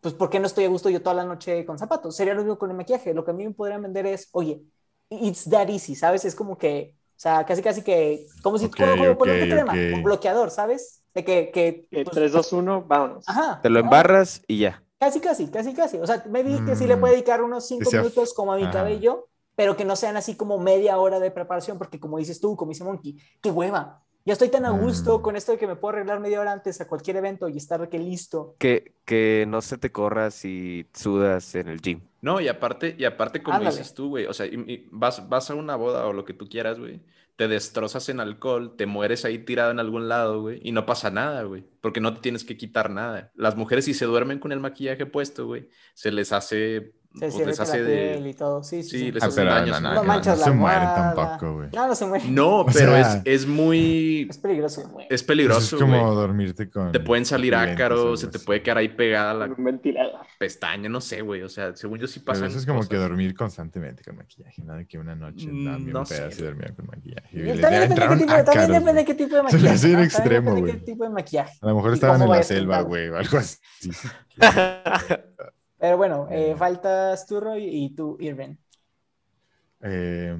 pues 0.00 0.14
¿por 0.14 0.30
qué 0.30 0.38
no 0.40 0.46
estoy 0.46 0.64
a 0.64 0.68
gusto 0.68 0.90
yo 0.90 1.02
toda 1.02 1.14
la 1.16 1.24
noche 1.24 1.64
con 1.66 1.78
zapatos? 1.78 2.14
Sería 2.16 2.34
lo 2.34 2.42
mismo 2.42 2.58
con 2.58 2.70
el 2.70 2.76
maquillaje. 2.76 3.14
Lo 3.14 3.24
que 3.24 3.30
a 3.32 3.34
mí 3.34 3.46
me 3.46 3.54
podrían 3.54 3.82
vender 3.82 4.06
es, 4.06 4.28
oye, 4.32 4.62
it's 5.10 5.48
that 5.50 5.68
easy, 5.68 5.94
¿sabes? 5.94 6.24
Es 6.24 6.34
como 6.34 6.56
que, 6.58 6.95
o 7.16 7.18
sea, 7.20 7.44
casi 7.46 7.62
casi 7.62 7.82
que, 7.82 8.26
como 8.42 8.58
si, 8.58 8.66
Ok, 8.66 8.76
como, 8.76 8.96
como 8.96 9.18
ponerte 9.18 9.44
ok, 9.44 9.50
crema, 9.54 9.72
ok. 9.74 9.82
un 9.90 10.02
bloqueador, 10.02 10.50
¿sabes? 10.50 11.02
De 11.14 11.24
que, 11.24 11.50
que 11.52 11.88
Que 11.90 12.04
pues, 12.04 12.14
3, 12.14 12.32
2, 12.32 12.52
1, 12.52 12.82
vámonos. 12.82 13.24
ajá. 13.26 13.60
Te 13.62 13.70
lo 13.70 13.78
embarras 13.80 14.42
y 14.46 14.58
ya. 14.58 14.82
Casi, 14.98 15.20
casi, 15.20 15.50
casi, 15.50 15.74
casi. 15.74 15.98
O 15.98 16.06
sea, 16.06 16.24
me 16.28 16.42
vi 16.42 16.64
que 16.64 16.74
sí 16.74 16.86
le 16.86 16.96
Mm, 16.96 17.00
puede 17.00 17.14
dedicar 17.14 17.42
unos 17.42 17.66
cinco 17.68 17.90
sea- 17.90 18.00
minutos 18.00 18.32
como 18.34 18.52
a 18.52 18.56
mi 18.56 18.64
Ajá. 18.64 18.72
cabello, 18.72 19.28
pero 19.54 19.76
que 19.76 19.84
no 19.84 19.94
sean 19.96 20.16
así 20.16 20.36
como 20.36 20.58
media 20.58 20.98
hora 20.98 21.20
de 21.20 21.30
preparación, 21.30 21.76
porque 21.78 22.00
como 22.00 22.18
dices 22.18 22.40
tú, 22.40 22.56
como 22.56 22.70
dice 22.70 22.84
Monkey, 22.84 23.16
qué 23.42 23.50
hueva. 23.50 24.02
Ya 24.24 24.32
estoy 24.32 24.48
tan 24.48 24.64
a 24.64 24.70
gusto 24.70 25.18
Mm. 25.18 25.22
con 25.22 25.36
esto 25.36 25.52
de 25.52 25.58
que 25.58 25.66
me 25.66 25.76
puedo 25.76 25.94
arreglar 25.94 26.20
media 26.20 26.40
hora 26.40 26.52
antes 26.52 26.80
a 26.80 26.88
cualquier 26.88 27.16
evento 27.16 27.48
y 27.48 27.56
estar 27.58 27.88
que 27.88 27.98
listo. 27.98 28.56
Que, 28.58 28.94
que 29.04 29.44
no 29.46 29.60
se 29.60 29.76
te 29.78 29.92
corra 29.92 30.30
si 30.30 30.86
sudas 30.94 31.54
en 31.54 31.68
el 31.68 31.80
gym. 31.82 32.00
No, 32.26 32.40
y 32.40 32.48
aparte, 32.48 32.96
y 32.98 33.04
aparte 33.04 33.40
como 33.42 33.58
Ándale. 33.58 33.76
dices 33.76 33.94
tú, 33.94 34.08
güey, 34.08 34.26
o 34.26 34.32
sea, 34.34 34.46
y- 34.46 34.54
y 34.66 34.88
vas, 34.90 35.28
vas 35.28 35.48
a 35.50 35.54
una 35.54 35.76
boda 35.76 36.06
o 36.06 36.12
lo 36.12 36.24
que 36.24 36.34
tú 36.34 36.48
quieras, 36.48 36.76
güey, 36.78 37.00
te 37.36 37.46
destrozas 37.46 38.08
en 38.08 38.18
alcohol, 38.18 38.74
te 38.76 38.86
mueres 38.86 39.24
ahí 39.24 39.38
tirado 39.38 39.70
en 39.70 39.78
algún 39.78 40.08
lado, 40.08 40.40
güey, 40.40 40.58
y 40.64 40.72
no 40.72 40.86
pasa 40.86 41.08
nada, 41.10 41.44
güey, 41.44 41.64
porque 41.80 42.00
no 42.00 42.12
te 42.14 42.20
tienes 42.20 42.42
que 42.44 42.56
quitar 42.56 42.90
nada. 42.90 43.30
Las 43.36 43.54
mujeres 43.56 43.84
si 43.84 43.94
se 43.94 44.06
duermen 44.06 44.40
con 44.40 44.50
el 44.50 44.58
maquillaje 44.58 45.06
puesto, 45.06 45.46
güey, 45.46 45.68
se 45.94 46.10
les 46.10 46.32
hace, 46.32 46.94
Se 47.16 47.20
pues 47.20 47.34
cierra 47.34 47.48
les 47.50 47.58
la 47.58 47.64
hace 47.64 47.78
piel 47.78 48.22
de... 48.22 48.28
y 48.28 48.34
todo. 48.34 48.62
Sí, 48.62 48.82
sí, 48.82 48.90
Sí, 48.90 48.98
sí. 48.98 49.12
les 49.12 49.22
Ah, 49.22 49.28
pero 49.34 49.50
daño. 49.50 49.72
no, 49.72 49.80
no, 49.80 49.94
No 49.94 50.04
manchas 50.04 50.34
no 50.38 50.40
la 50.40 50.44
se 50.44 50.50
mueren 50.58 50.88
tampoco, 50.94 51.54
güey. 51.54 51.68
No, 51.72 51.86
no 51.88 51.94
se 51.94 52.04
muere. 52.06 52.24
No, 52.28 52.60
O 52.60 52.66
pero 52.66 52.92
sea- 52.92 53.00
es, 53.00 53.22
es 53.24 53.46
muy... 53.46 54.26
Es 54.28 54.36
peligroso, 54.38 54.82
güey. 54.90 55.04
Es 55.06 55.08
Pues 55.08 55.22
peligroso, 55.22 55.76
es 55.76 55.82
como 55.82 55.98
güey. 56.04 56.14
dormirte 56.14 56.68
con. 56.68 56.92
Te 56.92 57.00
pueden 57.00 57.24
salir 57.24 57.54
o 57.54 57.58
ácaros, 57.58 58.20
se 58.20 58.26
te 58.28 58.38
puede 58.38 58.62
quedar 58.62 58.78
ahí 58.78 58.88
pegada 58.90 59.32
la 59.32 59.46
Un 59.46 59.64
ventilador. 59.64 60.12
pestaña, 60.38 60.88
no 60.90 61.00
sé, 61.00 61.22
güey, 61.22 61.42
o 61.42 61.48
sea, 61.48 61.74
según 61.74 61.98
yo 61.98 62.06
sí 62.06 62.20
Pero 62.20 62.32
pasan 62.34 62.48
eso 62.48 62.58
es 62.58 62.66
como 62.66 62.80
que 62.82 62.88
cosas. 62.88 63.00
dormir 63.08 63.34
constantemente 63.34 64.02
con 64.04 64.16
maquillaje, 64.16 64.62
¿no? 64.62 64.74
De 64.76 64.86
que 64.86 64.98
una 64.98 65.14
noche 65.14 65.46
Mm, 65.46 65.64
también 65.64 65.92
no 65.94 66.00
un 66.00 66.06
pedazo 66.06 66.36
sé. 66.36 66.42
y 66.42 66.44
dormía 66.44 66.74
con 66.76 66.86
maquillaje. 66.86 67.28
Y 67.32 67.38
Y 67.38 67.42
le- 67.44 67.58
También 67.58 67.80
le 67.82 67.88
depende, 67.88 67.94
de 67.94 68.08
qué 68.08 68.16
tipo, 68.16 68.26
también 68.26 68.40
ácaros, 68.40 68.68
depende 68.68 68.86
de 68.86 68.92
güey. 68.92 69.04
qué 69.06 69.14
tipo 69.14 69.36
de 69.36 69.36
Se 69.36 69.42
me 69.42 69.52
maquillaje. 69.52 69.74
hace 69.74 69.86
bien 69.86 69.98
¿no? 70.00 70.04
extremo, 70.04 70.34
También 70.34 70.44
depende 70.44 70.60
de 70.66 70.72
güey. 70.72 70.84
qué 70.84 70.92
tipo 70.92 71.04
de 71.04 71.10
maquillaje. 71.10 71.58
A 71.62 71.66
lo 71.66 71.74
mejor 71.76 71.92
estaban 71.94 72.20
en 72.22 72.28
la 72.30 72.42
selva, 72.42 72.80
güey, 72.82 73.08
o 73.08 73.16
algo 73.16 73.38
así. 73.38 73.58
Pero 75.78 75.96
bueno, 75.96 76.28
eh, 76.30 76.50
Eh. 76.52 76.56
faltas 76.56 77.26
tú, 77.26 77.40
Roy, 77.40 77.64
y 77.64 77.90
tú, 77.94 78.16
Irving. 78.20 78.56
Eh, 79.80 80.34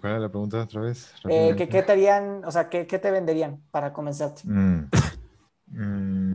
¿Cuál 0.00 0.12
era 0.12 0.20
la 0.20 0.28
pregunta 0.28 0.62
otra 0.62 0.80
vez? 0.80 1.12
¿qué. 1.22 1.68
¿Qué 1.68 1.82
te 1.82 1.92
harían, 1.92 2.44
o 2.44 2.50
sea, 2.50 2.68
qué, 2.68 2.86
qué 2.86 2.98
te 2.98 3.10
venderían 3.10 3.62
para 3.70 3.92
convencerte? 3.92 4.42
Mm. 4.44 4.88
Mm. 5.72 6.32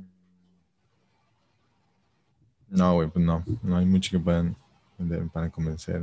No, 2.69 2.93
güey, 2.95 3.09
pues 3.09 3.25
no. 3.25 3.43
No 3.63 3.77
hay 3.77 3.85
mucho 3.85 4.11
que 4.11 4.19
puedan 4.19 4.55
vender 4.97 5.27
para 5.29 5.49
convencer. 5.49 6.01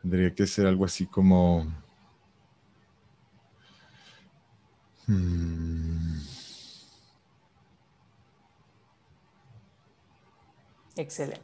Tendría 0.00 0.34
que 0.34 0.46
ser 0.46 0.66
algo 0.66 0.84
así 0.84 1.06
como. 1.06 1.66
Mm. 5.08 6.31
Excelente. 10.96 11.42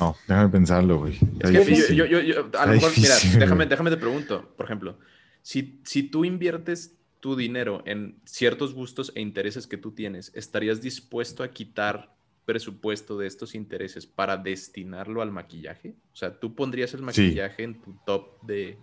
No, 0.00 0.16
déjame 0.26 0.48
pensarlo, 0.48 0.98
güey. 0.98 1.18
Es 1.40 1.50
que 1.50 1.94
yo, 1.94 2.06
yo- 2.06 2.20
yo- 2.20 2.50
a 2.58 2.66
lo 2.66 2.72
mejor, 2.72 2.92
mira, 2.96 3.14
déjame, 3.38 3.66
déjame 3.66 3.90
te 3.90 3.96
pregunto, 3.98 4.54
por 4.56 4.64
ejemplo, 4.66 4.98
si, 5.42 5.80
si 5.84 6.02
tú 6.04 6.24
inviertes 6.24 6.96
tu 7.20 7.36
dinero 7.36 7.82
en 7.86 8.18
ciertos 8.24 8.72
gustos 8.74 9.12
e 9.14 9.20
intereses 9.20 9.66
que 9.66 9.76
tú 9.76 9.92
tienes, 9.92 10.32
¿estarías 10.34 10.80
dispuesto 10.80 11.42
a 11.42 11.48
quitar 11.50 12.14
presupuesto 12.46 13.18
de 13.18 13.26
estos 13.26 13.54
intereses 13.54 14.06
para 14.06 14.36
destinarlo 14.38 15.20
al 15.20 15.30
maquillaje? 15.32 15.94
O 16.12 16.16
sea, 16.16 16.38
¿tú 16.38 16.54
pondrías 16.54 16.94
el 16.94 17.02
maquillaje 17.02 17.62
en 17.64 17.80
tu 17.82 17.94
top 18.06 18.40
de, 18.42 18.78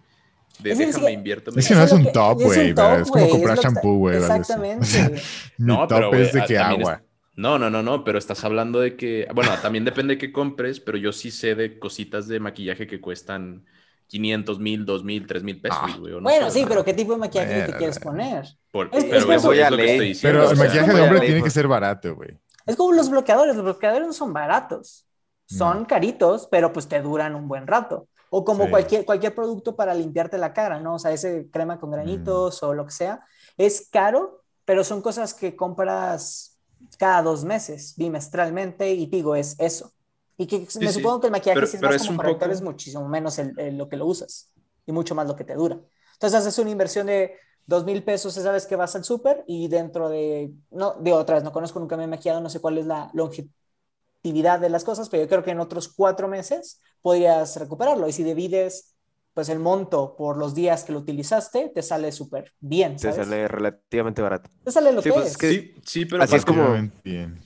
de 0.59 0.71
Es 0.71 0.77
que- 0.77 0.85
déjame 0.85 1.11
invierto? 1.11 1.51
Es 1.55 1.67
que 1.67 1.73
no 1.73 1.83
es 1.83 1.91
un 1.91 2.11
top, 2.11 2.39
es 2.41 2.45
güey. 2.45 2.67
¿verdad? 2.73 3.01
Es 3.01 3.09
como 3.09 3.29
comprar 3.29 3.57
es 3.57 3.63
shampoo, 3.63 3.97
güey. 3.97 4.13
¿verdad? 4.19 4.37
Exactamente. 4.37 4.83
O 4.83 4.85
sea, 4.89 5.09
Mi 5.09 5.19
No, 5.57 5.87
pero, 5.87 6.09
top 6.11 6.19
es 6.19 6.33
de 6.33 6.43
que 6.45 6.57
agua. 6.59 7.01
No, 7.35 7.57
no, 7.57 7.69
no, 7.69 7.81
no, 7.81 8.03
pero 8.03 8.19
estás 8.19 8.43
hablando 8.43 8.79
de 8.79 8.95
que, 8.95 9.27
bueno, 9.33 9.51
también 9.61 9.85
depende 9.85 10.13
de 10.15 10.17
qué 10.19 10.31
compres, 10.31 10.79
pero 10.79 10.97
yo 10.99 11.11
sí 11.11 11.31
sé 11.31 11.55
de 11.55 11.79
cositas 11.79 12.27
de 12.27 12.39
maquillaje 12.39 12.85
que 12.85 13.01
cuestan 13.01 13.65
500 14.07 14.59
mil, 14.59 14.85
2 14.85 15.03
mil, 15.03 15.25
3 15.25 15.41
mil 15.43 15.59
pesos, 15.59 15.79
Ah. 15.81 15.95
güey. 15.99 16.13
o 16.13 16.17
no 16.17 16.23
Bueno, 16.23 16.51
sé, 16.51 16.59
sí, 16.59 16.65
pero 16.67 16.83
¿qué 16.85 16.93
tipo 16.93 17.13
de 17.13 17.17
maquillaje 17.17 17.63
te 17.63 17.73
quieres 17.77 17.97
poner? 17.99 18.45
por- 18.71 18.87
es- 18.93 19.05
pero 19.05 19.17
es 19.17 19.23
eso 19.39 19.47
Voy 19.47 19.59
es 19.59 19.65
a 19.65 19.71
lo 19.71 19.77
que 19.77 19.91
estoy 19.91 20.07
diciendo. 20.09 20.39
Pero 20.39 20.47
o 20.47 20.51
el 20.51 20.57
sea, 20.57 20.65
maquillaje 20.67 20.93
de 20.93 21.01
hombre 21.01 21.19
ley, 21.19 21.27
tiene 21.29 21.43
que 21.43 21.49
ser 21.49 21.67
barato, 21.67 22.15
güey. 22.15 22.37
Es 22.67 22.75
como 22.75 22.93
los 22.93 23.09
bloqueadores, 23.09 23.55
los 23.55 23.65
bloqueadores 23.65 24.05
no 24.07 24.13
son 24.13 24.31
baratos, 24.31 25.07
son 25.47 25.79
No. 25.81 25.87
caritos, 25.87 26.47
pero 26.51 26.71
pues 26.71 26.87
te 26.87 27.01
duran 27.01 27.33
un 27.35 27.47
buen 27.47 27.65
rato. 27.65 28.07
O 28.29 28.45
como 28.45 28.65
Sí. 28.65 28.69
cualquier, 28.69 29.05
cualquier 29.05 29.33
producto 29.33 29.75
para 29.75 29.93
limpiarte 29.95 30.37
la 30.37 30.53
cara, 30.53 30.79
¿no? 30.79 30.95
O 30.95 30.99
sea, 30.99 31.11
ese 31.11 31.49
crema 31.51 31.79
con 31.79 31.89
granitos 31.91 32.61
Mm. 32.61 32.65
o 32.65 32.73
lo 32.75 32.85
que 32.85 32.91
sea, 32.91 33.21
es 33.57 33.89
caro, 33.91 34.43
pero 34.65 34.83
son 34.83 35.01
cosas 35.01 35.33
que 35.33 35.55
compras 35.55 36.52
cada 36.97 37.21
dos 37.21 37.43
meses, 37.45 37.93
bimestralmente, 37.97 38.91
y 38.91 39.05
digo, 39.07 39.35
es 39.35 39.55
eso. 39.59 39.93
Y 40.37 40.47
que 40.47 40.59
me 40.59 40.87
sí. 40.87 40.93
supongo 40.93 41.19
que 41.21 41.27
el 41.27 41.31
maquillaje 41.31 41.55
Pero- 41.59 41.67
si 41.67 41.77
es 41.77 41.81
pero 41.81 41.91
más 41.93 42.01
es 42.01 42.07
como 42.07 42.21
un 42.21 42.25
poco- 42.39 42.45
es 42.45 42.61
muchísimo 42.61 43.07
menos 43.07 43.37
el, 43.39 43.57
el- 43.59 43.77
lo 43.77 43.87
que 43.89 43.97
lo 43.97 44.05
usas 44.05 44.51
y 44.85 44.91
mucho 44.91 45.15
más 45.15 45.27
lo 45.27 45.35
que 45.35 45.43
te 45.43 45.53
dura. 45.55 45.79
Entonces 46.13 46.39
haces 46.39 46.57
una 46.59 46.71
inversión 46.71 47.07
de 47.07 47.35
dos 47.65 47.85
mil 47.85 48.03
pesos 48.03 48.35
esa 48.37 48.51
vez 48.51 48.65
que 48.65 48.75
vas 48.75 48.95
al 48.95 49.03
súper 49.03 49.43
y 49.47 49.67
dentro 49.67 50.09
de, 50.09 50.51
no, 50.71 50.95
digo 51.01 51.17
otra 51.17 51.35
vez, 51.35 51.43
no 51.43 51.51
conozco, 51.51 51.79
nunca 51.79 51.95
me 51.97 52.03
he 52.05 52.07
maquillado, 52.07 52.41
no 52.41 52.49
sé 52.49 52.59
cuál 52.59 52.77
es 52.77 52.85
la 52.85 53.09
longevidad 53.13 54.59
de 54.59 54.69
las 54.69 54.83
cosas, 54.83 55.09
pero 55.09 55.23
yo 55.23 55.29
creo 55.29 55.43
que 55.43 55.51
en 55.51 55.59
otros 55.59 55.87
cuatro 55.89 56.27
meses 56.27 56.81
podrías 57.01 57.55
recuperarlo. 57.57 58.07
Y 58.07 58.13
si 58.13 58.23
divides 58.23 58.92
pues 59.33 59.49
el 59.49 59.59
monto 59.59 60.15
por 60.15 60.37
los 60.37 60.53
días 60.55 60.83
que 60.83 60.91
lo 60.93 60.99
utilizaste, 60.99 61.71
te 61.73 61.81
sale 61.81 62.11
súper 62.11 62.53
bien, 62.59 62.95
Te 62.97 63.11
sale 63.11 63.47
relativamente 63.47 64.21
barato. 64.21 64.49
Te 64.63 64.71
sale 64.71 64.91
lo 64.91 65.01
Sí, 65.01 65.09
que 65.09 65.13
pues, 65.13 65.25
es. 65.25 65.31
es 65.31 65.37
que- 65.37 65.49
Sí, 65.51 65.73
sí, 65.85 66.05
pero 66.05 66.23
Así 66.23 66.35
es 66.35 66.45
como- 66.45 66.75
Bien. 67.03 67.39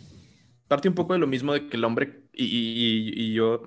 parte 0.67 0.89
un 0.89 0.95
poco 0.95 1.13
de 1.13 1.19
lo 1.19 1.27
mismo 1.27 1.53
de 1.53 1.67
que 1.69 1.77
el 1.77 1.83
hombre, 1.85 2.23
y, 2.33 2.45
y- 2.45 3.09
y- 3.13 3.23
y 3.31 3.33
yo, 3.33 3.61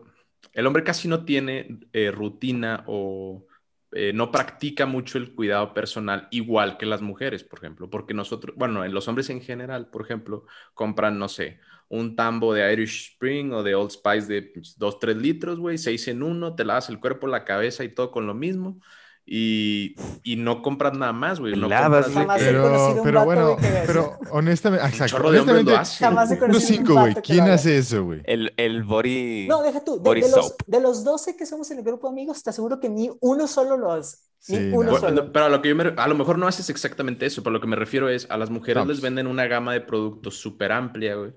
el 0.53 0.67
hombre 0.67 0.85
casi 0.85 1.09
no 1.09 1.25
tiene 1.25 1.81
eh, 1.93 2.11
rutina 2.11 2.85
o 2.87 3.47
eh, 3.93 4.13
no 4.13 4.31
practica 4.31 4.87
mucho 4.87 5.19
el 5.19 5.35
cuidado 5.35 5.75
personal 5.75 6.29
igual 6.31 6.79
que 6.79 6.87
las 6.87 7.03
mujeres, 7.03 7.45
por 7.45 7.59
ejemplo, 7.59 7.91
porque 7.91 8.15
nosotros, 8.15 8.55
bueno, 8.57 8.85
en 8.85 8.95
los 8.95 9.09
hombres 9.09 9.31
en 9.31 9.41
general, 9.41 9.89
por 9.91 10.03
ejemplo, 10.03 10.47
compran, 10.75 11.19
no 11.19 11.29
sé, 11.29 11.61
un 11.89 12.15
tambo 12.15 12.55
de 12.55 12.73
Irish 12.73 13.13
Spring 13.15 13.53
o 13.53 13.63
de 13.63 13.75
Old 13.75 13.91
Spice 13.91 14.27
de 14.29 14.53
2, 14.77 14.99
3 15.01 15.17
litros, 15.17 15.59
güey, 15.59 15.77
6 15.77 16.09
en 16.09 16.23
uno, 16.23 16.55
te 16.55 16.65
lavas 16.65 16.89
el 16.89 17.01
cuerpo, 17.01 17.27
la 17.27 17.45
cabeza 17.45 17.83
y 17.83 17.89
todo 17.89 18.11
con 18.13 18.27
lo 18.27 18.35
mismo. 18.35 18.81
Y, 19.27 19.95
y 20.25 20.37
no 20.37 20.61
compras 20.61 20.95
nada 20.99 21.13
más, 21.13 21.39
güey. 21.39 21.55
No 21.55 21.69
Lavas, 21.69 22.07
compras 22.07 22.27
Jamás 22.27 22.43
que- 22.43 22.51
he 22.51 22.53
conocido 22.61 22.89
Pero, 22.89 22.99
un 23.03 23.05
pero 23.05 23.15
vato, 23.19 23.27
bueno, 23.27 23.47
güey, 23.57 23.61
que 23.73 23.83
pero 23.87 24.19
honestamente, 24.31 24.87
exacto. 24.87 25.17
chorro 25.17 25.31
de 25.31 25.63
lo 25.63 25.77
hacen. 25.79 26.09
Jamás 26.09 26.31
he 26.31 26.35
unos 26.35 26.41
conocido 26.49 26.71
un 26.71 26.77
cinco, 26.87 26.93
güey. 26.95 27.09
vato 27.15 27.23
que 27.23 27.33
¿Quién 27.33 27.49
hace 27.49 27.79
eso, 27.79 28.05
güey? 28.05 28.23
El, 28.25 28.53
el 28.57 28.83
body. 28.83 29.47
No, 29.49 29.63
deja 29.63 29.85
tú. 29.85 29.95
De, 29.97 30.01
Body 30.01 30.21
de 30.23 30.31
los, 30.31 30.47
soap. 30.49 30.63
de 30.67 30.81
los 30.81 31.05
12 31.05 31.37
que 31.37 31.47
somos 31.47 31.71
en 31.71 31.79
el 31.79 31.85
grupo 31.85 32.09
de 32.09 32.13
amigos, 32.15 32.43
te 32.43 32.51
aseguro 32.51 32.81
que 32.81 32.89
ni 32.89 33.11
uno 33.21 33.47
solo 33.47 33.77
lo 33.77 33.93
hace. 33.93 34.17
Ni 34.49 34.57
Sí, 34.57 34.71
uno 34.73 34.93
no. 34.93 34.99
solo. 34.99 35.13
Bueno, 35.15 35.33
pero 35.33 35.45
a 35.45 35.49
lo 35.49 35.63
que 35.63 35.69
yo 35.69 35.77
me, 35.77 35.93
a 35.97 36.09
lo 36.09 36.15
mejor 36.17 36.37
no 36.39 36.49
haces 36.49 36.69
exactamente 36.71 37.27
eso, 37.27 37.43
pero 37.43 37.53
lo 37.53 37.61
que 37.61 37.67
me 37.69 37.77
refiero 37.77 38.09
es 38.09 38.27
a 38.31 38.37
las 38.39 38.51
mujeres 38.51 38.83
No, 38.83 38.91
les 38.91 39.01
venden 39.01 39.27
una 39.27 39.47
gama 39.47 39.75
de 39.75 39.83
productos 39.83 40.37
súper 40.41 40.73
amplia, 40.73 41.15
güey. 41.15 41.33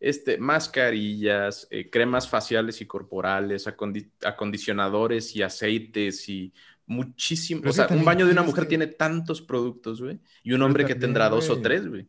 Este, 0.00 0.36
mascarillas, 0.38 1.68
eh, 1.70 1.90
cremas 1.90 2.28
faciales 2.28 2.80
y 2.80 2.86
corporales, 2.86 3.66
acondi- 3.66 4.10
acondicionadores 4.24 5.34
y 5.36 5.42
aceites 5.42 6.28
y 6.28 6.52
muchísimo. 6.86 7.60
Pero 7.62 7.70
O 7.70 7.74
que 7.74 7.86
sea, 7.88 7.96
un 7.96 8.04
baño 8.04 8.26
de 8.26 8.32
una 8.32 8.42
mujer 8.42 8.64
que- 8.64 8.68
tiene 8.70 8.86
tantos 8.86 9.42
productos, 9.42 10.00
güey. 10.02 10.20
Y 10.42 10.52
un 10.52 10.62
hombre 10.62 10.84
que 10.84 10.94
también, 10.94 11.00
tendrá 11.12 11.28
dos 11.28 11.48
o 11.50 11.60
tres, 11.60 11.86
güey. 11.88 12.08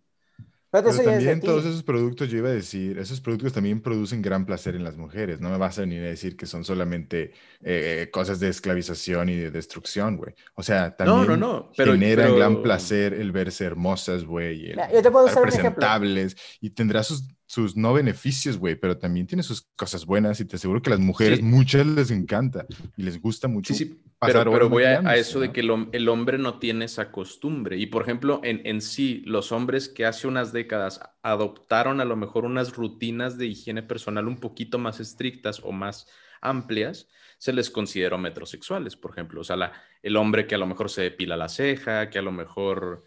Pero 0.70 0.90
Pero 0.92 1.02
también 1.12 1.40
todos 1.40 1.66
esos 1.66 1.82
productos, 1.82 2.30
yo 2.30 2.40
iba 2.40 2.50
a 2.50 2.52
decir, 2.52 3.00
esos 3.00 3.22
productos 3.22 3.54
también 3.54 3.80
producen 3.82 4.22
gran 4.22 4.46
placer 4.46 4.76
en 4.76 4.84
las 4.84 4.98
mujeres. 4.98 5.40
No 5.40 5.50
me 5.50 5.58
vas 5.58 5.78
a 5.78 5.82
venir 5.82 6.02
a 6.04 6.08
decir 6.08 6.36
que 6.36 6.46
son 6.46 6.66
solamente 6.66 7.32
eh, 7.64 8.10
cosas 8.12 8.42
de 8.42 8.50
esclavización 8.50 9.30
y 9.30 9.36
de 9.38 9.50
destrucción, 9.50 10.18
güey. 10.18 10.36
O 10.56 10.64
sea, 10.64 10.90
No, 10.90 10.96
también 11.06 11.28
no, 11.28 11.38
no. 11.38 11.72
Pero, 11.78 11.94
generan 11.94 12.26
pero- 12.28 12.36
gran 12.38 12.62
placer 12.62 13.14
el 13.14 13.32
verse 13.32 13.64
hermosas, 13.64 14.26
güey, 14.26 14.60
y 14.60 14.66
el 14.66 14.76
Mira, 14.76 14.92
yo 14.92 15.02
te 15.02 15.10
puedo 15.10 15.26
usar 15.28 15.42
un 15.44 15.50
ejemplo. 15.50 15.76
presentables 15.76 16.36
y 16.60 16.70
tendrá 16.72 17.02
sus, 17.02 17.24
sus 17.50 17.76
no 17.78 17.94
beneficios, 17.94 18.58
güey, 18.58 18.76
pero 18.76 18.98
también 18.98 19.26
tiene 19.26 19.42
sus 19.42 19.62
cosas 19.76 20.06
buenas 20.06 20.40
y 20.42 20.46
te 20.46 20.58
aseguro 20.58 20.82
que 20.82 20.90
a 20.90 20.96
las 20.98 21.00
mujeres 21.00 21.40
Sí. 21.40 21.44
muchas 21.44 21.88
les 21.88 22.12
encanta 22.12 22.66
y 22.98 23.04
les 23.04 23.20
gusta 23.22 23.48
mucho. 23.48 23.74
Sí, 23.74 23.86
sí, 23.86 24.02
pasar 24.20 24.50
pero, 24.52 24.70
voy 24.70 24.84
a, 24.84 25.16
eso 25.16 25.40
de 25.40 25.54
que 25.54 25.62
el, 25.62 25.70
hom- 25.70 25.90
el 25.94 26.10
hombre 26.10 26.38
no 26.38 26.60
tiene 26.60 26.86
esa 26.86 27.10
costumbre. 27.12 27.78
Y 27.78 27.86
por 27.88 28.02
ejemplo, 28.04 28.42
en, 28.44 28.62
en 28.66 28.82
sí, 28.82 29.24
los 29.26 29.52
hombres 29.54 29.88
que 29.88 30.06
hace 30.06 30.28
unas 30.28 30.52
décadas 30.52 31.00
adoptaron 31.24 32.02
a 32.02 32.06
lo 32.06 32.16
mejor 32.18 32.44
unas 32.46 32.76
rutinas 32.76 33.38
de 33.38 33.48
higiene 33.48 33.82
personal 33.82 34.28
un 34.28 34.40
poquito 34.40 34.78
más 34.78 35.00
estrictas 35.00 35.62
o 35.64 35.72
más 35.72 36.08
amplias, 36.42 37.08
se 37.38 37.54
les 37.54 37.70
consideró 37.70 38.18
metrosexuales, 38.18 38.96
por 38.98 39.12
ejemplo. 39.12 39.42
O 39.42 39.44
sea, 39.44 39.56
la- 39.56 39.72
el 40.04 40.18
hombre 40.18 40.48
que 40.48 40.56
a 40.56 40.58
lo 40.58 40.66
mejor 40.68 40.90
se 40.90 41.02
depila 41.04 41.38
la 41.38 41.48
ceja, 41.50 42.10
que 42.10 42.20
a 42.20 42.24
lo 42.24 42.32
mejor, 42.32 43.06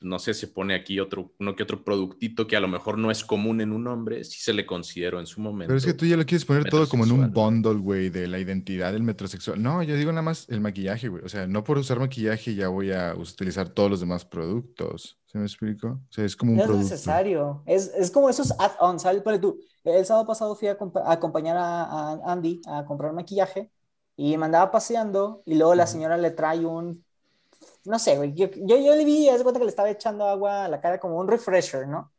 no 0.00 0.18
sé, 0.18 0.34
se 0.34 0.48
pone 0.48 0.74
aquí 0.74 0.98
otro, 1.00 1.32
uno 1.38 1.54
que 1.54 1.62
otro 1.62 1.84
productito 1.84 2.46
que 2.46 2.56
a 2.56 2.60
lo 2.60 2.68
mejor 2.68 2.98
no 2.98 3.10
es 3.10 3.24
común 3.24 3.60
en 3.60 3.72
un 3.72 3.86
hombre, 3.86 4.24
sí 4.24 4.40
se 4.40 4.52
le 4.52 4.66
consideró 4.66 5.20
en 5.20 5.26
su 5.26 5.40
momento. 5.40 5.68
Pero 5.68 5.78
es 5.78 5.84
que 5.84 5.94
tú 5.94 6.06
ya 6.06 6.16
lo 6.16 6.24
quieres 6.26 6.44
poner 6.44 6.68
todo 6.68 6.88
como 6.88 7.04
en 7.04 7.12
un 7.12 7.32
bundle, 7.32 7.74
güey, 7.74 8.08
de 8.08 8.26
la 8.26 8.38
identidad 8.38 8.92
del 8.92 9.02
metrosexual. 9.02 9.62
No, 9.62 9.82
yo 9.82 9.96
digo 9.96 10.10
nada 10.12 10.22
más 10.22 10.48
el 10.48 10.60
maquillaje, 10.60 11.08
güey. 11.08 11.22
O 11.24 11.28
sea, 11.28 11.46
no 11.46 11.64
por 11.64 11.78
usar 11.78 11.98
maquillaje 11.98 12.54
ya 12.54 12.68
voy 12.68 12.92
a 12.92 13.14
utilizar 13.14 13.68
todos 13.68 13.90
los 13.90 14.00
demás 14.00 14.24
productos. 14.24 15.18
¿Se 15.26 15.38
me 15.38 15.44
explico? 15.44 15.88
O 15.88 16.12
sea, 16.12 16.24
es 16.24 16.34
como 16.34 16.52
un 16.52 16.56
No 16.58 16.64
es 16.64 16.66
producto. 16.68 16.84
necesario. 16.94 17.62
Es, 17.66 17.88
es 17.94 18.10
como 18.10 18.28
esos 18.30 18.52
add-ons, 18.58 19.02
¿sabes? 19.02 19.22
Tú, 19.40 19.60
el 19.84 20.04
sábado 20.04 20.26
pasado 20.26 20.54
fui 20.56 20.68
a, 20.68 20.72
a 21.04 21.12
acompañar 21.12 21.56
a, 21.56 21.82
a 21.84 22.32
Andy 22.32 22.60
a 22.66 22.84
comprar 22.84 23.12
maquillaje 23.12 23.70
y 24.16 24.36
me 24.36 24.46
andaba 24.46 24.70
paseando 24.70 25.42
y 25.46 25.54
luego 25.56 25.74
la 25.74 25.86
señora 25.86 26.16
le 26.16 26.30
trae 26.32 26.64
un, 26.66 27.04
no 27.84 27.98
sé, 27.98 28.16
güey, 28.16 28.34
yo, 28.34 28.48
yo, 28.54 28.78
yo 28.78 28.94
le 28.96 29.04
vi, 29.04 29.28
haz 29.28 29.38
de 29.38 29.44
cuenta 29.44 29.58
que 29.60 29.64
le 29.66 29.70
estaba 29.70 29.90
echando 29.90 30.26
agua 30.26 30.64
a 30.64 30.68
la 30.68 30.80
cara 30.80 31.00
como 31.00 31.18
un 31.18 31.28
refresher, 31.28 31.86
¿no? 31.88 32.12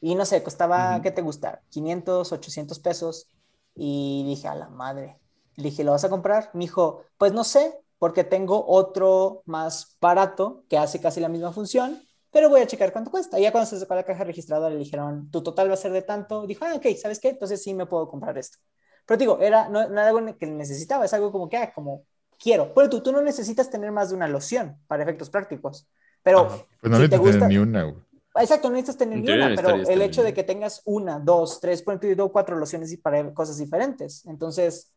Y 0.00 0.14
no 0.14 0.24
sé, 0.26 0.42
costaba, 0.42 1.00
Ujú. 1.00 1.02
¿qué 1.02 1.10
te 1.10 1.22
gusta? 1.22 1.62
500, 1.70 2.32
800 2.32 2.78
pesos. 2.80 3.28
Y 3.74 4.24
dije, 4.26 4.48
a 4.48 4.54
la 4.54 4.68
madre. 4.68 5.18
Le 5.56 5.64
dije, 5.64 5.84
¿lo 5.84 5.92
vas 5.92 6.04
a 6.04 6.10
comprar? 6.10 6.50
Me 6.54 6.60
dijo, 6.62 7.04
pues 7.18 7.32
no 7.32 7.44
sé, 7.44 7.74
porque 7.98 8.24
tengo 8.24 8.64
otro 8.66 9.42
más 9.46 9.96
barato 10.00 10.64
que 10.68 10.78
hace 10.78 11.00
casi 11.00 11.20
la 11.20 11.28
misma 11.28 11.52
función, 11.52 12.02
pero 12.30 12.48
voy 12.48 12.60
a 12.62 12.66
checar 12.66 12.92
cuánto 12.92 13.10
cuesta. 13.10 13.38
Y 13.38 13.42
ya 13.42 13.52
cuando 13.52 13.68
se 13.70 13.78
sacó 13.78 13.94
la 13.94 14.04
caja 14.04 14.24
registradora 14.24 14.70
le 14.74 14.78
dijeron, 14.80 15.30
tu 15.30 15.42
total 15.42 15.68
va 15.70 15.74
a 15.74 15.76
ser 15.76 15.92
de 15.92 16.02
tanto. 16.02 16.46
Dijo, 16.46 16.64
ah, 16.64 16.74
ok, 16.76 16.86
¿sabes 17.00 17.20
qué? 17.20 17.28
Entonces 17.30 17.62
sí 17.62 17.74
me 17.74 17.86
puedo 17.86 18.08
comprar 18.08 18.38
esto. 18.38 18.58
Pero 19.06 19.18
digo, 19.18 19.40
era, 19.40 19.68
no, 19.68 19.88
no 19.88 20.00
era 20.00 20.08
algo 20.08 20.38
que 20.38 20.46
necesitaba, 20.46 21.04
es 21.04 21.12
algo 21.14 21.32
como 21.32 21.48
que, 21.48 21.56
ah, 21.56 21.72
como 21.74 22.06
quiero. 22.40 22.72
Pero 22.74 22.88
tú, 22.88 23.02
tú 23.02 23.12
no 23.12 23.20
necesitas 23.22 23.68
tener 23.70 23.92
más 23.92 24.08
de 24.10 24.16
una 24.16 24.26
loción 24.26 24.76
para 24.88 25.02
efectos 25.02 25.28
prácticos. 25.30 25.86
Pero 26.22 26.40
Ajá. 26.46 26.56
Pues 26.80 26.90
no 26.90 26.96
si 26.96 27.02
necesitas 27.02 27.10
te 27.10 27.16
tener 27.18 27.32
gusta- 27.32 27.48
ni 27.48 27.58
una, 27.58 27.82
güey. 27.84 28.02
Exacto, 28.36 28.68
no 28.68 28.74
necesitas 28.76 28.96
tener 28.98 29.18
En 29.18 29.24
ni 29.24 29.32
una, 29.32 29.54
pero 29.56 29.74
el 29.74 30.02
hecho 30.02 30.20
ni 30.22 30.26
de 30.28 30.34
que 30.34 30.44
tengas 30.44 30.82
una, 30.84 31.18
dos, 31.18 31.60
tres, 31.60 31.82
por 31.82 31.92
ejemplo, 31.94 32.08
yo 32.10 32.16
tengo 32.16 32.32
cuatro 32.32 32.56
lociones 32.56 32.92
y 32.92 32.96
para 32.96 33.34
cosas 33.34 33.58
diferentes. 33.58 34.24
Entonces, 34.26 34.92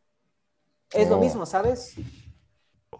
es 0.92 1.08
lo 1.10 1.16
Oh. 1.16 1.20
mismo, 1.20 1.44
¿sabes? 1.44 1.94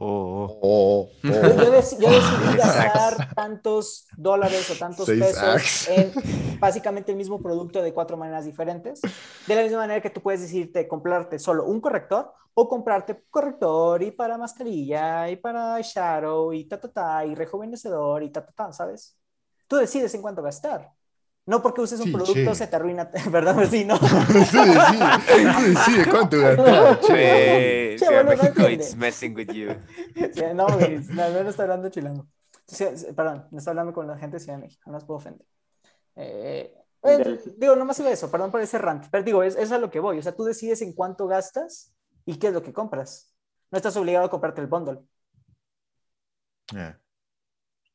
Oh, 0.01 0.59
Oh, 0.63 1.11
Yo, 1.23 1.35
yo 1.35 1.73
dec- 1.73 1.99
yo 2.01 2.11
decidí 2.11 2.57
gastar 2.57 3.33
tantos 3.35 4.07
dólares 4.17 4.71
o 4.71 4.75
tantos 4.79 5.07
Seis 5.07 5.21
pesos 5.21 5.43
Axe. 5.43 5.91
en 5.91 6.13
básicamente 6.61 7.13
el 7.13 7.19
mismo 7.19 7.43
producto 7.43 7.83
de 7.83 7.93
cuatro 7.93 8.17
maneras 8.17 8.45
diferentes. 8.45 9.01
De 9.47 9.55
la 9.55 9.63
misma 9.63 9.79
manera 9.79 10.01
que 10.01 10.11
tú 10.11 10.21
puedes 10.23 10.41
decirte 10.43 10.87
comprarte 10.89 11.39
solo 11.39 11.65
un 11.67 11.81
corrector 11.81 12.33
o 12.55 12.69
comprarte 12.69 13.25
corrector 13.31 14.03
y 14.03 14.11
para 14.13 14.39
mascarilla 14.39 15.29
y 15.31 15.37
para 15.37 15.79
eyeshadow 15.79 16.53
y 16.53 16.65
ta, 16.69 16.79
ta, 16.81 16.93
ta, 16.93 17.25
y 17.27 17.35
rejuvenecedor 17.35 18.23
y 18.23 18.31
ta, 18.31 18.45
ta, 18.47 18.53
ta, 18.53 18.73
¿sabes? 18.73 19.17
Tú 19.67 19.77
decides 19.77 20.15
en 20.15 20.23
cuánto 20.23 20.43
gastar. 20.43 20.91
No 21.47 21.61
porque 21.61 21.83
uses 21.83 22.01
un 22.01 22.07
Sí, 22.07 22.13
producto 22.13 22.51
che. 22.51 22.55
se 22.55 22.67
te 22.67 22.77
arruina, 22.77 23.11
¿verdad? 23.31 23.69
Sí, 23.71 23.85
no. 23.85 23.99
Tú 23.99 24.33
decide, 24.33 24.75
tú 25.27 25.63
decide 25.63 26.07
cuánto 26.11 26.39
gastar. 26.41 27.01
Che, 27.03 27.84
Che, 27.97 28.07
Ciudad 28.07 28.25
no 28.25 28.31
México, 28.31 28.47
entiende. 28.47 28.73
it's 28.75 28.97
messing 28.97 29.35
with 29.35 29.53
you. 29.53 29.71
Sí, 30.33 30.43
no, 30.55 30.67
güey, 30.67 30.99
no, 31.11 31.31
no 31.43 31.49
está 31.49 31.63
hablando 31.65 31.89
chilango. 31.91 32.27
Sí, 32.67 32.85
perdón, 33.15 33.47
no 33.51 33.59
está 33.59 33.71
hablando 33.71 33.93
con 33.93 34.07
la 34.07 34.17
gente 34.19 34.37
de 34.37 34.41
Ciudad 34.41 34.59
de 34.59 34.65
México, 34.65 34.83
no 34.87 34.93
las 34.95 35.05
puedo 35.05 35.19
ofender. 35.19 35.47
Eh, 36.17 36.75
eh, 37.03 37.41
digo, 37.59 37.77
nomás 37.77 37.99
iba 38.01 38.11
eso, 38.11 38.31
perdón 38.31 38.51
por 38.51 38.61
ese 38.61 38.79
rant, 38.79 39.07
pero 39.11 39.23
digo, 39.25 39.43
es, 39.43 39.57
es 39.57 39.71
a 39.73 39.79
lo 39.79 39.91
que 39.91 40.01
voy. 40.01 40.19
O 40.19 40.23
sea, 40.23 40.35
tú 40.35 40.45
decides 40.45 40.81
en 40.83 40.95
cuánto 40.95 41.27
gastas 41.27 41.93
y 42.25 42.39
qué 42.39 42.49
es 42.49 42.53
lo 42.55 42.63
que 42.63 42.73
compras. 42.73 43.35
No 43.71 43.77
estás 43.77 43.97
obligado 43.97 44.27
a 44.27 44.31
comprarte 44.31 44.61
el 44.61 44.67
bundle. 44.69 45.01
Yeah. 46.73 46.99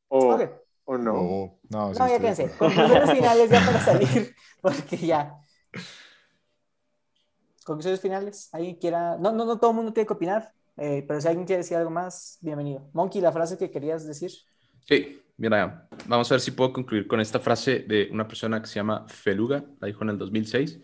O, 0.10 0.34
Ok. 0.36 0.50
¿O 0.86 0.98
no? 0.98 1.14
Oh, 1.16 1.60
no, 1.70 1.94
sí 1.94 2.00
No, 2.00 2.08
ya 2.08 2.14
de 2.14 2.20
quédense. 2.20 2.58
Conclusiones 2.58 3.12
finales 3.18 3.50
ya 3.50 3.66
para 3.66 3.80
salir, 3.86 4.36
porque 4.62 4.98
ya. 4.98 5.40
Conclusiones 7.70 8.02
finales. 8.02 8.50
¿Alguien 8.52 8.78
quiera? 8.78 9.16
No, 9.20 9.32
no, 9.32 9.46
no 9.46 9.60
todo 9.60 9.70
el 9.70 9.76
mundo 9.76 9.94
tiene 9.94 10.08
que 10.08 10.14
opinar, 10.14 10.52
eh, 10.76 11.06
pero 11.08 11.22
si 11.22 11.28
alguien 11.28 11.46
quiere 11.46 11.60
decir 11.60 11.78
algo 11.78 11.92
más, 11.92 12.40
bienvenido. 12.42 12.90
Monkey, 12.94 13.22
la 13.22 13.32
frase 13.32 13.60
que 13.60 13.70
querías 13.70 14.08
decir. 14.08 14.32
Sí, 14.88 15.22
mira, 15.38 15.88
vamos 16.08 16.32
a 16.32 16.34
ver 16.34 16.42
si 16.42 16.50
puedo 16.50 16.74
concluir 16.74 17.06
con 17.06 17.22
esta 17.22 17.40
frase 17.40 17.82
de 17.82 18.10
una 18.12 18.28
persona 18.28 18.60
que 18.60 18.68
se 18.68 18.74
llama 18.74 19.06
Feluga, 19.08 19.64
la 19.80 19.86
dijo 19.86 20.04
en 20.04 20.10
el 20.10 20.18
2006. 20.18 20.80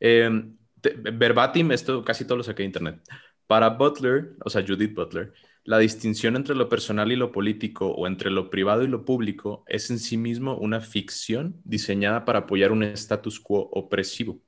Eh, 0.00 0.50
te- 0.80 0.94
verbatim, 0.94 1.70
esto 1.70 2.04
casi 2.04 2.24
todo 2.24 2.38
lo 2.38 2.42
saqué 2.42 2.64
de 2.64 2.66
internet. 2.66 3.00
Para 3.46 3.68
Butler, 3.68 4.32
o 4.44 4.50
sea, 4.50 4.64
Judith 4.66 4.96
Butler, 4.96 5.32
la 5.62 5.78
distinción 5.78 6.34
entre 6.34 6.56
lo 6.56 6.68
personal 6.68 7.12
y 7.12 7.14
lo 7.14 7.30
político 7.30 7.86
o 7.86 8.08
entre 8.08 8.32
lo 8.32 8.50
privado 8.50 8.82
y 8.82 8.88
lo 8.88 9.04
público 9.04 9.62
es 9.68 9.92
en 9.92 10.00
sí 10.00 10.16
mismo 10.16 10.56
una 10.56 10.80
ficción 10.80 11.60
diseñada 11.62 12.24
para 12.24 12.40
apoyar 12.40 12.72
un 12.72 12.82
status 12.82 13.38
quo 13.38 13.70
opresivo. 13.70 14.40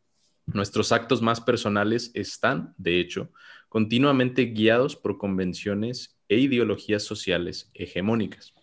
Nuestros 0.55 0.93
actos 0.93 1.21
más 1.21 1.41
personales 1.41 2.11
están, 2.15 2.75
de 2.79 3.01
hecho, 3.01 3.31
continuamente 3.69 4.47
guiados 4.47 4.97
por 4.97 5.19
convenciones 5.19 6.19
e 6.29 6.39
ideologías 6.39 7.03
sociales 7.03 7.71
hegemónicas. 7.75 8.55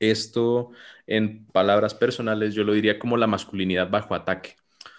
Esto, 0.00 0.70
en 1.06 1.46
palabras 1.46 1.94
personales, 1.94 2.54
yo 2.54 2.62
lo 2.62 2.74
diría 2.74 2.98
como 2.98 3.16
la 3.16 3.26
masculinidad 3.26 3.90
bajo 3.90 4.14
ataque. 4.14 4.56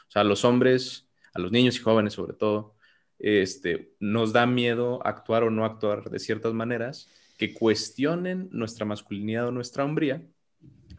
O 0.07 0.11
sea, 0.11 0.23
a 0.23 0.25
los 0.25 0.43
hombres, 0.43 1.09
a 1.33 1.39
los 1.39 1.51
niños 1.51 1.77
y 1.77 1.79
jóvenes 1.79 2.13
sobre 2.13 2.33
todo, 2.33 2.75
este, 3.19 3.93
nos 3.99 4.33
da 4.33 4.45
miedo 4.45 5.05
actuar 5.05 5.43
o 5.43 5.51
no 5.51 5.63
actuar 5.63 6.09
de 6.09 6.19
ciertas 6.19 6.53
maneras 6.53 7.09
que 7.37 7.53
cuestionen 7.53 8.49
nuestra 8.51 8.85
masculinidad 8.85 9.47
o 9.47 9.51
nuestra 9.51 9.85
hombría 9.85 10.23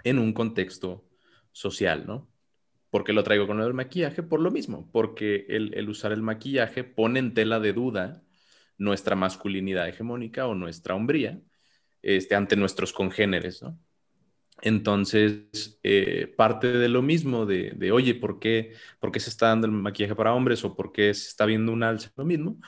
en 0.04 0.18
un 0.18 0.32
contexto 0.32 1.04
social, 1.52 2.06
¿no? 2.06 2.30
¿Por 2.90 3.04
qué 3.04 3.12
lo 3.12 3.22
traigo 3.22 3.46
con 3.46 3.60
el 3.60 3.74
maquillaje? 3.74 4.22
Por 4.22 4.40
lo 4.40 4.50
mismo, 4.50 4.90
porque 4.92 5.46
el, 5.48 5.74
el 5.74 5.88
usar 5.88 6.12
el 6.12 6.22
maquillaje 6.22 6.84
pone 6.84 7.20
en 7.20 7.34
tela 7.34 7.60
de 7.60 7.72
duda 7.72 8.22
nuestra 8.78 9.14
masculinidad 9.16 9.88
hegemónica 9.88 10.46
o 10.46 10.54
nuestra 10.54 10.94
hombría 10.94 11.40
este, 12.02 12.34
ante 12.34 12.56
nuestros 12.56 12.92
congéneres, 12.92 13.62
¿no? 13.62 13.78
Entonces, 14.62 15.78
eh, 15.82 16.34
parte 16.36 16.68
de 16.72 16.88
lo 16.88 17.00
mismo 17.00 17.46
de, 17.46 17.72
de, 17.76 17.92
oye, 17.92 18.14
¿por 18.14 18.38
qué, 18.38 18.74
¿por 18.98 19.10
qué 19.10 19.20
se 19.20 19.30
está 19.30 19.46
dando 19.48 19.66
el 19.66 19.72
maquillaje 19.72 20.14
para 20.14 20.34
hombres 20.34 20.64
o 20.64 20.76
por 20.76 20.92
qué 20.92 21.14
se 21.14 21.28
está 21.28 21.46
viendo 21.46 21.72
un 21.72 21.82
alza? 21.82 22.10
Lo 22.16 22.26
mismo, 22.26 22.58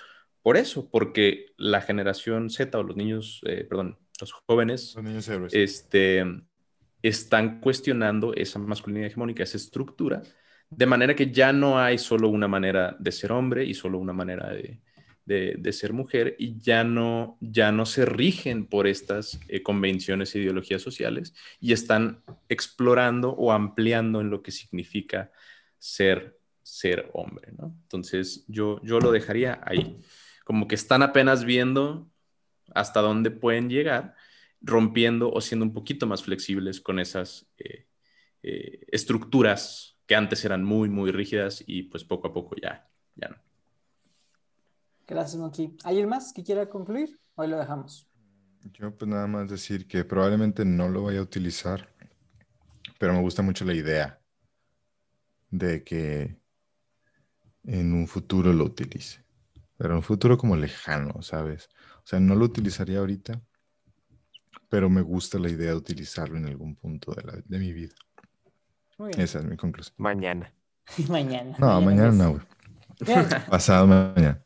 por 0.40 0.56
eso, 0.56 0.90
porque 0.90 1.46
la 1.58 1.82
generación 1.82 2.48
Z 2.48 2.78
o 2.78 2.82
los 2.82 2.96
niños, 2.96 3.40
eh, 3.46 3.64
perdón, 3.68 3.98
los 4.20 4.32
jóvenes, 4.32 4.94
Los 4.94 5.04
niños 5.04 5.28
héroes. 5.28 5.52
este, 5.54 6.24
están 7.02 7.60
cuestionando 7.60 8.32
esa 8.34 8.58
masculinidad 8.58 9.08
hegemónica, 9.08 9.42
esa 9.42 9.56
estructura, 9.56 10.22
de 10.70 10.86
manera 10.86 11.14
que 11.14 11.30
ya 11.30 11.52
no 11.52 11.78
hay 11.78 11.98
solo 11.98 12.28
una 12.28 12.48
manera 12.48 12.96
de 12.98 13.12
ser 13.12 13.32
hombre 13.32 13.64
y 13.64 13.74
solo 13.74 13.98
una 13.98 14.12
manera 14.12 14.50
de, 14.50 14.80
de, 15.24 15.72
ser 15.72 15.92
mujer 15.92 16.34
y 16.38 16.58
ya 16.58 16.84
no, 16.84 17.36
ya 17.40 17.72
no 17.72 17.86
se 17.86 18.04
rigen 18.04 18.66
por 18.66 18.86
estas 18.86 19.38
eh, 19.48 19.62
convenciones 19.62 20.34
e 20.34 20.40
ideologías 20.40 20.82
sociales 20.82 21.34
y 21.60 21.72
están 21.72 22.22
explorando 22.48 23.30
o 23.30 23.52
ampliando 23.52 24.20
en 24.20 24.30
lo 24.30 24.42
que 24.42 24.50
significa 24.50 25.30
ser, 25.78 26.38
ser 26.62 27.10
hombre, 27.12 27.52
¿no? 27.56 27.74
Entonces 27.82 28.44
yo, 28.48 28.80
yo 28.82 28.98
lo 28.98 29.12
dejaría 29.12 29.60
ahí, 29.64 30.00
como 30.44 30.66
que 30.66 30.74
están 30.74 31.02
apenas 31.02 31.44
viendo 31.44 32.10
hasta 32.74 33.00
dónde 33.00 33.30
pueden 33.30 33.68
llegar, 33.68 34.14
rompiendo 34.62 35.30
o 35.32 35.40
siendo 35.40 35.66
un 35.66 35.72
poquito 35.72 36.06
más 36.06 36.22
flexibles 36.22 36.80
con 36.80 36.98
esas 36.98 37.46
eh, 37.58 37.86
eh, 38.42 38.80
estructuras 38.88 39.98
que 40.06 40.14
antes 40.14 40.44
eran 40.44 40.64
muy, 40.64 40.88
muy 40.88 41.10
rígidas 41.10 41.62
y 41.66 41.84
pues 41.84 42.04
poco 42.04 42.28
a 42.28 42.32
poco 42.32 42.56
ya, 42.60 42.88
ya 43.14 43.28
no. 43.28 43.36
Gracias, 45.06 45.40
Monkey. 45.40 45.76
¿Alguien 45.84 46.08
más 46.08 46.32
que 46.32 46.42
quiera 46.42 46.68
concluir? 46.68 47.18
Hoy 47.34 47.48
lo 47.48 47.58
dejamos. 47.58 48.08
Yo 48.72 48.96
pues 48.96 49.08
nada 49.08 49.26
más 49.26 49.50
decir 49.50 49.86
que 49.88 50.04
probablemente 50.04 50.64
no 50.64 50.88
lo 50.88 51.02
vaya 51.02 51.18
a 51.18 51.22
utilizar, 51.22 51.92
pero 52.98 53.12
me 53.12 53.20
gusta 53.20 53.42
mucho 53.42 53.64
la 53.64 53.74
idea 53.74 54.20
de 55.50 55.82
que 55.82 56.36
en 57.64 57.92
un 57.92 58.06
futuro 58.06 58.52
lo 58.52 58.64
utilice. 58.64 59.24
Pero 59.76 59.90
en 59.90 59.96
un 59.96 60.02
futuro 60.02 60.38
como 60.38 60.56
lejano, 60.56 61.22
¿sabes? 61.22 61.68
O 61.98 62.06
sea, 62.06 62.20
no 62.20 62.34
lo 62.36 62.44
utilizaría 62.44 63.00
ahorita, 63.00 63.42
pero 64.72 64.88
me 64.88 65.02
gusta 65.02 65.38
la 65.38 65.50
idea 65.50 65.72
de 65.72 65.76
utilizarlo 65.76 66.38
en 66.38 66.46
algún 66.46 66.74
punto 66.76 67.12
de, 67.12 67.22
la- 67.24 67.42
de 67.44 67.58
mi 67.58 67.74
vida. 67.74 67.94
Muy 68.96 69.08
bien. 69.10 69.20
Esa 69.20 69.40
es 69.40 69.44
mi 69.44 69.54
conclusión. 69.58 69.94
Mañana. 69.98 70.50
mañana. 71.10 71.54
No, 71.58 71.78
mañana 71.82 72.08
es. 72.08 72.14
no, 72.14 72.40
Pasado 73.50 73.86
mañana. 73.86 74.42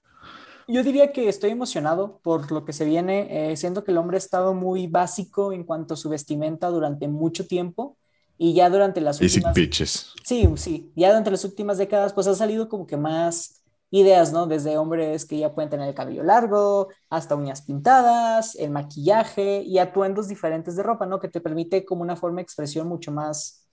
Yo 0.66 0.82
diría 0.82 1.12
que 1.12 1.28
estoy 1.28 1.51
emocionado 1.51 2.19
por 2.24 2.51
lo 2.51 2.65
que 2.65 2.73
se 2.73 2.85
viene, 2.85 3.53
eh, 3.53 3.57
siendo 3.57 3.85
que 3.85 3.93
el 3.93 3.98
hombre 3.98 4.16
ha 4.16 4.19
estado 4.19 4.53
muy 4.53 4.89
básico 4.89 5.53
en 5.53 5.62
cuanto 5.62 5.94
a 5.94 5.97
su 5.97 6.09
vestimenta 6.09 6.66
durante 6.70 7.07
mucho 7.07 7.47
tiempo 7.47 7.97
y 8.36 8.53
ya 8.53 8.69
durante 8.69 9.01
las 9.01 9.20
Basic 9.20 9.36
últimas... 9.36 9.55
bitches. 9.55 10.12
Sí, 10.24 10.48
sí, 10.57 10.93
ya 10.97 11.11
durante 11.11 11.31
las 11.31 11.44
últimas 11.44 11.78
décadas 11.78 12.12
pues 12.12 12.27
ha 12.27 12.35
salido 12.35 12.69
como 12.69 12.85
que 12.85 12.97
más 12.97 13.55
ideas, 13.90 14.32
¿no? 14.32 14.46
Desde 14.46 14.78
hombres 14.78 15.24
que 15.26 15.38
ya 15.38 15.54
pueden 15.54 15.70
tener 15.70 15.88
el 15.88 15.94
cabello 15.94 16.22
largo, 16.22 16.88
hasta 17.10 17.36
uñas 17.36 17.62
pintadas, 17.62 18.54
el 18.56 18.70
maquillaje 18.70 19.62
y 19.62 19.78
atuendos 19.78 20.28
diferentes 20.28 20.76
de 20.76 20.82
ropa, 20.82 21.06
¿no? 21.06 21.20
Que 21.20 21.28
te 21.28 21.40
permite 21.40 21.84
como 21.84 22.02
una 22.02 22.16
forma 22.16 22.36
de 22.36 22.42
expresión 22.42 22.88
mucho 22.88 23.12
más, 23.12 23.66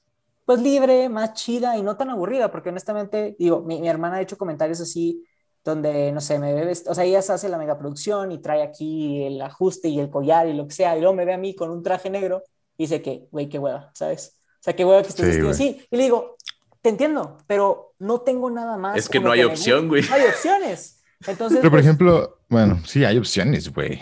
pues 0.45 0.61
libre, 0.61 1.09
más 1.09 1.33
chida 1.33 1.77
y 1.77 1.81
no 1.83 1.97
tan 1.97 2.09
aburrida, 2.09 2.51
porque 2.51 2.69
honestamente, 2.69 3.35
digo, 3.39 3.61
mi, 3.61 3.81
mi 3.81 3.87
hermana 3.89 4.17
ha 4.17 4.21
hecho 4.21 4.37
comentarios 4.37 4.81
así 4.81 5.23
donde, 5.63 6.11
no 6.11 6.19
sé, 6.21 6.39
me 6.39 6.53
ve, 6.53 6.71
o 6.71 6.93
sea, 6.93 7.03
ella 7.05 7.21
se 7.21 7.33
hace 7.33 7.47
la 7.49 7.57
megaproducción 7.57 8.31
y 8.31 8.41
trae 8.41 8.61
aquí 8.61 9.23
el 9.23 9.41
ajuste 9.41 9.87
y 9.87 9.99
el 9.99 10.09
collar 10.09 10.47
y 10.47 10.53
lo 10.53 10.67
que 10.67 10.73
sea, 10.73 10.97
y 10.97 10.99
luego 10.99 11.15
me 11.15 11.25
ve 11.25 11.33
a 11.33 11.37
mí 11.37 11.55
con 11.55 11.69
un 11.71 11.81
traje 11.81 12.09
negro 12.09 12.43
y 12.77 12.83
dice 12.83 13.01
que, 13.01 13.27
güey, 13.31 13.47
qué 13.47 13.59
hueva, 13.59 13.91
¿sabes? 13.93 14.37
O 14.59 14.63
sea, 14.63 14.75
qué 14.75 14.85
hueva 14.85 15.01
que 15.01 15.09
estés 15.09 15.35
Sí, 15.35 15.41
así. 15.47 15.87
Y 15.89 15.97
le 15.97 16.03
digo, 16.03 16.35
te 16.83 16.89
entiendo, 16.89 17.37
pero 17.47 17.95
no 17.97 18.21
tengo 18.21 18.51
nada 18.51 18.77
más. 18.77 18.97
Es 18.97 19.09
que 19.09 19.19
no 19.19 19.31
hay 19.31 19.43
opción, 19.43 19.87
güey. 19.87 20.03
No 20.07 20.13
hay 20.13 20.25
opciones. 20.27 21.01
Entonces, 21.25 21.59
Pero 21.59 21.71
por 21.71 21.79
pues, 21.79 21.85
ejemplo, 21.85 22.37
bueno, 22.49 22.79
sí, 22.85 23.05
hay 23.05 23.17
opciones, 23.17 23.73
güey. 23.73 24.01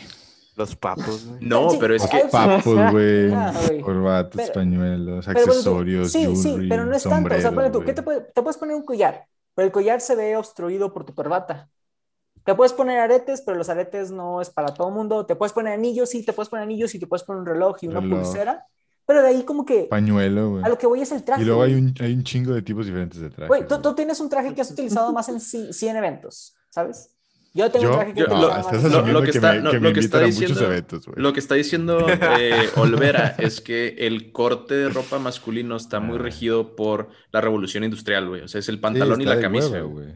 Los 0.55 0.75
papos, 0.75 1.25
güey. 1.27 1.45
No, 1.45 1.69
Sí, 1.69 1.77
pero 1.79 1.95
es 1.95 2.05
que. 2.07 2.25
Papos, 2.31 2.91
güey. 2.91 3.31
Ah, 3.31 3.53
güey. 3.67 3.81
Corbatas, 3.81 4.35
Pero- 4.35 4.53
pañuelos, 4.53 5.25
pero, 5.27 5.39
bueno, 5.39 5.51
accesorios, 5.51 6.11
sí, 6.11 6.35
sí, 6.35 6.41
jewelry, 6.49 6.69
pero 6.69 6.85
no 6.85 6.95
es 6.95 7.03
tanto. 7.03 7.33
O 7.35 7.39
sea, 7.39 7.51
ponle 7.51 7.69
tú, 7.69 7.83
¿qué 7.83 7.93
te, 7.93 8.01
puede- 8.01 8.21
te 8.21 8.41
puedes 8.41 8.57
poner 8.57 8.75
un 8.75 8.83
collar? 8.83 9.27
Pero 9.53 9.65
el 9.67 9.71
collar 9.71 10.01
se 10.01 10.15
ve 10.15 10.35
obstruido 10.35 10.91
por 10.91 11.05
tu 11.05 11.13
corbata. 11.13 11.69
Te 12.43 12.55
puedes 12.55 12.73
poner 12.73 12.99
aretes, 12.99 13.41
pero 13.43 13.55
los 13.55 13.69
aretes 13.69 14.09
no 14.11 14.41
es 14.41 14.49
para 14.49 14.73
todo 14.73 14.87
el 14.87 14.95
mundo. 14.95 15.27
Te 15.27 15.35
puedes 15.35 15.53
poner 15.53 15.73
anillos, 15.73 16.09
sí, 16.09 16.25
te 16.25 16.33
puedes 16.33 16.49
poner 16.49 16.63
anillos 16.63 16.95
y 16.95 16.99
te 16.99 17.05
puedes 17.05 17.23
poner 17.23 17.41
un 17.41 17.45
reloj 17.45 17.77
y 17.81 17.87
una 17.87 17.99
Reloj. 17.99 18.21
pulsera. 18.23 18.65
Pero 19.11 19.21
de 19.23 19.27
ahí 19.27 19.43
como 19.43 19.65
que 19.65 19.83
Pañuelo, 19.89 20.51
güey. 20.51 20.63
a 20.63 20.69
lo 20.69 20.77
que 20.77 20.87
voy 20.87 21.01
es 21.01 21.11
el 21.11 21.23
traje. 21.23 21.41
Y 21.41 21.45
luego 21.45 21.63
hay 21.63 21.73
un, 21.73 21.93
hay 21.99 22.13
un 22.13 22.23
chingo 22.23 22.53
de 22.53 22.61
tipos 22.61 22.85
diferentes 22.85 23.19
de 23.19 23.29
trajes. 23.29 23.47
Güey, 23.49 23.67
tú, 23.67 23.93
tienes 23.93 24.19
un 24.21 24.29
traje 24.29 24.53
que 24.55 24.61
has 24.61 24.71
utilizado 24.71 25.11
más 25.11 25.27
en 25.29 25.35
ci- 25.35 25.73
100 25.73 25.97
eventos, 25.97 26.55
¿sabes? 26.69 27.09
Yo 27.53 27.69
tengo 27.69 27.87
un 27.87 27.91
traje 27.91 28.13
que 28.13 28.21
he 28.21 28.23
yo- 28.23 28.29
no, 28.29 28.35
utilizado 28.35 28.47
lo- 28.47 28.63
más 28.63 28.65
estás 28.73 28.77
en 28.77 28.83
lo- 28.83 28.89
100 28.89 28.95
asumiendo 28.95 29.19
lo 29.19 29.25
que 29.25 29.31
que, 29.31 29.37
está- 29.37 29.51
me, 29.53 29.61
no, 29.61 29.71
que 29.71 29.79
lo 29.81 29.93
que 29.93 29.99
está 29.99 30.17
invitan 30.17 30.21
a 30.21 30.25
muchos 30.27 30.39
diciendo- 30.39 30.65
eventos, 30.71 31.05
güey. 31.07 31.15
Lo 31.21 31.33
que 31.33 31.39
está 31.41 31.55
diciendo 31.55 32.05
eh, 32.39 32.69
Olvera 32.77 33.35
es 33.37 33.59
que 33.59 33.87
el 33.99 34.31
corte 34.31 34.75
de 34.75 34.87
ropa 34.89 35.19
masculino 35.19 35.75
está 35.75 35.99
muy 35.99 36.15
Ah. 36.17 36.21
regido 36.21 36.75
por 36.77 37.09
la 37.33 37.41
revolución 37.41 37.83
industrial, 37.83 38.29
güey. 38.29 38.41
O 38.43 38.47
sea, 38.47 38.59
es 38.59 38.69
el 38.69 38.79
pantalón 38.79 39.17
Sí, 39.17 39.23
y 39.23 39.25
la 39.25 39.39
camisa. 39.41 39.67
hueva, 39.69 39.85
güey. 39.87 40.07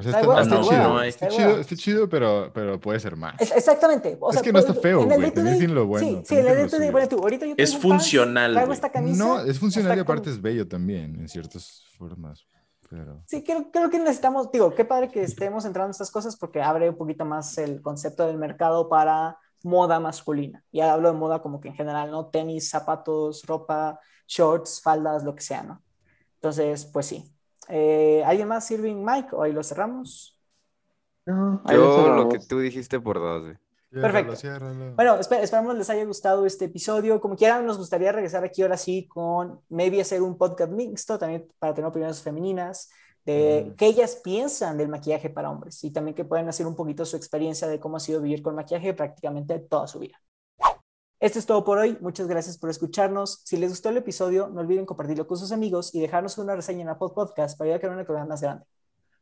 O 0.00 0.02
sea, 0.02 0.12
Está 0.20 0.20
de 0.20 0.40
está, 0.40 0.42
está 0.42 0.42
está 0.42 0.56
de 0.56 0.62
chido. 0.68 1.02
está, 1.02 1.06
está 1.06 1.26
de 1.26 1.32
chido 1.36 1.60
está 1.60 1.76
chido, 1.76 2.08
pero, 2.08 2.50
pero 2.52 2.80
puede 2.80 2.98
ser 3.00 3.16
más. 3.16 3.40
Es- 3.40 3.52
exactamente. 3.52 4.16
O 4.20 4.30
Es 4.30 4.34
sea, 4.34 4.42
que 4.42 4.52
no 4.52 4.58
está 4.58 4.72
pues, 4.72 4.82
feo, 4.82 5.02
en 5.02 5.12
el 5.12 5.20
güey, 5.20 5.30
tiene 5.32 5.68
lo 5.68 5.86
bueno, 5.86 6.06
Sí, 6.06 6.22
sí, 6.26 6.36
el 6.36 6.68
suyo. 6.70 6.90
bueno, 6.92 7.08
tú, 7.08 7.18
ahorita 7.18 7.46
yo 7.46 7.54
Es 7.56 7.76
funcional, 7.76 8.56
esta 8.72 8.90
camisa. 8.90 9.24
No, 9.24 9.40
es 9.40 9.58
funcional 9.58 9.90
y 9.90 10.00
está 10.00 10.02
aparte 10.02 10.24
con- 10.24 10.32
es 10.32 10.42
bello 10.42 10.66
también, 10.66 11.14
en 11.20 11.28
ciertas 11.28 11.84
formas. 11.96 12.44
Pero... 12.88 13.22
Sí, 13.26 13.44
creo, 13.44 13.70
creo 13.70 13.88
que 13.88 13.98
necesitamos, 14.00 14.50
digo, 14.50 14.74
qué 14.74 14.84
padre 14.84 15.08
que 15.08 15.22
estemos 15.22 15.64
entrando 15.64 15.86
en 15.86 15.90
estas 15.92 16.10
cosas 16.10 16.36
porque 16.36 16.60
abre 16.60 16.90
un 16.90 16.96
poquito 16.96 17.24
más 17.24 17.56
el 17.58 17.80
concepto 17.82 18.26
del 18.26 18.36
mercado 18.36 18.88
para 18.88 19.38
moda 19.62 20.00
masculina. 20.00 20.64
Y 20.72 20.80
hablo 20.80 21.12
de 21.12 21.16
moda 21.18 21.40
como 21.40 21.60
que 21.60 21.68
en 21.68 21.74
general, 21.74 22.10
¿no? 22.10 22.26
Tenis, 22.26 22.68
zapatos, 22.68 23.44
ropa, 23.46 24.00
shorts, 24.26 24.80
faldas, 24.82 25.22
lo 25.22 25.34
que 25.36 25.42
sea, 25.42 25.62
¿no? 25.62 25.82
Entonces, 26.34 26.84
pues 26.86 27.06
sí. 27.06 27.30
Eh, 27.70 28.22
¿Alguien 28.26 28.48
más, 28.48 28.70
Irving, 28.70 28.96
Mike? 29.04 29.28
O 29.32 29.42
ahí 29.42 29.52
lo 29.52 29.62
cerramos. 29.62 30.38
No, 31.26 31.62
ahí 31.64 31.76
lo 31.76 32.06
Yo 32.06 32.14
lo 32.16 32.28
que 32.28 32.38
tú 32.40 32.58
dijiste 32.60 33.00
por 33.00 33.18
dos. 33.18 33.56
Perfecto. 33.90 34.36
Ciérralo, 34.36 34.68
ciérralo. 34.72 34.94
Bueno, 34.96 35.18
esper- 35.18 35.40
esperamos 35.40 35.76
les 35.76 35.90
haya 35.90 36.04
gustado 36.04 36.46
este 36.46 36.66
episodio. 36.66 37.20
Como 37.20 37.34
quieran, 37.36 37.66
nos 37.66 37.76
gustaría 37.78 38.12
regresar 38.12 38.44
aquí 38.44 38.62
ahora 38.62 38.76
sí 38.76 39.08
con 39.08 39.60
maybe 39.68 40.00
hacer 40.00 40.22
un 40.22 40.38
podcast 40.38 40.70
mixto 40.72 41.18
también 41.18 41.48
para 41.58 41.74
tener 41.74 41.88
opiniones 41.88 42.22
femeninas 42.22 42.90
de 43.24 43.66
Mm. 43.68 43.74
qué 43.76 43.86
ellas 43.86 44.16
piensan 44.22 44.78
del 44.78 44.88
maquillaje 44.88 45.28
para 45.28 45.50
hombres 45.50 45.82
y 45.84 45.90
también 45.90 46.14
que 46.14 46.24
puedan 46.24 46.48
hacer 46.48 46.66
un 46.66 46.74
poquito 46.76 47.04
su 47.04 47.16
experiencia 47.16 47.66
de 47.68 47.78
cómo 47.80 47.96
ha 47.96 48.00
sido 48.00 48.20
vivir 48.20 48.42
con 48.42 48.54
maquillaje 48.54 48.94
prácticamente 48.94 49.58
toda 49.58 49.86
su 49.88 49.98
vida. 49.98 50.16
Esto 51.20 51.38
es 51.38 51.44
todo 51.44 51.62
por 51.64 51.76
hoy. 51.76 51.98
Muchas 52.00 52.26
gracias 52.26 52.56
por 52.56 52.70
escucharnos. 52.70 53.42
Si 53.44 53.58
les 53.58 53.68
gustó 53.68 53.90
el 53.90 53.98
episodio, 53.98 54.48
no 54.48 54.60
olviden 54.60 54.86
compartirlo 54.86 55.26
con 55.26 55.36
sus 55.36 55.52
amigos 55.52 55.94
y 55.94 56.00
dejarnos 56.00 56.38
una 56.38 56.56
reseña 56.56 56.80
en 56.80 56.88
Apple 56.88 57.10
Podcast 57.14 57.58
para 57.58 57.66
ayudar 57.66 57.76
a 57.76 57.80
crear 57.80 57.94
una 57.94 58.06
comunidad 58.06 58.26
más 58.26 58.40
grande. 58.40 58.64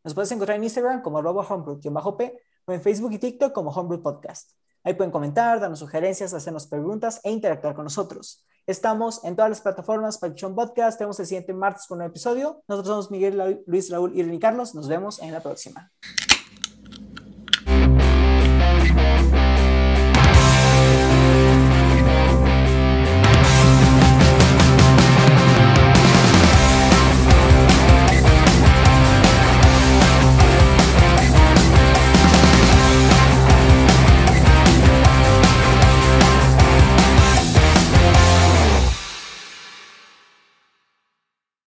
Nos 0.04 0.14
puedes 0.14 0.30
encontrar 0.30 0.58
en 0.58 0.62
Instagram 0.62 1.02
como 1.02 1.18
arroba 1.18 1.44
homebrew-p 1.44 2.40
o 2.66 2.72
en 2.72 2.80
Facebook 2.80 3.12
y 3.14 3.18
TikTok 3.18 3.52
como 3.52 3.72
Homebrew 3.72 4.00
Podcast. 4.00 4.52
Ahí 4.84 4.94
pueden 4.94 5.10
comentar, 5.10 5.58
darnos 5.58 5.80
sugerencias, 5.80 6.32
hacernos 6.32 6.68
preguntas 6.68 7.20
e 7.24 7.32
interactuar 7.32 7.74
con 7.74 7.82
nosotros. 7.82 8.46
Estamos 8.64 9.24
en 9.24 9.34
todas 9.34 9.50
las 9.50 9.60
plataformas 9.60 10.18
para 10.18 10.32
el 10.32 10.54
Podcast. 10.54 10.98
Tenemos 10.98 11.18
el 11.18 11.26
siguiente 11.26 11.52
martes 11.52 11.88
con 11.88 11.98
un 11.98 12.04
episodio. 12.04 12.62
Nosotros 12.68 12.94
somos 12.94 13.10
Miguel, 13.10 13.64
Luis, 13.66 13.90
Raúl 13.90 14.16
y 14.16 14.38
Carlos. 14.38 14.72
Nos 14.72 14.86
vemos 14.86 15.20
en 15.20 15.32
la 15.32 15.40
próxima. 15.40 15.90